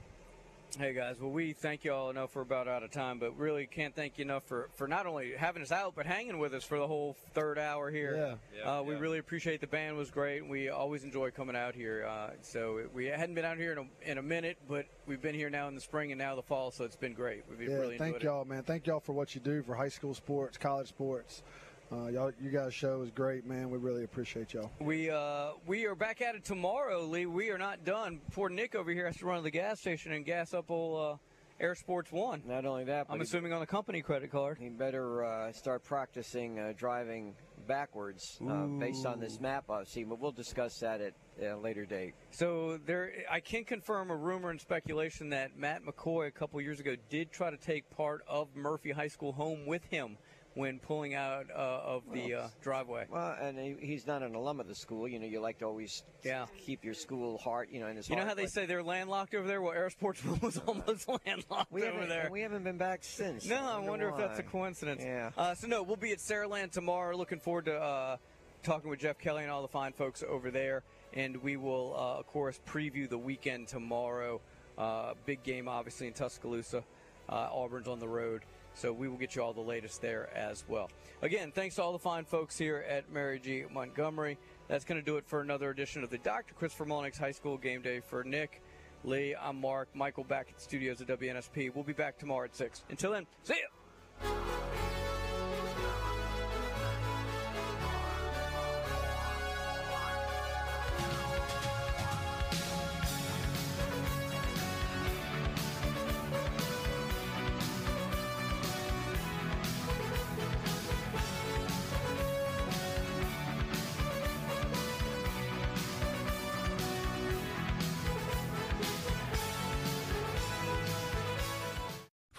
Hey 0.80 0.94
guys, 0.94 1.20
well 1.20 1.32
we 1.32 1.52
thank 1.52 1.84
you 1.84 1.92
all 1.92 2.10
enough. 2.10 2.34
We're 2.34 2.44
about 2.44 2.70
out 2.70 2.82
of 2.82 2.92
time, 2.92 3.20
but 3.20 3.38
really 3.38 3.66
can't 3.66 3.94
thank 3.94 4.18
you 4.18 4.24
enough 4.24 4.44
for, 4.44 4.70
for 4.76 4.88
not 4.88 5.06
only 5.06 5.34
having 5.38 5.62
us 5.62 5.72
out, 5.72 5.96
but 5.96 6.06
hanging 6.06 6.40
with 6.40 6.54
us 6.54 6.64
for 6.64 6.80
the 6.80 6.88
whole 6.88 7.18
third 7.34 7.60
hour 7.60 7.92
here. 7.92 8.16
Yeah. 8.16 8.60
Yeah, 8.64 8.80
uh, 8.80 8.82
we 8.82 8.94
yeah. 8.94 9.02
really 9.02 9.18
appreciate 9.20 9.60
the 9.60 9.68
band 9.68 9.98
was 9.98 10.10
great. 10.10 10.48
We 10.48 10.70
always 10.70 11.04
enjoy 11.04 11.32
coming 11.32 11.58
out 11.58 11.76
here. 11.76 12.06
Uh, 12.10 12.30
so 12.42 12.84
we 12.94 13.08
hadn't 13.08 13.36
been 13.36 13.44
out 13.44 13.58
here 13.58 13.74
in 13.74 13.80
a, 13.80 14.12
in 14.12 14.18
a 14.18 14.22
minute, 14.22 14.58
but 14.70 14.86
we've 15.08 15.22
been 15.22 15.36
here 15.36 15.50
now 15.50 15.68
in 15.68 15.76
the 15.76 15.82
spring 15.82 16.14
and 16.14 16.20
now 16.20 16.36
the 16.36 16.42
fall, 16.42 16.72
so 16.72 16.86
it's 16.86 16.96
been 16.96 17.14
great. 17.14 17.44
We've 17.50 17.68
Yeah, 17.68 17.76
really 17.76 17.98
thank 17.98 18.16
enjoyed 18.16 18.30
y'all, 18.30 18.46
man. 18.46 18.64
Thank 18.64 18.88
y'all 18.88 19.02
for 19.02 19.12
what 19.12 19.36
you 19.36 19.42
do 19.42 19.62
for 19.64 19.76
high 19.76 19.90
school 19.90 20.14
sports, 20.14 20.58
college 20.58 20.88
sports. 20.88 21.44
Uh, 21.92 22.08
y'all, 22.08 22.32
you 22.42 22.50
guys' 22.50 22.74
show 22.74 23.02
is 23.02 23.12
great, 23.12 23.46
man. 23.46 23.70
We 23.70 23.78
really 23.78 24.06
appreciate 24.06 24.54
y'all. 24.54 24.72
We 24.80 25.10
uh, 25.10 25.52
we 25.66 25.86
are 25.86 25.96
back 25.96 26.22
at 26.22 26.36
it 26.36 26.46
tomorrow, 26.46 27.04
Lee. 27.04 27.26
We 27.26 27.50
are 27.50 27.58
not 27.58 27.84
done. 27.84 28.22
Poor 28.32 28.48
Nick 28.48 28.76
over 28.76 28.92
here 28.92 29.08
has 29.08 29.18
to 29.18 29.26
run 29.26 29.38
to 29.38 29.44
the 29.44 29.52
gas 29.52 29.82
station 29.82 30.14
and 30.14 30.24
gas 30.24 30.54
up 30.54 30.72
old 30.72 31.02
uh, 31.02 31.18
Air 31.60 31.76
Sports 31.76 32.10
One. 32.10 32.44
Not 32.48 32.66
only 32.66 32.86
that, 32.86 33.10
but 33.10 33.14
I'm 33.14 33.20
assuming 33.20 33.52
on 33.52 33.60
the 33.60 33.68
company 33.68 34.02
credit 34.02 34.32
card. 34.32 34.58
He 34.58 34.70
better 34.70 35.26
uh, 35.26 35.52
start 35.52 35.84
practicing 35.84 36.60
uh, 36.60 36.72
driving 36.78 37.36
backwards 37.68 38.40
uh, 38.50 38.68
based 38.68 39.06
on 39.06 39.20
this 39.20 39.42
map 39.42 39.70
I've 39.70 39.90
seen, 39.90 40.08
but 40.08 40.20
we'll 40.20 40.32
discuss 40.32 40.80
that 40.80 41.02
at 41.02 41.14
a 41.42 41.58
later 41.58 41.86
date. 41.86 42.14
So 42.32 42.80
there, 42.86 43.12
I 43.30 43.42
can 43.42 43.66
confirm 43.66 44.12
a 44.12 44.16
rumor 44.16 44.50
and 44.50 44.62
speculation 44.62 45.30
that 45.32 45.58
Matt 45.58 45.84
McCoy 45.84 46.28
a 46.28 46.32
couple 46.32 46.60
years 46.62 46.80
ago 46.80 46.96
did 47.10 47.34
try 47.34 47.52
to 47.52 47.58
take 47.58 47.90
part 47.90 48.24
of 48.30 48.48
Murphy 48.56 48.92
High 48.92 49.10
School 49.10 49.34
home 49.34 49.66
with 49.66 49.84
him 49.86 50.18
when 50.54 50.80
pulling 50.80 51.14
out 51.16 51.46
uh, 51.50 51.58
of 51.58 52.04
the 52.14 52.34
uh, 52.34 52.48
driveway. 52.62 53.06
Well, 53.10 53.36
and 53.42 53.58
he, 53.58 53.76
he's 53.80 54.06
not 54.06 54.22
an 54.22 54.36
alum 54.36 54.60
of 54.60 54.68
the 54.68 54.76
school. 54.76 55.08
You 55.08 55.18
know, 55.20 55.26
you 55.26 55.40
like 55.40 55.60
to 55.60 55.66
always 55.66 56.04
Yeah. 56.24 56.46
keep 56.66 56.84
your 56.84 56.94
school 56.94 57.38
heart, 57.38 57.70
you 57.72 57.80
know, 57.80 57.88
in 57.88 57.96
his 57.96 58.10
You 58.10 58.18
know 58.18 58.26
how 58.26 58.34
they 58.34 58.48
say 58.48 58.66
they're 58.66 58.84
landlocked 58.84 59.34
over 59.34 59.48
there? 59.48 59.62
Well, 59.62 59.72
Air 59.74 59.90
Sports 59.90 60.22
was 60.42 60.58
almost 60.68 61.08
landlocked 61.26 61.72
we 61.72 61.84
over 61.84 62.06
there. 62.06 62.28
we 62.32 62.42
haven't 62.42 62.64
been 62.64 62.78
back 62.78 63.04
since. 63.04 63.46
No, 63.46 63.58
I 63.64 63.80
wonder 63.80 64.10
if 64.10 64.18
that's 64.18 64.40
a 64.40 64.44
coincidence. 64.44 65.02
Yeah. 65.06 65.32
Uh, 65.38 65.56
so 65.56 65.68
no, 65.68 65.84
we'll 65.84 65.96
be 65.96 66.12
at 66.12 66.20
Saraland 66.20 66.72
tomorrow. 66.72 67.16
Looking 67.16 67.40
forward 67.40 67.66
to 67.66 67.76
uh, 67.76 68.18
talking 68.64 68.90
with 68.90 69.00
Jeff 69.00 69.18
Kelly 69.20 69.44
and 69.44 69.52
all 69.52 69.62
the 69.62 69.68
fine 69.70 69.94
folks 69.94 70.22
over 70.28 70.52
there, 70.52 70.84
and 71.14 71.38
we 71.42 71.56
will, 71.56 71.94
uh, 71.96 72.20
of 72.20 72.28
course, 72.28 72.60
preview 72.68 73.08
the 73.10 73.18
weekend 73.18 73.68
tomorrow. 73.70 74.42
Uh, 74.78 75.14
big 75.26 75.44
game, 75.44 75.68
obviously, 75.70 76.08
in 76.08 76.14
Tuscaloosa. 76.14 76.84
Uh, 77.30 77.48
Auburn's 77.52 77.88
on 77.88 78.00
the 78.00 78.08
road, 78.08 78.42
so 78.74 78.92
we 78.94 79.08
will 79.08 79.18
get 79.18 79.36
you 79.36 79.44
all 79.44 79.54
the 79.54 79.62
latest 79.62 80.02
there 80.02 80.30
as 80.36 80.64
well. 80.68 80.90
Again, 81.22 81.52
thanks 81.52 81.76
to 81.76 81.84
all 81.84 81.92
the 81.92 82.00
fine 82.00 82.26
folks 82.26 82.58
here 82.58 82.86
at 82.88 83.12
Mary 83.12 83.40
G. 83.40 83.64
Montgomery. 83.72 84.38
That's 84.68 84.86
going 84.86 85.00
to 85.00 85.06
do 85.06 85.18
it 85.18 85.26
for 85.28 85.42
another 85.42 85.70
edition 85.70 86.04
of 86.04 86.10
the 86.10 86.18
Dr. 86.18 86.54
Christopher 86.54 86.86
Mullinax 86.86 87.18
High 87.18 87.32
School 87.32 87.58
Game 87.58 87.82
Day 87.82 88.00
for 88.00 88.24
Nick. 88.24 88.62
Lee, 89.04 89.36
I'm 89.40 89.60
Mark. 89.60 89.90
Michael 89.96 90.24
back 90.24 90.48
at 90.50 90.58
the 90.58 90.62
studios 90.62 91.02
at 91.02 91.08
WNSP. 91.08 91.74
We'll 91.74 91.84
be 91.84 91.94
back 91.94 92.18
tomorrow 92.18 92.46
at 92.46 92.56
6. 92.56 92.84
Until 92.90 93.12
then, 93.12 93.26
see 93.44 93.56
ya! 93.56 93.81